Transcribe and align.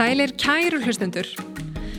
Sælir 0.00 0.32
kæru 0.40 0.78
hlustendur. 0.80 1.28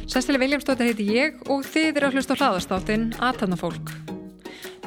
Sestili 0.09 0.39
Viljámsdóttir 0.41 0.89
heiti 0.89 1.05
ég 1.13 1.37
og 1.53 1.61
þið 1.63 1.99
eru 1.99 2.07
að 2.09 2.17
hlusta 2.17 2.33
á 2.33 2.39
hlaðastáttin 2.39 3.05
Atanafólk. 3.21 3.93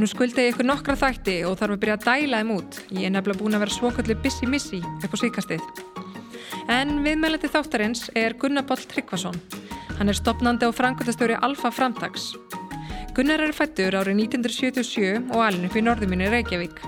Nú 0.03 0.11
skuldi 0.11 0.43
ég 0.43 0.53
ykkur 0.53 0.67
nokkra 0.67 0.99
þætti 0.99 1.39
og 1.47 1.55
þarf 1.61 1.77
að 1.77 1.83
byrja 1.87 1.97
að 2.01 2.07
dæla 2.11 2.43
þeim 2.43 2.53
út. 2.59 2.83
Ég 2.91 3.07
er 3.07 3.15
nefnilega 3.15 3.45
búin 3.45 3.55
að 3.55 3.65
vera 3.69 3.79
svokallu 3.79 4.21
bissi-missi 4.27 4.83
upp 4.83 5.15
á 5.15 5.19
síkastið. 5.23 5.84
En 6.73 7.03
viðmælandi 7.05 7.51
þáttarins 7.53 8.07
er 8.17 8.33
Gunnar 8.41 8.65
Boll 8.65 8.81
Tryggvason. 8.89 9.37
Hann 9.99 10.09
er 10.09 10.17
stopnandi 10.17 10.65
og 10.65 10.73
frangöldastöri 10.79 11.37
Alfa 11.45 11.71
Framtags. 11.71 12.33
Gunnar 13.15 13.43
er 13.45 13.53
fættur 13.53 13.95
árið 13.95 14.25
1977 14.25 15.29
og 15.35 15.43
alin 15.45 15.69
upp 15.69 15.77
í 15.77 15.83
norðuminni 15.85 16.31
Reykjavík. 16.33 16.81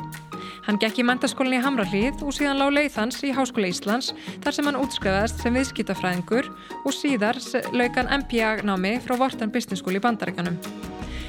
Hann 0.67 0.81
gekk 0.83 0.99
í 0.99 1.05
mentaskólinni 1.07 1.61
í 1.61 1.63
Hamrallíð 1.63 2.25
og 2.27 2.35
síðan 2.35 2.59
lág 2.59 2.73
leið 2.75 2.97
hans 2.99 3.21
í 3.23 3.31
Háskóla 3.37 3.69
Íslands 3.71 4.11
þar 4.43 4.57
sem 4.57 4.67
hann 4.67 4.81
útskriðast 4.81 5.45
sem 5.45 5.55
viðskiptafræðingur 5.55 6.49
og 6.83 6.97
síðar 6.97 7.39
laukan 7.77 8.11
MPA-námi 8.25 8.97
frá 9.05 9.15
Vortan 9.21 9.53
Business 9.55 9.85
School 9.85 10.01
í 10.01 10.03
Bandarækjanum. 10.03 10.59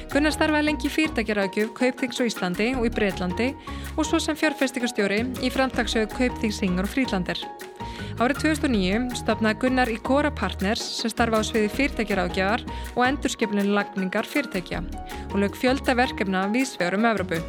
Gunnar 0.08 0.32
starfaði 0.32 0.70
lengi 0.70 0.90
fyrtækjaraðgjöf 0.90 1.74
Kaupþings 1.76 2.18
og 2.24 2.32
Íslandi 2.32 2.70
og 2.80 2.88
í 2.88 2.94
Breitlandi 2.96 3.52
og 3.94 4.06
svo 4.08 4.18
sem 4.18 4.38
fjárfestikastjóri 4.40 5.20
í 5.44 5.52
framtagsjöðu 5.52 6.10
Kaupþingsingar 6.16 6.88
og 6.88 6.96
Frídlandir. 6.96 7.44
Árið 8.18 8.42
2009 8.42 9.20
stopnaði 9.20 9.60
Gunnar 9.62 9.90
í 9.92 9.96
Cora 10.02 10.32
Partners 10.34 10.82
sem 10.98 11.12
starfa 11.12 11.38
á 11.38 11.42
sviði 11.46 11.70
fyrtækjaraðgjöfar 11.76 12.64
og 12.96 13.02
endurskiplinni 13.06 13.74
lagningar 13.76 14.26
fyrtækja 14.26 14.82
og 15.30 15.40
lög 15.42 15.58
fjölda 15.58 15.94
verkefna 15.98 16.46
viðsvegur 16.54 16.98
um 16.98 17.08
Evropu. 17.12 17.42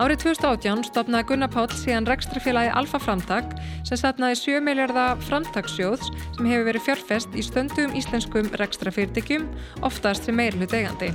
Árið 0.00 0.22
2018 0.24 0.86
stopnaði 0.88 1.28
Gunnar 1.28 1.50
Páll 1.52 1.68
síðan 1.76 2.08
rekstrafélagi 2.08 2.72
Alfa 2.74 2.98
Framtak 3.02 3.52
sem 3.86 4.00
stopnaði 4.00 4.38
7 4.40 4.64
miljardar 4.64 5.20
framtaksjóðs 5.28 6.08
sem 6.38 6.48
hefur 6.48 6.66
verið 6.70 6.86
fjárfest 6.88 7.36
í 7.36 7.44
stöndum 7.44 7.94
íslenskum 7.98 8.48
rekstrafyrirtækjum, 8.58 9.46
oftast 9.84 10.26
sem 10.26 10.38
meirhlut 10.38 10.74
eigandi. 10.74 11.12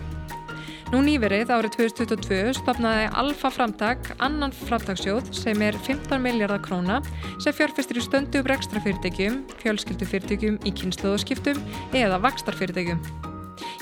Nú 0.87 1.01
nýverið 1.03 1.49
árið 1.51 1.73
2022 1.81 2.53
stopnaði 2.61 3.09
Alfa 3.19 3.49
Framtak 3.51 4.05
annan 4.23 4.53
framtaksjóð 4.55 5.33
sem 5.35 5.59
er 5.65 5.75
15 5.83 6.21
miljardar 6.23 6.61
króna 6.63 7.01
sem 7.43 7.51
fjárfestir 7.51 7.99
í 7.99 8.03
stöndum 8.05 8.47
rekstrafyrirtækjum, 8.47 9.41
fjölskyldufyrirtækjum 9.59 10.61
í 10.63 10.73
kynnslóðaskiptum 10.79 11.59
eða 11.91 12.21
vakstarfyrirtækjum. 12.23 13.03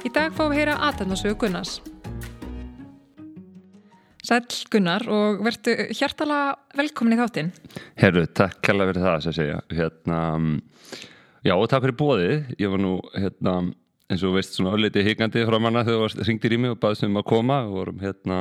Í 0.02 0.14
dag 0.18 0.34
fáum 0.34 0.50
við 0.50 0.64
heyra 0.64 0.80
aðtæðnarsögu 0.88 1.38
Gunnars. 1.46 1.78
Sæl 4.26 4.42
Gunnar 4.74 5.06
og 5.06 5.46
verðu 5.46 5.78
hjartala 5.94 6.42
velkomin 6.74 7.20
í 7.20 7.22
þáttinn. 7.22 7.54
Herru, 8.02 8.26
takk 8.34 8.66
kella 8.66 8.90
fyrir 8.90 9.06
það 9.06 9.24
sem 9.28 9.40
segja. 9.44 9.62
Hérna, 9.70 10.20
já, 11.46 11.54
og 11.54 11.70
takk 11.70 11.86
fyrir 11.86 12.00
bóðið. 12.02 12.56
Ég 12.58 12.74
var 12.74 12.82
nú, 12.82 12.98
hérna, 13.14 13.60
eins 14.12 14.24
og 14.26 14.36
veist, 14.36 14.56
svona 14.56 14.76
ölliti 14.78 15.04
higandi 15.06 15.46
frá 15.48 15.58
manna 15.62 15.86
þegar 15.88 16.14
það 16.14 16.30
ringtir 16.30 16.56
í 16.56 16.60
mig 16.62 16.76
og 16.76 16.82
baðist 16.82 17.08
um 17.08 17.22
að 17.22 17.28
koma. 17.32 17.62
Og 17.66 17.80
vorum 17.80 18.04
hérna, 18.04 18.40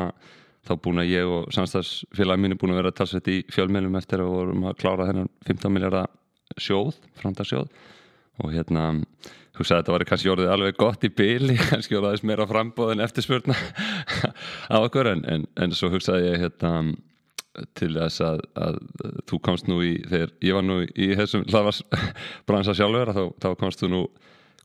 þá 0.69 0.75
búin 0.85 1.03
að 1.03 1.13
ég 1.13 1.31
og 1.37 1.49
samstagsfélagi 1.55 2.43
mín 2.43 2.57
er 2.57 2.61
búin 2.61 2.75
að 2.75 2.83
vera 2.83 2.93
þetta 2.99 3.33
í 3.33 3.41
fjölmjölum 3.55 3.97
eftir 4.01 4.25
að 4.25 4.35
vorum 4.35 4.69
að 4.69 4.77
klára 4.83 5.09
þennan 5.11 5.33
15 5.49 5.75
miljardar 5.75 6.13
sjóð, 6.61 6.99
framtagsjóð 7.21 7.73
og 8.43 8.53
hérna 8.53 8.85
hugsaði 9.55 9.79
að 9.79 9.83
þetta 9.83 9.95
var 9.95 10.05
kannski 10.09 10.31
orðið 10.33 10.53
alveg 10.53 10.79
gott 10.79 11.05
í 11.07 11.11
byli 11.15 11.57
kannski 11.71 11.97
orðið 11.97 12.11
aðeins 12.11 12.27
meira 12.27 12.47
frambóð 12.51 12.95
en 12.95 13.05
eftirspurna 13.05 13.57
á 14.75 14.77
okkur. 14.81 15.11
En, 15.15 15.25
en, 15.31 15.49
en 15.57 15.77
svo 15.77 15.93
hugsaði 15.95 16.33
ég 16.33 16.41
hérna 16.43 16.95
til 17.79 17.93
þess 17.95 18.23
að, 18.25 18.41
að 18.59 18.79
þú 19.31 19.39
komst 19.47 19.69
nú 19.71 19.79
í 19.87 19.95
þegar 20.11 20.33
ég 20.43 20.57
var 20.57 20.65
nú 20.67 20.81
í 20.83 21.11
þessum 21.15 21.45
hlaðvarsbransa 21.47 22.75
sjálfur 22.79 23.13
þá, 23.15 23.23
þá 23.45 23.49
komst 23.61 23.85
þú 23.85 23.91
nú 23.93 24.01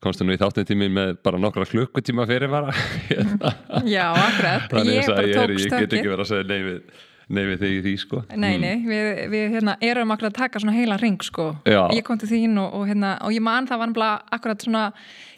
komstu 0.03 0.25
nú 0.25 0.35
í 0.35 0.39
þáttintími 0.39 0.89
með 0.95 1.13
bara 1.25 1.39
nokkra 1.41 1.67
klukkutíma 1.69 2.25
fyrir 2.29 2.51
bara 2.51 2.73
hérna. 3.09 3.53
Já, 3.95 4.07
akkurat 4.13 4.71
Þannig 4.71 5.11
að 5.11 5.21
ég, 5.27 5.35
ég, 5.35 5.55
ég 5.65 5.75
get 5.75 5.95
ekki 5.99 6.11
verið 6.11 6.25
að 6.25 6.31
segja 6.33 6.49
nei 6.49 6.59
við 6.65 7.05
Nei 7.29 7.43
við 7.45 7.59
þig 7.61 7.73
í 7.75 7.81
því 7.85 7.91
sko 8.01 8.19
Nei, 8.31 8.55
nei, 8.57 8.71
mm. 8.79 8.85
við, 8.89 9.07
við 9.29 9.51
hérna, 9.53 9.75
erum 9.85 10.13
akkurat 10.15 10.33
að 10.33 10.39
taka 10.39 10.61
svona 10.63 10.73
heila 10.73 10.97
ring 10.97 11.21
sko 11.21 11.51
Já. 11.69 11.83
Ég 11.93 12.01
kom 12.07 12.17
til 12.21 12.29
þín 12.31 12.57
og, 12.57 12.73
og, 12.79 12.87
hérna, 12.89 13.13
og 13.25 13.35
ég 13.35 13.43
man 13.45 13.69
það 13.69 13.83
var 13.83 13.93
bara 13.99 14.13
akkurat 14.33 14.65
svona 14.65 14.85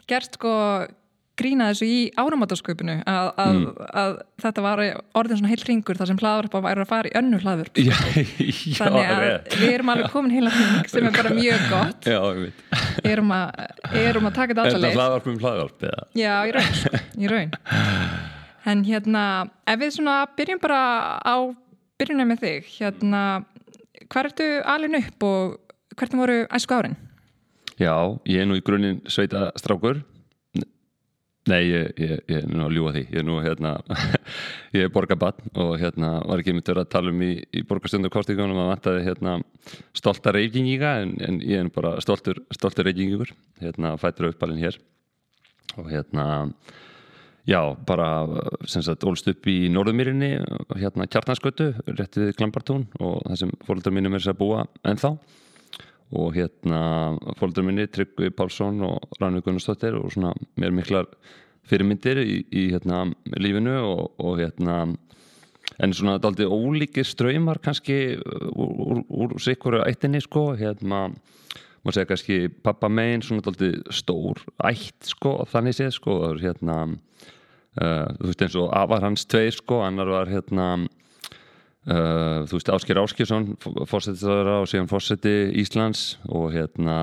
gert 0.08 0.38
sko 0.38 0.54
grína 1.38 1.70
þessu 1.70 1.86
í 1.88 1.98
áramátasköpunu 2.20 2.94
að, 3.08 3.28
að, 3.40 3.52
mm. 3.54 3.86
að 4.02 4.16
þetta 4.42 4.64
var 4.64 4.82
orðin 5.18 5.40
svona 5.40 5.52
heil 5.52 5.64
ringur 5.68 5.98
þar 5.98 6.10
sem 6.10 6.20
hlaðvarpa 6.20 6.60
væri 6.66 6.84
að 6.84 6.90
fara 6.90 7.10
í 7.10 7.14
önnu 7.20 7.40
hlaðvarp 7.40 7.80
já, 7.88 7.94
já, 7.94 8.76
þannig 8.76 9.06
að 9.06 9.22
rétt. 9.24 9.56
við 9.62 9.72
erum 9.78 9.92
alveg 9.94 10.12
komin 10.12 10.34
heila 10.36 10.52
ring 10.56 10.90
sem 10.92 11.08
er 11.08 11.16
bara 11.16 11.32
mjög 11.38 11.64
gott. 11.72 12.10
Já, 12.12 12.20
erum, 13.14 13.32
að, 13.36 13.64
erum 14.02 14.28
að 14.28 14.36
taka 14.38 14.52
þetta 14.52 14.66
allar 14.68 14.84
leið 14.84 15.00
hlaðvarp 15.00 15.30
um 15.32 15.40
hlaðvarp 15.46 15.88
Já, 16.20 16.34
í 16.44 16.54
raun, 16.58 16.70
sko, 16.82 17.02
í 17.16 17.32
raun. 17.32 17.56
En 18.62 18.84
hérna, 18.86 19.22
ef 19.66 19.80
við 19.80 19.96
svona 19.96 20.20
byrjum 20.38 20.60
bara 20.62 20.82
á 21.18 21.34
byrjunum 21.98 22.28
með 22.30 22.44
þig 22.44 22.68
hérna, 22.76 23.22
hvað 24.06 24.28
ertu 24.28 24.46
alin 24.70 25.00
upp 25.00 25.26
og 25.26 25.56
hvernig 25.98 26.22
voru 26.22 26.36
æsku 26.46 26.76
árin? 26.76 26.94
Já, 27.80 27.96
ég 28.28 28.44
er 28.44 28.46
nú 28.46 28.54
í 28.54 28.62
grunninn 28.62 29.00
sveita 29.10 29.48
strákur 29.58 30.04
Nei, 31.50 31.62
ég, 31.66 31.88
ég, 31.98 32.20
ég 32.30 32.36
er 32.38 32.44
nú 32.46 32.68
að 32.68 32.76
ljúa 32.76 32.92
því. 32.94 33.00
Ég 33.10 33.18
er 33.18 33.26
nú 33.26 33.40
hérna 33.42 33.72
ég 34.76 34.84
er 34.86 34.92
borgarbann 34.94 35.48
og 35.58 35.72
hérna 35.80 36.12
var 36.28 36.42
ekki 36.42 36.54
myndið 36.54 36.82
að 36.84 36.92
tala 36.94 37.10
um 37.10 37.24
í, 37.26 37.32
í 37.42 37.64
borgarstjöndarkostíkunum 37.66 38.60
að 38.62 38.70
vantaði 38.70 39.02
hérna 39.08 39.34
stolta 39.98 40.34
reykinginga 40.36 40.92
en, 41.02 41.16
en 41.26 41.40
ég 41.42 41.64
er 41.64 41.72
bara 41.74 41.96
stoltur, 42.04 42.38
stoltur 42.54 42.86
reykingingur 42.86 43.34
hérna 43.62 43.96
fættur 43.98 44.30
uppalinn 44.30 44.62
hér. 44.62 44.78
Og 45.80 45.90
hérna 45.90 46.28
Já, 47.42 47.74
bara 47.74 48.06
sem 48.70 48.84
sagt 48.86 49.02
ólst 49.02 49.26
upp 49.26 49.46
í 49.50 49.66
Norðumýrinni 49.74 50.36
hérna 50.78 51.08
kjartnarskötu, 51.10 51.72
rétt 51.90 52.14
við 52.14 52.36
Klambartún 52.38 52.84
og 53.02 53.16
það 53.26 53.40
sem 53.40 53.54
fólkdrar 53.66 53.96
mínum 53.96 54.14
er 54.14 54.28
að 54.30 54.38
búa 54.38 54.60
ennþá 54.86 55.16
og 56.12 56.34
hérna 56.36 56.80
fólkdrar 57.40 57.66
minni 57.66 57.86
Tryggvi 57.88 58.32
Pálsson 58.36 58.82
og 58.86 59.16
Rannvi 59.20 59.42
Gunnarsdóttir 59.44 59.96
og 59.98 60.12
svona 60.14 60.32
mér 60.60 60.74
miklar 60.76 61.08
fyrirmyndir 61.68 62.20
í, 62.22 62.42
í 62.50 62.68
hérna 62.72 63.04
lífinu 63.38 63.78
og, 63.80 64.12
og 64.20 64.40
hérna 64.42 64.82
en 65.82 65.94
svona 65.96 66.18
daldi 66.22 66.44
ólíkir 66.44 67.06
ströymar 67.08 67.62
kannski 67.64 68.18
úr, 68.18 68.72
úr, 68.72 69.04
úr 69.08 69.38
sikuru 69.40 69.84
ættinni 69.86 70.20
sko 70.22 70.52
hérna 70.58 71.06
maður 71.82 71.96
segja 71.96 72.10
kannski 72.10 72.40
pappa 72.62 72.90
megin 72.92 73.24
svona 73.24 73.46
daldi 73.46 73.72
stór 73.94 74.42
ætt 74.68 75.14
sko 75.14 75.40
þannig 75.50 75.78
séð 75.80 75.96
sko 76.00 76.18
hérna 76.42 76.82
Uh, 77.72 78.04
þú 78.18 78.26
veist 78.28 78.42
eins 78.44 78.56
og 78.60 78.66
afar 78.76 79.00
hans 79.00 79.22
tveir 79.24 79.54
sko, 79.56 79.78
annar 79.80 80.10
var 80.12 80.28
hérna 80.28 80.66
uh, 81.90 82.42
þú 82.48 82.58
veist 82.58 82.70
Ásker 82.74 83.00
Áskjesson 83.02 83.48
fórsettiðara 83.62 84.60
og 84.62 84.68
síðan 84.70 84.90
fórseti 84.90 85.34
Íslands 85.62 86.16
og 86.28 86.52
hérna 86.54 86.98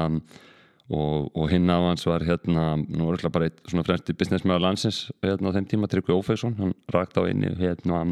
og, 0.89 1.29
og 1.35 1.49
hinn 1.51 1.69
af 1.69 1.85
hans 1.89 2.07
var 2.09 2.25
hérna 2.25 2.71
nú 2.81 3.09
var 3.09 3.19
ekki 3.19 3.33
bara 3.33 3.49
eitt 3.49 3.59
svona 3.67 3.85
fremsti 3.87 4.15
businessmjöða 4.17 4.65
landsins 4.65 5.03
hérna 5.25 5.53
á 5.53 5.55
þeim 5.57 5.69
tíma, 5.69 5.89
Tryggvi 5.91 6.15
Ófegsson 6.15 6.57
hann 6.59 6.73
rakt 6.93 7.19
á 7.19 7.27
einu 7.27 7.53
hérna 7.59 8.07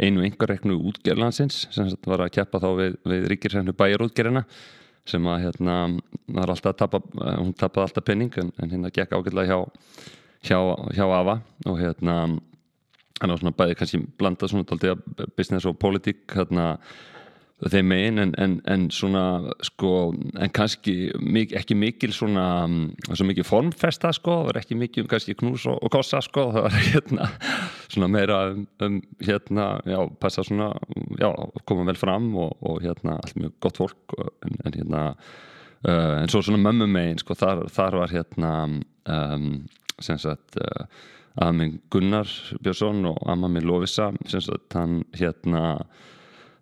einu 0.00 0.24
yngarreknu 0.24 0.76
útgerðlandsins 0.90 1.66
sem 1.74 1.90
var 2.06 2.24
að 2.24 2.34
keppa 2.38 2.60
þá 2.62 2.70
við, 2.78 3.00
við 3.08 3.26
ríkirsennu 3.34 3.74
bæjarútgerðina 3.76 4.44
sem 5.08 5.26
að 5.26 5.44
hérna 5.46 5.76
var 6.28 6.52
alltaf 6.52 6.74
að 6.74 6.80
tapa, 6.82 7.00
hún 7.40 7.54
tapaði 7.56 7.86
alltaf 7.86 8.06
penning 8.06 8.36
en, 8.40 8.52
en 8.60 8.72
hérna 8.74 8.92
gekk 8.94 9.16
ágætlega 9.16 9.48
hjá 9.48 9.58
hjá, 10.44 10.58
hjá 10.96 11.04
AFA 11.04 11.40
og 11.68 11.80
hérna 11.80 12.16
hann 13.20 13.32
var 13.32 13.40
svona 13.40 13.56
bæði 13.56 13.78
kannski 13.78 14.02
blandað 14.20 14.52
svona 14.52 14.68
tóltið 14.68 15.00
business 15.36 15.68
og 15.68 15.78
politík 15.80 16.24
hérna 16.34 16.74
þeim 17.68 17.90
megin 17.92 18.20
en, 18.22 18.30
en, 18.40 18.54
en 18.72 18.86
svona 18.94 19.52
sko 19.66 19.90
en 20.14 20.52
kannski 20.56 21.10
mik 21.20 21.52
ekki 21.58 21.76
mikil 21.76 22.14
svona 22.16 22.44
svo 23.10 23.26
mikil 23.28 23.44
formfesta 23.44 24.14
sko 24.16 24.38
það 24.38 24.48
var 24.48 24.60
ekki 24.62 24.78
mikil 24.80 25.10
kannski 25.10 25.36
knús 25.36 25.66
og, 25.68 25.76
og 25.84 25.92
kossa 25.92 26.22
sko 26.24 26.46
það 26.54 26.66
var 26.68 26.78
hérna 26.88 27.28
svona 27.90 28.08
meira 28.12 28.40
um, 28.54 28.64
um 28.86 28.98
hérna 29.20 29.68
já 29.84 30.00
passa 30.22 30.44
svona 30.46 30.72
já 31.20 31.28
koma 31.68 31.84
vel 31.90 32.00
fram 32.00 32.32
og, 32.36 32.56
og 32.64 32.80
hérna 32.84 33.18
allt 33.20 33.36
mjög 33.36 33.54
gott 33.60 33.82
fólk 33.82 34.16
en, 34.46 34.56
en 34.64 34.78
hérna 34.78 35.04
uh, 35.12 36.16
en 36.22 36.32
svo 36.32 36.40
svona 36.46 36.62
mömmu 36.64 36.88
megin 36.88 37.20
sko 37.20 37.36
þar, 37.36 37.66
þar 37.68 38.00
var 38.04 38.16
hérna 38.16 38.54
um 38.70 39.50
sem 40.00 40.16
sagt 40.16 40.56
uh, 40.56 40.86
að 41.38 41.56
minn 41.58 41.74
Gunnar 41.92 42.30
Björnsson 42.58 43.04
og 43.12 43.18
amma 43.30 43.50
minn 43.52 43.68
Lovisa 43.68 44.10
hann 44.74 45.02
hérna 45.16 45.64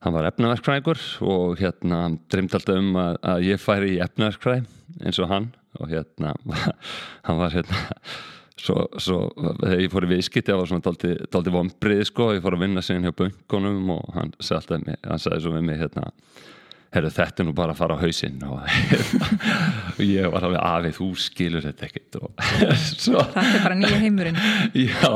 hann 0.04 0.14
var 0.14 0.28
efnaverkfræðingur 0.28 1.00
og 1.26 1.58
hérna 1.58 2.02
dreymd 2.30 2.54
alltaf 2.54 2.78
um 2.78 2.98
að, 3.00 3.16
að 3.22 3.46
ég 3.48 3.62
færi 3.62 3.94
í 3.96 4.02
efnaverkfræð 4.04 4.66
eins 5.04 5.22
og 5.22 5.30
hann 5.32 5.48
og 5.78 5.92
hérna 5.92 6.34
hann 7.26 7.40
var 7.40 7.54
hérna 7.54 7.80
svo, 8.58 8.84
svo 9.00 9.18
þegar 9.38 9.82
ég 9.82 9.92
fór 9.92 10.06
í 10.06 10.12
viðskipt 10.12 10.52
ég 10.52 10.60
var 10.60 10.70
svona 10.70 10.84
daldi, 10.84 11.54
vombrið 11.54 12.04
sko. 12.08 12.32
Ég 12.36 12.44
fór 12.44 12.58
að 12.58 12.64
vinna 12.66 12.84
sig 12.84 12.98
inn 12.98 13.08
hjá 13.08 13.14
bunkunum 13.16 13.92
og 13.96 14.14
hann 14.16 14.32
sagði 14.38 14.78
alltaf 14.78 15.10
hann 15.10 15.24
sagði 15.24 15.42
svo 15.44 15.54
við 15.56 15.66
mig 15.68 15.82
hérna 15.82 16.08
herru 16.94 17.10
þetta 17.12 17.42
er 17.42 17.46
nú 17.48 17.52
bara 17.56 17.74
að 17.74 17.80
fara 17.82 17.96
á 17.96 18.02
hausinn 18.02 18.38
og 18.48 18.62
ég 20.04 20.28
var 20.32 20.46
alveg 20.46 20.62
afið 20.64 20.94
þú 20.96 21.08
skilur 21.20 21.66
þetta 21.66 21.88
ekkert 21.88 22.18
og 22.20 22.44
svo, 23.04 23.24
þetta 23.34 23.58
er 23.58 23.66
bara 23.66 23.76
nýja 23.78 23.98
heimurinn. 24.04 24.38
Já, 24.88 25.10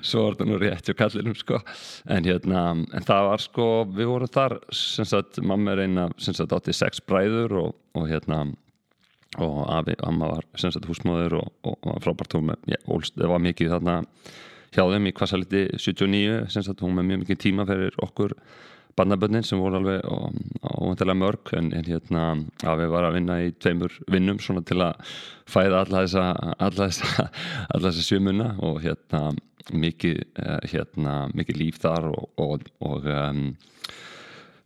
svo 0.00 0.24
var 0.24 0.38
þetta 0.38 0.48
nú 0.48 0.60
rétt 0.62 0.92
og 0.92 0.98
kallinum 0.98 1.36
sko. 1.36 1.60
En 2.08 2.28
hérna, 2.28 2.62
en 2.80 3.08
það 3.10 3.28
var 3.28 3.44
sko 3.44 3.68
við 3.92 4.12
vorum 4.12 4.32
þar, 4.38 4.56
sem 4.72 5.08
sagt 5.08 5.42
mamma 5.44 5.74
er 5.74 5.84
eina, 5.84 6.08
sem 6.16 6.36
sagt 6.36 6.54
átti 6.56 6.76
sex 6.76 7.04
bræður 7.04 7.58
og, 7.62 7.76
og 7.98 8.08
hérna 8.08 8.46
og 9.36 9.58
afi, 9.68 9.98
amma 10.08 10.30
var 10.32 10.46
sem 10.56 10.72
sagt 10.72 10.88
húsmóður 10.88 11.42
og, 11.42 11.50
og, 11.68 11.90
frábært 12.00 12.38
hún 12.38 12.48
með, 12.48 12.78
það 12.88 13.28
var 13.34 13.42
mikið 13.44 13.74
þarna 13.74 13.98
hjá 14.72 14.82
þeim 14.88 15.08
í 15.08 15.12
kvassaliti 15.16 15.66
79 15.76 16.48
sem 16.52 16.64
sagt 16.64 16.80
hún 16.84 16.96
með 16.96 17.10
mjög 17.10 17.22
mikið 17.24 17.40
tíma 17.44 17.66
fyrir 17.68 18.00
okkur 18.04 18.34
bandabönnin 18.98 19.46
sem 19.46 19.60
voru 19.62 19.78
alveg 19.78 20.04
óvendilega 20.08 21.18
mörg 21.18 21.52
en, 21.58 21.72
en 21.76 21.86
hérna 21.86 22.24
afi 22.68 22.88
var 22.92 23.08
að 23.08 23.18
vinna 23.18 23.40
í 23.44 23.52
tveimur 23.56 23.94
vinnum 24.10 24.40
svona 24.42 24.64
til 24.66 24.80
að 24.84 25.12
fæða 25.48 25.84
alla 25.84 26.04
þessa 26.04 26.54
alla 26.58 26.88
þessa, 26.88 27.28
þessa 27.84 28.06
sjömunna 28.10 28.50
og 28.66 28.82
hérna 28.84 29.22
mikið 29.72 30.22
eh, 30.40 30.60
hérna 30.72 31.16
líf 31.56 31.80
þar 31.82 32.10
og, 32.12 32.28
og, 32.40 32.68
og 32.84 33.08
um, 33.12 33.42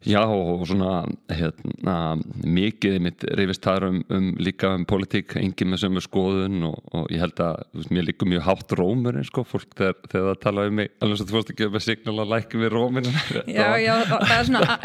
Já 0.08 0.22
og 0.26 0.64
svona 0.66 1.04
hérna, 1.31 1.96
mikið 2.43 2.96
mitt 3.04 3.25
reyfist 3.38 3.62
þar 3.62 3.87
um, 3.87 4.00
um 4.10 4.28
líka 4.43 4.72
um 4.75 4.87
politík, 4.88 5.37
engin 5.38 5.70
með 5.70 5.84
sömu 5.84 6.02
skoðun 6.02 6.66
og, 6.66 6.78
og 6.90 7.12
ég 7.14 7.22
held 7.22 7.43
að 7.44 7.60
veist, 7.76 7.93
mér 7.94 8.08
líka 8.08 8.26
mjög 8.26 8.44
hátt 8.49 8.75
rómurinn 8.78 9.26
sko, 9.28 9.44
fólk 9.46 9.76
þegar, 9.78 9.99
þegar 10.08 10.28
það 10.28 10.40
tala 10.43 10.66
um 10.70 10.78
mig, 10.81 10.93
alveg 10.99 11.20
svo 11.20 11.28
þú 11.28 11.37
fórst 11.37 11.52
ekki 11.54 11.70
með 11.70 11.84
signal 11.87 12.16
að 12.25 12.32
lækja 12.34 12.62
við 12.62 12.72
rómurinn. 12.75 13.20
Já, 13.52 13.69
já, 13.78 13.93
það 14.10 14.34
er 14.34 14.49
svona 14.49 14.76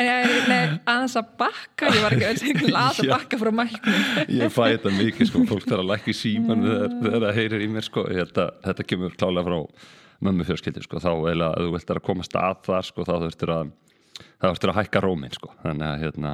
aðeins 0.92 1.18
að 1.18 1.30
bakka, 1.40 1.92
ég 1.94 2.04
var 2.04 2.16
ekki 2.18 2.54
öll 2.68 2.78
að 2.78 3.02
bakka 3.12 3.40
frá 3.42 3.52
mælknum 3.62 4.34
Ég 4.38 4.54
fæ 4.54 4.64
þetta 4.76 4.94
mikið 4.98 5.32
sko, 5.32 5.44
fólk 5.50 5.66
þarf 5.68 5.84
að 5.84 5.90
lækja 5.94 6.18
síman 6.18 6.66
þegar, 6.68 7.20
það 7.26 7.40
heyrir 7.40 7.66
í 7.66 7.70
mér 7.74 7.88
sko, 7.88 8.06
þetta, 8.12 8.50
þetta 8.66 8.88
kemur 8.92 9.18
klálega 9.18 9.48
frá 9.48 9.88
mömmu 10.28 10.48
fjörskildi 10.48 10.86
sko, 10.86 11.02
þá 11.02 11.12
eða 11.32 11.52
að 11.54 11.68
þú 11.68 11.74
vilt 11.76 11.94
að 11.94 12.04
komast 12.06 12.38
að 12.40 12.64
það 12.68 12.88
sko, 12.90 13.06
þá 13.06 13.14
þurftir 13.26 13.54
að 13.54 13.74
það 14.18 14.50
vartur 14.50 14.74
að 14.74 14.80
hækka 14.82 15.04
rómin 15.06 15.36
sko. 15.36 15.54
þannig 15.64 15.88
að 15.88 16.02
hérna, 16.06 16.34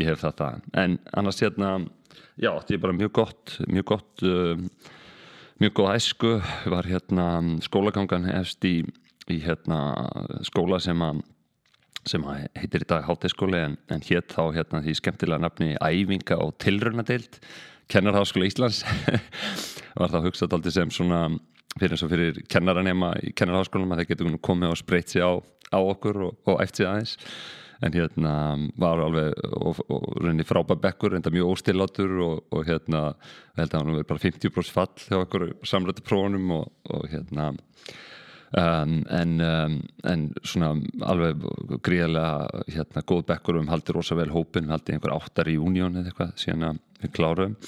ég 0.00 0.10
hef 0.10 0.24
þetta 0.24 0.50
en 0.82 0.98
annars 1.14 1.40
hérna 1.42 1.70
já, 2.36 2.50
þetta 2.50 2.76
er 2.76 2.84
bara 2.84 2.98
mjög 2.98 3.16
gott 3.20 3.56
mjög 3.70 3.88
gott 3.92 4.26
uh, 4.26 4.92
mjög 5.62 5.76
góð 5.78 5.92
æsku. 5.94 6.32
Var 6.66 6.88
hérna 6.88 7.26
skólagangan 7.62 8.26
efst 8.34 8.64
í, 8.66 8.80
í 9.30 9.38
hérna 9.44 9.78
skóla 10.46 10.80
sem 10.82 11.00
að 11.04 11.22
sem 12.04 12.24
að 12.28 12.42
heitir 12.60 12.82
í 12.84 12.88
dag 12.90 13.06
hátæskóli 13.06 13.62
en, 13.64 13.78
en 13.88 14.02
hétt 14.04 14.34
þá 14.34 14.42
hérna 14.52 14.82
því 14.84 14.94
skemmtilega 14.98 15.40
nafni 15.40 15.70
æfinga 15.80 16.36
og 16.36 16.50
tilröndadeild 16.60 17.38
kennarháskóla 17.88 18.48
Íslands. 18.50 18.82
Var 20.00 20.12
það 20.12 20.26
hugsað 20.26 20.56
aldrei 20.58 20.74
sem 20.74 20.92
svona 20.92 21.22
fyrir 21.80 21.96
eins 21.96 22.06
og 22.06 22.12
fyrir 22.12 22.40
kennaranema 22.50 23.12
í 23.22 23.34
kennarháskólanum 23.36 23.94
að 23.94 24.02
það 24.02 24.10
getur 24.12 24.38
komið 24.44 24.74
og 24.74 24.80
spreyt 24.80 25.14
sig 25.14 25.24
á 25.24 25.38
á 25.74 25.78
okkur 25.80 26.22
og, 26.28 26.40
og 26.48 26.62
eftir 26.64 26.88
aðeins. 26.88 27.18
En 27.84 27.92
hérna 27.92 28.32
var 28.80 29.02
alveg 29.02 29.34
og, 29.58 29.80
og 29.92 30.04
reynir 30.22 30.46
frábæð 30.48 30.80
bekkur 30.84 31.16
enda 31.18 31.32
mjög 31.34 31.56
óstillátur 31.56 32.14
og, 32.22 32.44
og 32.54 32.68
hérna 32.68 33.02
held 33.58 33.74
að 33.74 33.80
hann 33.80 33.94
verið 33.96 34.10
bara 34.12 34.24
50% 34.24 34.74
fall 34.76 34.92
hjá 35.02 35.18
okkur 35.18 35.48
samlötu 35.66 36.04
prófunum 36.06 36.54
og 36.54 37.08
hérna 37.12 37.50
um, 37.50 38.94
en, 39.10 39.34
um, 39.42 39.80
en 40.06 40.28
svona 40.46 40.70
alveg 41.10 41.42
gríðarlega 41.84 42.64
hérna 42.76 43.04
góð 43.10 43.26
bekkur 43.32 43.58
og 43.58 43.66
við 43.66 43.74
haldi 43.74 43.98
rosa 43.98 44.18
vel 44.20 44.30
hópin 44.32 44.70
við 44.70 44.76
haldi 44.76 44.96
einhver 44.96 45.16
áttar 45.18 45.50
í 45.50 45.58
unión 45.60 45.98
eða 45.98 46.12
eitthvað 46.12 46.32
síðan 46.40 46.70
að 46.70 46.80
við 47.02 47.14
kláruðum. 47.18 47.58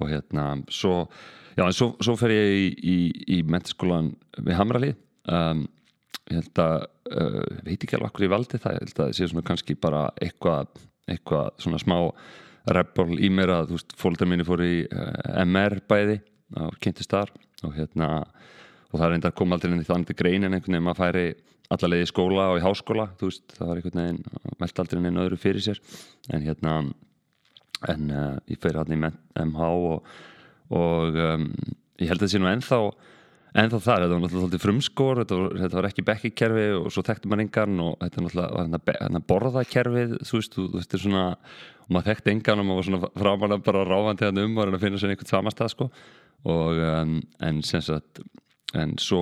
Og 0.00 0.08
hérna 0.08 0.46
svo, 0.72 0.96
já 1.56 1.64
en 1.66 1.76
svo, 1.76 1.92
svo 2.02 2.16
fer 2.20 2.34
ég 2.34 2.52
í, 2.56 2.66
í, 2.92 2.96
í 3.36 3.42
mentaskólan 3.48 4.12
við 4.38 4.58
Hamrali 4.58 4.92
um 5.30 5.66
ég 6.30 6.38
held 6.38 6.60
að, 6.62 6.86
uh, 7.12 7.42
veit 7.66 7.82
ekki 7.82 7.96
alveg 7.96 8.12
okkur 8.12 8.26
ég 8.26 8.32
valdi 8.32 8.60
það, 8.62 8.76
ég 8.76 8.84
held 8.84 8.92
að 8.94 9.00
það 9.02 9.14
sé 9.18 9.28
svona 9.28 9.46
kannski 9.48 9.76
bara 9.80 10.02
eitthvað, 10.22 10.82
eitthvað 11.10 11.48
svona 11.64 11.80
smá 11.82 11.96
rebel 12.72 13.16
í 13.18 13.30
mér 13.34 13.52
að 13.56 13.70
þú 13.70 13.78
veist, 13.78 13.94
fólkdæð 13.98 14.30
minni 14.30 14.46
fór 14.46 14.62
í 14.64 14.74
uh, 14.86 15.42
MR 15.42 15.80
bæði 15.90 16.20
á 16.54 16.70
kynntistar 16.82 17.32
og 17.66 17.74
hérna 17.76 18.10
og 18.92 19.00
það 19.00 19.16
enda 19.16 19.32
að 19.32 19.38
koma 19.40 19.56
aldrei 19.56 19.72
inn 19.72 19.82
í 19.82 19.88
þannig 19.88 20.18
grein 20.18 20.44
en 20.46 20.54
einhvern 20.54 20.76
veginn 20.76 20.86
maður 20.86 21.00
færi 21.00 21.26
allarlega 21.72 22.06
í 22.06 22.10
skóla 22.10 22.48
og 22.52 22.58
í 22.60 22.64
háskóla, 22.64 23.06
þú 23.18 23.30
veist, 23.30 23.46
það 23.56 23.70
var 23.70 23.80
einhvern 23.80 24.02
veginn 24.02 24.58
meld 24.60 24.82
aldrei 24.82 25.00
inn 25.00 25.22
öðru 25.22 25.38
fyrir 25.40 25.64
sér. 25.64 25.80
En 26.32 26.44
hérna 26.44 26.74
en 27.90 28.12
uh, 28.12 28.36
ég 28.50 28.60
fyrir 28.62 28.78
hann 28.82 28.94
í 28.94 28.98
MH 29.00 29.70
og, 29.88 30.12
og 30.72 31.18
um, 31.28 31.48
ég 32.00 32.10
held 32.10 32.20
að 32.20 32.26
það 32.26 32.34
sé 32.34 32.42
nú 32.42 32.50
ennþá 32.50 32.82
En 33.52 33.68
þá 33.68 33.74
það, 33.84 34.02
þetta 34.02 34.14
var 34.14 34.20
náttúrulega 34.22 34.58
frumskór, 34.62 35.18
þetta 35.20 35.36
var, 35.36 35.56
þetta 35.60 35.76
var 35.76 35.86
ekki 35.90 36.04
bekkikerfi 36.08 36.62
og 36.78 36.86
svo 36.94 37.02
þekkti 37.04 37.28
maður 37.28 37.42
engan 37.44 37.82
og 37.84 37.90
þetta 38.00 38.22
var 38.22 38.24
náttúrulega 38.24 38.94
hérna 39.02 39.20
borðakerfið, 39.28 40.14
þú 40.24 40.38
veist, 40.38 40.56
þú 40.56 40.64
veist, 40.72 40.96
svona, 41.02 41.24
og 41.84 41.90
maður 41.92 42.08
þekkti 42.08 42.32
engan 42.32 42.62
og 42.62 42.68
maður 42.68 42.80
var 42.80 42.86
svona 42.88 43.10
frámanna 43.20 43.58
bara 43.66 43.82
ráfandi 43.90 44.24
hérna 44.24 44.46
um 44.48 44.56
og 44.56 44.72
að 44.72 44.86
finna 44.86 45.02
sér 45.02 45.12
einhvern 45.12 45.32
samastað, 45.34 45.74
sko, 45.74 45.88
og 46.54 46.80
um, 46.86 47.12
en 47.44 47.60
sem 47.68 47.84
sagt, 47.84 48.22
en 48.72 48.96
svo, 49.04 49.20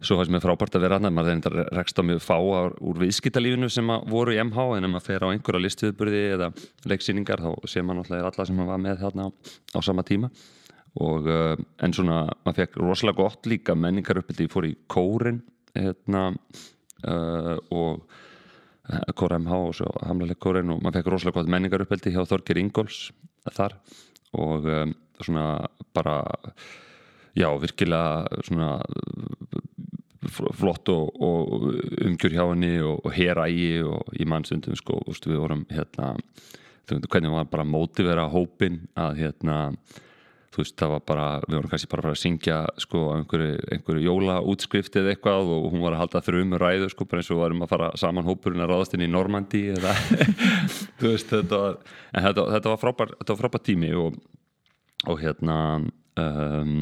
svo 0.00 0.16
fannst 0.16 0.32
mér 0.32 0.42
frábært 0.44 0.76
að 0.76 0.84
vera 0.86 0.96
aðnað, 0.98 1.14
maður 1.16 1.34
þetta 1.36 1.64
rekst 1.76 2.00
á 2.00 2.02
mjög 2.08 2.22
fáar 2.24 2.76
úr 2.80 3.00
viðskiptalífinu 3.02 3.68
sem 3.72 3.90
voru 4.08 4.32
í 4.32 4.40
MH, 4.40 4.64
en 4.78 4.88
ef 4.88 4.92
maður 4.94 5.06
fer 5.06 5.26
á 5.26 5.28
einhverja 5.28 5.64
listuðburði 5.64 6.22
eða 6.36 6.48
leiksýningar, 6.88 7.42
þá 7.44 7.68
sé 7.68 7.84
maður 7.84 8.00
náttúrulega 8.00 8.30
alla 8.32 8.48
sem 8.48 8.58
maður 8.58 8.72
var 8.72 8.82
með 8.86 9.04
þarna 9.04 9.28
á, 9.28 9.30
á 9.76 9.78
sama 9.84 10.06
tíma. 10.08 10.32
Og 11.04 11.28
uh, 11.30 11.54
en 11.84 11.94
svona 11.94 12.24
maður 12.46 12.62
fekk 12.64 12.80
rosalega 12.82 13.20
gott 13.20 13.46
líka. 13.46 13.76
Menningaruppildi 13.78 14.48
ég 14.48 14.52
fór 14.52 14.66
í 14.66 14.72
kórin 14.90 15.42
hérna, 15.76 16.24
uh, 17.04 17.56
og 17.70 18.00
uh, 18.88 19.12
kóra 19.14 19.38
MH 19.38 19.60
og 19.68 19.76
svo 19.78 19.92
hamlaleg 20.08 20.40
kórin 20.42 20.72
og 20.74 20.82
maður 20.82 21.00
fekk 21.00 21.12
rosalega 21.14 21.38
gott 21.38 21.52
menningaruppildi 21.54 22.14
hjá 22.16 22.24
Þorgir 22.26 22.62
Ingóls 22.64 23.10
þar. 23.52 23.76
Og 24.40 24.66
um, 24.66 24.96
svona 25.20 25.46
bara 25.94 26.22
já 27.38 27.46
virkilega 27.60 28.42
svona 28.42 28.80
flott 30.28 30.90
og, 30.92 31.16
og 31.16 31.66
umgjur 32.04 32.34
hjá 32.36 32.44
henni 32.44 32.74
og, 32.84 33.00
og 33.06 33.14
herægi 33.16 33.80
og 33.88 34.20
í 34.20 34.26
mannsundum 34.28 34.76
sko, 34.76 35.00
við 35.08 35.40
vorum 35.40 35.64
hérna 35.72 36.14
hvernig 36.90 37.30
maður 37.30 37.50
bara 37.52 37.68
mótivera 37.68 38.26
hópin 38.28 38.82
að 38.98 39.20
hérna 39.22 39.58
þú 40.50 40.64
veist, 40.64 40.74
það 40.80 40.92
var 40.96 41.02
bara, 41.06 41.26
við 41.44 41.56
vorum 41.56 41.70
kannski 41.70 41.90
bara 41.90 42.02
að 42.02 42.06
fara 42.08 42.16
að 42.16 42.22
syngja 42.24 42.56
sko 42.82 43.02
einhverju, 43.14 43.58
einhverju 43.76 44.06
jólaútskrift 44.08 44.98
eða 44.98 45.12
eitthvað 45.14 45.52
og 45.54 45.68
hún 45.70 45.84
var 45.84 45.94
að 45.94 46.02
halda 46.02 46.22
þrjum 46.26 46.56
ræðu 46.58 46.90
sko, 46.90 47.06
bara 47.06 47.22
eins 47.22 47.30
og 47.30 47.42
varum 47.44 47.62
að 47.64 47.70
fara 47.70 47.90
saman 48.02 48.26
hópurinn 48.26 48.64
að 48.64 48.72
ráðast 48.72 48.96
inn 48.98 49.06
í 49.06 49.10
Normandi 49.10 49.62
eða 49.76 49.94
þú 50.98 51.12
veist, 51.12 51.30
þetta 51.30 51.62
var 51.62 51.78
en 52.10 52.26
þetta, 52.26 52.46
þetta 52.56 52.74
var 52.74 52.82
frábær, 52.82 53.14
þetta 53.20 53.36
var 53.36 53.42
frábær 53.44 53.64
tími 53.70 53.92
og, 54.00 54.18
og 55.06 55.22
hérna 55.22 55.58
um, 56.24 56.76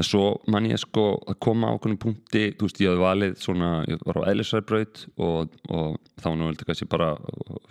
en 0.00 0.06
svo 0.06 0.24
mann 0.50 0.68
ég 0.70 0.80
sko 0.80 1.06
að 1.28 1.38
koma 1.44 1.72
á 1.72 1.76
okkur 1.76 1.96
punkti, 2.00 2.46
þú 2.56 2.68
veist, 2.68 2.80
ég 2.80 2.92
hafði 2.92 3.04
valið 3.04 3.34
svona, 3.44 3.72
ég 3.90 4.00
var 4.08 4.22
á 4.24 4.28
Eilisræðbraut 4.32 5.02
og, 5.20 5.58
og 5.68 5.98
þá 6.20 6.28
var 6.30 6.38
nú 6.40 6.48
veldig 6.48 6.68
kannski 6.70 6.88
bara 6.90 7.10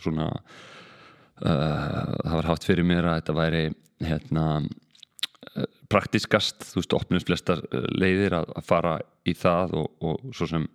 svona 0.03 0.29
uh, 0.35 2.13
það 2.21 2.35
var 2.35 2.51
haft 2.51 2.69
fyrir 2.69 2.87
mér 2.87 3.09
að 3.09 3.19
þetta 3.21 3.37
væri 3.39 3.63
hérna 4.05 4.45
praktiskast, 5.89 6.61
þú 6.69 6.81
veist, 6.81 6.93
opnum 6.95 7.23
flestar 7.25 7.63
eh, 7.71 7.89
leiðir 7.97 8.35
að, 8.37 8.53
að 8.59 8.67
fara 8.67 8.93
í 9.27 9.33
það 9.37 9.75
og, 9.79 9.89
og 10.05 10.37
svo 10.37 10.47
sem 10.49 10.67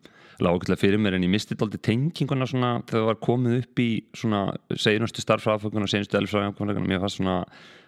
lág 0.42 0.56
okkurlega 0.56 0.80
fyrir 0.80 0.98
mér 0.98 1.14
en 1.14 1.26
ég 1.26 1.30
misti 1.30 1.54
aldrei 1.54 1.78
tenginguna 1.84 2.48
svona 2.50 2.72
þegar 2.80 2.96
það 2.98 3.08
var 3.12 3.20
komið 3.22 3.56
upp 3.60 3.82
í 3.84 3.88
svona 4.18 4.40
segjunastu 4.72 5.22
starffrafökun 5.22 5.86
og 5.86 5.92
segjunastu 5.92 6.18
elfrafökun 6.18 6.88
mér 6.88 7.04
fannst 7.04 7.20
svona, 7.20 7.36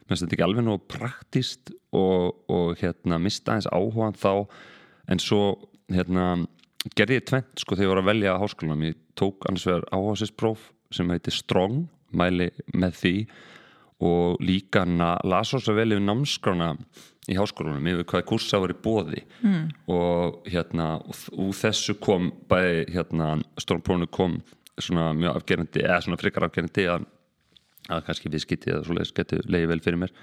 mér 0.06 0.14
finnst 0.14 0.24
þetta 0.24 0.36
ekki 0.36 0.46
alveg 0.46 0.66
nú 0.66 0.76
praktist 0.90 1.72
og, 1.96 2.36
og 2.52 2.76
hérna 2.80 3.18
mista 3.22 3.56
eins 3.56 3.66
áhugan 3.70 4.16
þá. 4.16 4.46
En 5.10 5.22
svo 5.22 5.56
hérna 5.92 6.46
gerði 6.94 7.20
ég 7.20 7.26
tvent 7.26 7.62
sko 7.62 7.74
þegar 7.74 7.86
ég 7.86 7.92
var 7.94 8.02
að 8.02 8.10
velja 8.12 8.38
háskólanum. 8.42 8.86
Ég 8.86 9.02
tók 9.18 9.48
annars 9.48 9.66
vegar 9.66 9.86
áhásistpróf 9.90 10.70
sem 10.94 11.10
heitir 11.10 11.34
Strong, 11.34 11.86
mæli 12.14 12.52
með 12.74 12.98
því 13.00 13.14
og 14.06 14.42
líka 14.44 14.84
las 15.24 15.54
ós 15.56 15.68
að 15.70 15.80
velja 15.80 15.98
við 15.98 16.04
námskrána 16.06 16.74
í 17.26 17.36
háskólanum 17.38 17.88
yfir 17.90 18.06
hvaði 18.10 18.26
kursa 18.28 18.60
var 18.62 18.74
í 18.74 18.78
bóði 18.82 19.22
mm. 19.40 19.62
og 19.90 20.46
hérna 20.46 20.98
úr 21.32 21.56
þessu 21.56 21.96
kom 21.98 22.28
bæði 22.50 22.84
hérna 22.94 23.32
stórnprónu 23.58 24.06
kom 24.12 24.38
svona 24.76 25.10
mjög 25.16 25.40
afgerandi 25.40 25.82
eða 25.82 26.02
svona 26.04 26.20
frikar 26.20 26.46
afgerandi 26.46 26.86
að 26.92 27.06
að 27.92 28.04
kannski 28.08 28.32
viðskipti 28.32 28.72
eða 28.72 28.84
svoleiðis 28.86 29.14
getur 29.16 29.48
leiði 29.50 29.70
vel 29.72 29.80
fyrir 29.84 30.00
mér. 30.04 30.14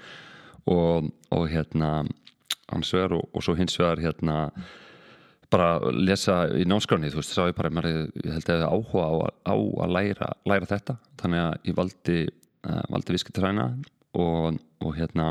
Og, 0.70 1.10
og 1.34 1.44
hérna 1.52 1.90
hans 2.70 2.94
vegar 2.94 3.18
og, 3.18 3.28
og 3.34 3.44
svo 3.44 3.56
hins 3.58 3.76
vegar 3.80 4.00
hérna 4.00 4.38
bara 5.52 5.92
lesa 5.92 6.44
í 6.56 6.64
námskráni 6.66 7.12
þú 7.12 7.20
veist, 7.20 7.34
sá 7.36 7.44
ég 7.46 7.56
bara 7.56 7.70
að 7.70 7.90
ég 8.24 8.32
held 8.32 8.48
að 8.50 8.62
ég 8.62 8.72
áhuga 8.72 9.04
á, 9.04 9.12
á 9.52 9.54
að 9.54 9.94
læra, 9.96 10.30
læra 10.48 10.70
þetta. 10.70 10.96
Þannig 11.20 11.44
að 11.44 11.68
ég 11.68 11.78
valdi 11.78 12.18
uh, 12.24 12.82
valdi 12.90 13.16
viðskiptræna 13.16 13.68
og, 14.18 14.58
og 14.82 14.96
hérna 14.96 15.30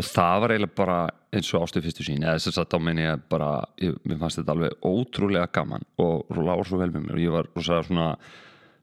og 0.00 0.06
það 0.06 0.42
var 0.42 0.54
eiginlega 0.54 0.78
bara 0.78 0.98
eins 1.34 1.50
og 1.54 1.64
ástuð 1.64 1.86
fyrstu 1.86 2.06
sín 2.06 2.24
eða 2.24 2.38
þess 2.40 2.60
að 2.60 2.70
þá 2.72 2.78
meina 2.82 3.02
ég 3.04 3.24
bara 3.30 3.50
ég, 3.82 3.96
mér 4.08 4.20
fannst 4.22 4.40
þetta 4.40 4.54
alveg 4.56 4.86
ótrúlega 4.86 5.50
gaman 5.54 5.84
og 6.02 6.38
lágur 6.38 6.68
svo 6.68 6.80
vel 6.80 6.90
með 6.94 7.06
mér. 7.06 7.18
Og 7.18 7.24
ég 7.24 7.34
var 7.34 7.50
rosa 7.54 7.82
svona 7.86 8.08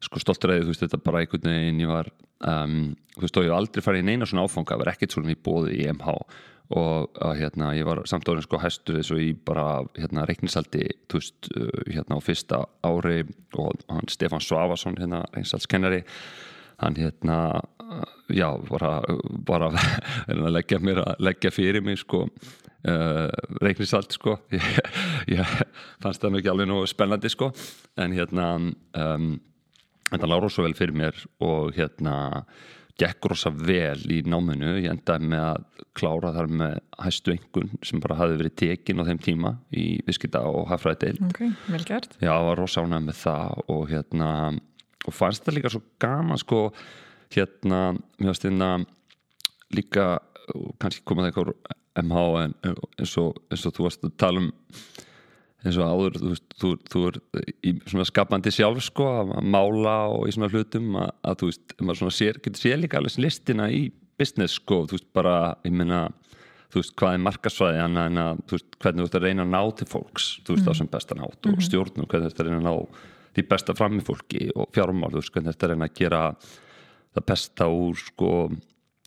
sko 0.04 0.22
stoltur 0.22 0.54
að 0.54 0.66
þú 0.66 0.74
veist 0.74 0.84
þetta 0.86 1.00
bara 1.06 1.24
einhvern 1.24 1.50
veginn 1.50 1.82
ég 1.82 1.89
var 1.89 2.12
um, 2.46 2.77
þú 3.16 3.24
veist 3.25 3.39
og 3.39 3.48
ég 3.48 3.51
hef 3.51 3.58
aldrei 3.62 3.86
farið 3.86 4.04
í 4.04 4.08
neina 4.12 4.30
svona 4.30 4.46
áfanga 4.46 4.74
það 4.74 4.84
var 4.84 4.92
ekkert 4.94 5.16
svona 5.16 5.34
í 5.34 5.39
bóði 5.48 5.80
í 5.80 5.88
MH 5.94 6.18
og 6.77 7.16
að, 7.24 7.34
hérna 7.39 7.72
ég 7.77 7.88
var 7.88 8.01
samt 8.10 8.27
orðin 8.27 8.44
sko 8.44 8.60
hæstur 8.60 9.00
og 9.00 9.24
í 9.24 9.32
bara 9.48 9.68
hérna 9.96 10.25
reiknisaldi 10.27 10.84
þú 11.08 11.22
veist 11.22 11.50
uh, 11.54 11.82
hérna 11.88 12.20
á 12.20 12.22
fyrsta 12.24 12.62
ári. 12.84 13.24
Og 13.56 13.88
hann 13.88 14.12
Stefan 14.12 14.44
Svavason 14.44 14.98
hérna 15.00 15.24
reiknisalskennari 15.32 16.04
hann 16.84 17.00
hérna 17.00 17.38
uh, 17.80 18.04
já 18.27 18.50
bara, 18.68 19.00
bara 19.50 19.72
að 20.27 20.50
leggja 20.51 20.82
mér 20.84 21.04
leggja 21.20 21.54
fyrir 21.56 21.86
mig 21.86 22.04
sko 22.04 22.27
Uh, 22.88 23.27
reiknisalt 23.60 24.13
sko. 24.13 24.36
Ég, 24.54 24.75
ég 25.34 25.54
fannst 26.00 26.22
það 26.22 26.38
ekki 26.39 26.51
alveg 26.54 26.70
nú 26.70 26.77
spennandi 26.88 27.27
sko. 27.34 27.50
En 28.00 28.13
hérna 28.16 28.46
um, 28.62 29.25
þetta 30.12 30.30
lágur 30.30 30.54
svo 30.54 30.66
vel 30.66 30.76
fyrir 30.78 30.98
mér 30.98 31.24
og 31.44 31.78
hérna 31.78 32.18
gekk 32.98 33.28
rosa 33.30 33.52
vel 33.54 34.00
í 34.10 34.24
náminu. 34.26 34.74
Ég 34.82 34.90
endaði 34.90 35.30
með 35.32 35.44
að 35.52 35.84
klára 35.98 36.32
þar 36.34 36.48
með 36.62 36.78
hæstu 37.04 37.34
engun 37.36 37.74
sem 37.86 38.02
bara 38.02 38.18
hafi 38.18 38.40
verið 38.40 38.56
tekin 38.64 39.02
á 39.02 39.08
þeim 39.10 39.22
tíma 39.22 39.52
í 39.70 39.86
viskita 40.08 40.42
og 40.50 40.66
hafraði 40.72 41.04
deil 41.04 41.30
ok, 41.30 41.42
vel 41.74 41.84
gert. 41.86 42.18
Já, 42.24 42.34
var 42.48 42.58
rosa 42.58 42.86
ánægð 42.86 43.10
með 43.10 43.20
það 43.22 43.62
og 43.76 43.84
hérna 43.92 44.30
og 45.08 45.16
fannst 45.16 45.46
það 45.46 45.60
líka 45.60 45.74
svo 45.74 45.84
gaman 46.02 46.42
sko 46.42 46.62
hérna, 47.34 47.82
mér 48.18 48.32
finnst 48.34 48.48
þetta 48.48 48.72
líka 49.78 50.08
kannski 50.82 51.04
komað 51.08 51.30
eitthvað 51.30 51.54
MH 51.98 52.24
en 52.44 52.56
eins 52.64 53.16
og, 53.20 53.38
eins 53.52 53.66
og 53.68 53.76
þú 53.76 53.88
varst 53.88 54.06
að 54.06 54.16
tala 54.22 54.44
um 54.46 54.52
eins 55.68 55.80
og 55.80 55.92
áður 55.92 56.20
þú, 56.22 56.34
þú, 56.62 56.72
þú 56.92 57.02
er 57.10 57.20
í 57.68 57.74
svona 57.86 58.06
skapandi 58.08 58.54
sjálf 58.54 58.86
sko 58.88 59.08
að 59.22 59.34
mála 59.44 59.98
og 60.14 60.28
í 60.30 60.36
svona 60.36 60.52
hlutum 60.54 60.96
að, 61.00 61.12
að 61.28 61.42
þú 61.42 61.50
veist, 61.52 61.76
maður 61.82 62.02
svona 62.02 62.18
sér, 62.18 62.40
getur 62.44 62.64
sér 62.64 62.80
líka 62.82 63.02
alveg 63.02 63.20
listina 63.22 63.70
í 63.74 63.88
business 64.18 64.58
sko 64.58 64.84
þú 64.88 64.98
veist 64.98 65.10
bara, 65.16 65.36
ég 65.68 65.76
meina 65.76 66.08
þú 66.72 66.82
veist, 66.82 66.96
hvað 67.00 67.18
er 67.18 67.26
markasvæði 67.26 67.84
en 67.84 68.00
að 68.02 68.42
þú 68.48 68.58
veist, 68.58 68.80
hvernig 68.84 69.04
þú 69.04 69.10
ert 69.10 69.20
að 69.20 69.28
reyna 69.28 69.46
að 69.46 69.54
ná 69.54 69.62
til 69.80 69.90
fólks 69.92 70.30
þú 70.42 70.56
veist, 70.56 70.66
mm. 70.66 70.72
á 70.72 70.80
sem 70.80 70.92
besta 70.96 71.18
nátt 71.18 71.38
og 71.38 71.52
mm 71.52 71.58
-hmm. 71.58 71.68
stjórnum 71.68 72.08
hvernig 72.08 72.28
þú 72.28 72.32
ert 72.34 72.42
að 72.42 72.48
reyna 72.48 72.62
að 72.62 72.68
ná 72.68 72.76
því 73.38 73.48
besta 73.48 73.76
fram 73.78 74.00
í 74.00 74.04
fólki 74.04 74.50
og 74.56 74.72
fjármál, 74.74 75.12
þú 75.12 75.22
veist, 75.22 75.34
hvernig 75.34 75.52
þú 75.52 75.56
ert 75.56 75.64
að 75.64 75.70
reyna 75.70 75.86
að 75.86 75.98
gera 76.00 76.22
það 77.14 77.26
besta 77.26 77.68
úr 77.68 77.96
sko 77.96 78.32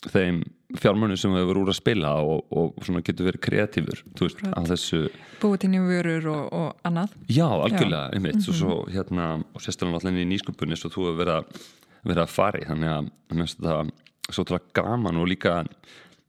þeim 0.08 0.40
fjármönu 0.80 1.16
sem 1.18 1.32
hefur 1.34 1.60
úr 1.60 1.72
að 1.72 1.78
spila 1.80 2.12
og, 2.22 2.44
og 2.54 2.78
svona 2.86 3.02
getur 3.04 3.26
verið 3.28 3.42
kreatífur 3.44 4.02
veist, 4.20 4.44
þessu 4.70 5.00
búið 5.42 5.64
til 5.64 5.70
nýjum 5.72 5.88
vörur 5.90 6.28
og, 6.32 6.44
og 6.56 6.86
annað. 6.86 7.16
Já, 7.28 7.46
algjörlega, 7.48 8.04
einmitt. 8.14 8.38
Mhm. 8.38 8.46
og 8.48 8.58
svo 8.60 8.76
hérna, 8.90 9.28
og 9.42 9.64
sérstaklega 9.64 9.98
náttúrulega 9.98 10.24
í 10.24 10.30
nýsköpunni 10.30 10.78
svo 10.78 10.92
þú 10.94 11.08
hefur 11.08 11.20
verið 11.24 11.34
að, 11.36 11.64
verið 12.06 12.22
að 12.24 12.36
fari 12.36 12.66
þannig 12.68 12.94
að 12.94 13.10
finnst 13.34 13.60
þetta 13.60 14.34
svo 14.36 14.46
til 14.46 14.56
að 14.56 14.68
gaman 14.78 15.20
og 15.20 15.30
líka 15.30 15.56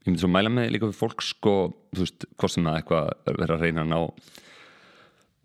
ég 0.01 0.09
myndi 0.09 0.23
svo 0.23 0.31
mæla 0.33 0.49
með 0.49 0.71
líka 0.73 0.89
fyrir 0.89 0.97
fólk 0.97 1.25
sko, 1.25 1.55
þú 1.93 2.05
veist, 2.05 2.25
hvort 2.35 2.55
sem 2.55 2.65
það 2.65 2.79
eitthvað 2.79 3.11
er 3.29 3.41
verið 3.43 3.55
að 3.55 3.67
reyna 3.67 3.85
að 3.85 3.91
ná 3.91 3.99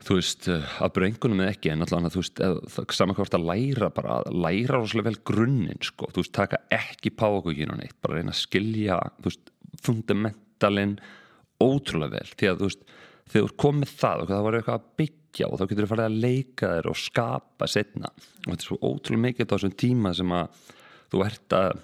þú 0.06 0.16
veist, 0.20 0.46
eh, 0.52 0.62
að 0.84 0.92
brengunum 0.94 1.40
eða 1.42 1.54
ekki 1.56 1.72
en 1.72 1.82
allavega, 1.82 2.12
þú 2.14 2.20
veist, 2.22 2.40
eða, 2.46 2.60
það- 2.76 2.92
sama 2.94 3.14
hvort 3.18 3.34
að 3.34 3.46
læra 3.50 3.88
bara, 3.94 4.20
að 4.22 4.36
læra 4.44 4.78
rosalega 4.78 5.08
vel 5.10 5.20
grunninn 5.32 5.82
sko, 5.82 6.06
þú 6.12 6.22
veist, 6.22 6.32
taka 6.36 6.60
ekki 6.70 7.10
páakugin 7.18 7.72
og 7.74 7.80
neitt, 7.80 7.96
bara 8.02 8.20
reyna 8.20 8.30
að 8.34 8.42
skilja 8.44 9.00
þú 9.18 9.30
veist, 9.30 9.50
fundamentalinn 9.82 10.98
ótrúlega 11.62 12.18
vel, 12.20 12.30
því 12.36 12.50
að 12.50 12.60
þú 12.60 12.68
veist 12.70 12.86
þegar 13.26 13.42
þú 13.42 13.50
er 13.50 13.56
komið 13.64 13.92
það 13.98 14.22
og 14.22 14.28
það 14.30 14.44
var 14.46 14.56
eitthvað 14.60 14.78
að 14.78 14.88
byggja 15.00 15.46
og 15.50 15.58
þá 15.58 15.64
getur 15.66 15.84
þú 15.86 15.90
farið 15.90 16.06
að 16.06 16.18
leika 16.22 16.68
þér 16.76 16.88
og 16.92 16.98
skapa 17.02 17.66
setna 17.68 18.10
og 18.14 18.46
þetta 18.46 18.62
er 18.62 18.68
svo 18.68 18.78
ótrúlega 18.86 19.24
mikið 19.26 19.46
á 19.46 19.52
þessum 19.56 19.76
tíma 19.82 20.12
sem 20.14 20.34
að 20.36 20.60
þú 21.10 21.24
ert 21.26 21.56
að 21.58 21.80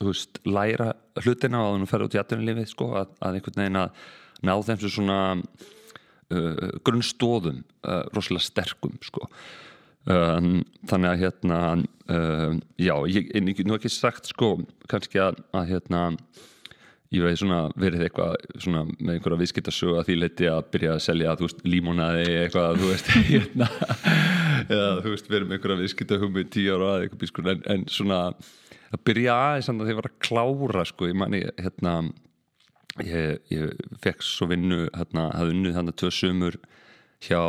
þú 0.00 0.08
veist, 0.10 0.40
læra 0.48 0.88
hlutina 1.20 1.60
og 1.68 1.76
þú 1.84 1.90
ferð 1.92 2.08
út 2.08 2.16
í 2.16 2.20
atvinnulífið 2.24 2.70
sko, 2.72 2.88
að, 2.98 3.12
að 3.20 3.38
að 3.60 3.90
ná 4.40 4.54
þeim 4.64 4.80
sem 4.80 4.92
svona 4.96 5.18
uh, 6.34 6.68
grunnstóðum 6.86 7.62
uh, 7.84 8.04
rosalega 8.14 8.46
sterkum 8.46 8.96
sko. 9.04 9.26
um, 10.10 10.60
þannig 10.90 11.10
að 11.10 11.24
hérna 11.24 11.58
uh, 11.78 12.54
já, 12.80 12.94
ég, 13.12 13.32
nú 13.66 13.76
ekki 13.76 13.92
sagt 13.92 14.30
sko, 14.32 14.56
kannski 14.90 15.20
að, 15.22 15.42
að 15.56 15.74
hérna 15.74 16.04
ég 17.10 17.24
veið 17.26 17.40
svona 17.40 17.60
verið 17.80 18.06
eitthvað 18.06 18.36
svona 18.62 18.84
með 18.92 19.16
einhverja 19.16 19.40
viðskiptasögu 19.40 19.98
að 19.98 20.08
því 20.08 20.16
leiti 20.20 20.48
að 20.50 20.60
byrja 20.70 20.92
að 20.94 21.04
selja, 21.08 21.36
límonaði 21.66 22.26
eitthvað, 22.44 22.78
þú 22.78 22.90
veist, 22.92 23.12
hérna 23.32 23.70
eða 24.70 24.90
þú 25.02 25.14
veist, 25.16 25.30
verið 25.32 25.48
með 25.48 25.56
einhverja 25.56 25.80
viðskiptahumi 25.82 26.44
tíu 26.54 26.76
ára 26.76 26.92
að 26.94 27.04
eitthvað 27.04 27.22
bískur, 27.24 27.50
en, 27.50 27.64
en 27.74 27.86
svona 27.90 28.20
að 28.90 29.04
byrja 29.06 29.38
aðeins 29.48 29.70
að 29.70 29.82
því 29.82 29.94
að 29.94 30.00
var 30.00 30.10
að 30.10 30.20
klára 30.28 30.84
sko, 30.86 31.10
ég 31.10 31.18
manni, 31.18 31.42
hérna 31.58 31.96
ég, 33.04 33.40
ég 33.52 33.74
fekk 34.02 34.24
svo 34.26 34.50
vinnu 34.50 34.86
hérna, 34.88 35.30
hafði 35.36 35.56
unnið 35.56 35.76
þannig 35.78 35.98
tvö 36.00 36.12
sömur 36.14 36.58
hjá, 37.20 37.40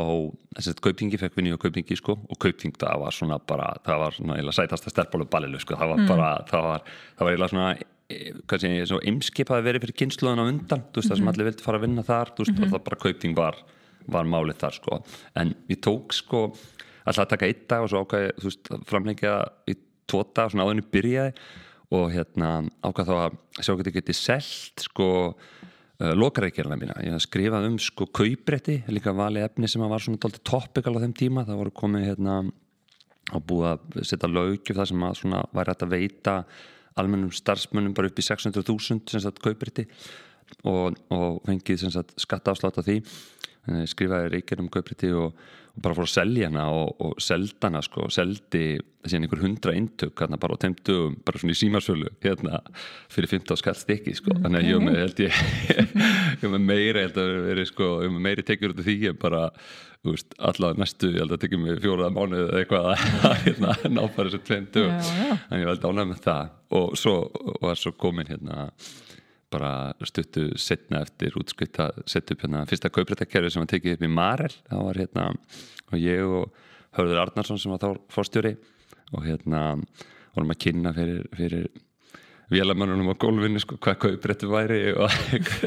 þess 0.58 0.74
að 0.74 0.84
kauptingi 0.84 1.20
fekk 1.22 1.38
vinnu 1.40 1.54
hjá 1.54 1.62
kauptingi 1.64 1.98
sko, 2.00 2.18
og 2.28 2.40
kaupting 2.44 2.76
það 2.80 3.06
var 3.06 3.16
svona 3.16 3.40
bara, 3.48 3.70
það 3.86 4.04
var 4.04 4.18
svona 4.18 4.38
eiginlega 4.38 4.58
sætasta 4.58 4.92
sterfbólu 4.92 5.28
ballilu 5.32 5.62
sko, 5.64 5.78
það 5.80 5.94
var 5.94 6.04
bara, 6.10 6.32
það 6.50 6.68
var 6.68 6.86
það 6.92 7.24
var 7.24 7.32
eiginlega 7.32 7.54
svona 7.54 7.72
og 8.98 9.06
eimskip 9.08 9.52
hafi 9.54 9.64
verið 9.64 9.86
fyrir 9.86 10.00
kynsluðan 10.02 10.44
á 10.44 10.46
undan 10.50 10.84
veist 10.92 11.08
það 11.08 11.22
sem 11.22 11.32
allir 11.32 11.48
vildi 11.48 11.64
fara 11.64 11.80
að 11.80 11.86
vinna 11.86 12.04
þar 12.04 12.34
veist, 12.38 12.58
það 12.60 12.84
bara 12.90 13.00
kaupting 13.06 13.38
var, 13.38 13.60
var 14.12 14.28
málið 14.28 14.60
þar 14.66 14.78
sko, 14.82 15.02
en 15.40 15.56
ég 15.72 15.80
tók 15.80 16.16
sko 16.18 16.50
alltaf 17.06 17.24
að 17.24 17.32
taka 17.34 17.48
einn 17.48 17.66
dag 17.72 17.86
og 17.86 17.92
svo 17.92 18.04
ákvæði 18.04 18.82
framlengja 18.90 19.36
í 19.72 19.78
tvo 20.12 20.26
dag 20.36 20.52
svona 20.52 20.68
áðurinn 20.68 20.92
byrjaði 20.92 21.36
og 21.92 22.08
hérna 22.14 22.62
ákvað 22.84 23.10
þá 23.10 23.16
að 23.18 23.38
sjá 23.60 23.74
hvernig 23.74 23.98
geti 23.98 24.16
selt 24.16 24.86
sko 24.86 25.08
uh, 25.32 26.14
lokareikjarna 26.16 26.80
mína, 26.80 26.98
ég 27.04 27.16
hafði 27.16 27.28
skrifað 27.28 27.70
um 27.70 27.78
sko 27.82 28.08
kauprétti, 28.08 28.82
líka 28.92 29.14
valið 29.16 29.50
efni 29.50 29.70
sem 29.72 29.84
var 29.84 30.04
svona 30.04 30.22
tólti 30.24 30.44
topical 30.48 30.96
á 30.98 31.04
þeim 31.04 31.16
tíma, 31.20 31.46
það 31.48 31.64
voru 31.66 31.80
komið 31.84 32.08
hérna 32.10 32.42
og 33.32 33.48
búið 33.48 33.70
að 33.70 34.06
setja 34.10 34.30
lögjum 34.32 34.78
það 34.78 34.92
sem 34.92 35.08
að 35.08 35.18
svona 35.20 35.42
væri 35.56 35.74
hægt 35.74 35.86
að 35.86 35.94
veita 35.96 36.36
almennum 37.00 37.32
starfsmönnum 37.32 37.96
bara 37.96 38.10
upp 38.12 38.20
í 38.20 38.26
600.000 38.26 39.12
sem 39.12 39.24
sagt 39.24 39.42
kauprétti. 39.44 39.88
Og, 40.68 40.98
og 41.14 41.40
fengið 41.48 41.86
sem 41.86 41.94
sagt 41.94 42.12
skatta 42.20 42.52
afslátt 42.52 42.80
af 42.82 42.88
því. 42.88 42.98
Skrifaði 43.88 44.34
reykjum 44.34 44.66
um 44.66 44.72
kauprétti 44.74 45.12
og, 45.16 45.38
og 45.72 45.84
bara 45.86 45.96
fór 45.96 46.08
að 46.08 46.14
selja 46.14 46.50
hana 46.50 46.66
og, 46.76 46.90
og 47.00 47.22
selda 47.24 47.70
hana 47.70 47.82
sko, 47.86 48.08
seldi 48.12 48.64
síðan 49.08 49.26
einhver 49.26 49.42
hundra 49.42 49.74
eintök 49.74 50.20
hérna 50.22 50.38
bara 50.42 50.58
á 50.60 50.62
teimtu 50.62 50.98
bara 51.26 51.40
svona 51.42 51.56
í 51.56 51.60
símarsölu 51.62 52.10
hérna 52.22 52.60
fyrir 53.10 53.32
15 53.32 53.58
skall 53.62 53.78
stykki 53.80 54.14
sko, 54.18 54.36
þannig 54.44 54.60
að 54.60 54.68
ég 54.70 54.84
með 54.86 55.00
held 55.02 55.22
ég, 55.24 55.40
ég 56.44 56.52
með 56.52 56.68
meira 56.68 57.06
held 57.08 57.22
að 57.24 57.32
veri 57.48 57.66
sko, 57.70 57.94
ég 58.06 58.14
með 58.14 58.28
meiri 58.28 58.46
tekjur 58.46 58.76
út 58.76 58.84
af 58.84 58.90
því 58.90 58.98
en 59.10 59.22
bara, 59.24 59.42
veist, 60.06 60.36
allavega 60.38 60.84
næstu 60.84 61.14
ég 61.16 61.24
held 61.24 61.38
að 61.38 61.44
tekja 61.46 61.62
mig 61.64 61.80
fjóraða 61.86 62.16
mánuð 62.20 62.44
eða 62.50 62.62
eitthvað 62.62 62.92
að 63.32 63.38
hérna, 63.48 63.78
ná 63.90 64.02
bara 64.04 64.28
þessu 64.28 64.44
tveim 64.52 64.68
tök 64.76 64.92
Já, 64.92 65.14
já. 65.24 65.40
þannig 65.48 65.64
ég 65.64 65.72
var 65.72 65.78
alltaf 65.78 65.96
ánægð 65.96 66.12
með 66.12 66.26
það. 66.28 66.52
Og 66.82 66.94
svo 67.00 67.16
var 67.64 67.80
svo 67.80 67.92
komin 68.00 68.30
hérna 68.32 68.68
bara 69.52 69.72
stuttu 70.08 70.48
setna 70.60 71.04
eftir 71.06 71.36
útskritt 71.40 71.80
að 71.84 72.02
setja 72.10 72.36
upp 72.36 72.46
hérna 72.46 72.64
fyrsta 72.70 72.92
kauprættakerfi 72.94 73.54
sem 73.54 73.64
var 73.64 73.72
tekið 73.72 73.98
upp 73.98 74.06
í 74.08 74.12
Marel. 74.12 74.56
Það 74.70 74.84
var 74.88 75.00
hérna 75.02 75.28
og 75.92 76.00
ég 76.00 76.36
og 76.40 76.62
Hörður 76.98 77.22
Arnarsson 77.26 77.60
sem 77.62 77.72
var 77.72 77.84
þá 77.84 78.02
fórstjóri 78.12 78.56
og 79.16 79.26
hérna 79.28 79.62
vorum 80.36 80.54
að 80.54 80.62
kynna 80.66 80.94
fyrir, 80.96 81.24
fyrir 81.36 81.68
vélamannunum 82.52 83.12
á 83.12 83.16
gólfinu 83.20 83.62
sko, 83.64 83.78
hvað 83.80 84.00
kauprættu 84.06 84.50
væri 84.52 84.82
og 84.96 85.12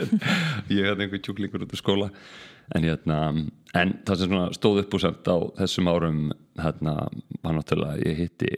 ég 0.77 0.89
hafði 0.89 1.07
einhver 1.07 1.23
tjúklingur 1.25 1.65
út 1.65 1.73
af 1.73 1.81
skóla. 1.81 2.11
En 2.77 2.85
hérna 2.85 3.19
en 3.77 3.97
það 4.05 4.21
sem 4.21 4.31
svona 4.31 4.53
stóð 4.57 4.85
upp 4.85 4.97
úr 4.97 5.05
samt 5.05 5.29
á 5.29 5.37
þessum 5.61 5.91
árum 5.93 6.21
hérna 6.61 6.95
var 7.45 7.57
náttúrulega 7.57 8.05
ég 8.05 8.21
hitti 8.25 8.53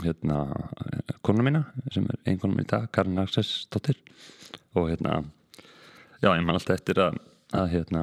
hérna 0.00 0.44
konu 1.26 1.44
mína 1.44 1.66
sem 1.92 2.06
er 2.08 2.20
ein 2.24 2.40
konu 2.40 2.56
mín 2.56 2.68
í 2.68 2.70
dag, 2.70 2.88
Karin 2.92 3.20
Axels 3.20 3.66
dóttir 3.72 4.00
og 4.76 4.90
hérna 4.90 5.22
já, 6.22 6.30
ég 6.36 6.44
man 6.44 6.54
alltaf 6.58 6.76
eftir 6.78 7.00
að, 7.02 7.16
að 7.56 7.70
hérna 7.74 8.02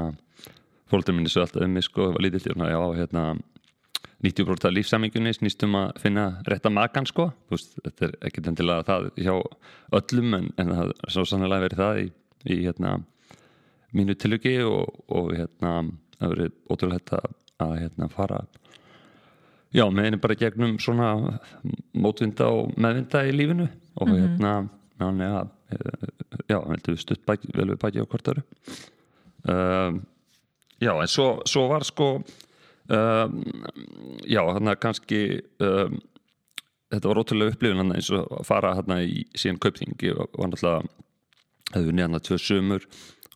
fólkdur 0.91 1.15
minni 1.17 1.29
svo 1.31 1.43
alltaf 1.45 1.63
um 1.65 1.73
mig 1.75 1.83
sko, 1.85 2.11
var 2.15 2.23
lítill 2.23 2.43
svona, 2.47 2.69
já, 2.71 2.79
hérna 3.01 3.25
90% 4.23 4.65
af 4.65 4.73
lífsamingunni 4.73 5.33
snýstum 5.37 5.75
að 5.77 5.99
finna 6.01 6.23
rétta 6.49 6.71
makan 6.73 7.05
sko 7.05 7.27
veist, 7.51 7.75
þetta 7.85 8.07
er 8.07 8.15
ekkert 8.29 8.47
endilega 8.49 8.85
það 8.87 9.09
hjá 9.21 9.35
öllum 9.99 10.33
en, 10.39 10.47
en 10.57 10.71
það 10.73 10.93
er 10.95 11.13
svo 11.13 11.25
sannlega 11.29 11.67
verið 11.67 11.81
það 11.83 11.99
í, 12.01 12.07
í 12.55 12.57
hérna, 12.65 12.95
mínu 13.93 14.15
tilöki 14.17 14.55
og, 14.65 14.89
og 15.13 15.29
hérna, 15.37 15.75
það 16.17 16.33
verið 16.33 16.55
ótrúlega 16.73 17.19
að, 17.21 17.35
að 17.67 17.75
hérna, 17.83 18.09
fara 18.09 18.41
já, 19.75 19.85
með 19.91 20.07
henni 20.07 20.21
bara 20.23 20.39
gegnum 20.39 20.77
svona 20.81 21.11
mótvinda 21.93 22.47
og 22.49 22.73
meðvinda 22.79 23.21
í 23.29 23.35
lífinu 23.37 23.67
og 24.01 24.07
Mhm. 24.09 24.17
hérna 24.23 24.55
já, 24.97 25.07
ja, 25.27 25.45
já, 26.47 26.57
heldur 26.57 26.95
við 26.95 27.01
stutt 27.03 27.25
baki, 27.27 27.51
vel 27.55 27.69
við 27.73 27.81
baki 27.81 28.03
á 28.03 28.07
kortaru 28.09 28.43
um, 29.43 30.01
já, 30.79 30.93
en 30.93 31.11
svo, 31.11 31.29
svo 31.49 31.67
var 31.71 31.85
sko 31.87 32.11
um, 32.17 33.41
já, 34.23 34.41
þannig 34.41 34.73
að 34.73 34.83
kannski 34.85 35.21
um, 35.63 35.99
þetta 36.93 37.11
var 37.11 37.21
ótrúlega 37.21 37.55
upplifin 37.55 37.81
hann 37.81 37.95
eins 37.95 38.09
og 38.15 38.27
að 38.39 38.47
fara 38.47 38.73
hann 38.77 38.95
í 39.03 39.25
síðan 39.35 39.59
kaupþing. 39.63 39.95
Ég 40.05 40.17
var 40.17 40.51
náttúrulega 40.51 40.83
hefði 41.73 41.89
við 41.89 41.97
neðan 41.97 42.19
að 42.19 42.25
tvö 42.29 42.37
sömur 42.39 42.85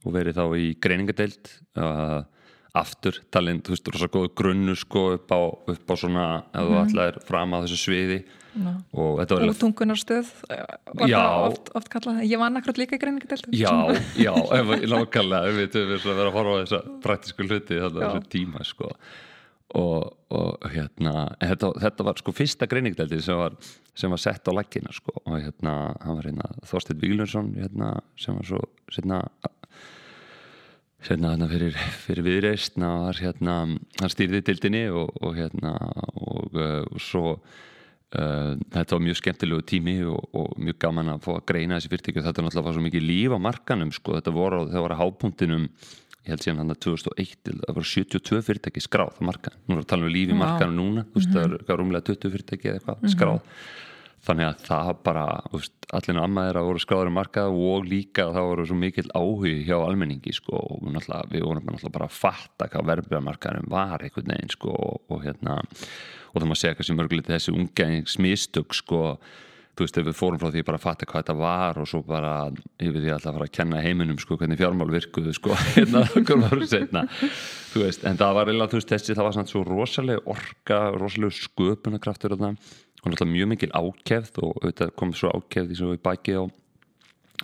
og 0.01 0.13
verið 0.15 0.37
þá 0.39 0.45
í 0.57 0.67
greiningadeild 0.83 1.51
uh, 1.79 2.21
aftur 2.77 3.17
talinn, 3.33 3.59
þú 3.65 3.73
veist, 3.73 3.89
rosa 3.91 4.07
góð 4.11 4.29
grunnu 4.39 4.75
sko 4.79 5.07
upp 5.17 5.33
á, 5.35 5.39
upp 5.73 5.91
á 5.91 5.95
svona 5.99 6.27
ef 6.55 6.69
þú 6.69 6.77
allar 6.85 7.17
fram 7.27 7.57
að 7.57 7.65
þessu 7.67 7.79
sviði 7.81 8.19
Ná. 8.51 8.71
og 8.91 9.19
þetta 9.21 9.37
var 9.37 9.51
Útungunarstöð 9.53 10.29
var 10.47 11.11
Já. 11.11 11.17
það 11.19 11.47
oft, 11.49 11.71
oft 11.79 11.91
kallað 11.91 12.21
Ég 12.27 12.39
var 12.39 12.51
nakkur 12.51 12.79
líka 12.79 12.97
í 12.97 13.01
greiningadeltu 13.01 13.51
Já, 13.55 13.71
já, 14.19 14.31
nákvæmlega 14.91 15.51
við 15.51 15.59
veitum 15.61 15.91
við 15.91 16.07
að 16.07 16.17
vera 16.21 16.31
að 16.31 16.37
horfa 16.39 16.55
á 16.55 16.59
þessa 16.61 16.81
praktísku 17.03 17.47
hluti 17.47 17.79
að 17.79 17.99
Já. 17.99 18.07
þessu 18.07 18.31
tíma 18.35 18.65
sko. 18.67 18.91
og, 19.79 20.09
og 20.35 20.67
hérna 20.73 21.29
þetta, 21.39 21.71
þetta 21.85 22.07
var 22.07 22.19
sko 22.19 22.35
fyrsta 22.35 22.67
greiningdeldi 22.71 23.21
sem 23.23 23.39
var, 23.39 23.55
sem 23.95 24.11
var 24.11 24.19
sett 24.19 24.47
á 24.47 24.51
laggina 24.55 24.91
sko. 24.95 25.15
og 25.23 25.39
hérna, 25.39 25.95
hann 26.03 26.19
var 26.19 26.27
hérna 26.27 26.51
Þorsteinn 26.67 27.03
Víglundsson 27.03 27.53
hérna, 27.55 27.97
sem 28.19 28.35
var 28.35 28.47
svo 28.47 28.63
setna 28.91 29.23
hérna, 31.07 31.33
hérna 31.33 31.49
fyrir, 31.51 31.75
fyrir 32.05 32.27
viðreist 32.27 32.77
var 32.81 33.19
hérna, 33.21 33.57
hann 34.01 34.13
stýrði 34.13 34.43
dildinni 34.47 34.85
og, 34.89 35.11
og 35.21 35.35
hérna 35.39 35.75
og, 36.13 36.55
uh, 36.55 36.81
og 36.87 37.01
svo 37.01 37.35
Uh, 38.11 38.57
þetta 38.73 38.97
var 38.97 39.03
mjög 39.05 39.17
skemmtilegu 39.21 39.63
tími 39.63 39.93
og, 40.03 40.25
og 40.35 40.57
mjög 40.59 40.81
gaman 40.83 41.13
að 41.13 41.21
fá 41.23 41.29
að 41.31 41.45
greina 41.47 41.77
þessi 41.77 41.91
fyrirtæki. 41.93 42.19
Og 42.19 42.25
þetta 42.25 42.43
náttúrulega 42.43 42.65
var 42.65 42.73
svo 42.75 42.81
mikið 42.83 43.05
líf 43.07 43.31
á 43.31 43.39
markanum 43.39 43.93
sko. 43.95 44.17
þetta 44.17 44.33
voru, 44.35 44.57
það 44.67 44.83
var 44.83 44.93
að 44.97 44.99
hápunktinum 44.99 45.69
ég 46.21 46.35
held 46.35 46.43
síðan 46.45 46.61
hann 46.61 46.73
að 46.75 46.81
2001 46.85 47.51
það 47.51 47.77
voru 47.77 47.89
72 47.89 48.41
fyrirtæki 48.45 48.83
skráð 48.85 49.15
á 49.17 49.21
markan 49.25 49.55
nú 49.65 49.73
erum 49.73 49.79
við 49.79 49.85
að 49.85 49.91
tala 49.93 50.05
um 50.05 50.13
líf 50.13 50.33
í 50.33 50.37
markanum 50.37 50.75
núna 50.77 51.03
mm 51.03 51.13
-hmm. 51.15 51.31
það 51.33 51.41
er 51.43 51.55
eitthvað 51.57 51.79
rúmlega 51.79 52.07
20 52.11 52.33
fyrirtæki 52.35 52.67
eða 52.69 52.77
eitthvað 52.77 53.13
skráð 53.15 53.39
þannig 54.25 54.47
að 54.47 54.65
það 54.67 54.91
bara 55.05 55.25
allir 55.97 56.21
ammaðir 56.21 56.59
að 56.59 56.67
voru 56.69 56.81
skráður 56.83 57.09
í 57.09 57.13
markað 57.15 57.59
og 57.67 57.85
líka 57.89 58.27
það 58.31 58.47
voru 58.51 58.65
svo 58.69 58.77
mikill 58.79 59.07
áhug 59.17 59.61
hjá 59.65 59.75
almenningi 59.79 60.33
sko, 60.35 60.61
og 60.61 60.81
við, 60.85 61.43
vorum 61.43 61.65
náttúrulega 61.65 61.95
bara 61.97 62.07
að 62.07 62.17
fatta 62.17 62.69
hvað 62.71 62.89
verðbjörnmarkaðum 62.91 63.69
var 63.71 64.05
einhvern 64.05 64.33
veginn 64.35 64.53
sko, 64.53 64.75
og, 65.09 65.21
hérna 65.25 65.61
og 66.31 66.35
það 66.37 66.51
má 66.51 66.57
segja 66.59 66.77
kannski 66.77 66.97
mörgulegt 66.97 67.31
þessi 67.31 67.55
ungæðingsmistök 67.55 68.77
sko, 68.77 69.01
þú 69.71 69.87
veist, 69.87 69.97
ef 69.97 70.07
við 70.07 70.17
fórum 70.19 70.39
frá 70.39 70.51
því 70.53 70.63
bara 70.67 70.79
að 70.79 70.85
fatta 70.85 71.09
hvað 71.09 71.23
þetta 71.23 71.35
var 71.41 71.81
og 71.81 71.89
svo 71.89 72.03
bara 72.05 72.35
yfir 72.77 73.01
því 73.01 73.13
alltaf 73.15 73.31
að 73.31 73.39
fara 73.39 73.49
að 73.49 73.55
kenna 73.57 73.81
heiminum 73.83 74.21
sko, 74.21 74.37
hvernig 74.39 74.61
fjármál 74.61 74.91
virkuðu 74.93 75.33
sko, 75.35 75.57
hérna, 75.75 76.05
setna 76.69 77.03
þú 77.73 77.83
veist, 77.87 78.05
en 78.07 78.21
það 78.21 78.37
var 78.37 78.53
þú 78.53 78.79
veist, 78.79 78.93
þessi 78.93 79.17
það 79.17 79.27
var 79.27 79.37
svona 79.37 79.51
svo 79.51 79.65
rosaleg 79.67 80.31
orka, 80.31 80.79
rosaleg 80.95 81.35
sköpunarkraftur 81.39 82.37
og 82.37 82.45
það, 82.45 82.71
og 83.01 83.11
náttúrulega 83.11 83.33
mjög 83.33 83.51
mikil 83.53 83.71
ákefð 83.73 84.39
og 84.45 84.55
auðvitað 84.61 84.95
kom 84.99 85.13
svo 85.17 85.33
ákefð 85.33 85.73
í 85.73 85.79
svo 85.79 85.93
í 85.95 86.01
bæki 86.01 86.37
á, 86.37 86.43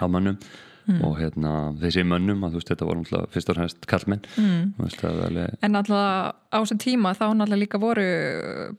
á 0.02 0.06
mönnum 0.06 0.40
og 0.88 1.18
hérna, 1.20 1.54
þessi 1.82 2.04
mönnum 2.08 2.46
að 2.48 2.54
þú 2.54 2.60
veist, 2.62 2.70
þetta 2.72 2.86
voru 2.88 3.02
náttúrulega 3.02 3.32
fyrst 3.34 3.50
og 3.52 3.58
fremst 3.58 3.88
kallmenn 3.92 4.22
mm. 4.40 4.86
er 4.88 5.24
alveg 5.26 5.66
En 5.66 5.76
alltaf 5.76 6.38
á 6.48 6.58
þessum 6.62 6.80
tíma 6.80 7.12
þá 7.18 7.26
náttúrulega 7.34 7.64
líka 7.64 7.82
voru 7.82 8.06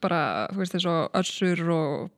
bara, 0.01 0.23
þú 0.55 0.62
veist, 0.62 0.77
þessu 0.77 0.95
össur 1.21 1.64
og 1.75 2.09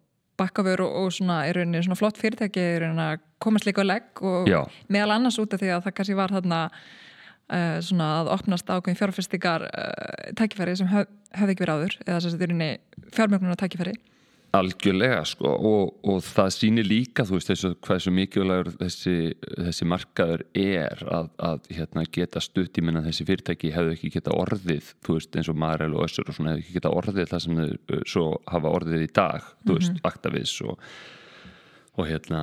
bakkafur 0.41 0.85
og, 0.87 0.97
og 1.03 1.15
svona, 1.17 1.43
í 1.49 1.55
rauninni 1.57 1.83
svona 1.85 1.99
flott 1.99 2.21
fyrirtæki 2.21 2.63
í 2.63 2.79
rauninni 2.85 3.07
að 3.09 3.25
komast 3.43 3.67
líka 3.67 3.83
á 3.83 3.91
legg 3.91 4.23
og 4.23 4.51
Já. 4.51 4.63
meðal 4.93 5.17
annars 5.17 5.41
út 5.43 5.57
af 5.57 5.63
því 5.63 5.73
að 5.75 5.85
það 5.89 5.97
kannski 5.99 6.19
var 6.21 6.35
þarna 6.37 6.61
uh, 6.71 7.79
svona 7.85 8.13
að 8.21 8.33
opnast 8.37 8.71
ákveðin 8.71 9.01
fjárfestingar 9.01 9.67
uh, 9.67 10.31
tækifæri 10.39 10.79
sem 10.79 10.91
hef, 10.93 11.11
hefði 11.35 11.57
ekki 11.57 11.67
verið 11.67 11.83
áður 11.83 11.99
eða 12.07 12.15
þess 12.15 12.31
að 12.31 12.37
þetta 12.37 12.47
er 12.47 12.55
rauninni 12.55 13.11
fjármjögnunar 13.19 13.61
tækifæri 13.65 13.97
Algjörlega 14.57 15.21
sko 15.31 15.51
og, 15.53 15.93
og 16.11 16.23
það 16.27 16.49
sýnir 16.57 16.89
líka 16.89 17.23
þú 17.27 17.37
veist 17.37 17.53
þessu 17.53 17.71
hvað 17.87 18.01
svo 18.03 18.13
mikilvægur 18.17 18.71
þessi, 18.81 19.15
þessi 19.47 19.87
markaður 19.87 20.43
er 20.59 21.05
að, 21.07 21.29
að 21.47 21.69
hérna, 21.77 22.05
geta 22.19 22.43
stutt 22.43 22.81
í 22.81 22.83
minna 22.83 23.05
þessi 23.05 23.29
fyrirtæki 23.29 23.71
hefðu 23.77 23.95
ekki 23.95 24.11
geta 24.17 24.35
orðið 24.35 24.93
þú 25.07 25.19
veist 25.21 25.39
eins 25.39 25.51
og 25.53 25.61
Marel 25.63 25.95
og 25.95 26.09
Össur 26.09 26.27
og 26.27 26.35
svona 26.35 26.57
hefðu 26.57 26.65
ekki 26.65 26.77
geta 26.81 26.95
orðið 26.99 27.31
það 27.31 27.45
sem 27.45 27.61
þau 27.63 28.01
svo 28.15 28.25
hafa 28.51 28.73
orðið 28.81 29.07
í 29.07 29.11
dag 29.21 29.51
þú 29.63 29.77
veist 29.79 30.01
Actavis 30.11 30.55
og, 30.67 30.89
og 31.95 32.09
hérna 32.11 32.43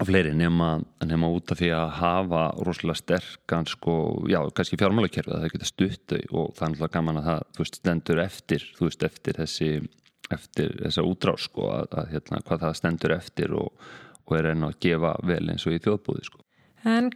og 0.00 0.08
fleiri 0.08 0.32
nema, 0.36 0.78
nema 1.04 1.28
út 1.32 1.52
af 1.52 1.60
því 1.60 1.70
að 1.76 1.94
hafa 1.98 2.42
rosalega 2.64 3.00
sterkan 3.00 3.66
sko, 3.68 3.94
já, 4.30 4.38
kannski 4.56 4.78
fjármálakerfið 4.80 5.34
að 5.36 5.42
það 5.44 5.56
geta 5.56 5.68
stutt 5.68 6.14
og 6.16 6.52
það 6.56 6.66
er 6.66 6.70
náttúrulega 6.74 6.94
gaman 6.94 7.20
að 7.20 7.26
það 7.28 7.42
þú 7.56 7.64
veist, 7.64 7.80
stendur 7.80 8.22
eftir, 8.24 8.68
þú 8.78 8.88
veist, 8.88 9.04
eftir 9.10 9.40
þessi 9.40 9.70
eftir 10.30 10.76
þessa 10.82 11.04
útrás 11.06 11.48
sko, 11.48 11.70
að, 11.74 11.96
að 12.02 12.14
hérna, 12.14 12.42
hvað 12.46 12.64
það 12.64 12.78
stendur 12.78 13.16
eftir 13.16 13.54
og, 13.58 13.88
og 14.26 14.36
er 14.38 14.52
enn 14.52 14.66
að 14.68 14.78
gefa 14.84 15.14
vel 15.26 15.42
eins 15.52 15.66
og 15.66 15.76
í 15.76 15.82
þjóðbúði 15.82 16.26
sko. 16.28 16.44
En 16.88 17.10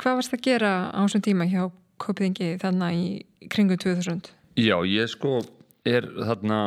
hvað 0.00 0.20
varst 0.20 0.36
að 0.36 0.44
gera 0.46 0.72
á 0.92 1.00
þessum 1.02 1.24
tíma 1.26 1.48
hjá 1.50 1.64
Kopiðingi 2.00 2.54
þannig 2.62 2.96
í 2.96 3.48
kringum 3.52 3.80
2000? 3.80 4.30
Já, 4.56 4.76
ég 4.88 5.10
sko 5.12 5.40
er 5.88 6.06
þarna 6.16 6.60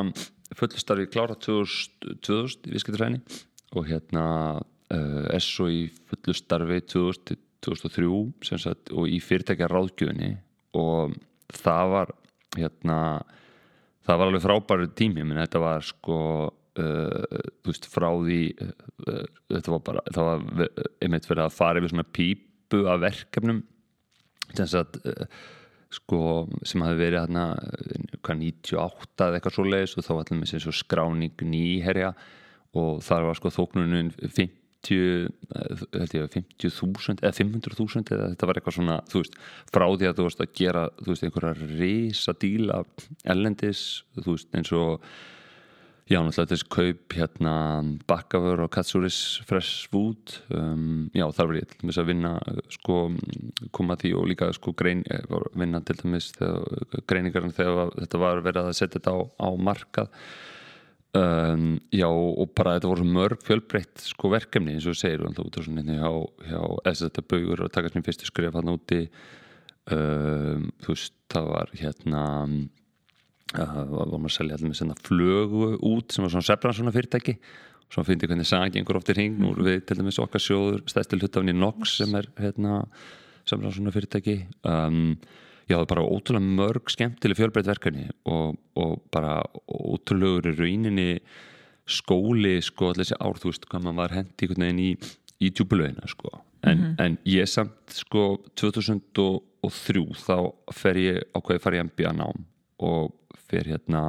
fullustarfi 0.53 1.07
klára 1.09 1.37
2000, 1.41 2.19
2000 2.21 2.69
í 2.69 2.75
viðskiptræni 2.75 3.21
og 3.73 3.87
hérna 3.89 4.25
uh, 4.93 5.23
er 5.33 5.41
svo 5.41 5.69
í 5.71 5.87
fullustarfi 6.11 6.83
2000 6.93 7.25
til 7.31 7.39
2003 7.63 8.47
sem 8.49 8.59
sagt, 8.61 8.91
og 8.91 9.07
í 9.07 9.21
fyrirtækja 9.23 9.69
ráðgjöfni 9.71 10.33
og 10.77 11.15
það 11.53 11.93
var 11.93 12.13
hérna 12.57 12.97
það 14.03 14.19
var 14.19 14.29
alveg 14.29 14.45
frábæru 14.45 14.91
tími 14.97 15.25
menn 15.25 15.41
þetta 15.41 15.63
var 15.63 15.85
sko 15.87 16.19
uh, 16.49 17.41
þú 17.63 17.71
veist 17.71 17.89
frá 17.91 18.09
því 18.11 18.41
uh, 18.65 19.25
þetta 19.55 19.75
var 19.75 19.83
bara 19.89 20.05
það 20.09 20.29
var 20.29 20.79
einmitt 21.03 21.29
fyrir 21.29 21.45
að 21.45 21.57
fara 21.57 21.81
yfir 21.81 21.93
svona 21.93 22.09
pípu 22.19 22.85
af 22.91 23.03
verkefnum 23.03 23.63
sem 24.53 24.69
sagt 24.69 24.99
uh, 25.07 25.27
sko 25.93 26.47
sem 26.65 26.83
hafi 26.83 26.99
verið 26.99 27.21
hérna 27.21 27.45
uh, 27.57 28.17
hvað 28.23 28.41
98 28.41 29.27
eða 29.27 29.39
eitthvað 29.39 29.57
svo 29.57 29.67
leiðis 29.67 29.97
og 29.97 30.07
þá 30.07 30.13
var 30.13 30.25
allir 30.25 30.41
með 30.41 30.51
sér 30.53 30.65
svo 30.65 30.75
skráning 30.77 31.45
nýherja 31.53 32.13
og 32.79 33.03
þar 33.05 33.29
var 33.29 33.37
sko 33.37 33.51
þóknunin 33.53 34.11
50 34.17 34.23
eh, 34.23 34.29
held 34.33 34.43
ég, 34.47 34.53
50.000 34.83 37.23
eða 37.23 37.35
500.000 37.39 38.15
eða 38.15 38.31
þetta 38.33 38.49
var 38.49 38.59
eitthvað 38.59 38.77
svona 38.77 38.97
veist, 39.13 39.37
frá 39.73 39.85
því 39.89 40.05
að 40.09 40.17
þú 40.17 40.23
veist 40.29 40.43
að 40.43 40.55
gera 40.59 40.83
veist, 41.07 41.23
einhverja 41.27 41.69
risa 41.77 42.31
díla 42.39 42.77
ellendis, 43.35 43.81
þú 44.19 44.29
veist, 44.35 44.49
eins 44.57 44.71
og 44.75 44.91
já, 46.09 46.19
náttúrulega 46.19 46.51
þessi 46.51 46.67
kaup 46.73 47.03
hérna 47.15 47.53
bakkafur 48.09 48.59
og 48.65 48.71
katsuris 48.73 49.19
fresh 49.47 49.73
food 49.91 50.23
um, 50.51 51.09
já, 51.15 51.25
þar 51.35 51.49
var 51.49 51.59
ég 51.59 51.67
til 51.69 51.79
dæmis 51.83 51.99
að 52.01 52.09
vinna 52.11 52.31
sko, 52.73 52.95
koma 53.75 53.93
því 53.99 54.09
og 54.19 54.23
líka 54.33 54.45
sko 54.55 54.69
grein, 54.77 55.01
eh, 55.07 55.23
vinna 55.55 55.79
til 55.85 55.97
dæmis 56.01 56.25
þegar, 56.35 56.63
greiningarinn 57.07 57.55
þegar 57.55 57.77
þetta 58.01 58.17
var 58.25 58.35
verið 58.43 58.63
að 58.67 58.79
setja 58.79 58.97
þetta 58.99 59.15
á, 59.15 59.19
á 59.47 59.49
markað 59.55 60.07
Um, 61.13 61.75
já 61.93 62.07
og 62.09 62.55
bara 62.57 62.79
þetta 62.79 62.89
voru 62.89 63.03
mörg 63.05 63.43
fjölbreytt 63.45 64.01
sko 64.01 64.31
verkefni 64.33 64.73
eins 64.73 64.87
og 64.89 64.95
segir 64.97 65.21
út 65.21 65.37
á 65.37 65.61
svona 65.61 65.83
hérna 65.83 65.99
hjá, 65.99 66.09
hjá 66.49 66.61
SZ 66.89 67.21
Baugur 67.29 67.61
og 67.67 67.69
taka 67.75 67.91
sem 67.93 68.05
fyrstu 68.05 68.25
skref 68.25 68.55
hann 68.57 68.71
úti. 68.71 69.03
Um, 69.93 70.71
þú 70.81 70.95
veist 70.95 71.13
það 71.29 71.49
var 71.51 71.75
hérna 71.77 72.23
uh, 72.49 73.83
var 73.91 74.09
maður 74.15 74.31
að 74.31 74.35
selja 74.39 74.57
allir 74.57 74.71
með 74.71 74.79
svona 74.79 74.97
flögu 75.05 75.69
út 75.85 76.15
sem 76.15 76.25
var 76.25 76.33
svona 76.33 76.49
sefran 76.49 76.77
svona 76.79 76.95
fyrirtæki 76.95 77.37
og 77.37 77.93
svo 77.93 78.07
finnst 78.07 78.25
ég 78.25 78.33
hvernig 78.33 78.49
sagi 78.49 78.81
einhver 78.81 78.97
oftir 78.97 79.19
hring. 79.19 79.37
Nú 79.37 79.53
erum 79.53 79.69
við 79.69 79.83
til 79.85 79.99
dæmis 79.99 80.17
okkar 80.23 80.41
sjóður 80.41 80.81
stæstil 80.89 81.21
hlutafni 81.21 81.53
Nox 81.53 81.99
sem 81.99 82.17
er 82.17 82.31
hérna 82.41 82.87
sefran 83.45 83.75
svona 83.75 83.93
fyrirtæki 83.93 84.39
um, 84.65 85.19
já, 85.69 85.77
bara 85.89 86.05
ótrúlega 86.05 86.43
mörg 86.59 86.91
skemmtileg 86.91 87.39
fjölbreytt 87.39 87.69
verkefni 87.69 88.07
og, 88.29 88.57
og 88.79 89.01
bara 89.13 89.41
ótrúlegur 89.67 90.51
í 90.51 90.55
rauninni 90.57 91.09
skóli 91.89 92.57
sko 92.63 92.91
allir 92.91 93.03
þessi 93.03 93.19
ár, 93.19 93.39
þú 93.39 93.51
veist, 93.51 93.67
hvað 93.67 93.85
maður 93.85 93.99
var 93.99 94.15
hendi 94.17 94.47
einhvern 94.47 94.65
veginn 94.65 94.83
í, 94.83 94.91
í 95.43 95.51
djúbulögina 95.51 96.07
sko. 96.07 96.31
En, 96.63 96.93
en 97.03 97.17
ég 97.27 97.49
samt 97.51 97.91
sko 97.91 98.37
2003 98.59 100.03
þá 100.23 100.37
fer 100.71 100.99
ég 101.01 101.35
ákveði 101.35 101.63
fara 101.63 101.79
í 101.79 101.83
MBA 101.89 102.13
nám 102.15 102.45
og 102.83 103.11
fyrir 103.49 103.75
hérna 103.75 104.03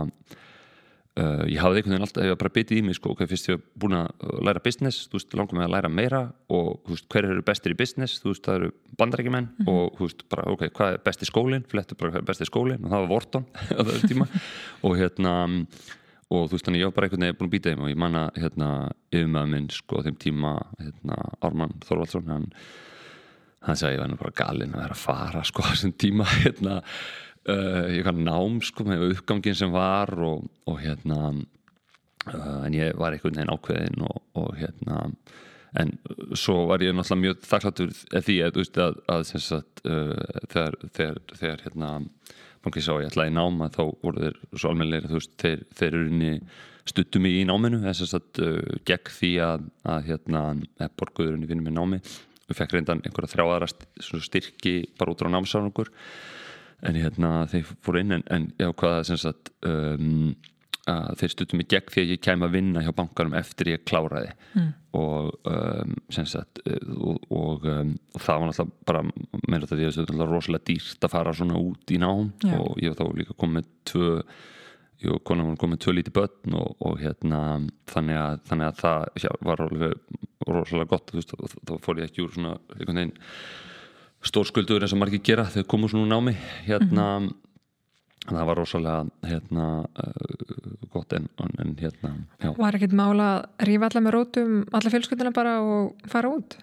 Uh, 1.15 1.45
ég 1.47 1.61
hafði 1.63 1.79
einhvern 1.79 1.93
veginn 1.95 2.05
alltaf, 2.09 2.25
ég 2.27 2.33
var 2.33 2.39
bara 2.41 2.51
bitið 2.57 2.79
í 2.81 2.83
mig 2.83 2.97
sko, 2.99 3.13
ok, 3.15 3.21
fyrst 3.31 3.47
ég 3.47 3.55
hef 3.55 3.67
búin 3.79 3.93
að 3.95 4.09
læra 4.43 4.59
business 4.65 5.05
þú 5.07 5.15
veist, 5.15 5.35
langar 5.39 5.55
mig 5.55 5.63
að 5.69 5.75
læra 5.77 5.91
meira 5.95 6.23
og 6.51 6.81
þú 6.83 6.91
veist, 6.91 7.07
hver 7.15 7.29
eru 7.29 7.45
bestir 7.47 7.71
í 7.71 7.77
business, 7.79 8.17
þú 8.19 8.33
veist, 8.33 8.43
það 8.49 8.57
eru 8.59 8.71
bandarækjumenn 8.99 9.47
mm 9.47 9.53
-hmm. 9.61 9.71
og 9.71 9.95
þú 9.95 10.09
veist, 10.09 10.25
bara, 10.35 10.43
ok, 10.51 10.63
hvað 10.75 10.89
er 10.91 10.99
besti 11.05 11.25
skólinn, 11.31 11.65
flettu 11.71 11.95
bara 11.95 12.11
hvað 12.11 12.19
er 12.19 12.27
besti 12.33 12.45
skólinn? 12.51 12.85
Og 12.85 12.91
það 12.91 13.01
var 13.01 13.13
Vorton 13.15 13.45
á 13.79 13.83
þessu 13.87 14.09
tíma. 14.11 14.27
Og 14.83 14.97
hérna, 14.99 15.33
og 16.31 16.49
þú 16.49 16.51
veist, 16.51 16.67
þannig 16.67 16.81
ég 16.81 16.87
var 16.91 16.97
bara 16.97 17.07
einhvern 17.07 17.23
veginn 17.23 17.39
búin 17.39 17.49
að 17.49 17.55
býta 17.55 17.71
þeim 17.71 17.83
og 17.85 17.91
ég 17.91 17.97
manna 17.97 18.31
hérna, 18.35 18.91
yfirmæða 19.13 19.47
minn, 19.47 19.71
sko, 19.71 20.03
þeim 20.03 20.17
tíma 20.19 20.53
hérna, 20.83 21.15
Ármann 21.41 21.79
Þorvaldsson 21.87 22.27
hann, 22.27 22.51
hann 23.63 23.77
sagði, 23.77 23.95
ég 23.95 24.01
var 24.03 24.11
uh, 27.51 28.03
kann 28.07 28.25
nám 28.27 28.61
sko 28.65 28.87
með 28.89 29.09
uppgangin 29.13 29.59
sem 29.59 29.73
var 29.75 30.13
og, 30.17 30.47
og 30.71 30.81
hérna 30.83 31.21
uh, 31.31 32.61
en 32.67 32.77
ég 32.77 32.95
var 33.01 33.15
einhvern 33.15 33.39
veginn 33.39 33.55
ákveðin 33.55 34.07
og, 34.09 34.23
og 34.41 34.55
hérna 34.61 35.09
en 35.75 35.91
svo 36.39 36.69
var 36.71 36.83
ég 36.85 36.95
náttúrulega 36.95 37.23
mjög 37.25 37.47
þakkláttur 37.49 37.95
því 38.15 38.37
að, 38.47 38.61
að, 38.85 39.01
að 39.11 39.25
sagt, 39.33 39.83
uh, 39.89 40.15
þegar, 40.53 40.79
þegar, 40.95 41.23
þegar 41.35 41.65
hérna 41.67 41.95
bankið 42.65 42.87
sá 42.87 42.93
ég 42.95 43.11
ætlaði 43.11 43.33
í 43.33 43.39
náma 43.39 43.73
þá 43.75 43.83
voru 44.03 44.23
þeir 44.23 44.39
svo 44.55 44.71
almennilegir 44.71 45.11
þú 45.11 45.19
veist 45.19 45.35
þeir, 45.43 45.65
þeir 45.75 45.91
eru 45.91 46.07
inn 46.13 46.23
í 46.25 46.37
stuttum 46.89 47.27
í 47.29 47.41
náminu 47.49 47.81
þess 47.85 48.15
að 48.17 48.45
uh, 48.45 48.79
gegn 48.89 49.11
því 49.19 49.33
að, 49.45 49.67
að 49.89 50.07
hérna 50.11 50.45
borguðurinn 51.01 51.45
í 51.47 51.51
vinnum 51.51 51.71
í 51.71 51.75
námi. 51.75 52.01
Við 52.45 52.59
fekk 52.59 52.75
reyndan 52.77 53.01
einhverja 53.01 53.33
þrjáðara 53.33 53.69
styrki 54.21 54.75
bara 54.99 55.15
út 55.15 55.25
á 55.25 55.33
námsárangur 55.33 55.89
en 56.83 56.99
hérna 56.99 57.45
þeir 57.53 57.71
fóru 57.85 58.03
inn 58.03 58.19
en, 58.19 58.27
en 58.35 58.51
já 58.61 58.71
hvaða 58.73 59.05
sem 59.11 59.21
sagt 59.21 59.53
um, 59.67 60.35
þeir 60.85 61.33
stuttum 61.33 61.61
mig 61.61 61.69
gegn 61.73 61.93
því 61.93 62.03
að 62.03 62.11
ég 62.13 62.23
kem 62.25 62.45
að 62.45 62.57
vinna 62.59 62.83
hjá 62.85 62.91
bankarum 62.97 63.37
eftir 63.39 63.71
ég 63.73 63.85
kláraði 63.89 64.33
mm. 64.53 64.67
og 65.01 65.31
um, 65.49 65.95
sem 66.13 66.27
sagt 66.29 66.61
og, 66.67 67.23
og, 67.33 67.65
um, 67.65 67.95
og 68.13 68.25
það 68.25 68.41
var 68.41 68.51
náttúrulega 68.51 68.91
bara 68.91 69.05
meira 69.49 69.65
þetta 69.65 69.79
því 69.79 69.87
að 69.89 70.01
þetta 70.01 70.19
var 70.21 70.35
rosalega 70.35 70.69
dýrt 70.71 71.07
að 71.07 71.15
fara 71.15 71.37
svona 71.39 71.61
út 71.61 71.95
í 71.95 72.01
nám 72.03 72.35
já. 72.45 72.59
og 72.59 72.83
ég 72.83 72.93
var 72.93 73.01
þá 73.01 73.21
líka 73.23 73.39
komið 73.41 73.71
tvö 73.89 74.11
og 75.13 75.21
konar 75.27 75.51
var 75.51 75.61
komið 75.61 75.83
tvö 75.85 75.97
lítið 75.99 76.17
börn 76.17 76.55
og, 76.61 76.77
og 76.85 77.01
hérna 77.01 77.41
þannig 77.91 78.21
að, 78.21 78.39
þannig 78.49 78.69
að 78.69 78.79
það 78.81 79.25
já, 79.25 79.31
var 79.45 79.63
rosalega 80.49 80.91
gott 80.93 81.13
veist, 81.17 81.35
og 81.37 81.53
þá 81.53 81.75
fór 81.85 82.01
ég 82.01 82.09
ekki 82.09 82.25
úr 82.25 82.33
svona 82.37 82.59
einhvern 82.77 83.01
veginn 83.01 83.17
stórskuldur 84.25 84.85
eins 84.85 84.95
og 84.97 85.01
margir 85.03 85.23
gera 85.25 85.47
þegar 85.51 85.71
komu 85.71 85.91
svona 85.91 86.17
námi 86.17 86.35
hérna 86.67 87.07
mm 87.21 87.27
-hmm. 87.29 88.35
það 88.35 88.47
var 88.47 88.57
rosalega 88.57 89.07
hérna 89.31 89.67
uh, 89.85 90.89
gott 90.93 91.13
en, 91.13 91.29
en 91.59 91.77
hérna 91.77 92.15
já. 92.43 92.55
Var 92.57 92.75
ekkit 92.75 92.93
mála 92.93 93.27
að 93.59 93.67
rífa 93.69 93.91
alla 93.91 94.01
með 94.01 94.13
rótum 94.13 94.65
alla 94.73 94.91
fjölskylduna 94.91 95.33
bara 95.33 95.61
og 95.61 95.97
fara 96.07 96.29
út? 96.29 96.57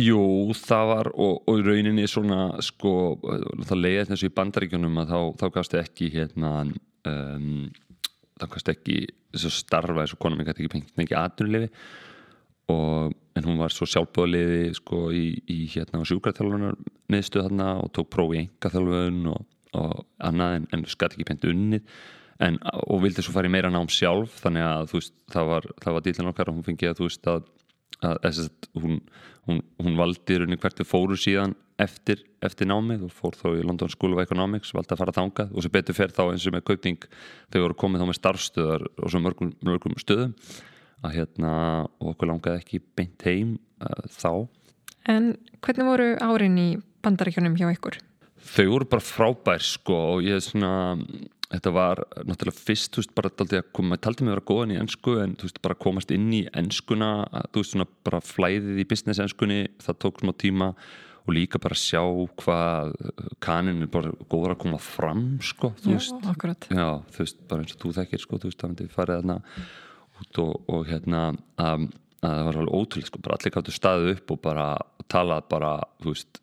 Jú, 0.00 0.52
það 0.54 0.86
var 0.86 1.06
og, 1.14 1.42
og 1.46 1.58
í 1.58 1.62
rauninni 1.62 2.06
svona 2.08 2.62
sko 2.62 3.18
það 3.66 3.80
leiði 3.84 4.08
þessu 4.10 4.26
í 4.26 4.34
bandaríkjunum 4.36 4.98
að 5.02 5.10
þá, 5.12 5.20
þá 5.40 5.46
gafst 5.54 5.74
ekki 5.74 6.10
hérna 6.14 6.50
um, 7.06 7.70
þá 8.40 8.46
gafst 8.48 8.68
ekki 8.68 9.06
starfa 9.36 10.00
eins 10.00 10.14
og 10.14 10.22
konum 10.22 10.40
ekki 10.40 10.68
pengt 10.68 10.94
ekki 10.98 11.18
aðnurlefi 11.18 11.70
og 12.70 13.16
en 13.38 13.46
hún 13.46 13.60
var 13.60 13.72
svo 13.74 13.88
sjálfbóðliði 13.88 14.74
sko 14.78 15.08
í, 15.14 15.26
í 15.50 15.58
hérna 15.72 16.02
sjúkraþjálfunar 16.08 16.78
miðstuð 17.12 17.46
þarna 17.46 17.68
og 17.84 17.92
tók 17.96 18.10
prófi 18.12 18.38
í 18.38 18.42
engaþjálfun 18.44 19.20
og, 19.32 19.44
og 19.78 19.94
annað 20.30 20.56
en, 20.58 20.66
en 20.74 20.84
skatt 20.90 21.14
ekki 21.14 21.28
pent 21.30 21.46
unnið. 21.50 21.86
En, 22.40 22.56
og 22.88 23.02
vildi 23.04 23.22
svo 23.24 23.34
fara 23.34 23.50
í 23.50 23.52
meira 23.52 23.70
nám 23.72 23.90
sjálf 23.92 24.38
þannig 24.40 24.64
að 24.64 24.94
veist 24.94 25.16
það 25.32 25.50
var, 25.50 25.66
var 25.84 26.04
dýlinn 26.06 26.30
okkar 26.30 26.50
og 26.50 26.56
hún 26.56 26.66
fengið 26.66 26.92
að 26.92 27.00
þú 27.00 27.08
veist 27.10 27.28
að, 27.28 27.50
að, 28.00 28.14
að 28.30 28.80
hún, 28.80 29.02
hún, 29.48 29.60
hún 29.84 29.98
valdi 30.00 30.38
raunin 30.40 30.60
hvert 30.62 30.80
við 30.80 30.88
fóru 30.88 31.18
síðan 31.20 31.52
eftir, 31.80 32.24
eftir 32.44 32.68
námið 32.68 33.04
og 33.06 33.12
fór 33.12 33.36
þá 33.36 33.46
í 33.52 33.66
London 33.66 33.92
School 33.92 34.16
of 34.16 34.22
Economics 34.24 34.72
valdi 34.76 34.96
að 34.96 35.02
fara 35.04 35.16
þangað. 35.16 35.52
Og 35.52 35.64
sem 35.64 35.74
betur 35.76 35.96
fer 35.96 36.16
þá 36.16 36.24
eins 36.30 36.48
og 36.48 36.56
með 36.56 36.66
kaupning 36.72 37.06
þau 37.52 37.60
voru 37.66 37.78
komið 37.84 38.02
þá 38.02 38.08
með 38.08 38.20
starfstöðar 38.20 38.88
og 38.88 39.12
svo 39.12 39.22
mörgum, 39.24 39.54
mörgum 39.68 40.00
stöðum 40.00 40.34
að 41.04 41.16
hérna 41.18 41.52
okkur 41.98 42.30
langaði 42.30 42.62
ekki 42.62 42.82
beint 42.98 43.26
heim 43.26 43.56
uh, 43.82 44.06
þá. 44.12 44.46
En 45.08 45.34
hvernig 45.64 45.88
voru 45.88 46.08
árin 46.20 46.60
í 46.60 46.68
bandaríkjunum 47.04 47.56
hjá 47.58 47.68
ykkur? 47.72 48.00
Þau 48.50 48.66
voru 48.72 48.88
bara 48.88 49.04
frábær 49.04 49.64
sko 49.64 49.96
og 50.14 50.24
ég 50.24 50.38
er 50.38 50.44
svona 50.44 50.96
þetta 51.50 51.72
var 51.74 52.00
náttúrulega 52.28 52.62
fyrst 52.62 52.94
þú 52.94 53.02
veist 53.02 53.12
bara 53.16 53.30
taldi 53.34 53.58
að 53.58 53.70
koma, 53.76 53.98
taldi 53.98 54.24
mig 54.24 54.32
að 54.32 54.36
vera 54.36 54.48
góðan 54.50 54.74
í 54.74 54.80
ennsku 54.80 55.16
en 55.22 55.36
þú 55.38 55.48
veist 55.48 55.62
bara 55.64 55.78
komast 55.82 56.12
inn 56.14 56.28
í 56.36 56.42
ennskuna 56.56 57.10
þú 57.50 57.62
veist 57.62 57.74
svona 57.74 57.88
bara 58.06 58.20
flæðið 58.24 58.82
í 58.82 58.88
business 58.90 59.22
ennskunni 59.22 59.62
það 59.82 59.98
tók 60.04 60.22
smá 60.22 60.32
tíma 60.38 60.70
og 61.20 61.34
líka 61.36 61.60
bara 61.62 61.76
sjá 61.78 62.00
hvað 62.40 62.94
kanin 63.42 63.84
er 63.84 63.90
bara 63.92 64.14
góður 64.30 64.54
að 64.54 64.62
koma 64.64 64.80
fram 64.82 65.24
sko, 65.44 65.72
þú 65.82 65.96
veist, 65.96 66.14
já, 66.70 66.88
þú 67.10 67.24
veist 67.24 67.42
bara 67.50 67.64
eins 67.64 67.74
og 67.74 67.82
þú 67.82 67.94
þekkir 67.98 68.24
sko, 68.24 68.40
þú 68.40 68.50
veist, 68.50 68.62
það 68.62 68.72
myndi 68.72 68.90
farið 68.94 69.20
þarna 69.20 69.38
út 70.20 70.40
og, 70.42 70.70
og 70.70 70.86
hérna 70.88 71.26
að, 71.60 71.88
að 72.20 72.36
það 72.36 72.46
var 72.46 72.60
alveg 72.60 72.78
ótrúlega 72.78 73.10
sko, 73.10 73.22
bara 73.24 73.38
allir 73.38 73.54
gáttu 73.56 73.74
staðið 73.74 74.12
upp 74.14 74.34
og 74.34 74.40
bara 74.44 74.66
talað 75.10 75.48
bara, 75.50 75.72
þú 76.02 76.14
veist 76.14 76.40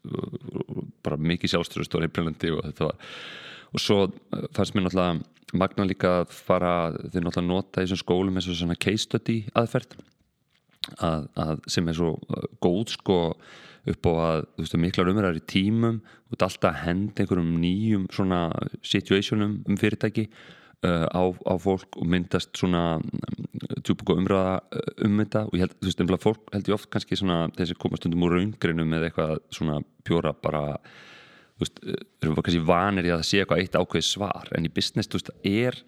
bara 1.05 1.19
mikið 1.21 1.53
sjálfstöðustóri 1.53 2.09
í 2.09 2.13
Brynlandi 2.13 2.51
og 2.55 2.65
þetta 2.65 2.89
var, 2.89 3.15
og 3.71 3.83
svo 3.83 3.99
eh, 4.07 4.47
fannst 4.55 4.75
mér 4.75 4.87
náttúrulega 4.87 5.57
magna 5.57 5.87
líka 5.87 6.13
að 6.21 6.33
fara 6.35 6.73
þeir 6.97 7.23
náttúrulega 7.23 7.47
nota 7.47 7.81
í 7.81 7.87
þessum 7.87 8.03
skólum 8.03 8.39
eins 8.39 8.49
og 8.51 8.59
svona 8.59 8.79
case 8.79 9.05
study 9.05 9.37
aðferð 9.55 9.95
að, 11.03 11.29
að 11.39 11.63
sem 11.71 11.87
er 11.87 11.97
svo 11.99 12.13
eh, 12.17 12.51
góð 12.63 12.97
sko 12.97 13.21
upp 13.87 14.09
á 14.09 14.11
að, 14.11 14.45
þú 14.57 14.65
veist, 14.65 14.77
miklar 14.83 15.11
umræðar 15.13 15.39
í 15.39 15.47
tímum 15.47 16.01
og 16.27 16.43
alltaf 16.43 16.81
hend 16.83 17.19
einhverjum 17.21 17.53
nýjum 17.61 18.07
svona 18.11 18.41
situationum 18.83 19.61
um 19.63 19.79
fyrirtæki 19.79 20.27
á, 20.85 21.23
á 21.25 21.53
fólk 21.57 21.97
og 21.97 22.05
myndast 22.05 22.53
svona 22.57 22.99
tjúbúk 23.81 24.13
og 24.13 24.21
umræða 24.21 24.55
uh, 24.61 24.89
um 25.05 25.19
þetta. 25.21 25.43
Og 25.49 25.57
ég 25.57 25.65
held, 25.65 25.75
þú 25.79 25.89
veist, 25.89 26.01
umlað 26.05 26.23
fólk 26.23 26.51
held 26.53 26.69
ég 26.69 26.77
oft 26.77 26.89
kannski 26.93 27.19
svona 27.19 27.37
þessi 27.57 27.77
komast 27.81 28.07
undir 28.07 28.21
múr 28.21 28.35
raungrinu 28.37 28.85
með 28.87 29.07
eitthvað 29.07 29.37
svona 29.57 29.79
pjóra 30.07 30.33
bara 30.37 30.63
þú 31.57 31.65
veist, 31.65 31.81
uh, 31.83 32.01
erum 32.21 32.37
við 32.37 32.47
kannski 32.49 32.65
vanir 32.67 33.07
í 33.07 33.13
að 33.13 33.23
það 33.23 33.29
sé 33.31 33.41
eitthvað 33.41 33.63
eitt 33.63 33.79
ákveð 33.79 34.05
svar. 34.09 34.51
En 34.57 34.67
í 34.67 34.73
business, 34.73 35.09
þú 35.09 35.19
veist, 35.19 35.33
það 35.33 35.57
er 35.63 35.79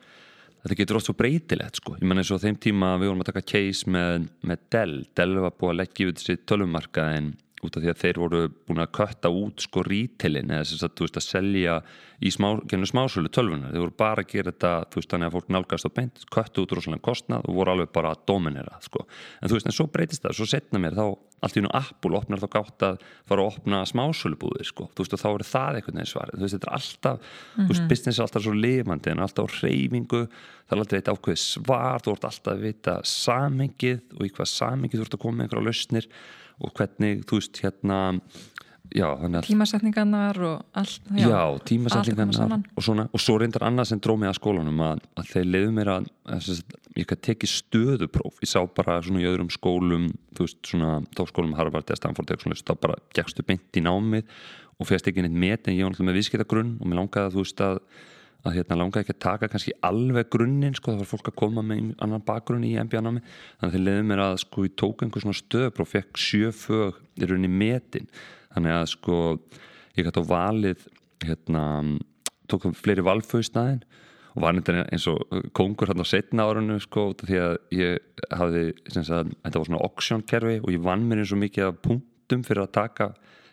þetta 0.63 0.79
getur 0.81 0.99
oft 0.99 1.07
svo 1.07 1.15
breytilegt, 1.19 1.79
sko. 1.79 1.95
Ég 1.99 2.07
menn 2.09 2.19
eins 2.19 2.33
og 2.35 2.41
þeim 2.43 2.57
tíma 2.59 2.95
við 2.99 3.11
vorum 3.11 3.23
að 3.23 3.31
taka 3.31 3.45
case 3.47 3.91
með, 3.91 4.25
með 4.43 4.65
Dell, 4.73 4.97
Dell 5.15 5.37
var 5.45 5.55
búið 5.55 5.75
að 5.75 5.79
leggja 5.83 6.07
yfir 6.07 6.17
þessi 6.19 6.41
tölvumarka 6.49 7.05
en 7.15 7.29
út 7.65 7.75
af 7.75 7.83
því 7.83 7.91
að 7.91 8.01
þeir 8.03 8.19
voru 8.21 8.41
búin 8.67 8.83
að 8.83 8.91
kötta 8.95 9.31
út 9.33 9.63
sko 9.65 9.83
rítilin 9.85 10.51
eða 10.53 10.67
þess 10.67 10.85
að 10.85 10.93
þú 10.95 11.07
veist 11.07 11.19
að 11.19 11.25
selja 11.25 11.79
í 12.19 12.31
smá, 12.31 12.49
smásölu 12.91 13.31
tölvunar 13.31 13.73
þeir 13.73 13.83
voru 13.85 13.95
bara 13.99 14.23
að 14.23 14.31
gera 14.33 14.51
þetta 14.51 14.73
þú 14.91 14.99
veist 14.99 15.13
þannig 15.13 15.29
að 15.29 15.35
fólk 15.37 15.49
nálgast 15.55 15.87
á 15.87 15.91
beint 15.95 16.23
köttu 16.35 16.63
út 16.63 16.75
rosalega 16.75 17.05
kostnað 17.05 17.47
og 17.47 17.57
voru 17.59 17.73
alveg 17.73 17.91
bara 17.95 18.13
að 18.13 18.23
dominera 18.31 18.79
sko. 18.83 19.05
en 19.39 19.49
þú 19.51 19.57
veist 19.57 19.69
en 19.69 19.75
svo 19.75 19.87
breytist 19.91 20.23
það, 20.23 20.37
svo 20.39 20.47
setna 20.49 20.81
mér 20.81 20.97
þá 20.99 21.05
allt 21.39 21.55
í 21.55 21.63
nú 21.63 21.71
Apple 21.75 22.19
opnar 22.19 22.41
þá 22.41 22.49
gátt 22.51 22.85
að 22.85 23.03
fara 23.29 23.43
að 23.45 23.53
opna 23.53 23.81
smásölubúðir 23.87 24.67
sko. 24.67 24.89
þú 24.91 25.05
veist 25.05 25.15
og 25.15 25.23
þá 25.23 25.29
er 25.29 25.45
það 25.47 25.79
einhvern 25.79 25.99
veginn 25.99 26.11
svarið 26.11 26.39
þú 26.39 26.45
veist 26.45 26.57
þetta 26.57 26.69
er 26.69 26.77
alltaf, 26.79 27.19
mm 27.19 27.23
-hmm. 27.23 27.63
þú 27.63 27.69
veist 27.69 27.81
mhm. 27.81 27.89
business 27.89 28.19
er 28.19 28.23
alltaf 28.23 28.43
svo 28.43 28.53
lifandi 28.53 29.11
en 29.11 29.19
alltaf 29.19 29.45
á 29.47 29.55
reyfingu 29.63 30.21
það 30.67 30.75
er 30.75 30.79
alltaf 30.79 30.97
eitt 30.99 31.13
ákveð 31.13 31.39
svar, 31.39 31.99
þú 32.03 32.09
vart 32.11 32.25
alltaf 32.25 32.53
að 32.53 32.61
vita 32.61 32.93
samengið 33.03 34.01
og 34.19 34.23
í 34.27 34.29
hvað 34.29 34.47
samengið 34.51 34.99
þú 34.99 35.03
vart 35.05 35.17
að 35.17 35.23
koma 35.23 35.43
einhverja 35.43 35.65
lausnir 35.65 36.07
og 36.59 36.73
hvernig, 36.77 37.23
þú 37.29 37.39
veist, 37.39 37.61
hérna 37.63 37.99
já, 38.95 39.07
tímasetningarnar 39.45 40.39
og 40.41 40.61
allt 40.73 41.01
já, 41.13 41.29
já 41.29 41.41
tímasetningarnar 41.65 42.63
og 42.75 42.83
svona, 42.83 43.07
og 43.13 43.21
svo 43.21 43.37
reyndar 43.39 43.67
annað 43.67 43.91
sem 43.91 44.01
dróð 44.01 44.21
mig 44.23 44.31
að 44.31 44.39
skólanum 44.39 44.83
að, 44.85 45.03
að 45.19 45.33
þeir 45.33 45.49
leiðu 45.53 45.73
mér 45.77 45.91
að, 45.95 46.09
að 46.25 46.49
ég 46.97 47.07
kann 47.07 47.21
teki 47.23 47.47
stöðupróf. 47.47 48.39
Ég 48.43 48.49
sá 48.51 48.59
bara 48.75 48.97
svona 49.05 49.21
í 49.21 49.27
öðrum 49.29 49.51
skólum 49.53 50.09
þú 50.35 50.47
veist, 50.47 50.61
svona, 50.67 50.95
tókskólum 51.15 51.55
Harvard 51.57 51.87
eða 51.87 52.01
Stanford 52.01 52.33
eða 52.33 52.45
svona, 52.45 52.59
þá 52.59 52.75
bara 52.81 52.99
gegstu 53.15 53.45
beint 53.45 53.79
í 53.79 53.85
námið 53.85 54.39
og 54.79 54.87
férst 54.87 55.09
ekki 55.11 55.23
neitt 55.25 55.35
met 55.35 55.67
en 55.67 55.75
ég 55.75 55.85
var 55.85 55.93
alltaf 55.93 56.07
með 56.07 56.19
viðskiptagrunn 56.19 56.77
og 56.79 56.87
mér 56.89 57.01
langaði 57.01 57.29
að 57.29 57.35
þú 57.35 57.45
veist 57.45 57.63
að 57.65 57.81
að 58.47 58.55
hérna 58.55 58.77
langaði 58.79 59.03
ekki 59.03 59.15
að 59.15 59.23
taka 59.25 59.49
kannski 59.51 59.73
alveg 59.85 60.29
grunninn 60.31 60.75
sko, 60.77 60.93
það 60.93 61.01
var 61.03 61.09
fólk 61.09 61.31
að 61.31 61.37
koma 61.41 61.63
með 61.65 61.89
annan 62.05 62.23
bakgrunn 62.25 62.67
í 62.67 62.75
MBA-námi, 62.79 63.23
þannig 63.59 63.67
að 63.67 63.75
þeir 63.75 63.85
leiði 63.85 64.05
mér 64.11 64.23
að 64.23 64.35
sko 64.45 64.65
ég 64.65 64.75
tók 64.79 65.03
einhver 65.03 65.25
svona 65.25 65.39
stöðbró 65.39 65.87
fekk 65.87 66.21
sjöfög 66.23 67.01
í 67.19 67.27
rauninni 67.27 67.51
metin. 67.51 68.07
Þannig 68.53 68.77
að 68.77 68.85
sko 68.93 69.17
ég 69.97 70.07
gæti 70.07 70.23
á 70.23 70.31
valið 70.31 70.85
hérna, 71.25 71.63
tók 72.49 72.69
fleiri 72.79 73.03
valfauðstæðin 73.05 73.83
og 74.35 74.43
var 74.43 74.55
nefndir 74.55 74.83
eins 74.85 75.07
og 75.11 75.23
kongur 75.57 75.89
hérna 75.89 76.05
á 76.05 76.11
setna 76.11 76.45
árunnu 76.47 76.77
sko 76.83 77.09
því 77.19 77.39
að 77.43 77.55
ég 77.75 78.25
hafði, 78.39 78.63
að, 79.01 79.33
þetta 79.43 79.59
var 79.59 79.67
svona 79.67 79.83
auction 79.83 80.23
kerfi 80.23 80.59
og 80.61 80.71
ég 80.73 80.85
vann 80.85 81.07
mér 81.09 81.23
eins 81.23 81.33
og 81.35 81.41
mikið 81.43 81.67
af 81.67 81.81
punktum 81.83 82.45
fyrir 82.47 82.63
að 82.63 82.75
taka 82.77 83.09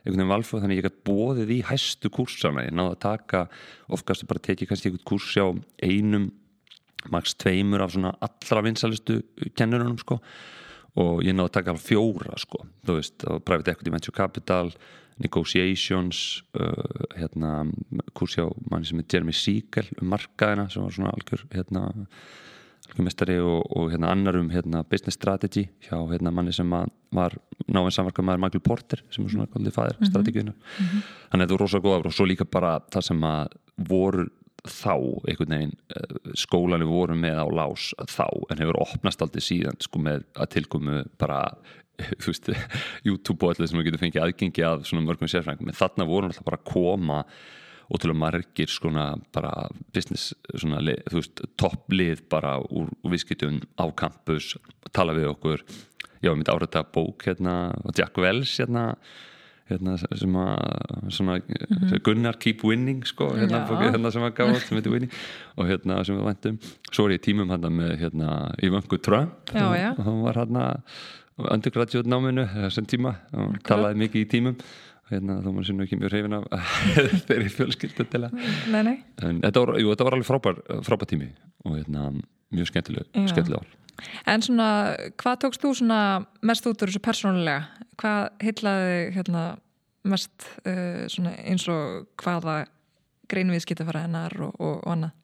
einhvern 0.07 0.23
veginn 0.23 0.33
valfrá 0.33 0.61
þannig 0.63 0.77
að 0.77 0.81
ég 0.81 0.89
gæti 0.89 1.07
bóðið 1.11 1.53
í 1.53 1.61
hæstu 1.67 2.11
kursana 2.15 2.67
ég 2.67 2.75
náði 2.77 2.95
að 2.95 3.01
taka, 3.05 3.47
ofkastu 3.93 4.29
bara 4.31 4.45
tekið 4.47 4.71
kannski 4.71 4.91
einhvern 4.91 5.09
kurs 5.11 5.33
á 5.37 5.47
einum 5.83 6.29
maks 7.13 7.35
tveimur 7.39 7.85
af 7.85 7.95
svona 7.95 8.15
allra 8.25 8.63
vinsalistu 8.67 9.21
kennurunum 9.59 9.99
sko. 10.01 10.21
Og 10.97 11.21
ég 11.27 11.37
náði 11.37 11.51
að 11.51 11.57
taka 11.59 11.75
alveg 11.75 11.85
fjóra 11.85 12.39
sko. 12.41 12.63
Þú 12.87 12.97
veist, 12.97 13.27
Private 13.45 13.75
Equity 13.75 13.93
Venture 13.93 14.17
Capital 14.17 14.73
Negotiations 15.21 16.43
uh, 16.61 17.07
hérna, 17.17 17.67
kursi 18.17 18.43
á 18.45 18.49
manni 18.71 18.89
sem 18.89 19.01
er 19.01 19.09
Jeremy 19.13 19.33
Siegel 19.37 19.87
um 20.01 20.11
markaðina 20.13 20.67
sem 20.73 20.85
var 20.85 20.93
svona 20.93 21.13
algjör 21.17 21.47
hérna 21.55 21.87
mestari 23.05 23.37
og, 23.43 23.67
og 23.77 23.91
hérna 23.93 24.11
annar 24.15 24.39
um 24.41 24.49
hérna, 24.51 24.85
business 24.89 25.19
strategy 25.19 25.67
hjá 25.87 25.99
hérna 26.13 26.33
manni 26.35 26.53
sem 26.53 26.71
var 26.71 27.37
náinn 27.67 27.95
samverkað 27.95 28.29
maður 28.29 28.43
Michael 28.45 28.65
Porter 28.65 29.03
sem 29.11 29.25
er 29.25 29.35
svona 29.35 29.51
góðið 29.53 29.77
fæðir 29.77 29.97
mm 29.97 30.01
-hmm. 30.01 30.11
strategíunar 30.11 30.55
mm 30.55 30.87
-hmm. 30.87 31.03
þannig 31.31 31.43
að 31.43 31.47
þetta 31.47 31.55
voru 31.55 31.65
rosalega 31.65 31.89
góða 31.89 32.07
og 32.07 32.13
svo 32.13 32.27
líka 32.27 32.45
bara 32.45 32.81
það 32.91 33.03
sem 33.03 33.25
að 33.25 33.49
voru 33.77 34.29
þá 34.67 34.95
einhvern 35.29 35.55
veginn 35.55 35.75
eh, 35.97 36.17
skólanu 36.35 36.87
voru 36.87 37.15
með 37.15 37.39
á 37.39 37.47
lás 37.49 37.95
þá 37.99 38.29
en 38.51 38.59
hefur 38.59 38.81
opnast 38.83 39.23
aldrei 39.23 39.41
síðan 39.41 39.79
sko 39.81 39.99
með 39.99 40.25
að 40.35 40.51
tilkomu 40.57 41.05
bara 41.19 41.41
þú 42.23 42.33
veist, 42.33 42.51
YouTube 43.07 43.47
og 43.47 43.55
allir 43.55 43.69
sem 43.69 43.79
við 43.79 43.91
getum 43.91 44.05
fengið 44.05 44.25
aðgengi 44.25 44.65
af 44.67 44.87
svona 44.87 45.07
mörgum 45.07 45.31
sérfræðingum 45.31 45.69
en 45.73 45.81
þarna 45.81 46.09
voru 46.09 46.27
alltaf 46.27 46.45
bara 46.45 46.61
að 46.61 46.73
koma 46.73 47.25
ótrúlega 47.93 48.19
margir 48.19 48.71
svona 48.71 49.13
bara 49.35 49.69
business 49.95 50.35
svona, 50.55 50.81
þú 51.07 51.21
veist, 51.21 51.45
topplið 51.61 52.25
bara 52.33 52.57
úr, 52.65 52.91
úr 53.03 53.15
viðskiptun 53.15 53.63
á 53.79 53.85
campus, 53.97 54.57
tala 54.93 55.15
við 55.17 55.31
okkur 55.35 55.63
já, 56.21 56.31
ég 56.31 56.37
myndi 56.37 56.53
árætta 56.53 56.85
bók 56.93 57.27
hérna, 57.29 57.75
Jack 57.97 58.19
Wells 58.19 58.57
hérna, 58.59 58.97
hérna 59.71 59.97
sem 60.01 60.39
að 60.39 61.11
svona, 61.11 61.39
mm 61.39 61.77
-hmm. 61.77 62.03
Gunnar 62.03 62.39
Keep 62.39 62.65
Winning 62.65 63.07
sko, 63.07 63.29
hérna, 63.37 63.67
bóki, 63.69 63.91
hérna 63.91 64.11
sem 64.11 64.23
að 64.23 64.35
gaf 64.35 64.49
átt 64.49 64.67
sem 64.69 64.77
heitir 64.77 64.93
Winning 64.93 65.13
og 65.57 65.67
hérna 65.67 66.05
sem 66.05 66.17
við 66.17 66.25
vendum 66.25 66.59
svo 66.93 67.07
er 67.07 67.19
ég 67.19 67.23
tímum 67.23 67.51
hérna 67.51 67.71
með 67.71 67.99
hérna 67.99 68.55
Ivanku 68.63 68.99
Trump 68.99 69.33
já, 69.53 69.77
já. 69.77 69.91
og 69.99 70.05
hann 70.05 70.23
var 70.23 70.35
hérna 70.35 70.83
undergraduate 71.37 72.09
náminu 72.09 72.47
þessum 72.47 72.87
tíma 72.87 73.17
og 73.33 73.49
okay. 73.49 73.61
talaði 73.65 74.01
mikið 74.01 74.23
í 74.23 74.29
tímum 74.29 74.57
hérna 75.11 75.39
þó 75.43 75.51
maður 75.53 75.69
sinna 75.71 75.87
ekki 75.87 75.99
mjög 76.01 76.15
hrifin 76.15 76.37
af 76.39 76.47
þeirri 77.29 77.51
fjölskyldu 77.55 78.07
til 78.11 78.23
að 78.27 78.39
nei, 78.73 78.83
nei. 78.83 78.95
en 79.23 79.43
þetta 79.45 79.65
var, 79.65 79.75
jú, 79.83 79.91
þetta 79.93 80.09
var 80.09 80.19
alveg 80.19 80.31
frábær, 80.31 80.63
frábær 80.87 81.11
tími 81.11 81.33
og 81.65 81.77
hérna 81.79 82.09
mjög 82.55 82.73
skemmtileg, 82.73 83.11
skemmtileg 83.31 83.63
ár 83.63 83.75
En 84.29 84.43
svona, 84.45 84.69
hvað 85.21 85.39
tókst 85.45 85.63
þú 85.63 85.73
svona 85.79 86.01
mest 86.45 86.67
út 86.69 86.83
úr 86.85 86.91
þessu 86.91 87.01
persónulega? 87.01 87.63
Hvað 87.97 88.43
heitlaði 88.45 88.99
hérna 89.15 89.45
mest 90.07 90.49
uh, 90.69 91.07
eins 91.09 91.65
og 91.73 92.11
hvaða 92.21 92.67
greinviðskipta 93.31 93.87
fara 93.89 94.05
hennar 94.05 94.37
og, 94.37 94.53
og, 94.61 94.83
og 94.83 94.93
annað? 94.93 95.15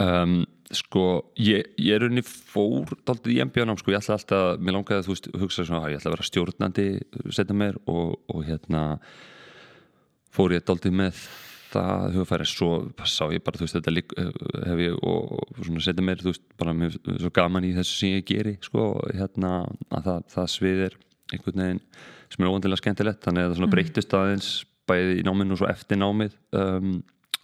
Um, 0.00 0.40
sko, 0.70 1.04
ég, 1.40 1.72
ég 1.82 1.96
er 1.96 2.06
unni 2.06 2.22
fór 2.24 2.94
daldið 3.08 3.34
í 3.34 3.42
MBA-nám, 3.44 3.78
sko, 3.80 3.92
ég 3.92 4.00
ætla 4.00 4.16
alltaf 4.16 4.62
mér 4.62 4.76
langaði 4.78 5.00
að 5.00 5.06
þú 5.08 5.14
veist, 5.16 5.28
hugsa 5.42 5.66
svona 5.66 5.82
að 5.84 5.92
ég 5.92 6.00
ætla 6.00 6.10
að 6.12 6.16
vera 6.16 6.28
stjórnandi 6.28 6.88
setja 7.34 7.56
mér 7.58 7.78
og, 7.90 8.16
og 8.30 8.44
hérna 8.46 8.82
fór 10.30 10.54
ég 10.54 10.66
daldið 10.68 10.94
með 11.02 11.24
það 11.70 12.16
hugafæri, 12.16 12.46
svo 12.48 12.70
sá 13.06 13.24
ég 13.34 13.42
bara 13.46 13.58
þú 13.58 13.66
veist, 13.66 13.76
þetta 13.78 13.94
lík, 13.94 14.14
hef 14.66 14.82
ég 14.82 14.96
og, 14.96 15.36
og 15.38 15.60
svona 15.60 15.84
setja 15.84 16.06
mér, 16.06 16.22
þú 16.22 16.32
veist, 16.32 16.46
bara 16.60 16.74
mér 16.76 16.96
svo 17.10 17.30
gaman 17.34 17.66
í 17.66 17.74
þessu 17.76 17.98
sem 17.98 18.16
ég 18.16 18.26
geri, 18.30 18.56
sko. 18.64 18.88
Hérna, 19.14 19.52
að 19.90 20.08
það, 20.08 20.26
það 20.34 20.50
sviðir 20.54 20.98
einhvern 21.34 21.62
veginn 21.64 21.84
sem 22.30 22.44
er 22.44 22.50
óvandilega 22.50 22.82
skemmtilegt. 22.82 23.22
Þannig 23.26 23.46
að 23.46 23.50
það 23.50 23.60
svona 23.60 23.72
breytist 23.74 24.16
aðeins 24.18 24.50
bæði 24.90 25.20
í 25.20 25.24
náminu 25.26 25.54
og 25.54 25.62
svo 25.62 25.70
eftir 25.70 26.00
námið. 26.00 26.36
Um, 26.58 26.92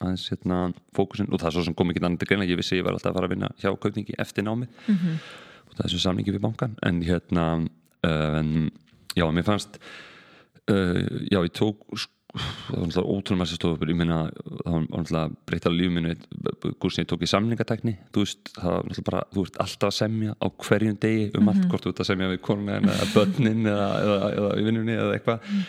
aðeins 0.00 0.28
hérna 0.32 0.60
fókusin 0.96 1.30
og 1.30 1.40
það 1.40 1.48
er 1.48 1.56
svo 1.56 1.66
sem 1.66 1.76
kom 1.76 1.90
ekki 1.92 2.02
annað 2.04 2.22
til 2.22 2.30
greina, 2.32 2.48
ég 2.48 2.60
vissi 2.60 2.78
ég 2.78 2.84
var 2.86 2.96
alltaf 2.96 3.12
að 3.12 3.18
fara 3.20 3.30
að 3.30 3.34
vinna 3.36 3.52
hjá 3.62 3.70
kaupningi 3.80 4.18
eftir 4.18 4.44
námið. 4.44 4.68
Mm 4.86 4.96
-hmm. 4.96 5.14
og 5.68 5.76
það 5.76 5.84
er 5.84 5.94
svo 5.94 5.98
samlingi 5.98 6.34
við 6.36 6.44
bankan 6.46 6.76
en 6.82 7.02
hérna 7.02 7.68
um, 8.02 8.70
já, 9.16 9.30
mér 9.32 9.44
fannst 9.44 9.78
uh, 10.70 11.26
já, 11.30 11.40
ég 11.44 11.52
tók 11.52 11.76
það 12.36 12.80
var 12.80 12.88
náttúrulega 12.88 13.12
ótrúlega 13.14 13.46
stofa 13.48 13.76
upp 13.76 13.88
ég 13.88 13.96
meina, 13.96 14.18
það 14.28 14.72
var 14.72 14.82
náttúrulega 14.84 15.44
breytt 15.48 15.68
alveg 15.68 15.80
lífið 15.80 15.94
minu 15.96 16.72
kursin 16.82 17.04
ég 17.04 17.10
tók 17.10 17.24
í 17.24 17.30
samlingatekni 17.30 17.94
þú 18.12 18.24
veist, 18.24 18.50
það 18.56 18.74
var 18.74 18.88
náttúrulega 18.88 19.06
bara, 19.10 19.22
þú 19.32 19.44
ert 19.46 19.60
alltaf 19.64 19.88
að 19.88 19.96
semja 19.96 20.36
á 20.36 20.46
hverjum 20.66 20.98
degi 21.00 21.24
um 21.26 21.30
mm 21.30 21.48
-hmm. 21.48 21.48
allt 21.48 21.68
hvort 21.70 21.84
þú 21.84 21.92
ert 21.92 22.00
að 22.00 22.10
semja 22.10 22.32
við 22.32 22.40
konuna 22.40 22.76
eða 22.80 23.06
börnin 23.16 23.66
eða, 23.66 23.88
eða, 24.02 24.18
eða 24.36 24.50
í 24.60 24.64
vinnunni 24.64 24.92
eða 24.92 25.14
eitthvað. 25.14 25.40
Mm. 25.50 25.62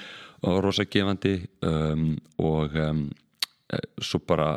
og 0.48 0.64
rosa 0.64 0.84
gefandi 0.86 1.48
um, 1.62 2.18
og 2.38 2.76
um, 2.76 3.10
svo 4.00 4.20
bara, 4.24 4.56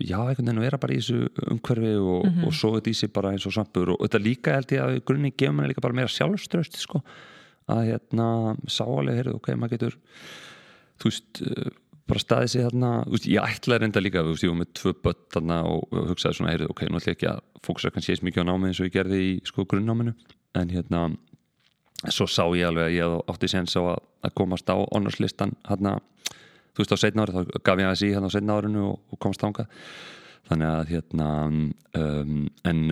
já, 0.00 0.16
einhvern 0.16 0.48
veginn 0.48 0.62
vera 0.64 0.78
bara 0.80 0.94
í 0.94 1.00
þessu 1.00 1.26
umhverfi 1.52 1.92
og, 2.00 2.24
mm 2.24 2.30
-hmm. 2.30 2.46
og 2.48 2.54
svo 2.56 2.70
þetta 2.76 2.90
í 2.90 2.94
sig 2.96 3.12
bara 3.12 3.32
eins 3.32 3.46
og 3.46 3.52
svampur 3.52 3.90
og 3.92 4.00
þetta 4.00 4.22
líka 4.22 4.54
held 4.56 4.72
ég 4.72 4.80
að 4.80 5.00
grunni 5.04 5.32
gefur 5.36 5.54
mér 5.54 5.68
líka 5.68 5.84
bara 5.84 5.94
meira 5.94 6.08
sjálfströst 6.08 6.76
sko, 6.80 7.02
að 7.68 7.84
hérna 7.90 8.56
sálega, 8.66 9.16
heyrðu, 9.16 9.34
ok, 9.36 9.48
maður 9.56 9.70
getur 9.76 9.98
þú 10.96 11.04
veist, 11.04 11.42
bara 12.06 12.20
staðið 12.20 12.48
sig 12.48 12.62
þarna, 12.62 13.04
þú 13.04 13.10
veist, 13.10 13.26
ég 13.26 13.42
ætlaði 13.44 13.80
reynda 13.80 14.00
líka 14.00 14.24
þú 14.24 14.32
veist, 14.32 14.44
ég 14.44 14.50
var 14.50 14.58
með 14.58 14.72
tvö 14.72 14.92
börn 15.02 15.22
þarna 15.36 15.62
og 15.66 15.80
hugsaði 15.92 16.34
svona, 16.34 16.52
heyrðu, 16.54 16.70
ok, 16.70 16.82
nú 16.88 16.96
ætla 16.96 17.12
ég 17.12 17.16
ekki 17.16 17.28
að 17.28 17.40
fókusa 17.60 17.90
kannski 17.92 18.12
eins 18.12 18.22
mikið 18.22 18.40
á 18.40 18.48
námið 18.48 18.68
eins 18.68 18.80
og 18.80 18.86
ég 18.86 18.96
gerði 18.96 19.20
í 19.20 19.40
sko 19.44 19.64
grunnnáminu, 19.68 20.14
en 20.54 20.68
hérna 20.70 21.16
svo 22.08 22.26
sá 22.26 22.44
ég 22.56 22.68
alveg 22.68 22.88
að 22.88 22.96
ég 22.96 23.04
átti 23.28 23.52
þú 26.76 26.84
veist 26.84 26.94
á 26.94 26.98
setna 27.00 27.24
ári, 27.24 27.36
þá 27.36 27.62
gaf 27.64 27.80
ég 27.82 27.88
að 27.90 27.98
sí 28.02 28.12
hérna 28.12 28.28
á 28.28 28.34
setna 28.36 28.58
árinu 28.60 28.84
og, 28.90 29.00
og 29.10 29.22
komst 29.22 29.42
þánga 29.42 29.66
þannig 30.46 30.68
að 30.70 30.92
hérna 30.92 31.30
um, 31.48 32.34
en 32.68 32.82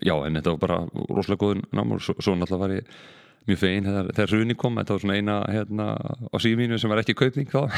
já, 0.00 0.14
en 0.14 0.38
þetta 0.38 0.54
var 0.54 0.62
bara 0.62 0.78
rosalega 1.10 1.42
góðun 1.42 1.66
námur, 1.76 2.00
svo, 2.00 2.16
svo 2.22 2.36
náttúrulega 2.38 2.62
var 2.62 2.76
ég 2.78 2.94
mjög 3.46 3.58
þegar, 3.62 4.10
þegar 4.14 4.32
hruni 4.32 4.56
kom. 4.58 4.78
Þetta 4.78 4.94
var 4.94 5.02
svona 5.02 5.16
eina 5.18 5.38
hérna 5.50 5.86
á 5.98 6.36
símínu 6.42 6.78
sem 6.80 6.92
var 6.92 7.02
ekki 7.02 7.18
kaupning 7.18 7.50
þá. 7.52 7.66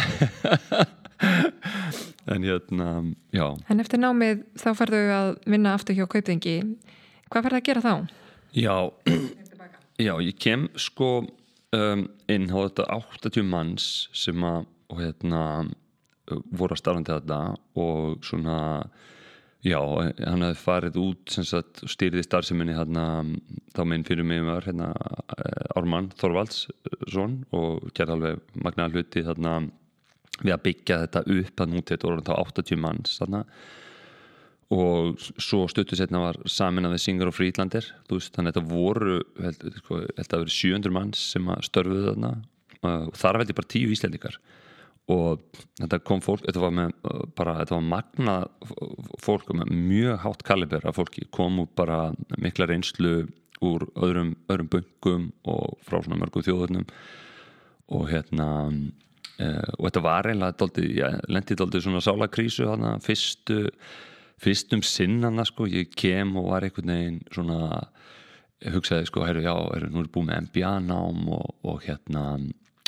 En 2.25 2.41
hérna, 2.41 3.05
já. 3.37 3.45
En 3.69 3.83
eftir 3.83 4.01
námið 4.01 4.47
þá 4.57 4.71
færðu 4.79 5.01
að 5.13 5.27
vinna 5.45 5.75
aftur 5.77 5.97
hjá 5.99 6.07
kaupningi 6.09 6.55
hvað 7.29 7.45
færðu 7.45 7.59
að 7.59 7.67
gera 7.67 7.83
þá? 7.85 7.93
Já, 8.57 8.77
já, 10.07 10.15
ég 10.25 10.39
kem 10.41 10.65
sko 10.81 11.11
um, 11.77 12.07
inn 12.33 12.49
á 12.49 12.57
þetta 12.65 12.87
80 12.97 13.45
manns 13.51 13.89
sem 14.17 14.41
að 14.41 14.65
og 14.95 15.03
hérna 15.03 15.43
voru 16.57 16.75
að 16.75 16.81
starfandi 16.81 17.13
þetta 17.13 17.41
og 17.83 18.25
svona 18.25 18.59
já, 19.65 19.79
hann 19.81 20.45
hefði 20.45 20.61
farið 20.61 20.99
út 21.01 21.37
sagt, 21.37 21.85
stýriði 21.89 22.25
starfseminni 22.27 22.77
hérna, 22.77 23.07
þá 23.77 23.83
minn 23.89 24.05
fyrir 24.07 24.27
mig 24.29 24.45
var 24.45 24.67
hérna, 24.69 24.91
Ármann 25.77 26.11
Þorvaldsson 26.21 27.39
og 27.57 27.89
gerði 27.97 28.17
alveg 28.17 28.61
magna 28.65 28.91
hluti 28.93 29.25
þarna, 29.25 29.57
við 30.43 30.57
að 30.57 30.67
byggja 30.67 31.01
þetta 31.05 31.25
upp 31.37 31.57
þannig 31.61 31.81
út 31.81 31.95
þetta 31.95 32.11
voru 32.11 32.27
þá 32.27 32.35
80 32.37 32.83
manns 32.83 33.19
þarna. 33.21 33.45
Og 34.75 35.21
svo 35.21 35.67
stuttu 35.71 35.95
setna 35.97 36.23
var 36.23 36.39
samin 36.51 36.89
að 36.89 36.97
við 36.97 37.03
Singer 37.05 37.29
og 37.31 37.37
Frídlandir 37.37 37.87
þannig 38.09 38.41
að 38.41 38.49
þetta 38.49 38.63
voru 38.73 39.19
held, 39.45 39.67
sko, 39.79 40.01
held 40.17 40.25
að 40.25 40.43
verið 40.43 40.57
700 40.57 40.95
manns 40.97 41.25
sem 41.35 41.51
störfuðu 41.69 42.09
þarna 42.09 42.33
og 42.85 43.15
þar 43.17 43.39
veldi 43.41 43.57
bara 43.57 43.71
tíu 43.71 43.93
íslendikar 43.95 44.41
og 45.13 45.43
þetta 45.77 46.01
kom 46.07 46.23
fólk 46.25 46.47
þetta 46.47 46.63
var, 46.63 46.75
með, 46.79 46.93
bara, 47.37 47.59
þetta 47.61 47.77
var 47.77 47.89
magna 47.91 48.37
fólk 49.21 49.51
með 49.53 49.73
mjög 49.75 50.23
hátt 50.23 50.45
kaliber 50.49 50.87
af 50.89 50.97
fólki. 50.97 51.27
Kom 51.35 51.61
út 51.61 51.75
bara 51.77 51.99
mikla 52.41 52.69
reynslu 52.71 53.27
úr 53.65 53.85
öðrum, 53.95 54.35
öðrum 54.49 54.71
böngum 54.73 55.29
og 55.49 55.77
frá 55.85 56.01
svona 56.01 56.21
mörgum 56.23 56.45
þjóðurnum. 56.47 56.89
Og 57.93 58.09
hérna 58.09 58.49
e, 59.37 59.51
og 59.77 59.85
þetta 59.87 60.05
var 60.09 60.31
eiginlega 60.31 60.89
ég 60.89 61.21
lendi 61.29 61.59
dálítið 61.61 61.87
svona 61.87 62.05
sálakrísu 62.05 62.69
hana 62.71 62.97
fyrstu 63.05 63.69
fyrstum 64.41 64.83
sinnana 64.85 65.45
sko, 65.47 65.69
ég 65.71 65.93
kem 65.97 66.35
og 66.41 66.51
var 66.51 66.67
einhvern 66.67 66.91
veginn 66.91 67.21
svona 67.33 67.85
hugsaði 68.75 69.09
sko, 69.09 69.25
herru 69.29 69.45
já, 69.45 69.53
herru, 69.53 69.91
nú 69.93 70.03
er 70.03 70.11
búið 70.13 70.29
með 70.31 70.47
MBA 70.49 70.73
nám 70.89 71.29
og, 71.37 71.55
og 71.69 71.83
hérna 71.85 72.25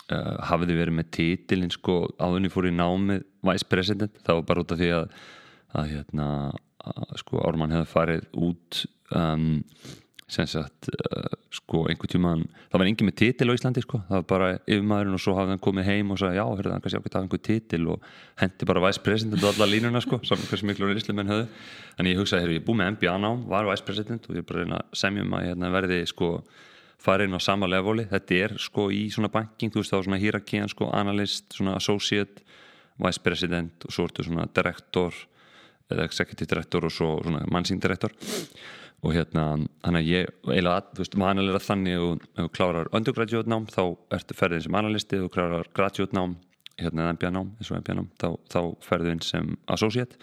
Uh, 0.06 0.36
hafiði 0.46 0.76
verið 0.78 0.94
með 1.00 1.06
títilinn 1.16 1.72
sko 1.74 2.04
áðunni 2.22 2.46
fór 2.46 2.68
í 2.68 2.70
námið 2.70 3.24
vice 3.48 3.66
president 3.66 4.20
það 4.22 4.36
var 4.36 4.44
bara 4.46 4.62
út 4.62 4.74
af 4.74 4.78
því 4.78 4.90
að, 4.94 5.06
að 5.80 5.88
hérna 5.90 6.26
að, 6.86 7.14
sko 7.18 7.40
Ármann 7.42 7.74
hefði 7.74 7.88
farið 7.90 8.28
út 8.46 8.78
um, 9.18 9.48
sem 10.30 10.46
sagt 10.46 10.92
uh, 10.94 11.32
sko 11.50 11.80
einhver 11.90 12.12
tíma 12.12 12.36
það 12.38 12.78
var 12.78 12.86
engin 12.86 13.10
með 13.10 13.16
títil 13.24 13.50
á 13.50 13.56
Íslandi 13.56 13.82
sko 13.82 13.98
það 14.06 14.20
var 14.20 14.28
bara 14.30 14.52
yfirmaðurinn 14.60 15.18
og 15.18 15.24
svo 15.24 15.34
hafði 15.40 15.56
hann 15.56 15.64
komið 15.66 15.88
heim 15.90 16.14
og 16.14 16.22
sagði 16.22 16.38
já, 16.38 16.44
hörðu 16.52 16.70
það, 16.70 16.84
kannski 16.84 17.00
ákveðt 17.00 17.10
að 17.10 17.18
hafa 17.18 17.26
einhver 17.26 17.42
títil 17.50 17.82
og 17.90 18.08
hendi 18.44 18.70
bara 18.70 18.84
vice 18.86 19.04
president 19.08 19.42
og 19.42 19.50
alla 19.50 19.70
línuna 19.72 20.04
sko 20.06 20.20
saman 20.22 20.50
hversu 20.52 20.70
miklu 20.70 20.92
reysli 20.92 21.18
menn 21.18 21.34
höfðu. 21.34 21.50
En 21.98 22.12
ég 22.12 22.22
hugsaði, 22.22 22.54
ég 22.54 22.62
er 22.62 22.66
búið 22.70 22.80
með 22.84 22.94
MBA 22.94 23.18
nám, 23.26 23.42
var 23.50 23.66
vice 23.72 23.86
president 23.90 24.30
og 24.30 24.38
ég 24.38 24.46
bara 24.46 24.66
að 24.78 24.98
semjum 25.02 25.34
að 25.34 25.48
hérna, 25.50 25.74
verði 25.80 26.02
sko 26.14 26.30
fara 27.02 27.26
inn 27.26 27.36
á 27.36 27.40
sama 27.42 27.68
leveli, 27.70 28.06
þetta 28.10 28.40
er 28.46 28.56
sko 28.62 28.88
í 28.94 29.06
svona 29.12 29.30
banking, 29.32 29.72
þú 29.72 29.82
veist 29.82 29.94
þá 29.94 29.98
svona 30.00 30.20
hierarkian 30.20 30.72
sko 30.72 30.90
analyst, 30.96 31.50
svona 31.54 31.76
associate 31.78 32.44
vice 33.02 33.22
president 33.22 33.84
og 33.84 33.92
svo 33.92 34.06
ertu 34.08 34.24
svona 34.26 34.48
direktor 34.56 35.14
eða 35.92 36.06
executive 36.08 36.48
director 36.50 36.88
og 36.88 36.92
svo 36.94 37.12
svona 37.22 37.44
mannsing 37.52 37.82
director. 37.82 38.14
Og 39.04 39.12
hérna, 39.14 39.60
þannig 39.84 40.02
að 40.02 40.08
ég 40.08 40.30
eiginlega, 40.48 40.86
þú 40.96 41.02
veist, 41.02 41.16
maður 41.20 41.52
er 41.52 41.62
þannig 41.62 42.00
og 42.00 42.24
ef 42.24 42.40
þú 42.40 42.50
klárar 42.56 42.90
undergraduate 42.96 43.52
nám 43.52 43.68
þá 43.70 43.82
ertu 44.16 44.36
ferðin 44.38 44.64
sem 44.64 44.78
analysti 44.80 45.20
og 45.22 45.32
klárar 45.34 45.68
graduate 45.76 46.16
nám 46.16 46.38
hérna 46.80 47.12
MBA 47.14 47.30
nám, 47.32 47.52
eins 47.60 47.70
og 47.70 47.80
MBA 47.80 47.96
nám 48.00 48.08
þá, 48.20 48.28
þá 48.52 48.60
ferðu 48.84 49.12
inn 49.12 49.22
sem 49.24 49.52
associate. 49.72 50.16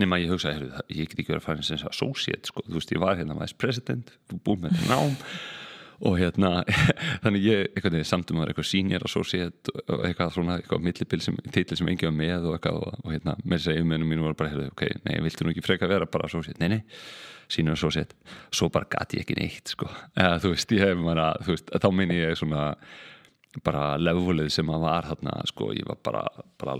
Nema 0.00 0.18
ég 0.18 0.32
hugsa, 0.32 0.56
ég 0.90 1.06
get 1.12 1.20
ekki 1.20 1.30
verið 1.30 1.42
að 1.42 1.46
fara 1.46 1.60
inn 1.60 1.68
sem 1.68 1.84
associate, 1.86 2.50
sko, 2.50 2.64
þú 2.66 2.80
veist, 2.80 2.96
ég 2.96 3.04
var 3.04 3.20
hérna 3.20 3.36
vice 3.38 3.56
president, 3.60 4.10
búið 4.32 4.64
með 4.64 4.80
þetta 4.80 4.96
nám 4.96 5.14
og 6.02 6.16
hérna, 6.18 6.64
þannig 7.24 7.46
ég 7.46 7.68
eitthvað 7.70 7.98
samt 8.08 8.32
um 8.32 8.40
að 8.40 8.42
það 8.42 8.46
er 8.46 8.52
eitthvað 8.52 8.68
senior 8.70 9.06
associate 9.06 9.74
og 9.84 10.04
eitthvað 10.08 10.34
svona, 10.34 10.58
eitthvað 10.58 10.84
millibill 10.88 11.22
sem 11.24 11.38
títil 11.54 11.78
sem 11.78 11.90
engi 11.92 12.08
var 12.08 12.16
með 12.16 12.48
og 12.48 12.56
eitthvað 12.56 12.80
og, 12.80 12.98
og 13.04 13.14
hérna 13.14 13.36
með 13.44 13.56
þess 13.60 13.70
að 13.70 13.78
yfirmennum 13.78 14.12
mínu 14.12 14.26
var 14.26 14.36
bara, 14.40 14.52
hérna, 14.54 14.72
ok, 14.74 14.84
nei, 15.06 15.14
viltu 15.24 15.46
nú 15.46 15.54
ekki 15.54 15.64
freka 15.64 15.90
vera 15.90 16.10
bara 16.10 16.28
associate, 16.30 16.60
nei, 16.62 16.76
nei, 16.76 17.00
senior 17.52 17.78
associate. 17.78 18.16
Svo 18.54 18.70
bara 18.74 18.90
gati 18.90 19.20
ég 19.20 19.26
ekki 19.26 19.38
neitt, 19.38 19.74
sko. 19.74 19.88
Eða 20.18 20.38
þú 20.42 20.54
veist, 20.54 20.74
ég 20.74 20.86
hef 20.88 21.10
að, 21.14 21.42
þú 21.46 21.56
veist 21.56 21.74
þá 21.84 21.90
minn 21.94 22.14
ég 22.16 22.38
svona 22.40 22.68
bara 23.62 23.94
levelið 24.00 24.48
sem 24.50 24.70
að 24.72 24.82
var 24.82 25.06
þarna, 25.06 25.34
sko 25.46 25.70
ég 25.76 25.86
var 25.86 26.00
bara, 26.02 26.24
bara 26.58 26.74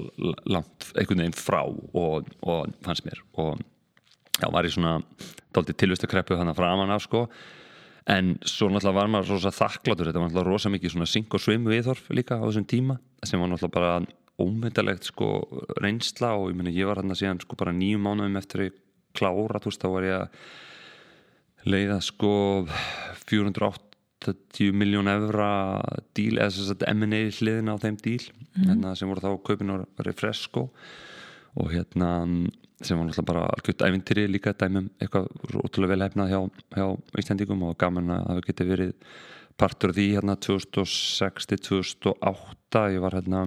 langt 0.50 0.88
einhvern 0.98 1.22
veginn 1.22 1.37
frá 1.38 1.61
og, 1.62 2.33
og 2.42 2.72
fannst 2.83 3.07
mér. 3.07 3.20
Og 3.38 3.61
já, 4.40 4.48
var 4.50 4.66
ég 4.66 4.74
svona 4.74 4.96
dálítið 5.55 5.79
tilvistakreppu 5.85 6.35
að 6.35 6.57
framan 6.59 6.90
af, 6.90 7.05
sko 7.07 7.29
en 8.11 8.35
svo 8.45 8.69
náttúrulega 8.69 8.99
var 8.99 9.09
maður 9.12 9.37
rosa 9.37 9.53
þakkláttur 9.55 10.11
þetta 10.11 10.21
var 10.21 10.29
náttúrulega 10.29 10.51
rosa 10.51 10.73
mikið 10.73 10.93
svona 10.93 11.09
syng 11.09 11.33
og 11.33 11.40
svim 11.40 11.64
viðhorf 11.71 12.11
líka 12.12 12.37
á 12.37 12.45
þessum 12.45 12.67
tíma 12.69 12.99
sem 13.25 13.40
var 13.40 13.49
náttúrulega 13.49 13.77
bara 13.79 13.95
ómyndalegt 14.40 15.09
sko 15.09 15.31
reynsla. 15.81 16.35
Og 16.38 16.51
ég 16.53 16.59
menna 16.59 16.75
ég 16.75 16.88
var 16.88 17.01
hérna 17.01 17.17
síðan 17.19 17.43
sko 17.43 17.59
bara 17.59 17.75
nýju 17.75 18.01
mánuðum 18.03 18.38
eftir 18.40 18.71
klára 19.14 19.61
þú 19.62 19.71
veist 19.71 19.85
þá 19.85 19.90
var 19.95 20.09
ég 20.09 20.17
að 20.19 21.71
leiða 21.71 21.99
sko 22.05 22.33
480 23.31 24.75
miljón 24.77 25.09
evra 25.09 25.51
díl 26.17 26.37
eða 26.37 26.51
þess 26.53 26.75
að 26.75 26.87
M&A 26.93 27.23
hliðina 27.38 27.77
á 27.79 27.83
þeim 27.85 27.99
díl 28.03 28.25
mm. 28.27 28.67
hérna, 28.67 28.95
sem 28.99 29.09
voru 29.09 29.25
þá 29.25 29.31
kaupin 29.47 29.73
á 29.73 29.77
Refresco. 30.05 30.69
Og 31.55 31.71
hérna 31.71 32.11
sem 32.83 32.99
var 32.99 33.07
náttúrulega 33.07 33.31
bara 33.31 33.43
algjört 33.53 33.85
ævintýri 33.87 34.25
líka 34.31 34.51
dæmum 34.59 34.87
eitthvað 34.99 35.25
útrúlega 35.63 35.93
vel 35.95 36.05
hefnað 36.07 36.31
hjá, 36.33 36.41
hjá 36.75 36.87
Íslandingum 37.23 37.61
og 37.69 37.79
gaman 37.79 38.09
að 38.17 38.23
það 38.31 38.47
geti 38.49 38.65
verið 38.71 38.93
partur 39.61 39.91
því 39.95 40.07
hérna 40.17 40.35
2006-2008 40.43 42.75
ég 42.95 43.01
var 43.05 43.13
hérna 43.19 43.41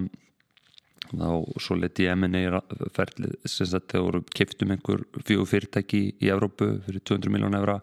þá 1.08 1.30
svo 1.60 1.74
leti 1.78 2.04
M&A 2.12 2.60
ferlið 2.96 3.32
sem 3.48 3.68
þetta 3.68 4.04
voru 4.04 4.20
kiptum 4.34 4.72
einhver 4.74 5.00
fjögur 5.24 5.48
fyrirtæki 5.48 6.00
í 6.20 6.26
Evrópu 6.32 6.66
fyrir 6.86 7.00
200 7.00 7.32
miljón 7.32 7.58
evra 7.58 7.76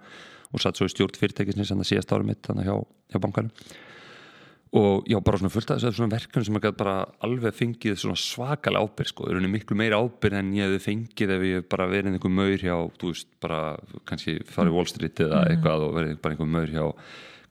og 0.51 0.57
satt 0.61 0.77
svo 0.77 0.85
í 0.89 0.91
stjórn 0.93 1.19
fyrirtækisni 1.19 1.63
sem 1.65 1.79
það 1.81 1.89
síðast 1.91 2.13
árum 2.13 2.27
mitt 2.29 2.43
hjá, 2.45 2.75
hjá 3.11 3.19
bankanum 3.21 3.51
og 4.75 5.05
já, 5.07 5.15
bara 5.23 5.39
svona 5.39 5.53
fullt 5.53 5.71
af 5.71 5.83
þessu 5.83 6.07
verkefni 6.11 6.47
sem 6.47 6.55
maður 6.57 6.73
bara 6.79 6.95
alveg 7.23 7.55
fengið 7.55 7.99
svona 8.01 8.19
svakalega 8.19 8.83
ábyrg 8.83 9.11
sko, 9.11 9.27
það 9.29 9.39
er 9.39 9.51
miklu 9.53 9.77
meira 9.79 9.99
ábyrg 10.03 10.39
en 10.41 10.49
ég 10.57 10.67
hefði 10.67 10.81
fengið 10.83 11.35
ef 11.35 11.45
ég 11.47 11.67
bara 11.71 11.87
verið 11.91 12.17
einhver 12.17 12.33
maur 12.35 12.59
hjá, 12.59 12.75
þú 12.99 13.11
veist, 13.13 13.29
bara 13.43 13.59
kannski 14.09 14.41
farið 14.51 14.75
Wall 14.75 14.89
Street 14.91 15.21
eða 15.23 15.43
mhm. 15.45 15.53
eitthvað 15.53 15.85
og 15.85 15.95
verið 15.99 16.17
bara 16.23 16.35
einhver 16.35 16.51
maur 16.57 16.73
hjá 16.73 16.83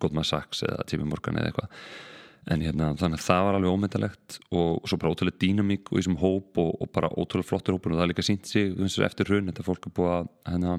Goldman 0.02 0.28
Sachs 0.28 0.66
eða 0.66 0.84
T.V. 0.90 1.06
Morgan 1.08 1.40
eða 1.40 1.52
eitthvað 1.52 1.78
en 2.52 2.60
hérna, 2.60 2.90
þannig 3.00 3.22
að 3.22 3.24
það 3.24 3.46
var 3.46 3.56
alveg 3.56 3.72
ómyndalegt 3.72 4.38
og, 4.50 4.82
og 4.82 4.90
svo 4.90 4.98
bara 5.00 5.14
ótrúlega 5.14 5.40
dýnamík 5.40 5.88
og 5.88 5.96
í 5.96 6.02
þessum 6.02 6.18
hóp 6.20 6.60
og, 6.60 6.74
og 6.76 6.90
bara 6.92 7.08
ótrúlega 7.14 7.48
flottur 7.48 7.78
hópur 7.78 7.94
og 7.94 8.00
það 8.00 8.04
er 8.04 8.12
líka 8.12 8.26
sínt 8.26 8.50
sig 8.50 8.74
eftir 9.06 9.30
hrun, 9.30 9.48
þetta 9.48 9.64
fólk 9.64 9.88
er 9.88 9.94
búið 9.96 10.12
að 10.18 10.28
hérna, 10.50 10.74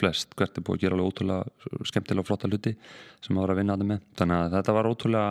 flest 0.00 0.34
hvert 0.38 0.58
er 0.58 0.64
búið 0.66 0.78
að 0.78 0.84
gera 0.84 0.98
alveg 0.98 1.10
ótrúlega 1.12 1.84
skemmtilega 1.90 2.24
og 2.24 2.28
flotta 2.28 2.50
hluti 2.50 2.74
sem 3.24 3.36
að 3.36 3.44
vera 3.44 3.56
að 3.56 3.60
vinna 3.62 3.76
að 3.76 3.84
það 3.84 3.90
með 3.92 4.00
þannig 4.20 4.38
að 4.38 4.56
þetta 4.56 4.76
var 4.78 4.90
ótrúlega 4.92 5.30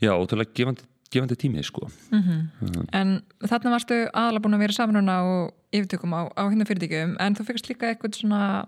já, 0.00 0.12
ótrúlega 0.14 0.54
gefandi, 0.60 0.88
gefandi 1.10 1.36
tími 1.40 1.66
sko. 1.66 1.90
mm 2.10 2.22
-hmm. 2.22 2.40
uh. 2.62 2.84
En 2.92 3.22
þarna 3.42 3.74
varstu 3.76 4.00
aðalega 4.12 4.44
búin 4.44 4.54
að 4.54 4.64
vera 4.64 4.78
samanuna 4.78 5.20
og 5.22 5.52
yfirtökum 5.72 6.14
á, 6.14 6.20
á 6.36 6.42
hérna 6.48 6.66
fyrirtíkjum 6.66 7.16
en 7.20 7.34
þú 7.34 7.46
fyrst 7.46 7.68
líka 7.68 7.90
eitthvað 7.90 8.18
svona 8.20 8.66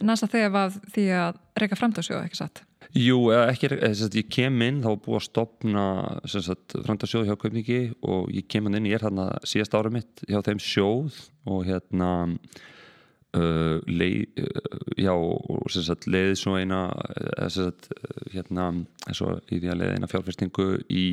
næsta 0.00 0.26
þegar 0.26 0.72
því 0.94 1.06
að 1.12 1.38
reyka 1.60 1.76
framtáðsjóða, 1.76 2.24
ekki 2.24 2.36
satt? 2.36 2.62
Jú, 2.96 3.28
ekki, 3.30 3.68
sagt, 3.94 4.16
ég 4.18 4.30
kem 4.32 4.56
inn, 4.66 4.80
þá 4.82 4.96
búið 4.98 5.20
að 5.20 5.26
stopna 5.28 5.84
framtáðsjóða 6.26 7.28
hjá 7.28 7.36
Kaupningi 7.38 7.80
og 8.02 8.32
ég 8.34 8.48
kem 8.50 8.66
inn, 8.66 8.88
ég 8.90 8.98
er 8.98 9.04
hérna 9.06 9.28
síðast 9.46 9.76
ára 9.78 9.92
mitt 9.94 10.24
hjá 10.26 10.40
þeim 10.42 10.58
sjóð 10.58 11.20
og 11.46 11.68
hérna 11.68 12.10
Uh, 13.30 13.78
leið, 13.86 14.40
uh, 14.42 14.78
já, 14.98 15.12
sagt, 15.70 16.08
leiði 16.10 16.34
svo 16.34 16.56
eina 16.58 16.80
sagt, 17.46 17.86
hérna, 18.32 18.72
svo 19.14 19.36
í 19.46 19.60
því 19.60 19.70
að 19.70 19.78
leiði 19.78 20.00
eina 20.00 20.08
fjárfestingu 20.10 20.66
í, 20.90 21.04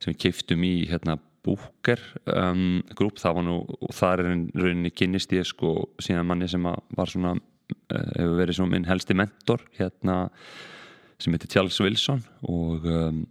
sem 0.00 0.14
við 0.14 0.20
keiftum 0.24 0.64
í 0.64 0.72
hérna, 0.88 1.18
búker 1.42 2.00
um, 2.30 2.80
grúp, 2.96 3.18
það 3.20 3.38
var 3.38 3.46
nú, 3.46 3.56
og 3.82 3.94
það 3.96 4.12
er 4.14 4.28
rauninni 4.62 4.92
kynist 4.94 5.32
ég 5.34 5.46
sko 5.48 5.74
síðan 6.02 6.28
manni 6.28 6.48
sem 6.50 6.62
var 6.62 7.10
svona, 7.10 7.34
uh, 7.36 8.10
hefur 8.16 8.36
verið 8.38 8.58
svona 8.58 8.76
minn 8.76 8.88
helsti 8.88 9.16
mentor 9.18 9.64
hérna 9.78 10.18
sem 11.22 11.34
heitir 11.34 11.50
Charles 11.52 11.80
Wilson 11.82 12.22
og 12.50 12.86
um, 12.88 13.24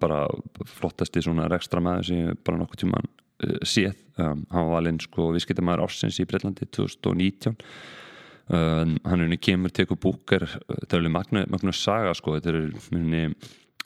bara 0.00 0.24
flottasti 0.68 1.22
svona 1.24 1.48
rekstra 1.50 1.82
maður 1.82 2.08
sem 2.08 2.40
bara 2.44 2.60
nokkuð 2.60 2.84
tíman 2.84 3.10
uh, 3.10 3.21
séð. 3.66 3.98
Um, 4.20 4.44
hann 4.52 4.68
var 4.68 4.82
alveg 4.82 5.00
sko 5.06 5.30
viðskiptamæður 5.32 5.86
ársins 5.86 6.18
í 6.20 6.26
Breitlandi 6.28 6.66
2019 6.68 7.54
um, 8.52 8.96
hann 9.06 9.14
er 9.14 9.24
unni 9.24 9.38
kemur 9.40 9.72
tekur 9.72 9.96
búker 10.00 10.44
þetta 10.50 10.98
er 10.98 11.00
alveg 11.00 11.14
magna, 11.48 11.72
saga 11.72 12.12
sko 12.16 12.34
þetta 12.36 12.50
er 12.52 12.58
unni 12.92 13.22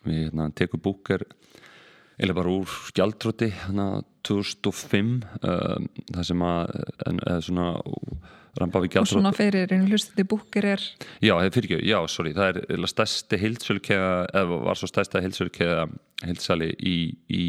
við 0.07 0.25
hérna, 0.25 0.49
tekur 0.59 0.83
búker 0.83 1.23
eða 2.19 2.35
bara 2.39 2.55
úr 2.57 2.73
skjaldröti 2.89 3.53
hérna 3.55 4.01
2005 4.27 5.13
um, 5.47 5.87
það 6.11 6.27
sem 6.31 6.43
að 6.49 6.73
eða 7.07 7.37
svona 7.47 7.69
rampa 8.57 8.81
við 8.83 8.97
gjaldrótt 8.97 9.13
og 9.13 9.21
svona 9.21 9.35
fyrir 9.37 9.75
einu 9.77 9.93
hlustandi 9.93 10.25
búkir 10.27 10.67
er 10.73 10.83
já, 11.23 11.35
fyrir 11.55 11.85
já, 11.85 11.99
sorry 12.11 12.33
það 12.35 12.65
er 12.65 12.89
stærsti 12.91 13.41
hildsölkeða 13.45 14.11
eða 14.33 14.61
var 14.65 14.81
svo 14.81 14.91
stærsta 14.91 15.23
hildsölkeða 15.23 15.87
hildsali 16.25 16.73
í, 16.81 16.97
í 17.31 17.45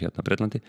hérna 0.00 0.26
Breitlandi 0.26 0.64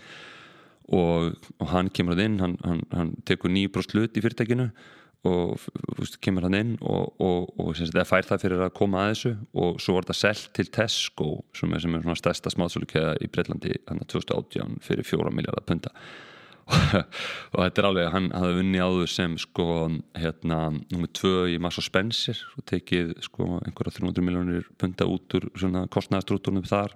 og, 0.90 1.38
og 1.60 1.72
hann 1.72 1.92
kemur 1.94 2.18
hann 2.18 2.26
inn 2.26 2.42
hann, 2.44 2.58
hann, 2.66 2.84
hann 2.92 3.16
tekur 3.28 3.54
nýjubróst 3.54 3.96
hlut 3.96 4.18
í 4.18 4.24
fyrirtækinu 4.24 4.70
og 5.24 5.56
fúst, 5.96 6.18
kemur 6.24 6.44
hann 6.44 6.58
inn 6.58 6.74
og, 6.82 7.14
og, 7.24 7.54
og 7.60 7.78
það 7.80 8.10
fær 8.10 8.28
það 8.28 8.44
fyrir 8.44 8.66
að 8.66 8.76
koma 8.76 9.06
að 9.06 9.14
þessu 9.14 9.32
og 9.64 9.80
svo 9.84 9.96
var 9.96 10.10
það 10.10 10.20
selgt 10.20 10.52
til 10.58 10.68
Tesco 10.76 11.30
sem 11.56 11.72
er, 11.72 11.84
sem 11.84 11.96
er 11.96 12.04
svona 12.04 12.20
stærsta 12.20 12.52
smátsölukeða 12.52 13.16
í 13.24 13.30
Breitlandi 13.32 13.78
hann 13.88 14.04
að 14.04 14.12
2018 14.18 14.78
fyrir 14.84 15.08
fjóra 15.08 15.32
miljardar 15.32 15.64
punta 15.70 15.94
og 17.54 17.58
þetta 17.60 17.82
er 17.82 17.88
alveg, 17.90 18.10
hann 18.14 18.30
hafði 18.32 18.60
vunni 18.60 18.84
áður 18.84 19.10
sem 19.12 19.34
sko 19.40 19.66
hérna 20.16 20.60
nummið 20.72 21.16
tvö 21.20 21.34
í 21.52 21.58
Massa 21.64 21.84
Spencer 21.84 22.40
og 22.58 22.68
tekið 22.72 23.18
sko 23.26 23.48
einhverja 23.62 23.98
300 24.00 24.24
miljónir 24.24 24.70
punta 24.80 25.08
út 25.12 25.36
úr 25.40 25.50
svona 25.60 25.86
kostnæðastrúturnum 25.92 26.68
þar 26.68 26.96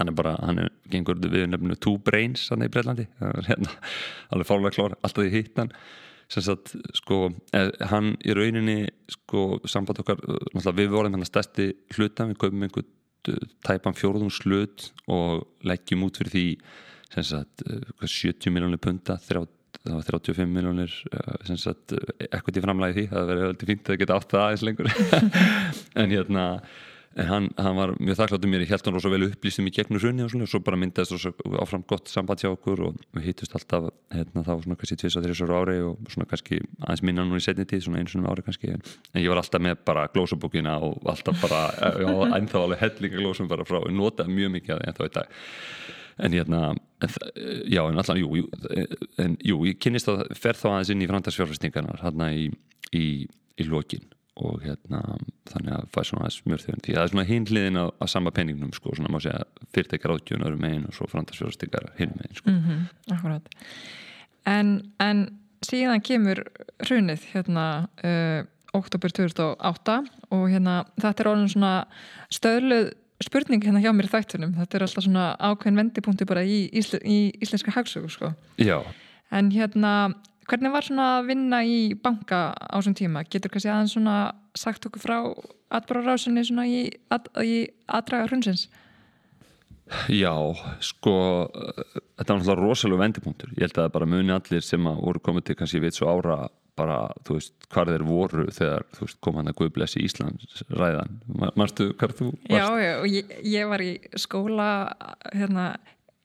hann 0.00 0.10
er 0.10 0.16
bara, 0.16 0.36
hann 0.40 0.62
er 0.64 0.70
gengur 0.90 1.18
við 1.20 1.46
nefnum 1.52 1.76
two 1.76 1.98
brains 2.04 2.48
hann 2.50 2.64
er 2.64 2.70
í 2.70 2.74
Breitlandi 2.74 3.06
hérna, 3.20 3.74
alveg 4.32 4.48
fálega 4.48 4.76
klár, 4.76 4.96
alltaf 5.04 5.26
í 5.26 5.34
hittan. 5.34 5.72
Sem 6.30 6.44
sagt, 6.46 6.76
sko 6.94 7.24
eh, 7.56 7.72
hann 7.90 8.12
í 8.22 8.34
rauninni, 8.36 8.84
sko 9.10 9.58
samband 9.68 9.98
okkar, 10.04 10.20
við 10.78 10.92
vorum 10.92 11.16
hann 11.16 11.24
að 11.24 11.30
stærsti 11.32 11.66
hluta, 11.96 12.28
við 12.30 12.38
kaupum 12.38 12.66
einhvern 12.66 12.86
eh, 13.32 13.48
tæpan 13.66 13.98
fjóruðum 13.98 14.30
slut 14.30 14.92
og 15.10 15.48
leggjum 15.66 16.06
út 16.06 16.20
fyrir 16.20 16.36
því 16.36 16.44
sem 17.10 17.26
sagt, 17.32 17.64
70 18.04 18.46
eh, 18.46 18.54
miljónir 18.54 18.78
punta 18.78 19.18
35 19.26 20.46
miljónir 20.46 20.94
sem 21.48 21.58
sagt, 21.58 21.96
ekkert 22.28 22.60
í 22.60 22.62
framlægi 22.62 22.96
því. 23.00 23.06
Það 23.10 23.32
verður 23.32 23.66
fínt 23.72 23.90
að 23.90 24.00
geta 24.04 24.20
átt 24.20 24.30
það 24.30 24.46
aðeins 24.46 24.64
lengur. 24.68 24.92
En 26.00 26.14
hérna 26.14 26.44
en 27.20 27.26
hann, 27.28 27.48
hann 27.60 27.76
var 27.76 27.92
mjög 28.00 28.16
þakkláttur 28.16 28.50
mér 28.50 28.62
ég 28.64 28.70
held 28.72 28.86
hann 28.86 28.94
rosa 28.96 29.10
vel 29.12 29.26
upplýstum 29.26 29.66
í 29.68 29.72
gegnum 29.74 30.00
runni 30.00 30.24
og, 30.24 30.34
og 30.40 30.48
svo 30.48 30.60
bara 30.64 30.78
myndaðist 30.80 31.12
rosa 31.12 31.32
áfram 31.60 31.82
gott 31.88 32.08
samband 32.08 32.40
hjá 32.40 32.48
okkur 32.48 32.82
og 32.86 33.00
við 33.16 33.26
hittust 33.28 33.56
alltaf 33.58 33.90
hérna, 34.14 34.44
þá 34.46 34.52
svona 34.64 34.78
kannski 34.80 34.98
2-3 35.02 35.58
ári 35.58 35.76
og 35.84 36.12
svona 36.12 36.28
kannski 36.30 36.60
aðeins 36.80 37.02
minna 37.04 37.26
nú 37.28 37.36
í 37.36 37.44
setni 37.44 37.66
tíð 37.68 37.84
svona 37.86 38.00
eins 38.00 38.14
og 38.14 38.22
um 38.22 38.28
ári 38.32 38.44
kannski. 38.46 38.72
En, 38.72 38.84
ég 39.20 39.28
var 39.32 39.42
alltaf 39.42 39.64
með 39.64 39.82
bara 39.90 40.06
glósabókina 40.14 40.76
og 40.86 41.10
alltaf 41.12 41.42
bara 41.44 41.64
ennþá 42.38 42.62
alveg 42.64 42.84
hellinga 42.84 43.20
glósum 43.20 43.50
bara 43.50 43.66
frá 43.68 43.82
og 43.82 43.90
notaði 43.92 44.36
mjög 44.38 44.54
mikið 44.56 44.76
að 44.76 44.86
ennþá 44.88 45.10
í 45.10 45.14
dag. 45.18 45.34
En 46.20 46.36
hérna 46.36 46.62
já 47.68 47.82
en 47.84 48.00
alltaf 48.00 48.20
jú, 48.20 48.30
jú, 48.40 48.48
en, 49.20 49.36
jú 49.44 49.60
ég 49.68 49.80
kynist 49.82 50.08
að 50.12 50.24
fer 50.38 50.56
þá 50.56 50.70
aðeins 50.72 50.94
inn 50.94 51.04
í 51.04 51.10
framtagsfjárfæstingarnar 51.10 52.00
hérna 52.04 52.32
í, 52.36 52.48
í, 52.96 53.04
í 53.60 53.68
lokin 53.68 54.08
og 54.46 54.62
hérna 54.64 55.00
þannig 55.50 55.74
að 55.76 55.88
fæ 55.94 56.00
svona 56.06 56.26
aðeins 56.26 56.38
smjörþjóðin 56.40 56.84
því 56.84 56.94
að 56.94 56.98
það 56.98 57.06
er 57.06 57.12
svona 57.12 57.26
hinliðin 57.30 57.80
að, 57.80 57.90
að 58.00 58.12
sama 58.12 58.32
penningnum 58.36 58.72
sko, 58.76 58.94
svona 58.96 59.12
má 59.12 59.18
segja 59.22 59.42
fyrirtækjar 59.74 60.14
áttjón 60.14 60.46
öðrum 60.46 60.64
megin 60.64 60.86
og 60.88 60.96
svo 60.96 61.08
framtagsfjórastikar 61.10 61.90
hinn 61.98 62.14
megin 62.18 62.38
sko. 62.38 62.50
mm 62.50 62.62
-hmm, 62.64 63.14
Akkurat 63.16 63.50
en, 64.46 64.92
en 65.00 65.26
síðan 65.66 66.00
kemur 66.00 66.44
hrunið 66.86 67.26
hérna 67.34 67.66
uh, 68.04 68.46
oktober 68.72 69.10
2008 69.10 70.04
og 70.30 70.48
hérna 70.50 70.84
þetta 71.00 71.22
er 71.22 71.28
orðin 71.28 71.52
svona 71.54 71.84
stöðluð 72.30 72.92
spurning 73.20 73.64
hérna 73.64 73.80
hjá 73.80 73.92
mér 73.92 74.08
í 74.08 74.14
þættunum 74.14 74.56
þetta 74.56 74.76
er 74.76 74.82
alltaf 74.82 75.04
svona 75.04 75.36
ákveðin 75.36 75.76
vendipunkti 75.76 76.24
bara 76.24 76.42
í, 76.42 76.70
ísl, 76.72 76.96
í 77.04 77.32
íslenska 77.42 77.70
hagsögu 77.70 78.08
sko. 78.08 78.32
Já 78.56 78.80
en 79.30 79.50
hérna 79.54 80.14
hvernig 80.50 80.74
var 80.74 80.86
svona 80.86 81.08
að 81.18 81.30
vinna 81.30 81.62
í 81.64 81.80
banka 81.94 82.50
á 82.52 82.76
þessum 82.76 82.98
tíma? 82.98 83.24
Getur 83.30 83.52
kannski 83.52 83.70
aðeins 83.72 83.96
svona 83.96 84.18
sagt 84.58 84.86
okkur 84.88 85.02
frá 85.02 85.16
atbráðrásinni 85.70 86.44
svona 86.46 86.66
í, 86.68 86.84
að, 87.14 87.30
í 87.46 87.56
aðdraga 87.86 88.30
hrunsins? 88.30 88.68
Já, 90.10 90.34
sko 90.84 91.14
þetta 91.50 92.28
var 92.30 92.38
náttúrulega 92.38 92.60
rosalega 92.60 93.02
vendipunktur 93.02 93.54
ég 93.56 93.64
held 93.66 93.80
að 93.82 93.92
bara 93.96 94.06
muni 94.06 94.34
allir 94.34 94.62
sem 94.62 94.84
að 94.86 95.00
voru 95.02 95.22
komið 95.26 95.48
til 95.48 95.56
kannski 95.58 95.82
við 95.82 95.96
svo 95.96 96.12
ára 96.12 96.44
bara, 96.78 96.98
þú 97.26 97.36
veist, 97.36 97.54
hvað 97.72 97.90
þeir 97.92 98.04
voru 98.08 98.44
þegar, 98.54 98.84
þú 98.96 99.06
veist, 99.06 99.18
kom 99.24 99.38
hann 99.40 99.50
að 99.50 99.56
Guðblessi 99.58 100.04
Íslands 100.06 100.62
ræðan, 100.70 101.18
marstu 101.58 101.90
hvað 101.98 102.14
þú 102.20 102.28
varst? 102.30 102.52
Já, 102.54 102.66
já, 102.80 102.92
og 103.00 103.08
ég, 103.10 103.34
ég 103.50 103.70
var 103.72 103.84
í 103.84 103.90
skóla 104.20 104.68
hérna 105.34 105.66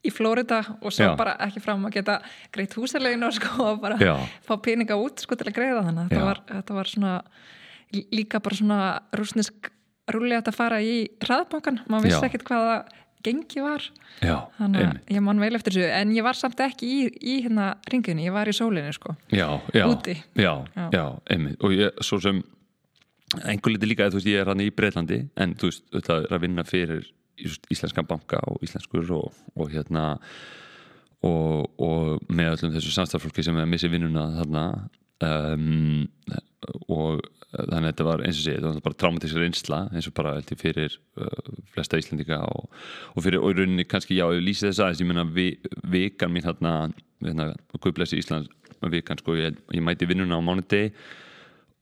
í 0.06 0.12
Flórida 0.14 0.60
og 0.82 0.92
svo 0.94 1.10
Já. 1.12 1.16
bara 1.20 1.36
ekki 1.48 1.62
fram 1.64 1.86
að 1.90 1.96
geta 2.00 2.20
greitt 2.54 2.76
húsalegin 2.78 3.26
og 3.28 3.34
sko 3.38 3.64
og 3.72 3.82
bara 3.82 3.98
Já. 4.02 4.16
fá 4.48 4.56
peninga 4.62 4.98
út 5.02 5.20
sko 5.26 5.36
til 5.40 5.48
að 5.52 5.58
greiða 5.58 5.86
þannig 5.88 6.10
þetta 6.12 6.26
var, 6.30 6.42
þetta 6.52 6.74
var 6.80 6.92
svona 6.92 7.14
lí- 7.94 8.08
líka 8.12 8.40
bara 8.44 8.56
svona 8.56 8.80
rúsnesk 9.16 9.72
rúlega 10.14 10.44
að 10.46 10.54
fara 10.60 10.78
í 10.86 11.08
hraðbankan 11.24 11.82
maður 11.90 12.10
vissi 12.12 12.26
ekkert 12.30 12.46
hvaða 12.46 12.76
gengi 13.26 13.58
var. 13.66 13.82
Já, 14.22 14.36
þannig 14.60 14.84
að 14.86 14.98
ég 15.16 15.22
man 15.26 15.40
vel 15.42 15.56
eftir 15.58 15.74
þessu 15.74 15.88
en 15.98 16.12
ég 16.14 16.22
var 16.28 16.38
samt 16.38 16.60
ekki 16.62 16.86
í, 16.86 17.08
í 17.26 17.40
hérna 17.42 17.72
ringunni, 17.90 18.28
ég 18.28 18.36
var 18.36 18.46
í 18.46 18.54
sólinni 18.54 18.92
sko. 18.94 19.16
Já, 19.34 19.48
já, 19.74 19.88
Úti. 19.90 20.14
já, 20.38 20.52
Já. 20.94 21.06
einmitt. 21.34 21.58
Og 21.66 21.74
ég, 21.74 21.90
svo 22.06 22.20
sem 22.22 22.44
einhver 23.50 23.74
liti 23.74 23.90
líka, 23.90 24.12
þú 24.14 24.20
veist, 24.20 24.30
ég 24.30 24.44
er 24.44 24.52
hann 24.52 24.62
í 24.62 24.70
Breitlandi 24.70 25.18
en 25.42 25.56
þú 25.58 25.72
veist, 25.72 25.84
þetta 25.96 26.20
er 26.22 26.36
að 26.38 26.44
vinna 26.46 26.64
fyrir 26.70 27.08
íslenskan 27.38 28.08
banka 28.08 28.40
og 28.50 28.64
íslenskur 28.66 29.10
og, 29.16 29.34
og 29.56 29.72
hérna 29.74 30.06
og, 31.26 31.72
og 31.82 32.30
með 32.30 32.56
öllum 32.56 32.76
þessu 32.76 32.94
samstafsfólki 32.96 33.46
sem 33.46 33.58
er 33.58 33.66
að 33.66 33.72
missi 33.74 33.90
vinnuna 33.92 34.28
þarna 34.38 34.66
um, 35.26 36.06
og 36.92 37.24
þannig 37.56 37.80
að 37.80 37.90
þetta 37.90 38.08
var 38.08 38.24
eins 38.26 38.40
og 38.40 38.44
sé, 38.44 38.56
þetta 38.58 38.72
var 38.72 38.86
bara 38.86 39.00
traumatísk 39.02 39.40
reynsla 39.40 39.80
eins 39.94 40.10
og 40.10 40.16
bara 40.18 40.36
held 40.36 40.52
ég 40.52 40.62
fyrir 40.62 40.96
uh, 41.22 41.52
flesta 41.74 42.00
Íslendinga 42.02 42.42
og, 42.52 42.70
og 43.14 43.26
fyrir 43.26 43.42
og 43.42 43.54
í 43.54 43.60
rauninni 43.60 43.88
kannski, 43.88 44.18
já, 44.20 44.26
ég 44.36 44.44
lýsi 44.44 44.68
þess 44.68 44.84
aðeins 44.84 45.04
ég 45.04 45.10
menna 45.12 45.26
vi, 45.36 45.48
vikan 45.92 46.34
mín 46.34 46.46
þarna 46.46 46.74
hérna, 47.24 47.52
Guðblessi 47.80 48.20
Íslands 48.20 48.52
vikan, 48.92 49.18
sko, 49.18 49.38
ég, 49.40 49.56
ég 49.74 49.82
mæti 49.82 50.08
vinnuna 50.10 50.38
á 50.38 50.46
mánudegi 50.46 50.92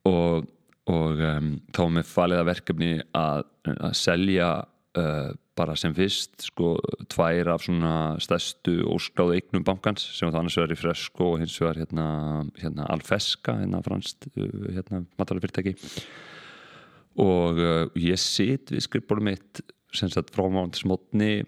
og, 0.07 0.45
og 0.91 1.23
um, 1.25 1.55
þá 1.73 1.81
var 1.81 1.95
með 1.97 2.11
faliða 2.11 2.45
verkefni 2.47 2.91
að, 3.17 3.47
að 3.73 3.97
selja 3.97 4.51
uh, 4.99 5.31
bara 5.57 5.75
sem 5.77 5.93
fyrst 5.95 6.47
sko, 6.47 6.73
tvær 7.11 7.51
af 7.53 7.65
svona 7.65 7.93
stærstu 8.23 8.79
óskráðu 8.89 9.37
eignum 9.37 9.65
bankans 9.67 10.05
sem 10.17 10.31
það 10.31 10.39
annars 10.41 10.57
vegar 10.59 10.75
í 10.75 10.79
Fresko 10.79 11.31
og 11.33 11.41
hins 11.43 11.57
vegar 11.61 11.81
hérna, 11.83 12.07
hérna 12.61 12.87
Alfeska 12.93 13.57
hérna 13.61 13.81
franst 13.85 14.29
uh, 14.33 14.69
hérna, 14.73 15.03
matalafyrirtæki 15.21 15.75
og 17.21 17.61
uh, 17.61 17.85
ég 17.99 18.21
sit 18.21 18.73
við 18.73 18.87
skrifbórum 18.87 19.29
mitt 19.29 19.61
sem 19.93 20.09
sagt 20.09 20.33
frá 20.33 20.47
mánuðismotni 20.49 21.43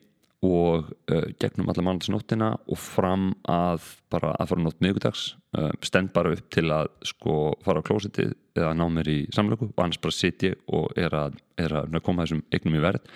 og 0.46 0.92
uh, 1.10 1.26
gegnum 1.42 1.72
alla 1.72 1.86
mánuðisnóttina 1.88 2.52
og 2.70 2.80
fram 2.80 3.32
að 3.50 3.88
bara 4.14 4.36
að 4.38 4.52
fara 4.52 4.66
nótt 4.66 4.84
miðgudags 4.84 5.32
uh, 5.58 5.72
stend 5.86 6.14
bara 6.14 6.36
upp 6.36 6.52
til 6.54 6.68
að 6.74 6.92
sko 7.10 7.56
fara 7.66 7.82
á 7.82 7.88
klósitið 7.88 8.36
eða 8.58 8.76
ná 8.78 8.86
mér 8.92 9.10
í 9.10 9.18
samlöku 9.34 9.72
og 9.72 9.82
annars 9.82 10.02
bara 10.04 10.18
sit 10.18 10.46
ég 10.46 10.60
og 10.70 10.94
er 11.00 11.16
að, 11.18 11.40
er 11.58 11.74
að 11.82 11.98
koma 12.06 12.26
þessum 12.26 12.46
eignum 12.54 12.78
í 12.78 12.86
verð 12.86 13.10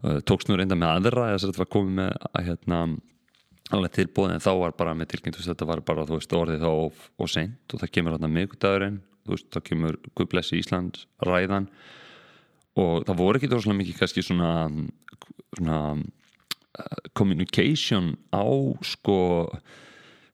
tókst 0.00 0.48
nú 0.48 0.56
reynda 0.56 0.78
með 0.78 0.94
aðra 0.96 1.30
þess 1.34 1.44
að 1.44 1.50
þetta 1.50 1.62
var 1.62 1.72
komið 1.74 1.96
með 1.98 2.12
að 2.30 2.46
hérna 2.48 2.80
alveg 3.70 3.94
tilbúið 3.94 4.34
en 4.34 4.42
þá 4.42 4.50
var 4.58 4.74
bara 4.78 4.96
með 4.98 5.12
tilkynnt 5.12 5.38
þetta 5.44 5.68
var 5.68 5.82
bara 5.86 6.06
þú 6.08 6.18
veist 6.18 6.34
orðið 6.34 6.64
þá 6.64 6.70
og, 6.70 7.02
og 7.20 7.30
seint 7.30 7.74
og 7.74 7.82
það 7.82 7.92
kemur 7.96 8.16
hérna 8.16 8.30
miðgudagurinn 8.34 8.98
þú 9.26 9.34
veist, 9.36 9.50
þá 9.52 9.60
kemur 9.68 9.98
Guðblessi 10.18 10.60
Íslands 10.60 11.04
ræðan 11.26 11.68
og 12.80 13.04
það 13.06 13.20
voru 13.20 13.40
ekki 13.40 13.50
droslega 13.50 13.78
mikið 13.78 14.00
kannski 14.00 14.24
svona, 14.24 14.50
svona 15.58 15.78
uh, 15.98 17.04
communication 17.18 18.14
á 18.34 18.46
sko 18.86 19.20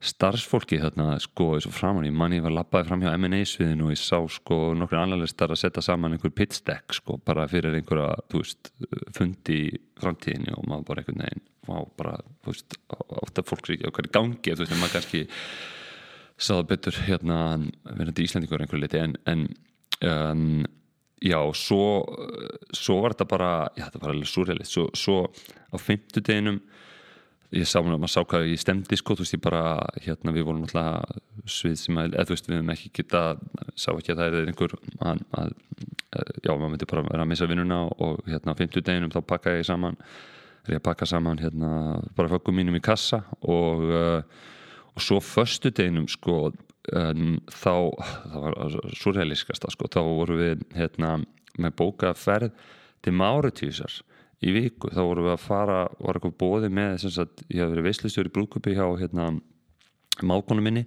starfsfólki 0.04 0.76
þarna 0.80 1.16
sko 1.22 1.54
eins 1.56 1.66
og 1.68 1.74
framan 1.74 2.04
ég 2.04 2.14
manni 2.14 2.36
ég 2.36 2.44
var 2.44 2.52
lappaði 2.52 2.90
fram 2.90 3.04
hjá 3.04 3.14
M&A 3.16 3.40
sviðinu 3.48 3.88
og 3.88 3.94
ég 3.94 4.00
sá 4.00 4.18
sko 4.32 4.58
nokkur 4.76 5.00
annaðlistar 5.00 5.54
að 5.54 5.62
setja 5.62 5.84
saman 5.86 6.16
einhver 6.16 6.34
pitch 6.36 6.60
deck 6.68 6.92
sko 6.98 7.16
bara 7.24 7.46
fyrir 7.48 7.78
einhverja 7.78 8.10
þú 8.28 8.42
veist 8.42 8.70
fundi 9.16 9.56
í 9.56 9.70
framtíðinni 10.02 10.52
og 10.52 10.68
maður 10.68 10.88
bara 10.90 11.02
einhvern 11.04 11.24
veginn 11.24 11.46
má 11.66 11.78
bara 11.96 12.18
þú 12.44 12.52
veist 12.52 12.78
átt 12.92 13.40
að 13.40 13.48
fólk 13.48 13.64
sér 13.64 13.78
ekki 13.78 13.88
á 13.88 13.94
hverju 13.96 14.14
gangi 14.18 14.52
þú 14.52 14.62
veist 14.62 14.76
en 14.76 14.82
maður 14.82 14.96
kannski 14.98 15.24
sáðu 16.36 16.68
betur 16.74 17.02
hérna 17.06 17.40
verðandi 17.88 18.26
Íslandingur 18.28 18.66
einhver 18.66 18.82
liti 18.82 19.00
en, 19.00 19.16
en 19.24 19.46
um, 20.04 20.66
já 21.24 21.40
svo 21.56 22.04
svo 22.76 23.00
var 23.00 23.16
þetta 23.16 23.30
bara 23.32 23.52
já 23.72 23.86
þetta 23.86 24.02
var 24.02 24.12
alveg 24.12 24.28
surrealist 24.28 24.76
svo, 24.76 24.90
svo 24.92 25.22
á 25.72 25.76
fimmtudeginum 25.80 26.60
ég 27.54 27.68
sá 27.68 27.78
maður 27.84 28.10
sá 28.10 28.22
hvað 28.26 28.48
ég 28.50 28.60
stemdi 28.60 28.98
sko 28.98 29.14
þú 29.16 29.24
veist 29.24 29.36
ég 29.36 29.42
bara 29.44 29.62
hérna 30.02 30.34
við 30.34 30.48
vorum 30.48 30.64
alltaf 30.66 31.50
svið 31.50 31.76
sem 31.80 32.00
að 32.00 32.16
eða 32.16 32.26
þú 32.26 32.34
veist 32.34 32.48
við 32.48 32.56
hefum 32.56 32.72
ekki 32.74 32.92
geta 33.00 33.22
sá 33.74 33.90
ekki 33.92 34.14
að 34.14 34.22
það 34.22 34.38
er 34.40 34.50
einhver 34.50 34.74
að, 34.98 35.22
að, 35.38 35.52
já 36.42 36.50
maður 36.50 36.72
myndi 36.72 36.90
bara 36.90 37.06
vera 37.06 37.26
að 37.26 37.30
missa 37.32 37.50
vinnuna 37.50 37.80
og 37.92 38.26
hérna 38.26 38.56
á 38.56 38.58
fimmtudeginum 38.58 39.14
þá 39.14 39.20
pakka 39.30 39.56
ég 39.58 39.68
saman 39.68 39.98
er 40.66 40.76
ég 40.76 40.82
að 40.82 40.86
pakka 40.88 41.06
saman 41.06 41.42
hérna 41.42 41.70
bara 42.18 42.32
föggum 42.34 42.58
mínum 42.58 42.78
í 42.78 42.82
kassa 42.82 43.22
og 43.42 43.86
uh, 43.86 44.20
og 44.96 45.02
svo 45.04 45.20
förstu 45.20 45.70
deginum 45.70 46.08
sko 46.08 46.50
um, 46.92 47.36
þá 47.52 47.74
það 48.32 48.42
var 48.42 48.76
surrealiskasta 48.96 49.70
sko 49.70 49.90
þá 49.92 50.00
vorum 50.02 50.40
við 50.40 50.64
hérna 50.76 51.18
með 51.60 51.76
bókaferð 51.78 52.52
til 53.04 53.14
Máritísar 53.16 54.00
í 54.44 54.52
viku, 54.52 54.90
þá 54.92 55.00
vorum 55.00 55.28
við 55.28 55.34
að 55.34 55.44
fara 55.44 55.76
var 55.96 56.18
eitthvað 56.18 56.38
bóði 56.40 56.72
með 56.72 57.06
að 57.08 57.44
ég 57.48 57.62
hef 57.62 57.70
verið 57.72 57.86
veislustjóri 57.88 58.30
í 58.30 58.34
brúkupi 58.34 58.74
hjá 58.76 58.84
hérna 59.00 59.30
mákonu 60.26 60.64
minni 60.64 60.84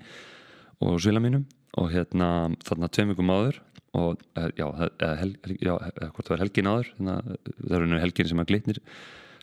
og 0.86 1.00
svila 1.02 1.22
mínum 1.24 1.48
og 1.80 1.90
hérna 1.94 2.50
þarna 2.66 2.90
tveim 2.94 3.14
vikum 3.14 3.34
áður 3.34 3.60
og 3.98 4.22
eh, 4.38 4.52
já, 4.58 4.68
eða, 4.68 5.16
hel, 5.18 5.32
já, 5.58 5.74
hvort 5.74 6.28
það 6.28 6.34
var 6.36 6.44
helgin 6.44 6.70
áður 6.70 6.92
hérna, 6.94 7.16
það 7.58 7.76
er 7.78 7.86
einu 7.86 8.02
helgin 8.04 8.30
sem 8.30 8.42
að 8.44 8.52
glitnir 8.52 8.82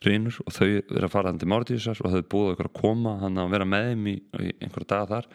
reynur 0.06 0.38
og 0.44 0.54
þau 0.54 0.66
verið 0.68 1.06
að 1.08 1.12
fara 1.14 1.32
hann 1.32 1.40
til 1.40 1.50
Máritísar 1.50 2.02
og 2.04 2.14
þau 2.14 2.26
búið 2.34 2.50
okkur 2.54 2.68
að 2.70 2.76
koma 2.78 3.14
hann 3.22 3.40
að 3.42 3.54
vera 3.56 3.68
með 3.68 3.88
þeim 3.90 4.10
í, 4.10 4.16
í 4.44 4.50
einhverja 4.60 4.90
daga 4.92 5.08
þar 5.14 5.30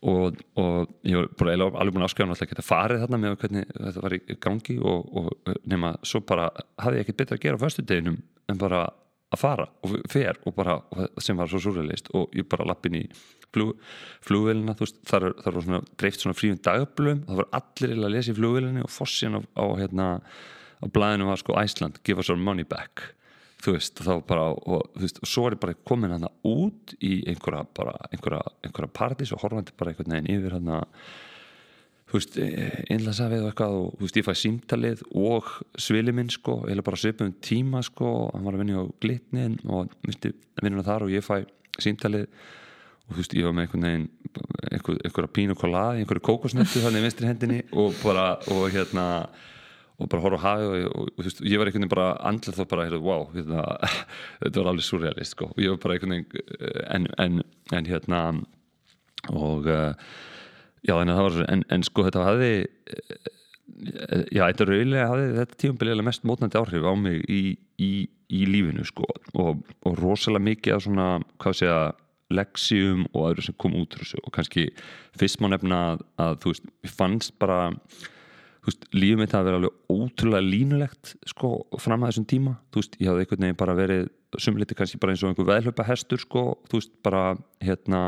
og, 0.00 0.38
og 0.56 0.92
ég 1.04 1.18
var 1.18 1.28
bara 1.36 1.52
eiginlega 1.52 1.80
alveg 1.82 1.96
búin 1.96 2.04
að 2.04 2.08
áskjáða 2.08 2.30
náttúrulega 2.30 2.54
geta 2.54 2.64
farið 2.64 3.02
þarna 3.02 3.20
með 3.20 3.34
hvernig 3.42 3.72
þetta 3.74 4.04
var 4.04 4.16
í 4.16 4.36
gangi 4.46 4.76
og, 4.80 5.10
og 5.20 5.58
nema 5.68 5.92
svo 6.06 6.22
bara 6.24 6.48
hafði 6.80 7.00
ég 7.00 7.04
ekkert 7.04 7.20
betra 7.20 7.36
að 7.36 7.44
gera 7.44 7.60
á 7.60 7.64
föstudeginum 7.64 8.16
en 8.48 8.60
bara 8.60 8.86
að 9.30 9.42
fara 9.42 9.66
og 9.84 9.92
fer 10.10 10.40
og 10.48 10.56
bara 10.56 10.78
og 10.90 11.20
sem 11.22 11.38
var 11.38 11.50
svo 11.50 11.60
súrreilist 11.62 12.08
og 12.16 12.32
ég 12.34 12.48
bara 12.50 12.66
lappin 12.66 12.96
í 12.98 13.04
flug, 13.52 13.76
flugvélina 14.26 14.74
þú 14.78 14.86
veist 14.86 14.98
þar, 15.10 15.28
þar 15.42 15.56
var 15.58 15.66
svona 15.68 15.82
dreift 16.00 16.24
svona 16.24 16.38
fríum 16.38 16.58
dagblum 16.64 17.22
það 17.28 17.42
var 17.42 17.50
allir 17.60 17.94
að 17.98 18.16
lesa 18.16 18.32
í 18.32 18.38
flugvélinni 18.40 18.86
og 18.86 18.92
fossin 18.94 19.38
á, 19.38 19.40
á 19.54 19.64
hérna 19.78 20.08
á 20.80 20.86
blæðinu 20.88 21.28
var 21.28 21.42
sko 21.42 21.60
Æsland, 21.60 22.00
give 22.02 22.22
us 22.22 22.32
our 22.32 22.40
money 22.40 22.64
back 22.64 23.12
þú 23.60 23.74
veist, 23.76 24.00
þá 24.00 24.12
bara 24.26 24.50
og, 24.52 24.86
þú 24.96 25.04
veist, 25.04 25.18
og 25.20 25.30
svo 25.30 25.46
er 25.46 25.56
ég 25.56 25.62
bara 25.62 25.78
komin 25.88 26.14
hana 26.14 26.30
út 26.48 26.94
í 27.04 27.20
einhverja 27.28 27.64
bara, 27.76 27.96
einhverja, 28.10 28.44
einhverja 28.66 28.94
partís 28.96 29.34
og 29.34 29.42
horfandi 29.44 29.74
bara 29.78 29.92
einhvern 29.92 30.16
veginn 30.16 30.30
yfir 30.36 30.56
hana 30.56 30.80
þú 32.10 32.18
veist, 32.18 32.38
einlega 32.90 33.16
safið 33.16 33.44
og 33.44 33.50
eitthvað 33.50 33.76
og 33.80 33.90
þú 33.98 34.06
veist, 34.06 34.20
ég 34.20 34.26
fæ 34.26 34.32
símtalið 34.40 35.04
og 35.20 35.50
svili 35.78 36.14
minn 36.16 36.32
sko, 36.32 36.56
hef 36.66 36.86
bara 36.86 37.02
svipið 37.04 37.28
um 37.28 37.36
tíma 37.50 37.84
sko, 37.86 38.14
hann 38.34 38.46
var 38.46 38.56
að 38.56 38.64
vinna 38.64 38.82
á 38.82 38.94
glitnin 39.04 39.60
og 39.68 39.92
misti 40.08 40.32
vinnuna 40.62 40.86
þar 40.86 41.06
og 41.06 41.14
ég 41.14 41.26
fæ 41.26 41.44
símtalið 41.80 42.26
og 42.26 43.14
þú 43.14 43.20
veist, 43.20 43.36
ég 43.38 43.46
var 43.46 43.54
með 43.54 43.68
einhvern 43.68 43.86
veginn 43.86 44.08
einhver, 44.70 44.98
einhverja 45.04 45.34
pínu 45.36 45.56
kolaði, 45.58 46.02
einhverju 46.02 46.26
kókosnöttu 46.26 46.82
þannig 46.82 47.02
í 47.02 47.06
vinstri 47.06 47.30
hendinni 47.30 47.62
og 47.78 47.94
bara 48.02 48.26
og 48.50 48.66
hérna 48.74 49.06
og 50.00 50.08
bara 50.10 50.24
horfa 50.24 50.40
á 50.40 50.46
hafið 50.46 50.70
og, 50.70 50.94
og, 50.94 51.10
og 51.12 51.26
veist, 51.26 51.42
ég 51.44 51.60
var 51.60 51.68
einhvern 51.68 51.84
veginn 51.84 51.92
bara 51.92 52.08
andlið 52.30 52.60
þá 52.60 52.64
bara, 52.70 52.86
hérna, 52.88 53.02
wow 53.04 53.26
hérna, 53.36 53.64
þetta 54.40 54.62
var 54.62 54.72
alveg 54.72 54.86
surrealist 54.86 55.36
sko. 55.36 55.50
og 55.52 55.60
ég 55.60 55.74
var 55.74 55.82
bara 55.84 55.96
einhvern 55.98 56.16
veginn 56.16 56.86
en, 56.96 57.10
en, 57.26 57.42
en 57.76 57.90
hérna 57.90 58.22
og 59.36 59.68
uh, 59.68 59.92
já, 60.86 60.94
en 60.96 61.12
það 61.12 61.26
var 61.26 61.36
svo 61.36 61.48
en, 61.52 61.66
en 61.68 61.84
sko 61.86 62.06
þetta 62.08 62.26
hafði 62.28 62.52
já, 64.32 64.44
þetta 64.44 64.68
rauðilega 64.68 65.08
hafði 65.10 65.26
þetta 65.38 65.60
tímabililega 65.62 66.08
mest 66.08 66.24
mótnandi 66.28 66.60
áhrif 66.60 66.86
á 66.88 66.94
mig 66.98 67.24
í, 67.28 67.42
í, 67.80 67.90
í 68.32 68.44
lífinu 68.48 68.86
sko 68.88 69.08
og, 69.38 69.66
og 69.84 70.00
rosalega 70.00 70.48
mikið 70.48 70.76
af 70.76 70.86
svona, 70.86 71.10
hvað 71.42 71.60
segja 71.60 71.82
leksíum 72.30 73.04
og 73.10 73.32
öðru 73.32 73.44
sem 73.48 73.58
kom 73.58 73.74
út 73.78 73.96
og 73.98 74.32
kannski 74.34 74.68
fyrst 75.18 75.40
má 75.42 75.50
nefna 75.50 75.80
að, 75.92 76.04
að 76.22 76.36
þú 76.42 76.52
veist, 76.52 76.68
ég 76.86 76.94
fannst 76.94 77.36
bara 77.42 77.60
veist, 78.66 78.86
lífið 78.94 79.20
mitt 79.22 79.34
hafi 79.36 79.48
verið 79.48 79.58
alveg 79.60 79.96
ótrúlega 79.96 80.46
línulegt 80.46 81.14
sko 81.28 81.52
fram 81.80 82.04
að 82.04 82.12
þessum 82.12 82.28
tíma, 82.30 82.54
veist, 82.76 82.96
ég 83.00 83.10
hafði 83.10 83.26
einhvern 83.26 83.46
veginn 83.46 83.60
bara 83.62 83.76
verið 83.78 84.08
sumliti 84.38 84.76
kannski 84.78 85.00
bara 85.02 85.14
eins 85.14 85.24
og 85.24 85.32
einhver 85.32 85.48
veðlöpa 85.48 85.86
hestur 85.88 86.22
sko, 86.22 86.44
veist, 86.72 86.92
bara 87.04 87.34
hérna 87.64 88.02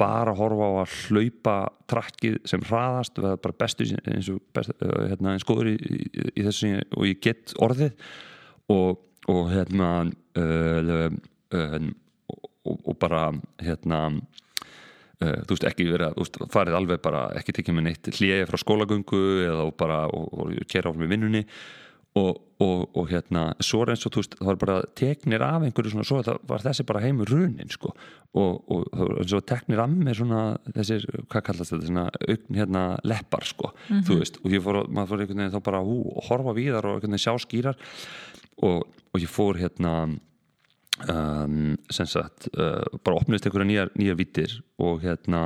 bara 0.00 0.32
horfa 0.36 0.68
á 0.68 0.72
að 0.80 0.96
hlaupa 1.10 1.54
trakkið 1.90 2.38
sem 2.48 2.62
hraðast 2.64 3.20
er 3.20 3.36
bara 3.42 3.56
bestu 3.60 3.86
eins 4.00 4.30
og 4.32 4.40
best, 4.56 4.72
hérna, 4.80 5.34
eins 5.34 5.46
góður 5.48 5.74
í, 5.74 5.76
í, 5.76 6.26
í 6.40 6.44
þessu 6.46 6.72
og 6.96 7.08
ég 7.08 7.20
get 7.24 7.54
orðið. 7.60 7.96
Og, 8.72 9.00
og 9.28 9.50
hérna 9.50 9.90
uh, 10.40 11.10
uh, 11.52 11.88
og, 12.30 12.76
og 12.78 12.94
bara 13.02 13.26
hérna 13.60 14.00
uh, 14.08 14.20
þú 15.20 15.52
veist 15.52 15.68
ekki 15.68 15.84
verið 15.90 16.06
að 16.08 16.16
veist, 16.22 16.40
farið 16.52 16.78
alveg 16.78 17.02
bara 17.04 17.26
ekki 17.36 17.58
tekið 17.58 17.76
með 17.76 17.86
neitt 17.88 18.08
hlýja 18.16 18.48
frá 18.48 18.60
skólagöngu 18.62 19.20
eða 19.44 19.66
og 19.68 19.76
bara 19.80 20.00
og, 20.08 20.32
og 20.32 20.66
kera 20.70 20.92
á 20.92 20.96
með 20.96 21.14
vinnunni. 21.14 21.44
Og, 22.18 22.40
og 22.98 23.04
hérna 23.06 23.52
svo 23.62 23.84
eins 23.86 24.02
og 24.02 24.10
þú 24.10 24.18
veist 24.18 24.32
það 24.34 24.48
var 24.48 24.56
bara 24.58 24.78
teknir 24.98 25.44
af 25.46 25.62
einhverju 25.62 25.92
svona 25.92 26.06
svo 26.08 26.18
það 26.26 26.40
var 26.50 26.64
þessi 26.64 26.86
bara 26.88 27.02
heimur 27.04 27.30
runin 27.30 27.70
sko. 27.70 27.92
Og 28.40 28.72
það 28.90 29.04
var 29.04 29.34
og 29.38 29.44
teknir 29.52 29.82
af 29.84 29.92
með 29.92 30.18
svona 30.18 30.40
þessir, 30.74 31.06
hvað 31.30 31.44
kallast 31.46 31.74
þetta 31.76 31.90
svona 31.92 32.06
aukn 32.26 32.58
hérna 32.58 32.82
leppar 33.06 33.46
sko. 33.46 33.70
Mm 33.70 33.94
-hmm. 33.94 34.02
þú 34.08 34.18
veist 34.18 34.40
og 34.42 34.50
ég 34.50 34.64
fór, 34.64 34.80
maður 34.88 35.08
fór 35.12 35.20
einhvern 35.20 35.38
veginn 35.38 35.54
þá 35.54 35.62
bara 35.70 35.84
hú, 35.86 36.00
horfa 36.28 36.56
víðar 36.56 36.88
og 36.88 36.96
einhvern 36.96 37.14
veginn 37.14 37.24
sjá 37.26 37.38
skýrar. 37.38 37.76
Og, 38.62 38.82
og 39.12 39.20
ég 39.20 39.30
fór 39.30 39.60
hérna 39.60 40.18
um, 41.08 41.78
sem 41.92 42.08
sagt 42.08 42.50
uh, 42.56 42.84
bara 43.04 43.20
opnist 43.20 43.46
einhverja 43.46 43.68
nýjar, 43.68 43.90
nýjar 43.98 44.18
vittir 44.18 44.56
og 44.80 45.02
hérna 45.04 45.42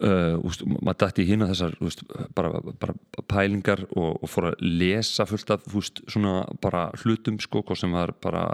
uh, 0.00 0.36
úst, 0.44 0.64
maður 0.66 1.00
dætti 1.04 1.26
hína 1.28 1.48
þessar 1.50 1.74
úst, 1.84 2.04
bara, 2.36 2.60
bara 2.80 2.94
pælingar 3.30 3.84
og, 3.90 4.22
og 4.22 4.30
fór 4.30 4.50
að 4.52 4.64
lesa 4.64 5.26
fullt 5.28 5.54
af 5.56 5.66
úst, 5.76 6.02
svona 6.10 6.44
bara 6.64 6.86
hlutum 7.02 7.40
sko 7.42 7.64
sem 7.78 7.92
var 7.94 8.14
bara 8.24 8.46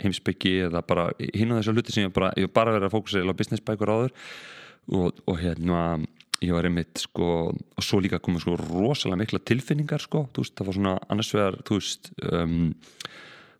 heimsbyggi 0.00 0.56
eða 0.68 0.84
bara 0.86 1.10
hína 1.18 1.60
þessar 1.60 1.76
hluti 1.76 1.96
sem 1.96 2.08
ég 2.08 2.16
bara, 2.16 2.32
ég 2.40 2.52
bara 2.54 2.74
verið 2.76 2.90
að 2.90 2.96
fókusa 2.96 3.24
á 3.26 3.34
business 3.36 3.64
bækur 3.66 3.94
áður. 3.94 4.16
Og, 4.90 5.20
og 5.28 5.36
hérna 5.38 6.00
ég 6.40 6.54
var 6.56 6.64
einmitt 6.66 7.02
sko 7.02 7.26
og 7.52 7.84
svo 7.84 8.00
líka 8.00 8.18
komið 8.22 8.46
sko 8.46 8.54
rosalega 8.62 9.20
mikla 9.20 9.42
tilfinningar 9.44 10.02
sko, 10.02 10.24
það 10.32 10.66
var 10.66 10.78
svona 10.78 10.94
annars 11.12 11.34
vegar, 11.36 11.58
þú 11.68 11.76
veist 11.76 12.10
um 12.24 12.54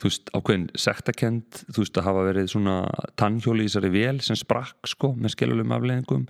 þú 0.01 0.09
veist, 0.09 0.31
ákveðin 0.33 0.67
sektakend 0.81 1.61
þú 1.69 1.83
veist, 1.83 1.99
að 2.01 2.09
hafa 2.09 2.25
verið 2.31 2.49
svona 2.55 2.77
tannhjóli 3.21 3.67
í 3.67 3.71
þessari 3.71 3.93
vel 3.95 4.17
sem 4.25 4.39
sprakk 4.39 4.89
sko 4.89 5.13
með 5.17 5.35
skelulegum 5.37 5.77
afleðingum 5.77 6.27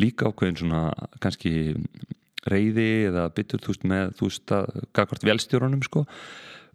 líka 0.00 0.30
ákveðin 0.30 0.60
svona 0.62 0.82
kannski 1.22 1.74
reyði 2.48 2.88
eða 3.10 3.28
byttur, 3.36 3.62
þú 3.62 3.74
veist, 3.74 3.88
með 3.88 4.14
þú 4.18 4.28
veist, 4.28 4.54
að 4.56 4.84
gagvart 4.96 5.26
velstjórunum 5.26 5.82
sko. 5.86 6.04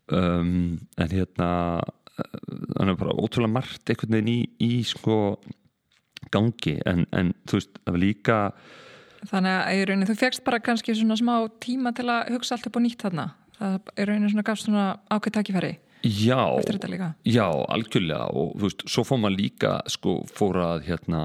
Um, 0.08 0.78
en 0.96 1.12
hérna 1.12 1.50
þannig 2.18 2.94
að 2.94 3.00
bara 3.02 3.16
ótrúlega 3.20 3.54
margt 3.58 3.92
einhvern 3.92 4.16
veginn 4.16 4.32
í, 4.32 4.38
í 4.64 4.84
sko 4.88 5.18
gangi, 6.34 6.78
en, 6.88 7.04
en 7.12 7.34
þú 7.50 7.60
veist, 7.60 7.82
það 7.84 7.98
var 7.98 8.04
líka 8.06 8.38
Þannig 9.28 9.52
að 9.52 9.74
í 9.74 9.84
rauninni 9.90 10.08
þú 10.08 10.16
fegst 10.20 10.44
bara 10.46 10.62
kannski 10.64 10.94
svona 10.96 11.18
smá 11.20 11.34
tíma 11.64 11.92
til 11.98 12.06
að 12.14 12.30
hugsa 12.36 12.56
allt 12.56 12.68
upp 12.70 12.78
á 12.78 12.82
nýtt 12.86 13.02
þarna. 13.02 13.24
Það 13.58 13.90
er 13.98 14.08
rauninni 14.08 14.30
svona 14.32 14.46
gafst 14.46 14.68
svona 14.68 14.84
ákveð 15.10 15.36
takkifæri 15.40 15.72
Já, 16.06 16.38
já, 17.26 17.46
algjörlega. 17.74 18.28
Og 18.38 18.54
þú 18.56 18.68
veist, 18.68 18.84
svo 18.92 19.04
fór 19.08 19.20
maður 19.22 19.40
líka 19.42 19.72
sko, 19.90 20.14
fór 20.30 20.60
að 20.62 20.86
hérna 20.86 21.22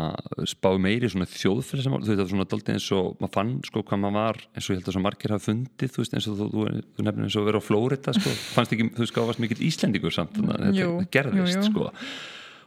spá 0.48 0.70
meiri 0.80 1.10
svona 1.12 1.28
sem, 1.28 1.52
þú 1.52 1.76
veist, 1.76 2.08
það 2.08 2.22
var 2.22 2.30
svona 2.30 2.48
daldið 2.48 2.74
eins 2.78 2.88
og 2.96 3.20
maður 3.20 3.34
fann 3.36 3.52
sko 3.68 3.84
hvað 3.84 4.02
maður 4.02 4.16
var 4.16 4.40
eins 4.42 4.66
og 4.66 4.72
ég 4.72 4.80
held 4.80 4.88
að 4.88 4.96
svo 4.96 5.04
margir 5.04 5.34
hafa 5.36 5.46
fundið, 5.46 5.92
þú 5.92 6.02
veist, 6.02 6.16
eins 6.16 6.28
og 6.32 6.40
þú, 6.40 6.48
þú, 6.54 6.66
þú 6.96 7.06
nefnir 7.06 7.28
eins 7.28 7.38
og 7.38 7.48
verið 7.50 7.62
á 7.62 7.68
Flórida, 7.68 8.16
sko, 8.16 8.34
fannst 8.56 8.74
ekki 8.76 8.88
þú 8.88 9.04
veist, 9.04 9.16
það 9.18 9.30
varst 9.30 9.44
mikill 9.44 9.66
íslendingur 9.68 10.16
samt 10.16 10.36
þannig 10.38 10.56
að 10.56 10.66
þetta 10.68 11.08
gerðist, 11.18 11.58
jú, 11.58 11.62
jú. 11.62 11.70
sko. 11.70 12.10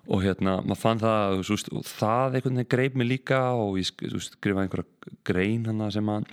Og 0.06 0.22
hérna, 0.22 0.60
maður 0.62 0.82
fann 0.84 1.01
það 1.01 1.39
og, 1.39 1.45
veist, 1.49 1.74
og 1.74 1.86
það 1.89 2.38
einhvern 2.38 2.60
veginn 2.62 2.74
greip 2.76 2.97
mig 3.01 3.10
líka 3.10 3.43
og 3.58 3.80
ég 3.82 3.89
skrifaði 3.89 4.68
einhverja 4.68 5.16
grein 5.26 5.66
hann 5.66 5.88
sem 5.91 6.12
að 6.14 6.30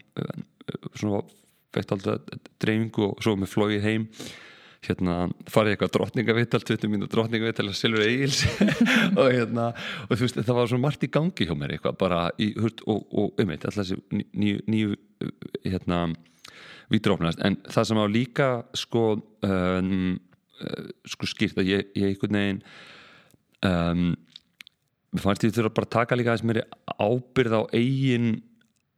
svona 0.93 1.23
fætt 1.73 1.95
alltaf 1.95 2.21
dreifingu 2.61 3.07
og 3.09 3.23
svo 3.25 3.33
með 3.41 3.55
flóið 3.55 3.87
heim 3.87 4.09
hérna 4.83 5.17
farið 5.51 5.77
eitthvað 5.77 5.93
drottningavittal 5.95 6.61
20 6.65 6.91
mínu 6.91 7.09
drottningavittal 7.11 7.69
að 7.69 7.79
Silfur 7.79 8.03
Egils. 8.07 8.41
Og 9.21 9.29
hérna 9.31 9.69
og 10.09 10.17
þú 10.17 10.25
veist 10.25 10.41
það 10.41 10.59
var 10.59 10.73
svona 10.73 10.87
margt 10.87 11.07
í 11.07 11.13
gangi 11.13 11.47
hjá 11.47 11.55
mér 11.59 11.77
eitthvað 11.77 12.01
bara 12.01 12.25
í 12.43 12.51
hurt 12.59 12.83
og, 12.91 13.05
og 13.15 13.43
um 13.43 13.55
eitt 13.55 13.67
alltaf 13.69 13.87
þessi 13.87 14.27
nýju 14.33 14.65
nýju 14.73 14.99
hérna 15.69 16.03
vítrófnast 16.93 17.41
en 17.47 17.61
það 17.71 17.89
sem 17.89 18.03
á 18.03 18.07
líka 18.11 18.49
sko 18.77 19.05
um, 19.47 20.19
sko 21.09 21.29
skýrt 21.31 21.61
að 21.63 21.71
ég, 21.71 21.93
ég 21.99 22.13
einhvern 22.13 22.39
veginn 22.39 22.63
um, 23.69 24.05
fannst 25.23 25.47
ég 25.47 25.55
þurfa 25.55 25.77
bara 25.77 25.89
að 25.89 25.95
taka 25.97 26.19
líka 26.19 26.35
þess 26.35 26.49
mér 26.49 26.63
ábyrð 26.99 27.59
á 27.59 27.63
eigin 27.77 28.35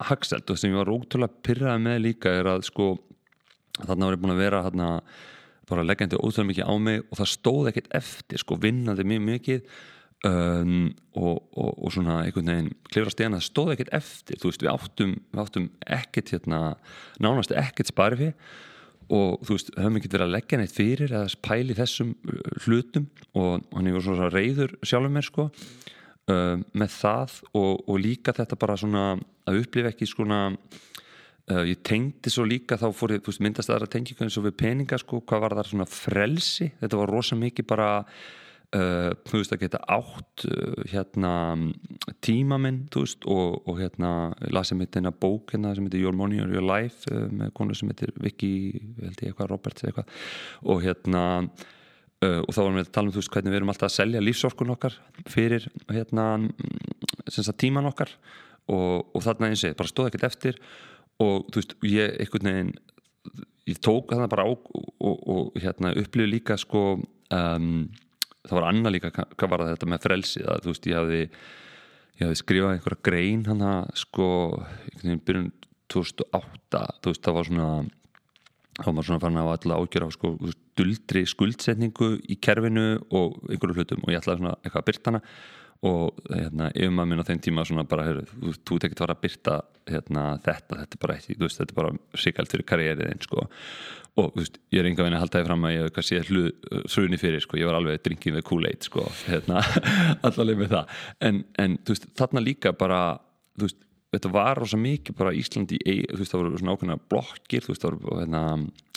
hagseld 0.04 0.50
og 0.50 0.58
sem 0.58 0.72
ég 0.72 0.80
var 0.80 0.92
ótrúlega 0.92 1.44
pyrrað 1.46 1.84
með 1.84 2.02
líka 2.08 2.32
er 2.40 2.50
að 2.54 2.66
sko 2.68 2.94
þarna 3.80 4.08
var 4.08 4.16
ég 4.16 4.24
búin 4.24 4.34
að 4.34 4.42
vera 4.42 4.64
hérna 4.66 4.88
bara 5.68 5.86
leggjandi 5.86 6.20
ótrúlega 6.20 6.50
mikið 6.50 6.70
á 6.70 6.74
mig 6.82 7.02
og 7.08 7.18
það 7.20 7.32
stóð 7.32 7.70
ekkert 7.70 7.90
eftir 8.00 8.42
sko 8.42 8.58
vinnaði 8.60 9.06
mjög 9.08 9.26
mikið 9.28 9.74
um, 10.28 10.90
og, 11.14 11.40
og, 11.54 11.70
og 11.72 11.94
svona 11.94 12.20
einhvern 12.24 12.52
veginn 12.52 12.70
klifra 12.90 13.14
stegna 13.14 13.40
það 13.40 13.48
stóð 13.48 13.72
ekkert 13.74 13.96
eftir. 14.00 14.40
Þú 14.40 14.50
veist 14.50 14.64
við 14.64 14.72
áttum, 14.74 15.16
við 15.32 15.42
áttum 15.44 15.70
ekkert 15.98 16.34
hérna 16.34 16.60
nánast 17.22 17.54
ekkert 17.56 17.92
sparfi 17.92 18.30
og 19.12 19.42
þú 19.44 19.56
veist 19.58 19.74
höfum 19.76 19.98
ekki 20.00 20.12
verið 20.14 20.26
að 20.26 20.34
leggja 20.38 20.60
neitt 20.60 20.76
fyrir 20.76 21.12
eða 21.12 21.42
pæli 21.44 21.76
þessum 21.76 22.14
uh, 22.14 22.40
hlutum 22.64 23.08
og 23.36 23.66
hann 23.74 23.90
er 23.90 24.00
svona 24.04 24.30
reyður 24.32 24.76
sjálfur 24.82 25.12
mér 25.12 25.28
sko 25.28 25.50
um, 26.32 26.64
með 26.72 26.96
það 26.96 27.38
og, 27.52 27.84
og 27.84 28.00
líka 28.00 28.34
þetta 28.36 28.60
bara 28.60 28.78
svona 28.80 29.04
að 29.44 29.60
upplifa 29.60 29.92
ekki 29.92 30.08
svona 30.08 30.40
Uh, 31.44 31.60
ég 31.68 31.82
tengdi 31.84 32.30
svo 32.32 32.46
líka 32.48 32.78
þá 32.80 32.86
fór 32.96 33.12
ég 33.18 33.26
myndast 33.44 33.68
aðra 33.68 33.84
tengingu 33.92 34.24
eins 34.24 34.38
og 34.40 34.46
við 34.46 34.54
peninga 34.62 34.96
sko, 34.96 35.18
hvað 35.28 35.42
var 35.42 35.54
það 35.58 35.66
svona 35.68 35.86
frelsi? 35.92 36.70
Þetta 36.80 37.00
var 37.02 37.10
rosa 37.12 37.36
mikið 37.36 37.66
bara 37.68 37.88
uh, 38.08 39.10
þú 39.28 39.42
veist 39.42 39.52
að 39.52 39.60
geta 39.66 39.80
átt 39.92 40.46
uh, 40.48 40.78
hérna 40.88 41.32
tíma 42.24 42.56
minn 42.64 42.78
veist, 42.94 43.28
og, 43.28 43.58
og 43.68 43.76
hérna 43.82 44.12
lasið 44.56 44.80
mitt 44.80 44.96
eina 44.96 45.12
bók 45.12 45.52
hérna 45.52 45.74
sem 45.76 45.84
heitir 45.84 46.06
Your 46.06 46.16
Money 46.16 46.40
or 46.40 46.48
Your 46.48 46.64
Life 46.64 47.12
með 47.12 47.52
konu 47.60 47.76
sem 47.76 47.92
heitir 47.92 48.14
Vicky 48.24 48.54
held 49.02 49.20
ég 49.20 49.34
eitthvað, 49.34 49.52
Roberts 49.52 49.84
eitthvað. 49.84 50.16
Og 50.64 50.80
hérna 50.86 51.26
og 52.24 52.56
þá 52.56 52.60
varum 52.62 52.78
við 52.78 52.86
að 52.86 52.92
tala 52.96 53.10
um 53.10 53.12
þú 53.12 53.20
veist 53.20 53.34
hvernig 53.34 53.52
við 53.52 53.58
erum 53.58 53.74
alltaf 53.74 53.90
að 53.90 53.96
selja 53.98 54.24
lífsorkun 54.24 54.72
okkar 54.72 54.94
fyrir 55.28 55.68
hérna 55.92 56.30
tíman 57.60 57.92
okkar. 57.92 58.16
Og, 58.64 59.12
og 59.12 59.20
þarna 59.20 59.50
eins 59.52 59.60
og 59.60 59.74
ég 59.74 59.76
bara 59.76 59.90
stóð 59.92 60.06
ekkert 60.08 60.30
eftir 60.30 60.60
og 61.22 61.50
þú 61.52 61.60
veist, 61.60 61.76
ég 61.86 62.16
einhvern 62.22 62.50
veginn 62.50 62.72
ég 63.70 63.80
tók 63.80 64.12
það 64.12 64.30
bara 64.32 64.46
á 64.46 64.50
og, 64.50 64.88
og, 65.00 65.20
og 65.34 65.60
hérna 65.62 65.94
upplýði 66.00 66.32
líka 66.34 66.56
sko 66.60 66.84
um, 66.98 67.68
það 68.44 68.56
var 68.58 68.68
annað 68.68 68.96
líka 68.96 69.12
hvað 69.14 69.52
var 69.52 69.66
þetta 69.70 69.90
með 69.90 70.04
frelsið 70.04 70.48
að 70.52 70.64
þú 70.64 70.72
veist, 70.72 70.88
ég 70.90 70.98
hafði 71.00 71.20
ég 71.24 72.26
hafði 72.26 72.40
skrifað 72.40 72.76
einhverja 72.76 73.04
grein 73.08 73.44
hann 73.48 73.64
að 73.66 73.92
sko, 74.04 74.26
einhvern 74.90 75.08
veginn 75.08 75.24
byrjun 75.28 75.52
2008, 75.94 76.82
þú 77.02 77.12
veist, 77.12 77.24
það 77.24 77.38
var 77.38 77.48
svona 77.48 77.68
þá 78.74 78.86
var 78.88 78.94
maður 78.96 79.08
svona 79.08 79.22
farin 79.22 79.38
að 79.38 79.44
hafa 79.44 79.56
alltaf 79.56 79.80
ágjör 79.80 80.04
á 80.04 80.08
sko, 80.14 80.30
duldri 80.74 81.22
skuldsetningu 81.30 82.08
í 82.26 82.36
kerfinu 82.42 82.86
og 83.14 83.36
einhverju 83.46 83.78
hlutum 83.78 84.02
og 84.02 84.10
ég 84.10 84.22
ætlaði 84.22 84.42
svona 84.42 84.56
eitthvað 84.60 84.80
að 84.80 84.88
byrta 84.90 85.12
hana 85.12 85.22
og 85.84 86.20
hérna, 86.30 86.70
yfirmann 86.72 87.10
minn 87.10 87.20
á 87.20 87.28
þeim 87.28 87.40
tíma 87.44 87.64
svona 87.68 87.84
bara, 87.88 88.06
heru, 88.08 88.22
þú, 88.30 88.54
þú 88.64 88.78
tekit 88.80 88.96
að 88.96 89.04
fara 89.04 89.16
að 89.16 89.24
byrta 89.24 89.56
hérna, 89.90 90.22
þetta, 90.44 90.78
þetta 90.80 90.96
er 90.96 91.02
bara 91.02 91.16
ekki 91.18 91.36
veist, 91.42 91.60
þetta 91.60 91.74
er 91.74 91.80
bara 91.80 92.22
sikalt 92.24 92.54
fyrir 92.54 92.68
karrieriðin 92.70 93.24
sko. 93.24 93.46
og 94.22 94.38
veist, 94.38 94.56
ég 94.72 94.80
er 94.80 94.88
enga 94.88 95.04
veginn 95.04 95.18
að 95.18 95.24
halda 95.26 95.42
þig 95.42 95.48
fram 95.50 95.66
að 95.68 95.74
ég 95.74 95.94
kannski 95.98 96.20
hruni 96.94 97.20
fyrir, 97.20 97.44
sko. 97.44 97.60
ég 97.60 97.68
var 97.68 97.80
alveg 97.80 98.00
drinkið 98.06 98.38
með 98.38 98.46
Kool-Aid 98.48 98.88
sko. 98.88 99.04
hérna, 99.28 99.64
allaveg 100.26 100.62
með 100.62 100.76
það 100.78 101.02
en, 101.28 101.42
en 101.66 101.76
veist, 101.90 102.08
þarna 102.16 102.44
líka 102.44 102.72
bara 102.78 103.02
þetta 104.14 104.32
var 104.32 104.62
rosa 104.62 104.78
mikið 104.80 105.18
bara 105.18 105.34
Íslandi, 105.36 105.80
það 106.14 106.38
voru 106.38 106.58
svona 106.60 106.76
ákveðna 106.78 106.98
blokkir, 107.10 107.66
það 107.66 107.98
voru 107.98 108.22
hérna 108.22 108.44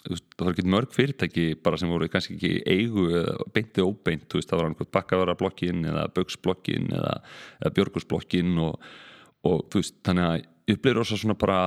það 0.05 0.43
var 0.43 0.53
ekki 0.53 0.67
mörg 0.71 0.93
fyrirtæki 0.95 1.47
bara 1.63 1.79
sem 1.79 1.89
voru 1.91 2.07
kannski 2.11 2.37
ekki 2.37 2.51
eigu 2.69 3.07
beintið 3.55 3.87
óbeint, 3.87 4.27
veist, 4.33 4.49
það 4.49 4.61
var 4.61 4.69
einhvern 4.69 4.93
bakkaverarblokkin 4.97 5.87
eða 5.91 6.05
bögsblokkin 6.15 6.93
eða, 6.95 7.17
eða 7.61 7.73
björgursblokkin 7.79 8.53
og, 8.63 8.87
og 9.47 9.65
þú 9.71 9.81
veist, 9.81 9.97
þannig 10.07 10.29
að 10.29 10.37
ég 10.67 10.79
bleið 10.83 10.97
rosa 10.99 11.17
svona 11.19 11.37
bara 11.39 11.59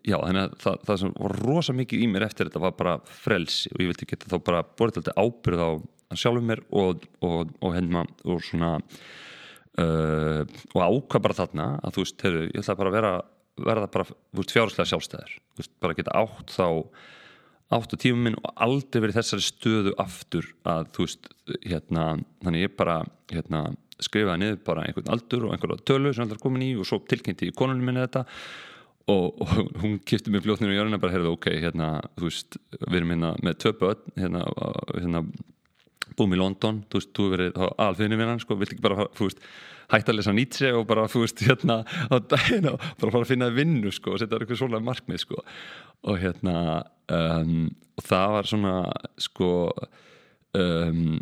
já, 0.00 0.16
þannig 0.16 0.42
að 0.42 0.54
það, 0.64 0.78
það 0.88 1.00
sem 1.02 1.16
var 1.18 1.34
rosa 1.44 1.74
mikið 1.76 2.04
í 2.04 2.08
mér 2.12 2.26
eftir 2.28 2.48
þetta 2.48 2.64
var 2.64 2.76
bara 2.78 2.94
frelsi 3.22 3.72
og 3.72 3.82
ég 3.82 3.92
vilti 3.92 4.08
geta 4.08 4.30
þá 4.32 4.38
bara 4.46 4.62
borðið 4.64 5.02
alltaf 5.02 5.20
ábyrð 5.20 5.64
á 5.64 5.70
sjálfum 6.18 6.48
mér 6.48 6.62
og, 6.76 7.04
og, 7.24 7.52
og 7.60 7.76
henni 7.76 8.02
og 8.28 8.42
svona 8.44 8.74
uh, 9.80 10.42
og 10.72 10.80
ákvað 10.80 11.24
bara 11.28 11.38
þarna 11.38 11.68
að 11.80 11.96
þú 11.96 12.04
veist, 12.06 12.24
heyrðu, 12.26 12.44
ég 12.50 12.60
ætla 12.62 12.78
bara 12.80 12.92
að 12.92 12.98
vera 12.98 13.14
verða 13.62 13.90
bara, 13.92 14.08
þú 14.08 14.40
veist, 14.40 14.54
fjárháslega 14.56 14.90
sjálfstæðir 14.92 15.34
þú 15.36 15.62
veist, 15.62 15.74
bara 15.84 15.98
geta 15.98 16.16
átt 16.22 16.56
þá 16.56 16.66
átt 17.72 17.94
á 17.94 17.96
tímum 18.00 18.26
minn 18.26 18.40
og 18.40 18.50
aldrei 18.66 19.02
verið 19.04 19.18
þessari 19.20 19.46
stöðu 19.46 19.94
aftur 20.02 20.48
að 20.68 20.90
þú 20.96 21.06
veist, 21.06 21.30
hérna, 21.64 22.04
þannig 22.44 22.66
ég 22.66 22.74
bara 22.78 22.98
hérna, 23.32 23.62
skrifaði 24.02 24.42
niður 24.42 24.60
bara 24.66 24.84
einhvern 24.86 25.14
aldur 25.14 25.46
og 25.46 25.54
einhverja 25.54 25.86
tölu 25.88 26.12
sem 26.12 26.26
aldrei 26.26 26.42
komin 26.42 26.66
í 26.66 26.74
og 26.76 26.88
svo 26.88 27.00
tilkynnti 27.08 27.48
í 27.50 27.56
konunum 27.56 27.86
minni 27.86 28.04
þetta 28.04 28.24
og, 29.10 29.40
og 29.42 29.54
hún 29.82 29.98
kipti 30.06 30.32
mér 30.32 30.44
fljótnir 30.44 30.74
í 30.74 30.78
jörðina 30.78 31.00
bara, 31.02 31.16
heyrðu, 31.16 31.34
ok, 31.36 31.50
hérna, 31.64 31.94
þú 32.18 32.28
veist 32.28 32.60
við 32.78 33.00
erum 33.00 33.14
hérna 33.16 33.34
með 33.42 33.58
töpu 33.66 33.92
hérna, 34.20 34.44
hérna 34.94 35.26
búum 36.18 36.34
í 36.36 36.40
London, 36.40 36.82
þú 36.90 37.00
veist, 37.00 37.12
þú 37.16 37.28
verið 37.32 37.60
alfiðinu 37.80 38.18
vinnan, 38.20 38.42
sko, 38.42 38.58
vill 38.60 38.68
ekki 38.68 38.84
bara, 38.84 39.08
þú 39.16 39.28
veist 39.30 39.46
hægt 39.92 40.08
að 40.08 40.18
lesa 40.18 40.34
Nietzsche 40.36 40.72
og 40.76 40.86
bara, 40.88 41.06
þú 41.10 41.24
veist, 41.24 41.42
hérna 41.46 41.80
á 41.84 42.14
daginn 42.20 42.70
og 42.72 42.84
bara 43.00 43.14
fara 43.14 43.24
að 43.24 43.32
finna 43.32 43.50
vinnu, 43.52 43.92
sko 43.94 44.14
og 44.14 44.22
setja 44.22 44.38
eitthvað 44.38 44.60
svona 44.62 44.82
markmið, 44.84 45.24
sko 45.24 45.42
og 46.02 46.18
hérna 46.22 46.56
um, 47.12 47.70
og 47.98 48.06
það 48.08 48.36
var 48.36 48.48
svona, 48.48 48.76
sko 49.20 49.50
um, 50.56 51.20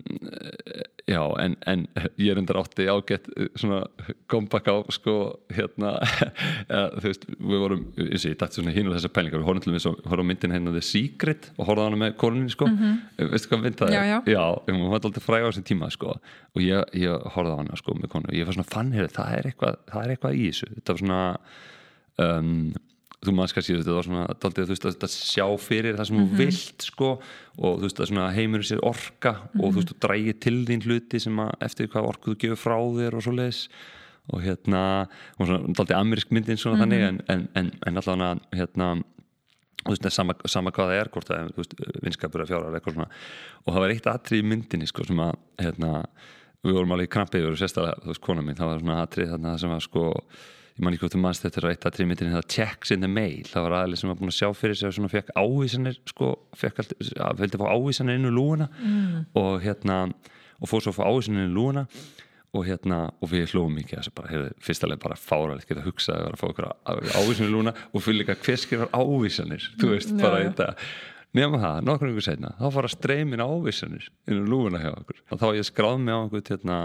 já, 1.08 1.20
en, 1.42 1.56
en 1.66 1.82
ég 2.20 2.30
er 2.32 2.38
undir 2.40 2.58
átti 2.60 2.86
ágætt 2.90 3.28
svona 3.58 3.82
kompakk 4.30 4.70
á 4.70 4.76
sko 4.94 5.14
hérna 5.54 5.96
þú 7.00 7.04
veist, 7.04 7.26
við 7.38 7.62
vorum 7.64 7.84
eins 7.96 8.24
og 8.24 8.32
ég 8.32 8.38
dætti 8.40 8.60
svona 8.60 8.74
hín 8.74 8.90
og 8.90 8.96
þessar 8.96 9.14
pælingar, 9.16 9.42
við 9.42 9.48
horfum 9.50 9.64
til 9.66 9.74
við 9.74 9.88
horfum 10.10 10.30
myndin 10.30 10.54
hérna 10.54 10.74
The 10.74 10.84
Secret 10.84 11.50
og 11.56 11.70
horfum 11.70 11.88
hana 11.88 12.02
með 12.04 12.18
konunin 12.22 12.52
sko, 12.52 12.68
mm 12.70 12.76
-hmm. 12.78 13.30
veistu 13.32 13.52
hvað 13.52 13.64
mynd 13.64 13.80
það 13.80 13.88
er? 13.88 13.94
Já, 13.94 14.04
já, 14.04 14.36
já 14.66 14.74
hún 14.74 14.90
var 14.90 15.00
alltaf 15.00 15.24
fræg 15.24 15.42
á 15.42 15.48
þessum 15.50 15.68
tíma 15.70 15.90
sko. 15.90 16.14
Og 16.54 16.62
ég, 16.62 16.84
ég 16.94 17.32
horfði 17.34 17.56
hana 17.56 17.76
sko 17.76 17.94
með 17.94 18.08
konu. 18.08 18.28
Og 18.28 18.34
ég 18.34 18.46
var 18.46 18.54
svona 18.54 18.72
fann 18.74 18.92
hér, 18.92 19.08
það 19.08 19.38
er 19.38 19.46
eitthvað 19.46 19.76
það 19.92 20.04
er 20.04 20.10
eitthvað 20.10 20.34
í 20.34 20.46
þessu, 20.50 20.66
þetta 20.74 20.92
var 20.92 20.98
svona 20.98 21.36
um 22.18 22.72
þú 23.20 23.34
maður 23.36 23.54
kannski 23.56 23.76
þetta 23.76 23.94
var 23.96 24.06
svona 24.06 24.24
daldið, 24.40 24.66
þú 24.66 24.74
veist 24.74 24.86
að 24.86 24.94
þetta 24.94 25.08
sjá 25.12 25.46
fyrir 25.60 25.96
það 25.98 26.06
sem 26.08 26.16
mm 26.16 26.22
-hmm. 26.22 26.30
þú 26.30 26.32
mhm. 26.32 26.40
vilt 26.40 26.82
sko 26.82 27.10
og 27.58 27.78
þú 27.78 27.84
veist 27.84 28.00
að 28.00 28.08
svona 28.08 28.32
heimur 28.32 28.62
sér 28.64 28.80
orka 28.82 29.32
mm 29.32 29.38
-hmm. 29.38 29.60
og 29.64 29.72
þú 29.72 29.76
veist 29.76 29.92
þú 29.92 29.98
drægir 30.00 30.40
til 30.40 30.66
þín 30.66 30.84
hluti 30.86 31.20
sem 31.20 31.36
að 31.36 31.50
eftir 31.60 31.88
hvað 31.88 32.08
orku 32.08 32.30
þú 32.30 32.38
gefur 32.38 32.56
frá 32.56 32.78
þér 32.80 33.14
og 33.14 33.22
svo 33.22 33.32
leiðis 33.32 33.68
og 34.32 34.42
hérna 34.42 35.08
og 35.38 35.46
svona 35.46 35.74
daldið 35.74 35.96
amerísk 35.96 36.30
myndin 36.30 36.56
svona 36.56 36.76
mm 36.76 36.82
-hmm. 36.82 36.92
þannig 36.92 37.00
en, 37.08 37.20
en, 37.28 37.48
en, 37.54 37.70
en 37.86 37.96
allavega 37.96 38.40
hérna 38.52 39.02
þú 39.84 39.90
veist 39.90 40.12
sama, 40.12 40.34
sama 40.46 40.70
hvað 40.70 40.88
það 40.88 41.00
er 41.00 41.08
hvort 41.08 41.28
það 41.28 41.38
er, 41.38 42.02
vinskapur 42.04 42.42
að 42.42 42.50
fjára 42.50 42.74
eitthvað 42.74 42.94
svona 42.94 43.08
og 43.64 43.74
það 43.74 43.80
var 43.80 43.90
eitt 43.90 44.06
atrið 44.06 44.42
í 44.42 44.48
myndinni 44.50 44.86
sko 44.86 45.04
sem 45.04 45.20
að 45.20 45.34
hérna 45.58 46.04
við 46.64 46.76
vorum 46.76 46.92
alveg 46.92 47.08
í 47.08 47.14
krampið 47.14 47.46
og 47.48 47.58
sérstaklega, 47.58 48.00
þú 48.02 48.12
veist, 48.12 48.24
kona 48.24 48.42
mín 48.44 48.58
það 48.58 48.70
var 48.70 48.82
svona 48.82 49.02
atrið 49.04 49.30
þarna 49.32 49.58
sem 49.58 49.70
að 49.70 49.84
sko 49.86 50.04
ég 50.80 50.84
man 50.86 50.94
ekki 50.96 51.04
hvort 51.04 51.14
þú 51.14 51.20
mannst 51.20 51.44
þetta 51.44 51.60
er 51.60 51.66
eitt 51.74 51.84
að 51.84 51.96
trímitin 51.98 52.32
það 52.32 52.46
checks 52.54 52.92
in 52.94 53.04
the 53.04 53.10
mail, 53.10 53.44
það 53.44 53.66
var 53.66 53.74
aðlið 53.82 54.00
sem 54.00 54.10
var 54.10 54.16
búin 54.16 54.32
að 54.32 54.38
sjá 54.38 54.48
fyrir 54.56 54.78
sig 54.80 54.88
og 54.88 54.94
svona 54.96 55.12
fekk 55.12 55.32
ávísanir 55.36 55.98
sko, 56.08 56.30
fekk 56.56 56.80
alltaf, 56.80 57.10
vildi 57.36 57.60
fá 57.60 57.66
ávísanir 57.68 58.16
inn 58.16 58.30
úr 58.30 58.36
lúuna 58.38 58.70
mm. 58.72 59.18
og 59.36 59.60
hérna 59.60 59.98
og 60.08 60.70
fór 60.70 60.84
svo 60.86 60.94
að 60.94 60.98
fá 61.02 61.04
ávísanir 61.04 61.44
inn 61.44 61.52
úr 61.52 61.58
lúuna 61.58 61.84
og 62.56 62.64
hérna, 62.66 63.02
og 63.20 63.30
við 63.30 63.52
hlóðum 63.52 63.76
mikið 63.78 64.00
þess 64.00 64.10
að 64.10 64.16
bara, 64.16 64.32
heyrðu, 64.32 64.54
fyrstulega 64.66 65.04
bara 65.04 65.20
fáralegt 65.20 65.68
geta 65.68 65.84
hugsað 65.84 66.16
að 66.16 66.24
vera 66.24 66.38
að 66.38 66.40
fá 66.40 66.48
okkur 66.48 66.70
ávísanir 67.20 67.50
í 67.50 67.52
lúuna 67.52 67.76
og 67.76 68.06
fyrir 68.06 68.22
líka 68.22 68.38
hver 68.40 68.64
skrifar 68.64 68.90
ávísanir 68.96 69.68
þú 69.76 69.92
veist, 69.92 70.16
bara 70.16 70.40
þetta 70.48 70.72
nema 71.36 71.60
það, 71.62 71.76
nokkur 71.86 72.10
yngur 72.10 72.26
setna, 72.26 72.50
þá 72.58 72.66
fara 72.74 72.90
streymin 72.90 73.44
ávísanir 73.44 74.08
inn 74.26 74.42
á 74.42 74.50
lúfuna 74.50 74.82
hjá 74.82 74.90
okkur. 74.96 75.20
Og 75.30 75.42
þá 75.42 75.46
ég 75.58 75.68
skráð 75.68 76.02
mig 76.02 76.16
á 76.16 76.20
einhvern 76.24 76.50
hérna, 76.50 76.80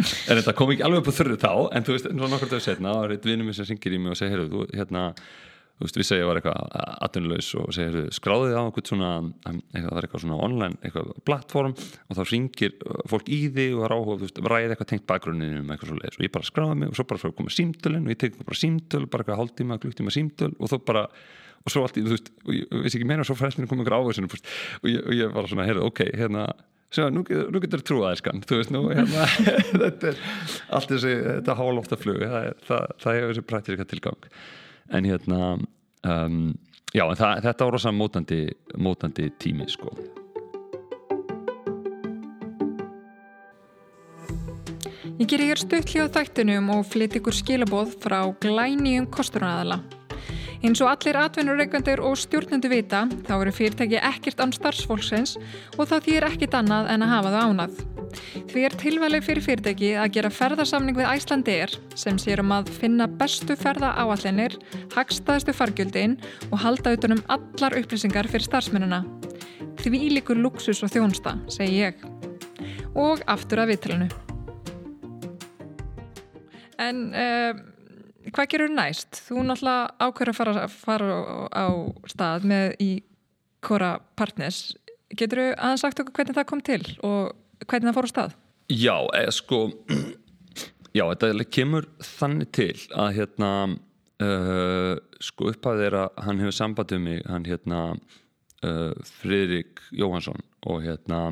en 0.00 0.40
þetta 0.40 0.56
kom 0.56 0.72
ekki 0.72 0.86
alveg 0.86 1.02
upp 1.02 1.12
á 1.12 1.18
þurru 1.18 1.38
þá 1.42 1.52
en 1.76 1.86
þú 1.86 1.96
veist, 1.96 2.10
nokkur 2.16 2.52
dög 2.54 2.64
setna, 2.64 2.96
þá 2.96 3.04
er 3.04 3.14
eitt 3.16 3.30
vinnum 3.30 3.54
sem 3.56 3.68
syngir 3.68 3.96
í 3.96 4.00
mig 4.00 4.14
og 4.14 4.20
segir, 4.20 4.36
heyrðu, 4.38 4.50
þú, 4.54 4.80
hérna 4.80 5.04
þú 5.80 5.86
veist, 5.86 5.96
við 5.96 6.06
segja 6.10 6.24
ég 6.24 6.28
var 6.28 6.38
eitthvað 6.40 6.72
atvinnulegs 7.06 7.46
og 7.56 7.68
segir, 7.72 7.94
heyrðu, 7.94 8.12
skráðið 8.12 8.56
á 8.56 8.62
einhvern 8.62 8.88
svona 8.90 9.10
eitthvað, 9.48 9.86
það 9.86 10.00
er 10.00 10.06
eitthvað 10.06 10.24
svona 10.24 10.40
online, 10.44 10.80
eitthvað 10.84 11.12
plattform. 11.24 11.76
Og 12.04 12.18
þá 12.18 12.22
syngir 12.28 12.74
fólk 13.08 13.30
í 13.32 13.38
því 13.48 13.66
og 13.72 13.80
það 13.80 13.86
er 13.86 13.94
áhuga, 13.96 14.16
þú 14.20 14.26
veist, 14.26 14.42
ræði 14.52 14.74
eitthvað 14.74 14.90
tengt 14.92 15.06
bakgrunninu 15.08 15.62
um 15.62 15.72
eitthvað 15.72 15.92
svo 15.92 15.96
leiðis 15.96 16.20
og 16.20 16.26
ég 16.26 16.34
bara 16.36 16.50
skráði 16.50 16.76
mig 16.82 16.92
og 16.92 16.98
svo 16.98 17.06
bara 17.08 17.22
fyrir 17.22 17.32
að 17.32 17.38
koma 17.40 17.54
símtölin 17.56 18.04
og 18.04 18.12
ég 18.12 18.20
tek 18.20 18.36
bara 18.44 18.60
símtöl, 18.60 19.06
bara 19.06 19.24
eitthvað 19.24 19.40
hálftíma, 19.40 19.80
klukktíma 19.80 20.12
símtöl 20.12 20.52
og 20.58 20.68
þó 20.68 20.76
bara 20.92 21.06
og 21.60 21.72
svo 21.72 21.84
allt 21.84 21.98
í, 22.00 22.04
þú 22.06 22.14
veist, 22.14 22.32
og 22.46 22.56
ég 22.56 22.74
veist 22.84 22.96
ekki 22.96 23.08
meina 23.08 23.24
og 23.24 23.28
svo 23.28 23.36
fræst 23.36 23.60
mér 23.60 23.68
komið 23.70 23.84
ykkur 23.84 23.96
áhersunum 23.98 24.32
og 24.32 24.88
ég, 24.88 25.00
og 25.04 25.16
ég 25.16 25.32
var 25.34 25.48
svona, 25.50 25.66
heyrðu, 25.68 25.88
ok, 25.90 26.04
hérna 26.16 26.48
Sjá, 26.90 27.04
nú, 27.14 27.20
nú 27.22 27.60
getur 27.62 27.84
þú 27.84 27.86
trúað 27.86 28.16
skan 28.18 28.40
þú 28.42 28.56
veist 28.58 28.72
nú 28.74 28.80
hérna, 28.90 29.26
þetta 29.84 30.08
er 30.10 30.16
allt 30.74 30.90
þessi, 30.90 31.12
þetta 31.22 31.54
hálófta 31.54 31.98
flug 32.00 32.24
það, 32.24 32.48
það, 32.66 32.94
það 33.04 33.18
hefur 33.18 33.30
þessi 33.30 33.44
praktíska 33.46 33.86
tilgang. 33.92 34.26
En 34.98 35.06
hérna 35.06 35.38
um, 35.54 36.40
já, 36.90 37.04
en 37.04 37.20
það, 37.20 37.44
þetta 37.44 37.68
var 37.68 37.76
rosa 37.76 37.92
mótandi, 37.94 38.40
mótandi 38.74 39.28
tími 39.38 39.68
sko. 39.70 39.94
Ég 45.20 45.30
ger 45.30 45.46
hér 45.46 45.62
stutt 45.62 45.94
hljóð 45.94 46.10
þættinum 46.18 46.74
og 46.74 46.82
flytt 46.90 47.20
ykkur 47.20 47.38
skilabóð 47.38 47.94
frá 48.02 48.24
glænýjum 48.42 49.06
kosturnaðala 49.14 49.78
Eins 50.60 50.80
og 50.84 50.90
allir 50.90 51.16
atvinnureikandur 51.16 52.02
og 52.04 52.18
stjórnendu 52.20 52.68
vita 52.68 53.06
þá 53.24 53.30
eru 53.38 53.52
fyrirtæki 53.56 53.96
ekkert 53.96 54.42
án 54.44 54.50
starfsfólksins 54.52 55.38
og 55.78 55.86
þá 55.88 55.94
þýr 56.04 56.26
ekkit 56.26 56.56
annað 56.58 56.90
en 56.92 57.04
að 57.06 57.12
hafa 57.14 57.30
það 57.32 57.46
ánað. 57.48 57.78
Því 58.50 58.64
er 58.66 58.76
tilvægleg 58.82 59.24
fyrir 59.24 59.46
fyrirtæki 59.46 59.92
að 60.02 60.10
gera 60.18 60.32
ferðarsamning 60.34 60.98
við 60.98 61.08
Æslandir 61.08 61.72
sem 61.96 62.18
sér 62.20 62.42
um 62.44 62.52
að 62.52 62.68
finna 62.76 63.06
bestu 63.08 63.56
ferða 63.56 63.94
áallinir, 64.02 64.58
hagstaðistu 64.92 65.56
fargjöldin 65.56 66.18
og 66.50 66.60
halda 66.60 66.92
utanum 66.98 67.24
allar 67.32 67.78
upplýsingar 67.80 68.28
fyrir 68.28 68.44
starfsmennina. 68.50 69.00
Því 69.80 70.04
líkur 70.18 70.36
luxus 70.36 70.84
og 70.84 70.92
þjónsta, 70.92 71.38
segi 71.48 71.86
ég. 71.86 72.04
Og 72.92 73.24
aftur 73.32 73.64
að 73.64 73.72
viðtalinu. 73.72 74.12
En... 76.76 77.04
Uh, 77.16 77.66
hvað 78.28 78.50
gerur 78.52 78.72
næst? 78.74 79.22
Þú 79.26 79.44
náttúrulega 79.48 80.06
ákveður 80.06 80.32
að 80.32 80.38
fara, 80.38 80.66
fara 80.68 81.18
á 81.54 81.66
stað 82.10 82.46
með 82.50 82.74
í 82.82 82.90
Kora 83.64 83.94
Partners 84.16 84.70
getur 85.16 85.42
þú 85.42 85.46
aðeins 85.56 85.84
sagt 85.84 86.00
okkur 86.02 86.20
hvernig 86.20 86.38
það 86.38 86.48
kom 86.48 86.64
til 86.64 86.82
og 87.06 87.66
hvernig 87.66 87.90
það 87.90 87.96
fór 87.98 88.08
á 88.08 88.12
stað? 88.14 88.34
Já, 88.70 88.96
eða 89.18 89.34
sko 89.34 89.60
já, 90.98 91.04
þetta 91.04 91.46
kemur 91.50 91.88
þannig 92.06 92.52
til 92.56 92.74
að 92.94 93.14
hérna 93.18 93.52
uh, 94.22 94.94
sko 95.20 95.50
upphæðið 95.52 95.86
er 95.88 95.98
að 96.04 96.24
hann 96.26 96.42
hefur 96.44 96.58
sambandið 96.60 97.04
mig, 97.06 97.22
hann 97.28 97.48
hérna 97.48 97.80
uh, 97.94 98.92
Fridrik 99.20 99.82
Jóhansson 99.90 100.44
og 100.70 100.84
hérna 100.86 101.22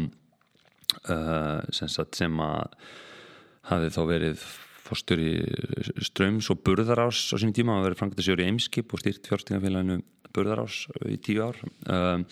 uh, 1.08 1.60
sem 1.70 2.42
að 2.42 2.88
hafið 3.68 3.94
þá 3.94 4.02
verið 4.08 4.48
fórstur 4.88 5.20
í 5.22 5.32
ströms 6.04 6.48
og 6.52 6.62
burðarás 6.66 7.20
á 7.32 7.36
sín 7.40 7.54
tíma, 7.56 7.76
hann 7.76 7.86
verið 7.86 8.00
frangatisjóri 8.00 8.48
Eimskip 8.48 8.92
og 8.94 9.02
stýrt 9.02 9.28
fjárstingafélaginu 9.28 10.00
burðarás 10.34 10.86
í 11.08 11.18
tíu 11.22 11.44
ár. 11.46 11.60
Um, 11.86 12.26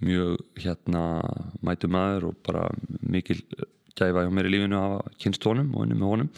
mjög 0.00 0.40
hérna 0.60 1.04
mætu 1.64 1.90
maður 1.92 2.30
og 2.30 2.40
bara 2.46 2.68
mikil 3.00 3.42
gæfa 3.98 4.24
hjá 4.24 4.32
mér 4.32 4.48
í 4.48 4.54
lífinu 4.54 4.78
að 4.80 4.96
kynst 5.20 5.44
honum 5.48 5.74
og 5.74 5.84
henni 5.84 5.98
með 5.98 6.12
honum. 6.14 6.32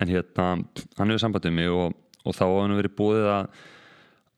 En 0.00 0.10
hérna 0.10 0.48
hann 0.98 1.12
hefur 1.12 1.22
sambandið 1.26 1.56
mig 1.56 1.70
og, 1.72 1.94
og 2.24 2.36
þá 2.36 2.44
hafa 2.46 2.62
hann 2.62 2.78
verið 2.78 2.96
búið 2.98 3.30
að 3.34 3.64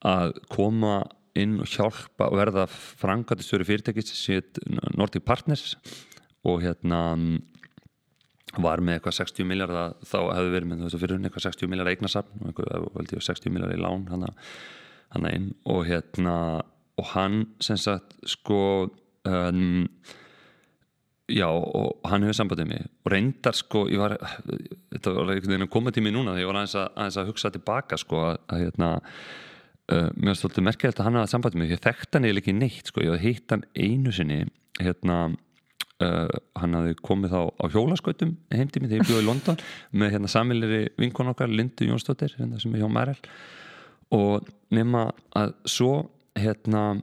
að 0.07 0.34
koma 0.53 0.97
inn 1.36 1.59
og 1.61 1.68
hjálpa 1.70 2.30
og 2.30 2.38
verða 2.38 2.66
frangatisjóri 2.70 3.66
fyrirtækist 3.68 4.14
sem 4.16 4.44
Nordic 4.97 5.24
Partners 5.26 5.74
og 6.47 6.62
hérna 6.64 7.01
var 8.65 8.83
með 8.85 8.99
eitthvað 8.99 9.19
60 9.21 9.49
miljardar 9.51 9.97
þá 10.07 10.19
hefði 10.37 10.55
verið 10.55 10.71
með 10.71 10.85
þessu 10.87 11.03
fyrir 11.03 11.21
eitthvað 11.21 11.47
60 11.49 11.73
miljardar 11.73 11.93
eignasafn 11.95 12.45
og 12.47 12.63
eitthvað 13.03 13.27
60 13.29 13.55
miljardar 13.55 13.77
í 13.77 13.83
lán 13.85 14.07
hann 15.15 15.29
einn 15.31 15.51
og 15.71 15.85
hérna 15.87 16.37
og 16.97 17.11
hann 17.13 17.43
sem 17.63 17.79
sagt 17.81 18.17
sko 18.27 18.61
um, 19.29 19.89
já 21.29 21.47
og 21.51 21.99
hann 22.07 22.23
hefur 22.23 22.39
sambandið 22.39 22.69
mig. 22.71 22.85
Og 23.05 23.13
reyndar 23.13 23.57
sko 23.57 23.85
var, 23.99 24.17
þetta 24.93 25.15
var 25.17 25.33
einhvern 25.33 25.53
veginn 25.53 25.67
að 25.67 25.73
koma 25.75 25.93
til 25.93 26.05
mig 26.07 26.15
núna 26.15 26.35
þegar 26.35 26.45
ég 26.45 26.51
var 26.51 26.61
aðeins 26.61 26.77
að, 26.79 26.87
aðeins 26.95 27.19
að 27.21 27.33
hugsa 27.33 27.53
tilbaka 27.55 27.99
sko 28.01 28.23
að, 28.29 28.39
að 28.47 28.63
hérna 28.65 28.91
uh, 29.01 30.11
mér 30.15 30.33
var 30.33 30.39
stoltið 30.41 30.69
merkilegt 30.69 31.03
að 31.03 31.09
hann 31.09 31.19
hafa 31.21 31.33
sambandið 31.35 31.63
mig 31.63 31.75
ég 31.75 31.83
þekkt 31.87 32.19
hann 32.19 32.29
eða 32.29 32.43
ekki 32.43 32.57
neitt 32.57 32.93
sko. 32.93 33.03
Ég 33.05 33.13
hafði 33.15 33.33
hitt 33.33 33.57
hann 33.57 33.67
einu 33.75 34.15
sinni 34.15 34.41
hérna 34.81 35.19
Uh, 35.97 36.28
hann 36.61 36.76
hafði 36.76 36.97
komið 37.01 37.30
þá 37.32 37.40
á 37.57 37.64
hjólaskautum 37.72 38.34
heimtími 38.53 38.90
þegar 38.90 38.99
ég 39.01 39.07
bjóði 39.09 39.22
í 39.22 39.28
London 39.30 39.61
með 40.03 40.11
hérna 40.12 40.28
samilir 40.28 40.74
vinkon 41.01 41.32
okkar, 41.32 41.49
Lindu 41.49 41.88
Jónsdóttir 41.88 42.34
hérna 42.36 42.61
sem 42.61 42.74
er 42.76 42.82
hjá 42.82 42.90
Mærel 42.92 43.16
og 44.12 44.51
nema 44.76 45.07
að 45.32 45.55
svo 45.64 45.94
hérna 46.36 46.99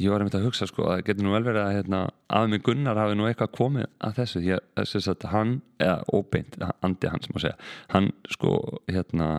ég 0.00 0.10
var 0.10 0.22
einmitt 0.22 0.36
að 0.38 0.46
hugsa 0.48 0.68
sko 0.68 0.86
að 0.88 1.02
getur 1.08 1.26
nú 1.26 1.34
vel 1.34 1.44
verið 1.44 1.62
að 1.64 1.74
hérna, 1.76 2.00
að 2.32 2.48
mig 2.52 2.62
Gunnar 2.64 2.98
hafi 3.00 3.16
nú 3.18 3.26
eitthvað 3.28 3.52
komið 3.58 3.86
að 4.06 4.16
þessu. 4.20 4.42
Því 4.44 4.52
að 4.56 4.94
að 5.12 5.26
hann 5.34 5.54
eða 5.82 5.96
óbeint, 6.16 6.58
andi 6.86 7.10
hans 7.10 7.30
má 7.30 7.40
segja 7.42 7.56
hann 7.92 8.10
sko 8.30 8.56
hérna 8.88 9.30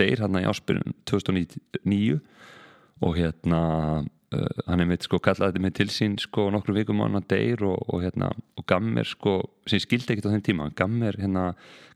deyr 0.00 0.24
hann 0.24 0.40
í 0.40 0.46
áspyrjun 0.50 0.96
2009 1.10 2.20
og 3.00 3.16
hérna 3.16 3.60
uh, 4.36 4.62
hann 4.66 4.82
er 4.82 4.88
mitt 4.90 5.06
sko 5.06 5.20
kallaði 5.22 5.54
þetta 5.54 5.64
með 5.66 5.76
til 5.78 5.88
sín 5.94 6.16
sko 6.20 6.48
nokkru 6.54 6.76
vikum 6.76 7.02
á 7.02 7.06
hann 7.06 7.20
að 7.20 7.28
deyr 7.32 7.64
og, 7.68 7.78
og 7.90 8.04
hérna 8.04 8.30
og 8.58 8.66
gaf 8.70 8.84
mér 8.84 9.08
sko, 9.08 9.36
sem 9.70 9.82
skildi 9.82 10.14
ekkert 10.14 10.30
á 10.30 10.34
þenn 10.34 10.46
tíma 10.48 10.70
hann 10.70 10.96
mér 11.02 11.18
hérna 11.20 11.50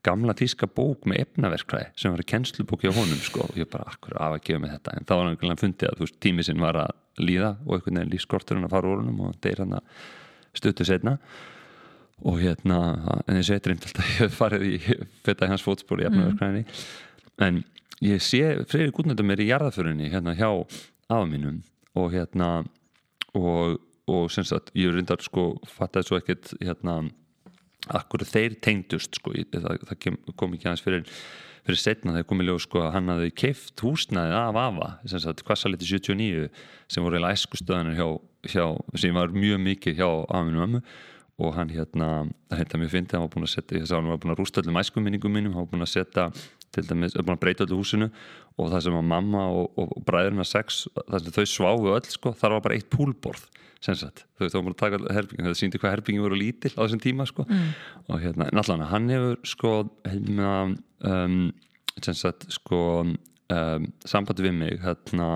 gamla 0.04 0.34
tíska 0.36 0.68
bók 0.68 1.06
með 1.08 1.24
efnaverkræði 1.24 1.88
sem 2.00 2.12
var 2.12 2.26
kennslubóki 2.28 2.90
á 2.90 2.96
honum 2.96 3.22
sko 3.24 3.46
og 3.46 3.56
ég 3.58 3.70
bara 3.72 3.88
akkur 3.92 4.18
af 4.18 4.36
að 4.36 4.44
gefa 4.48 4.62
mig 4.64 4.74
þetta? 4.74 4.98
En 4.98 5.08
þá 5.08 5.14
var 5.14 5.30
hann 5.30 5.62
fundið 5.62 5.88
að 5.88 5.96
þú 5.96 6.06
veist 6.06 6.20
tími 6.20 6.44
sinn 6.44 6.60
var 6.60 6.80
að 6.82 6.92
líða 7.24 7.54
og 7.64 7.78
einhvern 7.78 8.00
veginn 8.00 8.12
lífskorturinn 8.12 8.68
að 8.68 8.74
fara 8.76 8.90
úr 8.90 9.00
húnum 9.00 9.26
og 9.28 9.36
deyr 9.44 9.62
hann 9.64 9.76
að 9.78 9.98
stuttu 10.54 10.86
setna 10.86 11.16
og 12.24 12.40
hérna 12.42 12.78
en 13.26 13.38
þessi 13.38 13.60
reynd 13.64 13.86
alltaf 13.88 14.10
ég 14.12 14.18
hef 14.22 14.38
farið 14.38 14.66
í 14.68 14.74
fetta 15.26 15.48
í 15.48 15.52
hans 15.52 15.64
fótspór 15.64 16.02
í 16.02 16.08
efnaverkræðinni 16.08 16.64
mm. 16.64 17.46
en 17.46 17.62
ég 18.04 18.22
sé 18.22 18.42
freyri 18.70 18.92
gútnöndum 18.94 19.32
er 19.34 19.42
í 19.42 19.48
jarðaförinni 19.50 20.10
hérna 20.12 20.36
hjá 20.38 20.50
afa 20.50 21.24
mínum 21.28 21.62
og 21.94 22.12
hérna 22.14 22.50
og, 23.34 23.80
og 24.10 24.30
sem 24.32 24.46
sagt 24.46 24.74
ég 24.78 24.94
reyndar 24.94 25.22
sko 25.24 25.54
fattaði 25.68 26.10
svo 26.10 26.20
ekkert 26.20 26.54
hérna 26.60 27.02
akkur 27.94 28.24
þeir 28.24 28.58
tengdust 28.64 29.18
sko 29.20 29.34
það, 29.34 29.82
það 29.88 30.36
kom 30.40 30.54
ekki 30.56 30.70
aðeins 30.70 30.84
fyrir 30.84 31.08
fyrir 31.64 31.80
setna 31.80 32.12
þegar 32.12 32.28
komið 32.28 32.48
ljóð 32.50 32.60
sko 32.66 32.82
að 32.84 32.92
hann 32.92 33.10
hafði 33.12 33.32
keift 33.40 33.82
húsnaðið 33.84 34.36
af 34.36 34.58
AFA 34.60 34.88
sem 35.08 35.22
sagt 35.24 35.42
kvassaliti 35.48 35.88
79 35.88 36.48
sem 36.92 37.04
voru 37.04 37.18
eða 37.20 37.32
æskustöðanir 37.32 37.96
hjá, 37.96 38.08
hjá 38.52 38.64
sem 39.00 39.16
var 39.16 39.32
mjög 39.32 39.62
mikið 39.64 40.00
hjá 40.00 40.08
afinu 40.28 40.64
ömmu. 40.66 40.82
Og 41.42 41.56
hann 41.56 41.72
hérna, 41.74 42.28
það 42.46 42.60
hérna 42.60 42.78
mér 42.78 42.90
fyndi 42.92 43.16
hann 43.16 43.24
var 43.24 43.30
búin 43.32 43.46
að 43.48 43.54
setja, 43.56 43.80
þess 43.80 43.90
að 43.90 43.98
hann 43.98 44.10
var 44.12 44.20
búin 44.22 44.34
að 44.36 44.38
rústa 44.38 44.60
öllum 44.62 44.76
æskuminningum 44.78 45.32
mínum, 45.34 45.56
hann 45.56 45.64
var 45.64 45.72
búin 45.72 45.82
að 45.82 45.90
setja 45.90 46.26
til 46.74 46.86
dæmis, 46.88 47.16
búin 47.18 47.36
að 47.36 47.42
breyta 47.42 47.66
öllu 47.66 47.80
húsinu 47.80 48.10
og 48.58 48.70
það 48.72 48.86
sem 48.86 48.96
að 48.98 49.06
mamma 49.10 49.44
og, 49.50 49.68
og, 49.80 49.92
og 49.98 50.06
bræðurna 50.08 50.46
sex, 50.48 50.84
það 51.00 51.26
sem 51.26 51.36
þau 51.36 51.46
sváðu 51.52 51.94
öll 51.96 52.08
sko, 52.12 52.34
þar 52.38 52.56
var 52.56 52.66
bara 52.66 52.78
eitt 52.78 52.90
púlborð 52.92 53.46
þau 53.84 54.48
þá 54.48 54.58
múin 54.62 54.72
að 54.72 54.80
taka 54.80 55.00
herbyggjum 55.12 55.48
það 55.48 55.58
síndi 55.58 55.80
hvað 55.80 55.94
herbyggjum 55.94 56.24
voru 56.24 56.40
lítill 56.40 56.72
á 56.72 56.80
þessum 56.84 57.02
tíma 57.04 57.26
sko. 57.28 57.44
mm. 57.44 57.70
og 58.08 58.20
hérna, 58.22 58.48
en 58.48 58.60
allan 58.62 58.84
hann 58.88 59.08
hefur 59.12 59.40
sko, 59.48 59.72
hérna 60.08 60.52
um, 61.04 61.40
sagt, 62.00 62.46
sko 62.54 62.80
um, 63.04 63.88
sambandi 64.08 64.46
við 64.46 64.56
mig 64.60 64.78
hérna 64.84 65.28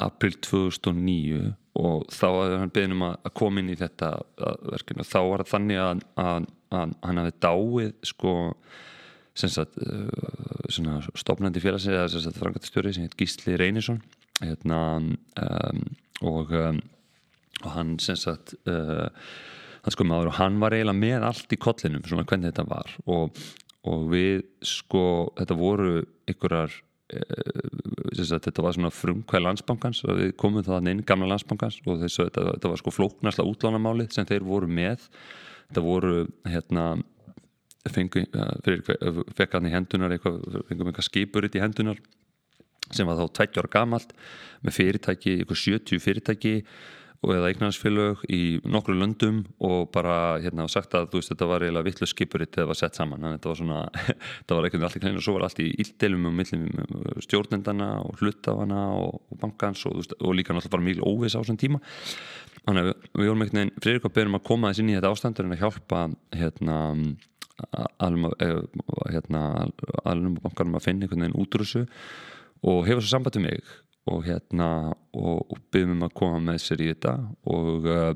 april 0.00 0.38
2009 0.40 1.52
og 1.82 2.06
þá 2.12 2.26
hefði 2.28 2.60
hann 2.60 2.72
beðin 2.72 2.96
um 2.96 3.04
að 3.08 3.34
koma 3.36 3.60
inn 3.60 3.72
í 3.72 3.78
þetta 3.80 4.14
verkefni 4.72 5.04
og 5.04 5.08
þá 5.08 5.20
var 5.20 5.44
það 5.44 5.52
þannig 5.52 5.82
að, 5.82 6.02
að, 6.20 6.48
að 6.72 6.96
hann 7.02 7.20
hafi 7.20 7.34
dáið 7.44 7.92
sko 8.08 8.34
sagt, 9.34 9.78
uh, 9.80 11.08
stofnandi 11.16 11.62
félagsins 11.62 12.26
eða 12.26 12.36
frangatastjóri 12.36 12.92
sem 12.92 13.06
heit 13.06 13.16
Gísli 13.18 13.56
Reynisson 13.60 14.02
hérna 14.42 14.80
um, 14.98 15.82
og 16.22 16.52
um, 16.56 16.80
og 17.62 17.74
hann 17.76 17.98
sagt 18.00 18.54
uh, 18.66 19.08
hann 19.82 19.94
sko 19.94 20.06
maður 20.06 20.32
og 20.32 20.38
hann 20.38 20.60
var 20.62 20.74
eiginlega 20.74 20.98
með 20.98 21.26
allt 21.28 21.54
í 21.54 21.58
kollinum 21.60 22.06
svona 22.06 22.26
hvernig 22.28 22.52
þetta 22.52 22.64
var. 22.70 22.94
Og, 23.10 23.42
og 23.88 24.08
við 24.12 24.42
sko 24.66 25.04
þetta 25.38 25.58
voru 25.58 25.92
ykkurar 26.30 26.72
uh, 26.72 28.18
sagt, 28.18 28.48
þetta 28.48 28.66
var 28.66 28.76
svona 28.76 28.92
frumkvæð 28.94 29.46
landsbankans 29.46 30.04
við 30.08 30.34
komum 30.40 30.66
það 30.66 30.92
inn 30.92 31.06
gamla 31.06 31.32
landsbankans 31.34 31.80
og 31.86 32.02
þessu, 32.02 32.28
þetta, 32.28 32.48
þetta 32.56 32.74
var 32.74 32.82
sko 32.82 32.94
flóknasla 32.98 33.48
útlánamálið 33.48 34.12
sem 34.16 34.28
þeir 34.28 34.46
voru 34.46 34.70
með. 34.70 35.08
Þetta 35.70 35.86
voru 35.86 36.16
hérna 36.44 36.86
fengu, 37.90 38.24
fekk 39.36 39.58
hann 39.58 39.66
í 39.66 39.74
hendunar 39.74 40.14
eitthvað, 40.14 40.40
fengum 40.68 40.90
eitthvað 40.90 41.08
skipuritt 41.08 41.58
í 41.58 41.62
hendunar 41.62 41.98
sem 42.92 43.08
var 43.08 43.18
þá 43.18 43.38
20 43.42 43.62
ára 43.62 43.72
gamalt 43.72 44.12
með 44.62 44.76
fyrirtæki, 44.78 45.38
eitthvað 45.40 45.62
70 45.64 46.02
fyrirtæki 46.02 46.56
og 47.22 47.36
eða 47.36 47.52
eignarhansfélög 47.52 48.24
í 48.34 48.40
nokkru 48.66 48.96
löndum 48.98 49.44
og 49.62 49.92
bara 49.94 50.40
hérna 50.42 50.66
sagt 50.70 50.96
að 50.98 51.12
þú 51.12 51.20
veist 51.20 51.30
þetta 51.30 51.48
var 51.52 51.62
eiginlega 51.62 51.86
vittlu 51.86 52.08
skipuritt 52.10 52.56
það 52.56 52.70
var 52.72 52.78
sett 52.80 52.98
saman. 52.98 53.20
Þannig 53.20 53.28
að 53.30 53.36
þetta 53.36 53.50
var 53.52 53.60
svona, 53.60 53.82
þetta 54.40 54.56
var 54.58 54.66
eitthvað 54.66 54.86
allir 54.88 55.04
klein 55.04 55.20
og 55.20 55.26
svo 55.26 55.34
var 55.36 55.46
allt 55.46 55.62
í 55.62 55.68
íldelum 55.84 56.26
um 56.28 56.40
millum 56.42 56.64
stjórnendana 57.22 57.90
og 58.02 58.18
hlutafana 58.18 58.80
og, 58.98 59.20
og 59.30 59.42
bankans 59.44 59.86
og, 59.86 60.02
og 60.18 60.34
líka 60.34 60.56
náttúrulega 60.56 60.74
bara 60.74 60.88
mjög 60.88 61.04
óvis 61.06 61.38
á 61.38 61.40
þessum 61.44 61.60
tíma. 61.62 61.82
Þannig 62.62 62.82
að 62.82 62.90
við, 62.90 63.28
vorum 63.28 63.46
eitthvað 63.46 64.16
fyrir 64.18 64.34
að 64.34 64.48
koma 64.50 64.72
þess 64.72 64.82
inn 64.82 64.90
í 64.90 64.98
þetta 64.98 65.14
ástandur 65.14 65.46
en 65.46 65.54
að 65.54 65.62
hjálpa 65.62 66.02
hérna 66.40 66.80
alveg 68.02 68.44
eh, 68.44 68.60
hérna, 69.12 69.42
alveg 70.04 70.38
bankarum 70.44 70.78
að 70.78 70.86
finna 70.86 71.06
einhvern 71.06 71.26
veginn 71.26 71.40
útrúsu 71.42 71.84
og 72.62 72.86
hefur 72.86 73.02
svo 73.02 73.16
samband 73.16 73.38
um 73.40 73.46
mig 73.48 73.74
og 74.10 74.24
hérna 74.26 74.68
og, 75.14 75.44
og 75.52 75.58
byrjum 75.70 75.98
um 75.98 76.06
að 76.08 76.16
koma 76.18 76.40
með 76.42 76.62
sér 76.64 76.82
í 76.82 76.88
þetta 76.90 77.16
og 77.54 77.86
uh, 77.86 78.14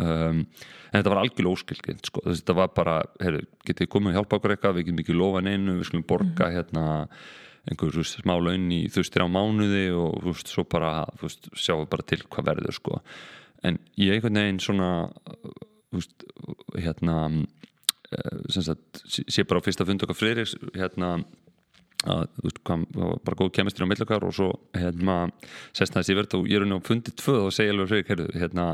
um, 0.00 0.44
en 0.46 0.96
þetta 0.96 1.12
var 1.12 1.22
algjörlega 1.22 1.58
óskilkind 1.58 2.08
sko. 2.08 2.22
þetta 2.28 2.56
var 2.56 2.70
bara, 2.76 3.00
heyrðu, 3.20 3.42
getið 3.68 3.90
komið 3.92 4.12
að 4.12 4.18
hjálpa 4.20 4.38
okkur 4.38 4.54
eitthvað, 4.54 4.78
við 4.78 4.86
getum 4.88 5.02
ekki 5.04 5.18
lofa 5.18 5.42
neinu 5.44 5.76
við 5.76 5.90
skulum 5.90 6.06
borga 6.08 6.48
mm. 6.48 6.54
hérna 6.56 6.86
einhver 7.66 7.96
veist, 7.98 8.20
smá 8.22 8.36
laun 8.38 8.68
í 8.72 8.84
þaustir 8.94 9.26
á 9.26 9.28
mánuði 9.28 9.86
og 9.98 10.20
þú 10.22 10.32
veist, 10.32 10.52
svo 10.54 10.64
bara 10.70 10.92
veist, 11.20 11.50
sjáum 11.58 11.88
bara 11.90 12.06
til 12.06 12.22
hvað 12.24 12.48
verður 12.52 12.78
sko 12.78 13.00
en 13.66 13.80
ég 13.98 14.16
einhvern 14.16 14.40
veginn 14.40 14.62
svona 14.62 14.90
þú 15.90 16.00
veist, 16.00 16.26
hérna 16.78 17.16
sagt, 18.52 19.02
sé 19.06 19.44
bara 19.44 19.60
á 19.60 19.66
fyrsta 19.66 19.86
fund 19.88 20.06
okkar 20.06 20.18
friðriks 20.18 20.56
hérna 20.76 21.16
að 22.04 22.26
þú 22.36 22.44
veist 22.44 22.58
hvað, 22.66 22.82
bara 23.24 23.38
góð 23.38 23.50
kemistri 23.56 23.86
á 23.86 23.88
millakar 23.88 24.24
og 24.26 24.34
svo 24.36 24.48
hérna 24.76 25.14
sest 25.74 25.94
það 25.94 26.02
þessi 26.02 26.16
verð 26.18 26.36
og 26.38 26.48
ég 26.50 26.58
er 26.58 26.64
unni 26.66 26.76
á 26.76 26.86
fundið 26.86 27.16
tvöð 27.22 27.40
og 27.46 27.54
segja 27.56 27.72
alveg 27.72 27.88
fyrir 27.90 28.06
heyrðu, 28.10 28.26
hérna, 28.42 28.66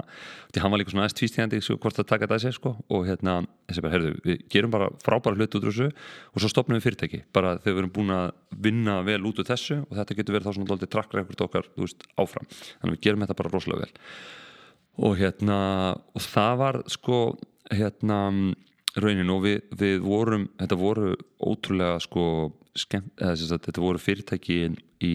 því 0.52 0.62
hann 0.64 0.72
var 0.72 0.82
líka 0.82 0.92
svona 0.92 1.04
aðeins 1.06 1.18
tvístíðandi 1.20 1.60
sko, 1.62 1.76
hvort 1.82 1.98
það 1.98 2.08
taka 2.10 2.28
það 2.32 2.42
sér 2.44 2.56
sko 2.58 2.74
og 2.82 3.06
hérna 3.08 3.36
þessi 3.70 3.84
bara, 3.84 3.94
heyrðu, 3.94 4.10
við 4.26 4.42
gerum 4.52 4.74
bara 4.74 4.90
frábæra 5.04 5.38
hlut 5.38 5.56
út 5.58 5.62
úr 5.62 5.70
þessu 5.70 5.88
og 5.92 6.42
svo 6.42 6.50
stopnum 6.52 6.78
við 6.78 6.86
fyrirtæki 6.88 7.22
bara 7.32 7.54
þegar 7.60 7.76
við 7.76 7.82
erum 7.84 7.94
búin 7.94 8.14
að 8.16 8.26
vinna 8.66 8.98
vel 9.06 9.22
út 9.30 9.38
úr 9.38 9.48
þessu 9.48 9.78
og 9.86 9.94
þetta 10.00 10.18
getur 10.18 10.36
verið 10.36 10.50
þá 10.50 10.54
svona 10.58 10.70
doldið 10.72 10.92
trakkra 10.92 11.22
einhvert 11.22 11.46
okkar, 11.46 11.70
þú 11.76 11.86
veist, 11.86 12.06
áfram. 12.18 12.50
Þannig 12.82 12.98
við 12.98 13.04
gerum 13.06 13.24
þetta 13.24 13.38
bara 13.38 13.54
rosalega 13.54 13.86
vel. 13.86 13.92
Og 15.02 15.16
hérna, 15.16 15.58
og 16.12 16.20
raunin 19.00 19.32
og 19.32 19.44
við, 19.46 19.60
við 19.78 20.02
vorum, 20.04 20.48
þetta 20.60 20.78
voru 20.80 21.14
ótrúlega 21.40 22.00
sko 22.04 22.24
skemmt, 22.76 23.20
sagt, 23.36 23.66
þetta 23.68 23.82
voru 23.84 24.00
fyrirtæki 24.00 24.56
í, 25.04 25.14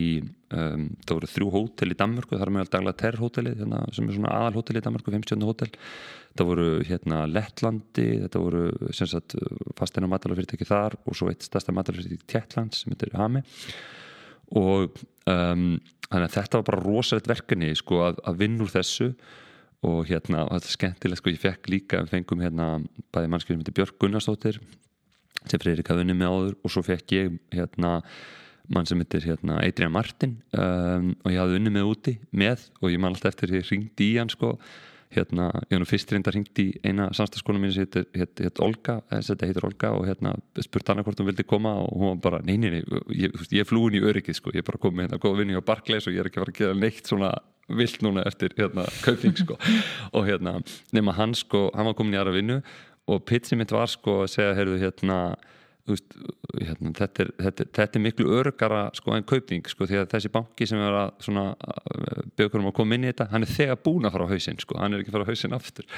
um, 0.53 0.87
það 1.03 1.13
voru 1.15 1.29
þrjú 1.31 1.49
hótel 1.55 1.93
í 1.93 1.97
Danmarku, 1.97 2.35
það 2.35 2.45
er 2.45 2.53
meðal 2.53 2.71
daglega 2.75 2.99
Terr 3.01 3.19
hóteli 3.21 3.53
hérna, 3.57 3.81
sem 3.95 4.05
er 4.05 4.17
svona 4.17 4.33
aðal 4.37 4.59
hótel 4.59 4.77
í 4.77 4.83
Danmarku, 4.85 5.13
50. 5.13 5.45
hótel 5.47 5.71
það 6.37 6.49
voru 6.51 6.67
hérna 6.85 7.23
Lettlandi, 7.31 8.07
þetta 8.25 8.43
voru 8.43 8.93
sagt, 8.97 9.37
fasteina 9.79 10.09
matalafyrirtæki 10.11 10.69
þar 10.69 10.99
og 11.03 11.17
svo 11.17 11.31
eitt 11.31 11.45
stærsta 11.47 11.73
matalafyrirtæki 11.75 12.29
Tjettland 12.29 12.77
sem 12.77 12.93
heitir 12.93 13.15
Hami 13.17 13.41
og 14.57 15.01
um, 15.27 15.69
þetta 16.13 16.61
var 16.61 16.69
bara 16.69 16.83
rosalegt 16.85 17.29
verkefni 17.29 17.73
sko, 17.77 18.05
að, 18.11 18.21
að 18.29 18.41
vinna 18.43 18.67
úr 18.67 18.73
þessu 18.77 19.11
og 19.85 20.07
hérna, 20.09 20.45
og 20.47 20.55
þetta 20.55 20.69
er 20.71 20.75
skemmtilegt 20.75 21.21
sko, 21.21 21.33
ég 21.33 21.43
fekk 21.43 21.69
líka, 21.69 22.01
við 22.01 22.15
fengum 22.15 22.41
hérna 22.41 22.67
bæði 23.13 23.31
mannskjöfum 23.33 23.63
til 23.67 23.75
Björg 23.77 23.97
Gunnarsdóttir 24.01 24.59
sem 25.45 25.61
Freirik 25.61 25.87
hafði 25.91 26.07
unni 26.07 26.17
með 26.17 26.33
áður 26.33 26.57
og 26.63 26.73
svo 26.73 26.83
fekk 26.85 27.13
ég 27.15 27.37
hérna 27.53 27.93
mann 28.73 28.87
sem 28.89 28.99
heitir 28.99 29.23
hérna 29.29 29.61
Adrian 29.63 29.93
Martin 29.93 30.37
um, 30.51 31.13
og 31.23 31.31
ég 31.31 31.39
hafði 31.39 31.59
unni 31.61 31.73
með 31.77 31.91
úti 31.93 32.15
með 32.35 32.65
og 32.81 32.91
ég 32.91 33.01
man 33.01 33.13
alltaf 33.13 33.35
eftir 33.35 33.51
því 33.51 33.59
að 33.59 33.63
ég 33.63 33.71
ringdi 33.71 34.07
í 34.09 34.17
hann 34.17 34.33
sko 34.33 34.55
hérna, 35.15 35.49
ég 35.69 35.77
hann 35.77 35.87
fyrst 35.87 36.11
reynda 36.11 36.31
ringdi 36.33 36.65
í 36.71 36.79
eina 36.85 37.07
samstagsskónum 37.15 37.63
mín 37.63 37.73
sem 37.73 37.87
heitir, 37.87 38.51
Olga, 38.63 38.99
þetta 39.11 39.47
heitir 39.47 39.67
Olga 39.67 39.91
og 39.95 40.07
hérna 40.09 40.33
spurt 40.65 40.91
hann 40.91 41.03
hvort 41.05 41.21
hún 41.21 41.29
vildi 41.29 41.45
koma 41.47 41.75
og 41.83 41.93
hún 41.95 42.15
var 42.15 42.23
bara 42.25 42.41
neini, 42.47 42.73
nei, 42.73 42.81
ég, 43.15 43.35
ég 43.53 43.63
er 43.63 43.69
flúin 43.69 43.95
í 43.97 44.03
öryggið 44.03 44.39
sko, 44.39 44.53
ég 44.55 44.63
er 44.63 44.67
bara 44.67 44.81
komið 44.83 45.07
hérna 45.07 45.21
góð 45.23 45.39
vinni 45.41 45.59
á 45.59 45.63
Barclays 45.63 46.09
og 46.09 46.15
ég 46.15 46.23
er 46.23 46.31
ekki 46.31 46.41
að 46.41 46.45
fara 46.45 46.55
að 46.55 46.59
gera 46.61 46.79
neitt 46.81 47.07
svona 47.07 47.31
vilt 47.67 48.03
núna 48.03 48.23
eftir 48.27 48.53
hérna 48.57 48.85
kauping 49.03 49.35
sko. 49.35 49.57
Og 50.15 50.27
hérna, 50.27 50.57
nema 50.95 51.15
hann 51.17 51.35
sko 51.35 51.67
hann 51.75 51.89
var 51.89 51.97
komin 51.97 52.15
í 52.15 52.19
aðra 52.19 52.35
vinnu 52.37 52.61
og 53.07 53.23
pitchið 53.27 53.61
mitt 53.61 53.73
var 53.75 53.91
sko 53.91 54.21
að 54.23 54.31
segja 54.33 54.55
heyrðu 54.55 54.79
hérna, 54.81 55.19
veist, 55.87 56.15
hérna 56.57 56.91
þetta, 56.97 57.23
er, 57.23 57.29
þetta, 57.45 57.63
er, 57.63 57.69
þetta 57.77 57.99
er 57.99 58.03
miklu 58.03 58.27
örgara 58.37 58.81
sko 58.97 59.13
en 59.15 59.25
kaupning 59.27 59.67
sko 59.71 59.87
því 59.89 60.01
að 60.01 60.09
þessi 60.13 60.31
banki 60.33 60.67
sem 60.69 60.81
er 60.83 60.97
að 60.99 61.13
bjögur 62.37 62.61
um 62.61 62.69
að 62.71 62.75
koma 62.79 62.97
inn 62.97 63.07
í 63.07 63.11
þetta 63.11 63.29
hann 63.31 63.45
er 63.47 63.53
þegar 63.53 63.81
búin 63.85 64.07
að 64.07 64.15
fara 64.15 64.27
á 64.27 64.31
hausin 64.33 64.61
sko 64.63 64.79
hann 64.81 64.95
er 64.95 65.03
ekki 65.03 65.13
að 65.13 65.17
fara 65.17 65.27
á 65.27 65.31
hausin 65.31 65.57
aftur. 65.57 65.89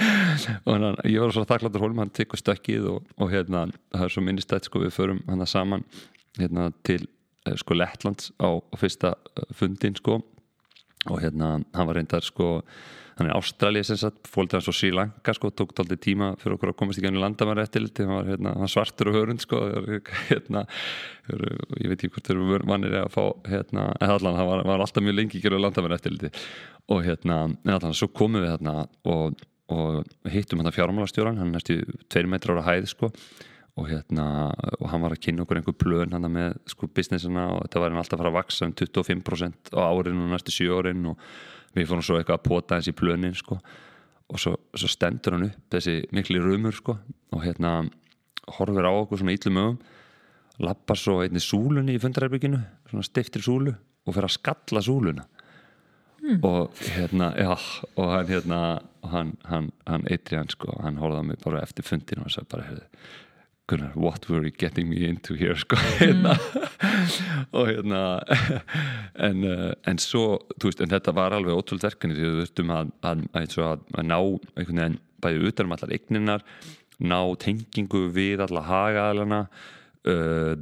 Og 0.66 0.70
hann, 0.74 0.88
ég 1.04 1.22
var 1.22 1.34
svo 1.36 1.46
þakkláttur 1.48 1.84
hólum 1.84 2.02
hann 2.04 2.14
tekur 2.16 2.40
stökkið 2.40 2.90
og, 2.94 3.10
og 3.20 3.32
hérna 3.32 3.66
það 3.94 4.06
er 4.08 4.14
svo 4.16 4.24
minnistætt 4.26 4.68
sko 4.70 4.84
við 4.84 4.94
förum 4.96 5.22
hann 5.30 5.44
að 5.44 5.52
saman 5.52 5.86
hérna 6.40 6.70
til 6.86 7.02
eh, 7.46 7.56
sko 7.56 7.76
Lettlands 7.76 8.32
á, 8.40 8.48
á 8.56 8.74
fyrsta 8.80 9.14
eh, 9.36 9.48
fundin 9.56 9.96
sko. 9.98 10.20
Og 11.06 11.20
hérna 11.22 11.58
hann 11.60 11.88
var 11.88 12.00
reyndar 12.00 12.24
sko 12.26 12.60
hann 13.16 13.30
er 13.30 13.36
Ástralja 13.36 13.84
sem 13.86 13.96
sagt, 14.00 14.28
fólkið 14.28 14.58
hans 14.58 14.68
á 14.68 14.74
Sri 14.76 14.90
Lanka 14.92 15.32
sko, 15.36 15.48
tók 15.56 15.72
tóltið 15.76 16.00
tíma 16.04 16.28
fyrir 16.40 16.58
okkur 16.58 16.72
að 16.74 16.78
komast 16.82 17.00
í 17.00 17.04
gænum 17.04 17.22
landamæri 17.22 17.64
eftir 17.64 17.86
hann 18.02 18.12
var 18.12 18.28
hérna, 18.28 18.52
svartur 18.68 19.10
og 19.12 19.16
hörund 19.16 19.40
sko 19.44 19.62
hérna, 20.28 20.66
ég 21.30 21.88
veit 21.88 21.96
ekki 21.96 22.12
hvort 22.12 22.28
þeir 22.28 22.42
eru 22.42 22.68
vannir 22.68 22.98
að 23.00 23.10
fá 23.16 23.22
hérna, 23.48 23.88
allan, 24.04 24.36
hann 24.36 24.50
var, 24.50 24.64
var 24.68 24.84
alltaf 24.84 25.04
mjög 25.04 25.16
lengi 25.16 25.40
í 25.40 25.44
gænum 25.44 25.64
landamæri 25.64 25.96
eftir 25.96 26.30
og 26.92 27.02
hérna, 27.08 27.40
allan, 27.64 27.96
svo 27.96 28.10
komum 28.12 28.44
við 28.44 28.52
hérna 28.52 28.78
og, 29.08 29.40
og 29.72 30.30
hittum 30.30 30.60
hann 30.60 30.70
að 30.70 30.76
fjármálastjóran 30.76 31.40
hann 31.40 31.56
næstu 31.56 31.80
tveir 32.12 32.28
metrar 32.30 32.60
á 32.60 32.68
hæð 32.68 32.92
sko. 32.92 33.14
Og 33.76 33.90
hérna, 33.90 34.54
og 34.78 34.86
hann 34.88 35.02
var 35.04 35.12
að 35.12 35.20
kynna 35.26 35.44
okkur 35.44 35.58
einhver 35.58 35.74
plön 35.76 36.14
hann 36.16 36.24
með 36.32 36.54
sko 36.72 36.86
businessina 36.88 37.50
og 37.52 37.66
þetta 37.66 37.82
var 37.82 37.92
hann 37.92 38.00
alltaf 38.00 38.16
að 38.16 38.22
fara 38.22 38.30
að 38.30 38.38
vaksa 38.38 38.68
um 38.70 38.72
25% 38.72 39.74
á 39.76 39.80
árinu 39.84 40.30
næstu 40.30 40.54
7 40.54 40.70
árin 40.78 41.10
og 41.10 41.26
við 41.76 41.90
fórum 41.90 42.06
svo 42.06 42.18
eitthvað 42.18 42.40
að 42.40 42.46
pota 42.48 42.80
þessi 42.80 42.96
plönin 42.96 43.36
sko. 43.36 43.58
og 44.26 44.42
svo, 44.42 44.56
svo 44.74 44.88
stendur 44.90 45.36
hann 45.36 45.48
upp 45.50 45.76
þessi 45.76 46.00
mikli 46.16 46.40
rumur 46.42 46.74
sko. 46.74 46.98
og 47.32 47.44
hérna 47.44 47.78
horfir 48.58 48.88
á 48.88 48.92
okkur 48.92 49.22
svona 49.22 49.36
íllum 49.36 49.62
ögum 49.62 49.78
lappar 50.62 50.98
svo 50.98 51.20
einni 51.22 51.42
súlunni 51.42 51.96
í 51.96 52.02
fundarherbygginu 52.02 52.60
svona 52.90 53.06
stiftir 53.06 53.44
súlu 53.44 53.74
og 54.06 54.14
fer 54.14 54.26
að 54.26 54.36
skalla 54.38 54.82
súluna 54.84 55.26
mm. 56.22 56.38
og 56.46 56.82
hérna 56.96 57.32
já, 57.36 57.52
og 57.96 58.12
hann 58.14 58.30
hérna 58.30 58.60
hann, 59.02 59.34
hann, 59.44 59.70
hann 59.86 60.06
eitri 60.10 60.38
hann 60.38 60.50
sko 60.50 60.78
hann 60.82 61.00
horfði 61.02 61.22
á 61.22 61.28
mig 61.28 61.42
bara 61.44 61.62
eftir 61.62 61.86
fundinu 61.86 62.26
og 62.26 62.32
sagði 62.32 62.52
bara 62.54 62.80
Gunnar, 63.68 63.90
what 63.96 64.28
were 64.28 64.44
you 64.44 64.52
getting 64.52 64.88
me 64.88 65.08
into 65.08 65.34
here 65.34 65.56
sko 65.58 65.76
hérna 65.98 66.36
mm. 66.38 67.46
og 67.56 67.66
hérna 67.66 68.02
en, 69.18 69.42
uh, 69.42 69.72
en 69.90 69.98
svo, 69.98 70.38
þú 70.54 70.70
veist, 70.70 70.82
en 70.84 70.92
þetta 70.92 71.14
var 71.16 71.34
alveg 71.34 71.56
ótrúlega 71.56 71.90
verkefni 71.90 72.14
því 72.14 72.28
við 72.28 72.42
þurftum 72.44 72.70
að, 72.76 72.92
að, 73.10 73.24
að, 73.34 73.82
að 73.98 74.06
ná 74.06 74.18
einhvern 74.20 74.82
veginn 74.82 75.00
bæði 75.26 75.50
utanum 75.50 75.74
allar 75.74 75.94
eigninar, 75.96 76.44
ná 77.02 77.18
tengingu 77.42 78.04
við 78.14 78.44
allar 78.46 78.68
hagaðalana 78.68 79.40
uh, 80.06 80.54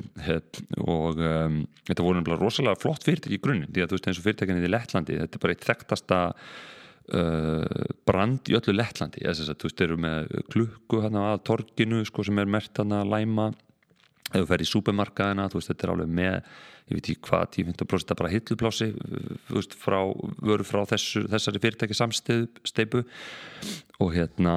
og 0.81 1.21
um, 1.21 1.59
þetta 1.85 2.07
voru 2.07 2.23
náttúrulega 2.23 2.41
rosalega 2.41 2.81
flott 2.81 3.05
fyrirtæki 3.05 3.37
í 3.37 3.43
grunninn, 3.45 3.73
því 3.75 3.85
að 3.85 3.93
þú 3.93 3.99
veist 3.99 4.09
eins 4.09 4.23
og 4.23 4.29
fyrirtækinni 4.31 4.65
í 4.65 4.73
Lettlandi, 4.73 5.21
þetta 5.27 5.39
er 5.39 5.45
bara 5.45 5.59
eitt 5.59 5.69
þekktasta 5.69 6.23
brand 7.05 8.49
í 8.49 8.55
öllu 8.57 8.73
Lettlandi, 8.75 9.25
þess 9.25 9.51
að 9.53 9.59
þú 9.61 9.69
veist, 9.69 9.83
eru 9.85 9.97
með 10.01 10.31
klukku 10.53 11.03
hérna 11.05 11.27
að 11.35 11.43
torginu 11.51 12.05
sko 12.09 12.25
sem 12.25 12.39
er 12.41 12.49
mert 12.49 12.81
að 12.81 12.95
læma. 13.11 13.51
Ef 14.31 14.39
þú 14.41 14.47
fer 14.49 14.65
í 14.65 14.69
súpermarkaðina, 14.71 15.51
þú 15.53 15.61
veist, 15.61 15.71
þetta 15.71 15.87
er 15.87 15.93
alveg 15.95 16.15
með 16.17 16.39
ég 16.85 16.99
veit 16.99 17.09
ekki 17.09 17.29
hvað, 17.29 17.45
10-15% 17.55 18.19
bara 18.19 18.31
hilluplási 18.33 18.91
frá, 19.81 19.99
vöru 20.45 20.67
frá 20.69 20.83
þessu, 20.91 21.25
þessari 21.33 21.63
fyrirtæki 21.63 21.97
samsteipu 21.97 23.05
og 24.05 24.11
hérna 24.13 24.57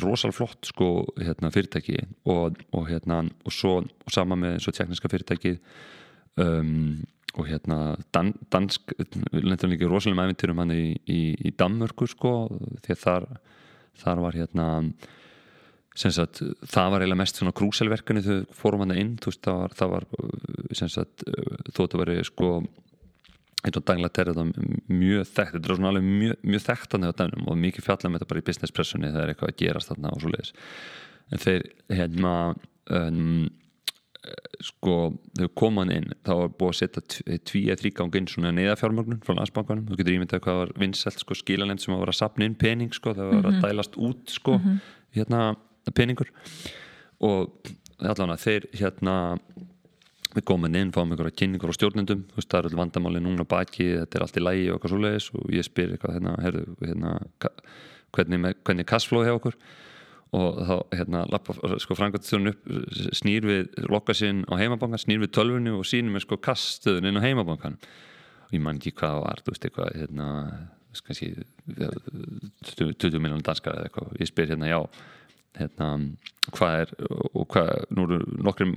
rosalega 0.00 0.36
flott 0.36 0.70
sko 0.70 0.90
hérna, 1.18 1.50
fyrirtæki. 1.52 1.98
Og, 2.30 2.60
og 2.72 2.86
hérna 2.88 3.22
og 3.44 3.54
svo 3.54 3.80
og 3.82 4.14
sama 4.14 4.38
með 4.38 4.56
eins 4.56 4.68
og 4.70 4.76
tjekniska 4.76 5.10
fyrirtæki 5.12 5.56
um, 6.40 7.02
og 7.32 7.48
hérna 7.48 7.78
dan, 8.12 8.34
dansk, 8.52 8.92
við 8.98 9.46
lendum 9.46 9.72
líka 9.72 9.88
rosalega 9.88 10.20
með 10.20 10.30
eventyrum 10.30 10.62
hann 10.62 10.74
í, 10.74 10.84
í, 11.08 11.20
í 11.48 11.54
Danmörku 11.56 12.08
sko 12.10 12.34
því 12.84 12.94
að 12.96 13.02
þar, 13.06 13.28
þar 14.04 14.24
var 14.26 14.40
hérna 14.42 14.68
Sagt, 15.92 16.38
það 16.40 16.86
var 16.88 17.02
eiginlega 17.02 17.20
mest 17.20 17.36
svona 17.36 17.52
krúselverkani 17.52 18.22
þegar 18.24 18.44
fórum 18.56 18.80
hann 18.80 18.94
inn 18.96 19.10
veist, 19.20 19.42
það 19.44 19.58
var, 19.60 19.74
það 19.76 19.90
var 19.92 20.06
sagt, 20.88 21.24
þóttu 21.76 21.98
að 21.98 22.00
veri 22.00 22.22
sko 22.24 22.48
eins 23.62 23.78
og 23.78 23.84
daglega 23.86 24.14
terrið 24.16 24.40
mjög 24.88 25.26
þekkt 25.28 25.58
þetta 25.58 25.68
er 25.68 25.76
svona 25.76 25.90
alveg 25.92 26.06
mjög, 26.06 26.38
mjög 26.48 26.64
þekkt 26.64 26.96
að 26.96 27.04
það 27.20 27.34
og 27.44 27.58
mikið 27.62 27.86
fjalla 27.86 28.10
með 28.10 28.22
þetta 28.22 28.30
bara 28.32 28.42
í 28.42 28.46
business 28.48 28.74
pressunni 28.74 29.10
það 29.12 29.22
er 29.22 29.32
eitthvað 29.34 29.52
að 29.52 29.60
gerast 29.60 29.92
þarna 29.92 30.14
og 30.14 30.22
svo 30.22 30.32
leiðis 30.32 30.54
en 31.28 31.42
þeir 31.44 31.68
hérna 31.92 32.32
um, 32.96 33.44
sko 34.62 34.96
þegar 35.34 35.50
koman 35.58 35.90
inn 35.90 36.12
þá 36.22 36.32
var 36.38 36.52
búið 36.54 36.68
að 36.70 36.78
setja 36.78 37.38
tví 37.48 37.62
eða 37.66 37.80
þrýgang 37.80 38.18
inn 38.20 38.28
svona 38.30 38.52
neða 38.54 38.76
fjármögnun 38.78 39.22
frá 39.24 39.34
landsbankanum, 39.34 39.88
þú 39.88 39.98
getur 39.98 40.14
ímyndað 40.14 40.44
hvað 40.44 40.60
var 40.60 40.72
vinnselt 40.78 41.18
sko 41.18 41.36
skilalend 41.38 41.82
sem 41.82 41.96
var 41.96 42.12
að 42.12 42.20
sapna 42.20 42.46
inn 42.46 42.54
pening 42.58 42.94
sko 42.94 43.16
það 43.18 43.32
var 43.32 43.48
að 43.48 43.56
mhm. 43.56 43.64
dælast 43.66 43.98
út 43.98 44.30
sko 44.30 44.56
mm 44.58 44.64
-hmm. 44.64 44.78
hérna 45.18 45.42
peningur. 45.90 46.30
Og 47.20 47.50
allavega 47.98 48.38
þeir 48.38 48.66
hérna 48.78 49.16
við 50.32 50.44
komum 50.48 50.74
inn, 50.74 50.92
fáum 50.92 51.10
einhverja 51.10 51.36
kynningur 51.36 51.70
á 51.70 51.74
stjórnendum. 51.74 52.24
Þú 52.30 52.36
veist 52.38 52.50
það 52.50 52.64
eru 52.64 52.76
vandamáli 52.76 53.20
núna 53.20 53.44
baki 53.44 53.98
þetta 53.98 54.18
er 54.18 54.22
allt 54.22 54.36
í 54.36 54.42
lægi 54.42 54.68
og 54.70 54.78
eitthvað 54.78 54.90
svo 54.90 55.02
leiðis 55.02 55.30
og 55.34 55.50
ég 55.50 55.66
spyr 55.66 55.92
eitthvað 55.92 56.14
hérna, 56.14 56.36
herðu, 56.42 56.76
hérna 56.80 57.18
hvernig, 58.12 58.54
hvernig 58.64 58.86
kassflóði 58.86 59.28
hefur 59.28 59.40
okkur 59.40 59.56
og 60.32 60.60
þá 60.64 60.76
hérna 60.96 61.22
lappa, 61.28 61.54
sko 61.82 61.96
frangvæntstjórn 61.98 62.52
upp 62.52 62.68
snýr 63.18 63.46
við 63.48 63.74
lokka 63.92 64.14
sín 64.16 64.46
á 64.48 64.56
heimabankan, 64.56 65.00
snýr 65.00 65.20
við 65.26 65.34
tölfunni 65.36 65.74
og 65.76 65.84
sínum 65.88 66.16
við 66.16 66.24
sko 66.24 66.38
kassstöðun 66.40 67.10
inn 67.10 67.20
á 67.20 67.26
heimabankan 67.26 67.76
og 68.46 68.54
ég 68.56 68.62
man 68.64 68.80
ekki 68.80 68.94
hvað 68.96 69.18
var, 69.26 69.42
þú 69.44 69.52
veist 69.52 69.66
eitthvað 69.68 69.98
hérna, 70.00 70.28
kannski 71.04 71.28
20 72.72 73.20
miljónum 73.20 73.44
danskar 73.44 73.76
eða 73.76 73.90
eitthvað, 73.90 74.14
ég 74.22 74.32
spyr 74.32 74.54
hérna 74.54 74.72
já 74.72 74.80
hérna, 75.60 75.90
hvað 76.50 76.80
er 76.80 76.92
og 77.38 77.44
hvað, 77.52 77.68
nú 77.94 78.04
eru 78.08 78.16
nokkrum 78.42 78.72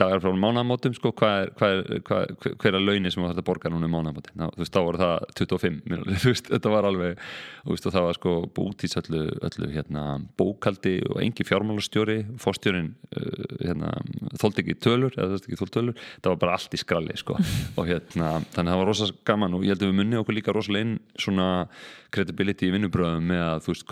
dagar 0.00 0.22
frá 0.22 0.32
mánamótum, 0.40 0.94
sko, 0.96 1.12
hvað 1.16 1.42
er, 1.42 1.50
hvað 1.58 1.74
er 1.76 2.02
hvað, 2.08 2.54
hver 2.62 2.78
er 2.78 2.80
launin 2.84 3.12
sem 3.12 3.26
þetta 3.26 3.44
borgar 3.44 3.74
núna 3.74 3.90
í 3.90 3.92
mánamótin, 3.92 4.40
þú 4.40 4.62
veist, 4.62 4.72
þá 4.72 4.80
voru 4.86 5.00
það 5.02 5.26
25 5.36 5.76
miljónir, 5.84 6.20
þú 6.22 6.32
veist, 6.32 6.48
þetta 6.48 6.72
var 6.72 6.88
alveg 6.88 7.20
þú 7.66 7.74
veist, 7.74 7.88
og 7.90 7.94
það 7.96 8.06
var 8.06 8.18
sko 8.18 8.32
bútís 8.56 8.96
öllu, 9.02 9.22
öllu 9.50 9.70
hérna, 9.74 10.04
bókaldi 10.40 10.94
og 11.10 11.20
engi 11.20 11.44
fjármálustjóri, 11.44 12.18
fórstjórin 12.40 12.90
uh, 13.12 13.44
hérna, 13.66 13.92
þóldi 14.40 14.64
ekki 14.64 14.78
tölur 14.80 15.12
eða 15.18 15.36
þóldi 15.36 15.50
ekki 15.50 15.60
þóld 15.60 15.74
tölur, 15.76 16.02
það 16.24 16.32
var 16.32 16.42
bara 16.46 16.56
allt 16.56 16.72
í 16.72 16.80
skralli 16.80 17.20
sko, 17.20 17.36
og 17.78 17.84
hérna, 17.84 18.40
þannig 18.56 18.64
að 18.64 18.72
það 18.72 18.80
var 18.80 18.92
rosalega 18.94 19.28
gaman 19.28 19.60
og 19.60 19.68
ég 19.68 19.76
held 19.76 19.84
að 19.84 19.92
við 19.92 20.00
munni 20.00 20.20
okkur 20.22 20.40
líka 20.40 20.56
rosalega 20.56 20.88
inn 20.88 20.96
svona 21.20 21.50
credibility 22.10 22.66
í 22.66 22.72
vinnubröðum 22.74 23.28
með 23.30 23.44
að 23.44 23.60
þú 23.66 23.70
veist, 23.70 23.84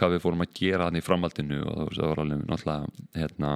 hérna 3.19 3.53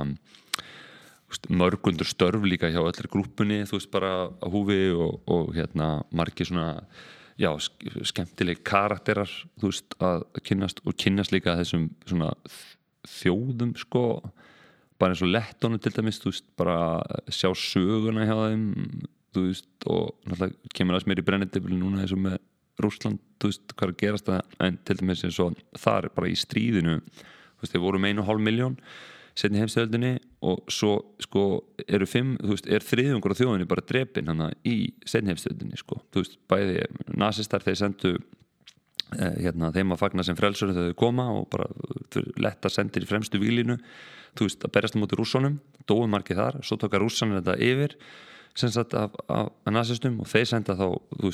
mörgundur 1.49 2.07
störf 2.07 2.45
líka 2.45 2.69
hjá 2.69 2.83
öllir 2.83 3.09
grúpunni 3.09 3.63
þú 3.65 3.79
veist 3.79 3.91
bara 3.93 4.13
á 4.29 4.47
húfi 4.53 4.93
og, 4.93 5.23
og 5.27 5.55
hérna 5.57 6.03
margi 6.13 6.45
svona 6.45 6.85
já, 7.41 7.51
skemmtileg 8.05 8.63
karakterar 8.67 9.31
þú 9.61 9.71
veist 9.71 9.97
að 10.03 10.27
kynast 10.45 10.83
og 10.85 10.97
kynast 11.01 11.33
líka 11.33 11.57
þessum 11.59 11.89
svona 12.05 12.33
þjóðum 13.09 13.75
sko. 13.81 14.05
Bara 15.01 15.17
eins 15.17 15.25
og 15.25 15.33
lettónu 15.33 15.81
til 15.83 15.95
dæmis 15.97 16.21
þú 16.23 16.31
veist 16.31 16.47
bara 16.59 16.77
sjá 17.33 17.51
söguna 17.59 18.27
hjá 18.29 18.37
þeim 18.37 18.67
þú 19.33 19.47
veist 19.49 19.89
og 19.91 20.13
náttúrulega 20.29 20.75
kemur 20.77 21.01
sem 21.01 21.15
er 21.15 21.23
í 21.23 21.27
brennendibili 21.27 21.79
núna 21.79 22.05
eins 22.05 22.15
og 22.15 22.23
með 22.23 22.39
Rúsland 22.83 23.23
þú 23.41 23.51
veist 23.51 23.75
hvað 23.75 23.89
er 23.89 23.95
að 23.95 24.03
gerast 24.03 24.29
það 24.29 24.67
en 24.69 24.79
til 24.85 24.99
dæmis 25.01 25.25
eins 25.27 25.41
og 25.43 25.57
það 25.79 25.99
er 25.99 26.15
bara 26.19 26.31
í 26.31 26.37
stríðinu 26.39 26.99
þú 27.01 27.65
veist 27.65 27.75
þeir 27.75 27.85
voru 27.87 28.03
með 28.03 28.15
einu 28.15 28.27
hálf 28.29 28.45
miljón 28.45 28.79
setni 29.39 29.63
heimstöldinni 29.63 30.13
og 30.45 30.67
svo 30.73 30.97
sko 31.23 31.45
eru 31.87 32.07
fimm, 32.09 32.35
þú 32.41 32.55
veist, 32.55 32.69
er 32.69 32.85
þriðungur 32.85 33.35
á 33.35 33.41
þjóðinni 33.41 33.69
bara 33.71 33.85
drepin 33.89 34.31
hana 34.33 34.51
í 34.69 34.93
setni 35.09 35.33
heimstöldinni 35.33 35.79
sko, 35.81 36.01
þú 36.13 36.25
veist, 36.25 36.39
bæði 36.51 36.83
nazistar 37.17 37.65
þeir 37.65 37.79
sendu 37.81 38.13
eh, 38.17 39.39
hérna, 39.47 39.73
þeim 39.75 39.95
að 39.95 40.03
fagna 40.03 40.27
sem 40.27 40.39
frelsur 40.39 40.75
þegar 40.75 40.93
þau 40.93 41.01
koma 41.05 41.31
og 41.39 41.49
bara 41.53 41.71
letta 42.43 42.73
sendir 42.73 43.07
í 43.07 43.09
fremstu 43.09 43.41
výlinu, 43.41 43.79
þú 44.37 44.51
veist, 44.51 44.67
að 44.67 44.77
berjast 44.77 45.01
mútið 45.01 45.23
rússonum, 45.23 45.57
dóum 45.89 46.13
margið 46.13 46.43
þar 46.43 46.61
svo 46.67 46.81
tókar 46.83 47.05
rússanir 47.05 47.41
þetta 47.41 47.59
yfir 47.71 47.97
sagt 48.53 48.93
af, 48.93 49.15
af, 49.33 49.49
af 49.65 49.73
nazistum 49.73 50.19
og 50.21 50.29
þeir 50.29 50.45
senda 50.51 50.75
þá, 50.77 50.87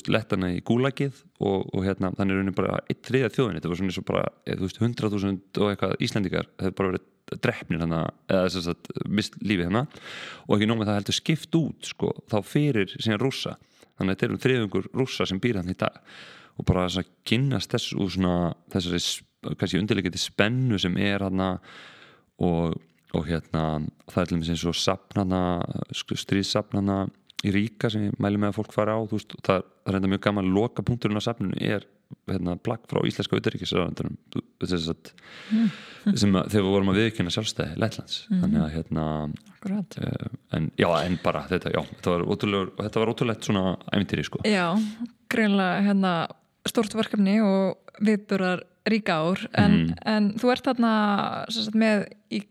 lettana 0.06 0.52
í 0.54 0.60
gúlagið 0.62 1.16
og, 1.42 1.66
og 1.74 1.82
hérna, 1.82 2.12
þannig 2.14 2.34
er 2.34 2.38
raunin 2.38 2.54
bara 2.54 2.78
eitt 2.86 3.02
þriða 3.08 3.32
þjóðinni, 3.34 3.58
þetta 3.58 3.70
var 3.72 3.80
svona 3.80 3.90
eins 3.90 3.98
og 3.98 4.06
bara, 4.06 4.26
eh, 4.46 4.54
þú 4.54 4.68
veist, 4.68 4.78
hundraðúsund 4.84 5.58
og 5.58 5.72
eitthvað 5.72 5.96
Íslandikar, 6.06 6.50
hefur 6.62 6.76
bara 6.78 6.92
verið 6.92 7.08
drefnir 7.44 7.84
hana 7.84 8.02
eða 8.30 8.48
þess 8.54 8.72
að 8.72 9.06
mist 9.18 9.38
lífið 9.42 9.70
hana. 9.70 9.84
Og 10.46 10.56
ekki 10.56 10.68
nóg 10.70 10.80
með 10.80 10.90
það 10.90 11.00
heldur 11.00 11.18
skipt 11.18 11.58
út 11.58 11.90
sko, 11.92 12.12
þá 12.30 12.38
fyrir 12.46 12.94
síðan 12.96 13.22
rúsa 13.22 13.56
þannig 13.98 14.12
að 14.12 14.14
þetta 14.14 14.28
eru 14.28 14.42
þriðungur 14.44 14.90
rúsa 14.96 15.26
sem 15.28 15.40
býr 15.42 15.60
hann 15.60 15.72
í 15.72 15.78
dag. 15.78 15.96
Og 16.58 16.66
bara 16.66 16.86
þess 16.86 17.02
að 17.02 17.14
kynast 17.28 17.74
þess 17.74 17.94
úr 17.98 18.12
svona 18.14 18.52
þessari 18.72 19.02
kannski 19.58 19.78
undirleikiti 19.78 20.20
spennu 20.20 20.78
sem 20.82 20.96
er 21.02 21.22
hana 21.26 21.52
og, 22.42 22.74
og 23.14 23.28
hérna 23.28 23.64
það 24.10 24.22
er 24.22 24.30
til 24.30 24.38
með 24.38 24.52
eins 24.54 24.66
og 24.66 24.78
sapnana 24.78 25.42
stríðsapnana 25.94 26.98
í 27.46 27.52
ríka 27.54 27.90
sem 27.92 28.08
ég 28.08 28.18
mælu 28.18 28.40
með 28.40 28.52
að 28.52 28.58
fólk 28.58 28.74
fara 28.74 28.96
á 28.98 29.00
veist, 29.10 29.36
það 29.46 29.62
er 29.62 29.94
reynda 29.94 30.10
mjög 30.10 30.24
gaman. 30.26 30.52
Loka 30.54 30.82
punkturinn 30.86 31.22
á 31.22 31.26
sapninu 31.26 31.58
er 31.62 31.86
hérna, 32.30 32.58
plagg 32.58 32.86
frá 32.90 33.02
íslenska 33.06 33.38
utanríkisraðandarum 34.58 36.16
sem 36.18 36.36
að, 36.38 36.46
þegar 36.52 36.64
við 36.64 36.72
vorum 36.72 36.90
að 36.92 36.98
viðkynna 37.02 37.32
sjálfstæði 37.34 37.78
Lettlands. 37.82 38.18
Þannig 38.30 38.62
að 38.64 38.70
hérna 38.76 39.04
uh, 39.28 40.28
en 40.56 40.70
já, 40.78 40.88
en 41.04 41.18
bara 41.22 41.42
þetta, 41.50 41.72
já, 41.74 41.80
þetta 41.98 42.14
var 42.14 42.24
ótrúlega, 42.32 42.70
þetta 42.86 43.02
var 43.02 43.12
ótrúlegt 43.12 43.48
svona 43.48 43.64
æmintýri 43.92 44.24
sko. 44.24 44.40
Já, 44.48 44.66
greinlega 45.30 45.82
hérna 45.88 46.12
stort 46.68 46.94
verkefni 46.96 47.38
og 47.44 47.94
viðbörðar 48.04 48.62
ríka 48.88 49.18
ár. 49.20 49.42
En, 49.52 49.72
Mhm. 49.72 49.94
en 50.06 50.30
þú 50.40 50.52
ert 50.54 50.64
þarna 50.64 50.92
sagt, 51.52 51.74
með 51.76 52.06
í 52.32 52.42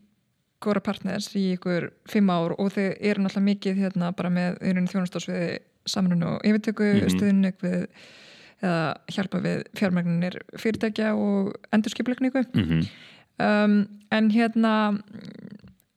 góra 0.62 0.80
partners 0.82 1.32
í 1.34 1.56
ykkur 1.56 1.90
fimm 2.10 2.30
ár 2.30 2.54
og 2.58 2.70
þið 2.74 2.96
eru 3.00 3.22
náttúrulega 3.22 3.48
mikið 3.54 3.76
hérna 3.82 4.12
bara 4.14 4.30
með 4.30 4.58
þjónustásviði 4.92 5.58
samrunu 5.88 6.34
og 6.36 6.40
yfirtöku, 6.44 6.88
Mhm. 7.02 7.10
stuðning 7.10 7.58
við 7.62 7.86
eða 8.62 8.96
hjálpa 9.14 9.42
við 9.44 9.62
fjármægnir 9.78 10.40
fyrirtækja 10.58 11.14
og 11.14 11.52
endurskiplegningu 11.72 12.44
mm 12.54 12.88
um, 13.38 13.78
en 14.14 14.30
hérna 14.32 14.74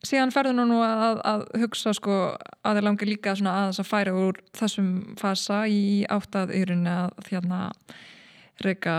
síðan 0.06 0.32
ferðu 0.34 0.54
nú 0.56 0.66
nú 0.70 0.78
að, 0.84 1.20
að 1.26 1.44
hugsa 1.62 1.92
sko 1.96 2.16
að 2.62 2.78
þið 2.78 2.86
langi 2.86 3.08
líka 3.08 3.34
svona 3.38 3.54
aðeins 3.60 3.82
að 3.82 3.90
færa 3.90 4.14
úr 4.18 4.40
þessum 4.58 4.88
fasa 5.20 5.62
í 5.70 5.82
áttað 6.10 6.54
rauninni 6.56 6.94
að 6.94 7.30
hérna 7.30 7.60
reyka 8.62 8.96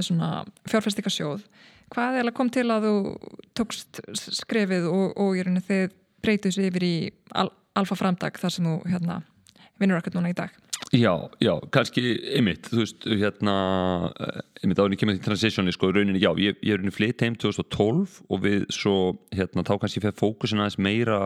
svona 0.00 0.30
fjárfestikasjóð 0.70 1.46
hvað 1.92 2.18
er 2.18 2.24
alveg 2.24 2.36
kom 2.36 2.50
til 2.52 2.68
að 2.72 2.88
þú 2.88 2.96
tókst 3.56 4.02
skrefið 4.42 4.88
og, 4.90 5.16
og 5.16 5.38
rauninni 5.40 5.64
þið 5.64 5.96
breytið 6.24 6.56
sér 6.56 6.70
yfir 6.70 6.86
í 6.86 6.96
al, 7.32 7.48
alfa 7.78 7.98
framdag 7.98 8.38
þar 8.40 8.52
sem 8.52 8.68
þú 8.68 8.76
hérna 8.90 9.20
vinnur 9.80 10.00
ekkert 10.00 10.16
núna 10.18 10.32
í 10.32 10.36
dag 10.36 10.52
Já, 10.94 11.28
já, 11.42 11.56
kannski 11.74 12.02
einmitt, 12.36 12.68
þú 12.70 12.82
veist, 12.84 13.06
hérna 13.10 13.54
eh, 14.22 14.70
áður 14.70 14.84
en 14.86 14.94
ég 14.94 15.00
kemur 15.00 15.16
til 15.16 15.24
transitioni, 15.24 15.72
sko, 15.74 15.90
rauninni, 15.90 16.20
já, 16.22 16.30
ég, 16.38 16.60
ég 16.62 16.76
er 16.76 16.78
rauninni 16.78 16.94
flytt 16.94 17.24
heim 17.24 17.34
2012 17.42 18.20
og 18.30 18.42
við 18.44 18.66
svo, 18.70 19.16
hérna, 19.34 19.64
þá 19.66 19.72
kannski 19.82 20.02
fyrir 20.04 20.14
fókusin 20.14 20.62
aðeins 20.62 20.76
meira 20.78 21.18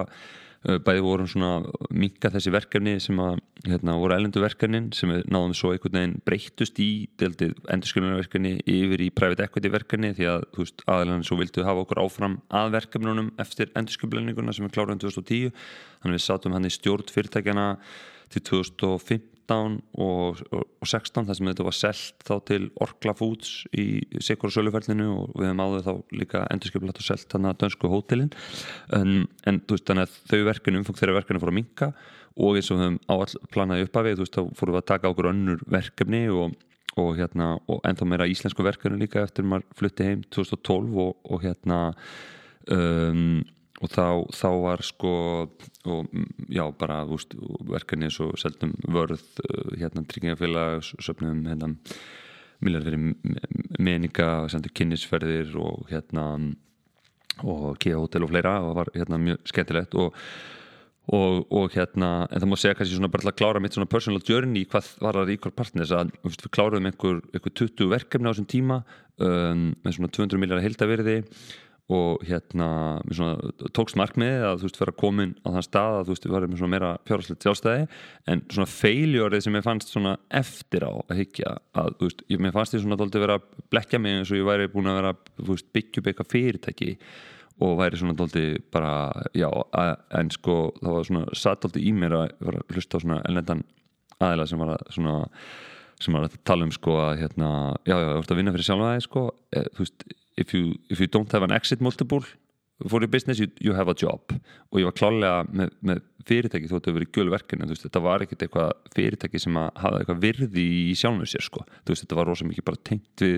eh, 0.64 0.78
bæði 0.80 1.02
vorum 1.04 1.28
svona 1.28 1.50
minka 1.92 2.30
þessi 2.32 2.54
verkefni 2.54 2.94
sem 3.04 3.20
að, 3.20 3.42
hérna, 3.66 3.98
voru 4.00 4.16
ælendu 4.16 4.40
verkefnin 4.40 4.86
sem 4.96 5.12
við 5.12 5.26
náðum 5.28 5.52
svo 5.58 5.74
einhvern 5.74 5.98
veginn 5.98 6.14
breyttust 6.24 6.80
í 6.80 6.90
deildið 7.20 7.58
endurskjölunarverkefni 7.74 8.54
yfir 8.64 9.04
í 9.04 9.10
private 9.12 9.44
equity 9.44 9.72
verkefni 9.74 10.14
því 10.16 10.30
að, 10.30 10.46
þú 10.54 10.64
veist, 10.64 10.86
aðeins 10.88 11.28
svo 11.28 11.36
vildu 11.42 11.66
hafa 11.68 11.84
okkur 11.84 12.00
áfram 12.06 12.38
að 12.48 12.78
verkefnunum 12.78 13.28
eftir 13.44 13.74
endurskjölunarninguna 13.76 14.56
sem 14.56 14.64
við 14.64 14.78
klárum 14.78 15.04
2010 15.04 15.52
þannig 16.00 16.16
við 16.16 16.24
sátum 16.30 16.56
hann 16.56 16.70
í 16.70 16.72
stjórn 16.72 17.12
fyrirtækjana 17.12 17.74
til 18.30 18.42
2015 18.46 19.39
og, 19.50 20.40
og, 20.52 20.62
og 20.80 20.86
16 20.86 21.26
þar 21.28 21.36
sem 21.38 21.50
þetta 21.50 21.66
var 21.66 21.76
selt 21.76 22.24
þá 22.26 22.32
til 22.50 22.68
Orkla 22.84 23.14
Foods 23.18 23.52
í 23.72 23.86
Sigur 24.22 24.50
og 24.50 24.54
Söluferlinu 24.54 25.08
og 25.12 25.34
við 25.34 25.50
hefum 25.50 25.62
áður 25.64 25.84
þá 25.86 26.16
líka 26.20 26.46
endurskipilagt 26.54 27.02
og 27.02 27.08
selt 27.08 27.28
þannig 27.32 27.52
að 27.52 27.60
dönsku 27.64 27.92
hótelin. 27.92 28.32
En, 28.96 29.28
en 29.48 29.60
þú 29.64 29.76
veist 29.76 29.90
þannig 29.90 30.08
að 30.08 30.16
þau 30.32 30.40
verkefni 30.50 30.82
umfang 30.82 31.00
þeirra 31.00 31.18
verkefni 31.20 31.42
fór 31.42 31.52
að 31.52 31.58
minka 31.60 31.92
og 32.40 32.58
eins 32.58 32.70
og 32.70 32.80
við 32.80 32.84
höfum 32.86 32.98
áall 33.10 33.52
planaði 33.54 33.86
uppafið 33.86 34.18
þú 34.18 34.26
veist 34.26 34.36
þá 34.38 34.42
fórum 34.58 34.76
við 34.76 34.82
að 34.82 34.90
taka 34.94 35.12
okkur 35.12 35.30
önnur 35.30 35.64
verkefni 35.76 36.24
og, 36.32 36.58
og 37.00 37.14
hérna 37.18 37.52
og 37.70 37.80
ennþá 37.88 38.10
meira 38.10 38.28
íslensku 38.30 38.66
verkefni 38.66 39.00
líka 39.02 39.24
eftir 39.26 39.48
maður 39.48 39.80
flutti 39.80 40.06
heim 40.06 40.26
2012 40.30 41.00
og, 41.04 41.16
og 41.26 41.42
hérna 41.44 41.80
um, 42.70 43.40
og 43.80 43.88
þá, 43.92 44.06
þá 44.36 44.48
var 44.60 44.84
sko 44.84 45.12
og 45.88 46.08
mm, 46.12 46.26
já 46.52 46.64
bara 46.76 47.02
úst, 47.08 47.34
verkefni 47.70 48.10
svo 48.12 48.30
seldum 48.40 48.74
vörð 48.84 49.22
uh, 49.46 49.76
hérna 49.80 50.04
tryggingafélag 50.04 50.84
söpnum 51.00 51.46
hérna 51.48 51.74
millar 52.60 52.84
fyrir 52.84 53.14
meninga 53.80 54.30
sendur 54.52 54.74
kynnisferðir 54.76 55.54
og 55.56 55.88
hérna 55.88 56.26
og 57.40 57.78
Kia 57.80 57.96
Hotel 57.96 58.26
og 58.26 58.32
fleira 58.32 58.58
og 58.60 58.74
var 58.76 58.90
hérna 58.94 59.20
mjög 59.20 59.44
skemmtilegt. 59.48 59.94
Og 59.96 60.16
Og, 61.10 61.46
og 61.50 61.72
hérna, 61.74 62.28
en 62.30 62.38
það 62.38 62.46
má 62.46 62.56
segja 62.60 62.76
kannski 62.78 62.94
svona 62.94 63.08
bara 63.10 63.24
til 63.24 63.30
að 63.32 63.38
klára 63.40 63.60
mitt 63.62 63.74
svona 63.74 63.88
personal 63.90 64.20
journey 64.22 64.62
hvað 64.70 64.90
var 65.02 65.16
það 65.18 65.30
Ríkor 65.32 65.54
Partners 65.56 65.90
að 65.96 66.12
við 66.22 66.44
kláruðum 66.54 66.86
einhver, 66.86 67.16
einhver 67.34 67.54
20 67.56 67.88
verkefni 67.90 68.30
á 68.30 68.30
þessum 68.30 68.46
tíma 68.52 68.76
um, 69.18 69.64
með 69.82 69.96
svona 69.96 70.10
200 70.14 70.38
miljar 70.38 70.62
heildavirði 70.62 71.16
og 71.90 72.22
hérna 72.26 72.68
svona, 73.10 73.52
tókst 73.74 73.98
markmiðið 73.98 74.44
að 74.46 74.60
þú 74.60 74.68
veist 74.68 74.80
vera 74.82 74.94
komin 75.00 75.32
á 75.42 75.48
þann 75.56 75.66
stað 75.66 75.96
að 75.96 76.04
þú 76.04 76.14
veist 76.14 76.26
við 76.26 76.34
varum 76.36 76.52
með 76.52 76.60
svona 76.60 76.74
meira 76.74 76.90
fjárhaldslegt 77.08 77.46
sjálfstæði. 77.46 77.88
En 78.30 78.44
svona 78.52 78.70
feiljórið 78.70 79.44
sem 79.46 79.58
ég 79.58 79.66
fannst 79.66 79.90
svona 79.90 80.14
eftir 80.40 80.86
á 80.86 80.92
að 80.92 81.16
higgja 81.18 81.56
að 81.80 81.90
þú 81.98 82.10
veist, 82.10 82.22
ég 82.30 82.54
fannst 82.54 82.76
því 82.76 82.82
svona 82.84 83.00
dóldi 83.00 83.24
vera 83.24 83.40
að 83.40 83.66
blekja 83.74 84.02
mig 84.02 84.20
eins 84.20 84.30
og 84.30 84.38
ég 84.38 84.48
væri 84.50 84.70
búin 84.70 84.92
að 84.92 85.00
vera 85.00 85.16
veist, 85.50 85.70
byggja 85.74 86.02
upp 86.02 86.12
eitthvað 86.12 86.32
fyrirtæki 86.36 86.92
og 87.60 87.74
væri 87.80 87.98
svona 88.00 88.16
dóldi 88.16 88.44
bara 88.72 88.92
já, 89.36 89.48
að, 89.50 89.90
en 90.16 90.30
sko 90.32 90.60
það 90.80 90.94
var 90.94 91.08
svona 91.10 91.40
satt 91.42 91.66
dóldi 91.66 91.82
í 91.84 91.92
mér 91.96 92.16
að 92.16 92.30
vera 92.46 92.62
að 92.62 92.76
hlusta 92.76 93.00
á 93.00 93.02
svona 93.02 93.18
ellendan 93.28 93.66
aðila 94.20 94.46
sem 94.48 94.62
var 94.62 94.72
að 94.76 94.86
svona 94.94 95.18
sem 96.00 96.16
var 96.16 96.24
að 96.24 96.38
tala 96.48 96.64
um 96.64 96.72
sko 96.72 96.96
að 97.02 97.18
hérna, 97.20 97.50
já 97.84 97.94
já, 97.98 98.06
þú 98.08 98.20
ert 98.22 98.32
að 98.32 98.40
vinna 98.40 98.54
fyrir 98.54 98.66
sjálfa 98.68 98.88
það 98.88 99.02
sko, 99.04 99.24
eh, 99.52 99.66
þú 99.74 99.84
veist 99.84 100.06
if 100.40 100.54
you, 100.56 100.74
if 100.88 101.00
you 101.00 101.06
don't 101.06 101.30
have 101.32 101.44
an 101.46 101.52
exit 101.52 101.80
multiple 101.80 102.24
for 102.88 103.00
your 103.00 103.08
business, 103.08 103.38
you, 103.38 103.48
you 103.60 103.74
have 103.74 103.88
a 103.88 103.94
job. 103.94 104.32
Og 104.72 104.80
ég 104.80 104.88
var 104.88 104.96
klálega 104.96 105.32
með, 105.52 105.74
með 105.84 105.98
fyrirtæki 106.28 106.68
þó 106.68 106.76
að 106.76 106.78
þetta 106.78 106.94
verið 106.96 107.10
gölverkin, 107.16 107.60
en 107.60 107.68
þú 107.68 107.74
veist, 107.74 107.84
þetta 107.86 108.02
var 108.04 108.24
ekkert 108.24 108.44
eitthvað 108.46 108.70
fyrirtæki 108.96 109.42
sem 109.42 109.58
hafa 109.58 109.98
eitthvað 109.98 110.22
virði 110.22 110.64
í 110.90 110.94
sjálfum 110.98 111.28
sér, 111.28 111.44
sko, 111.44 111.64
þú 111.84 111.92
veist, 111.92 112.06
þetta 112.06 112.18
var 112.20 112.30
rosa 112.30 112.48
mikið 112.48 112.66
bara 112.70 112.80
tengt 112.88 113.24
við 113.24 113.36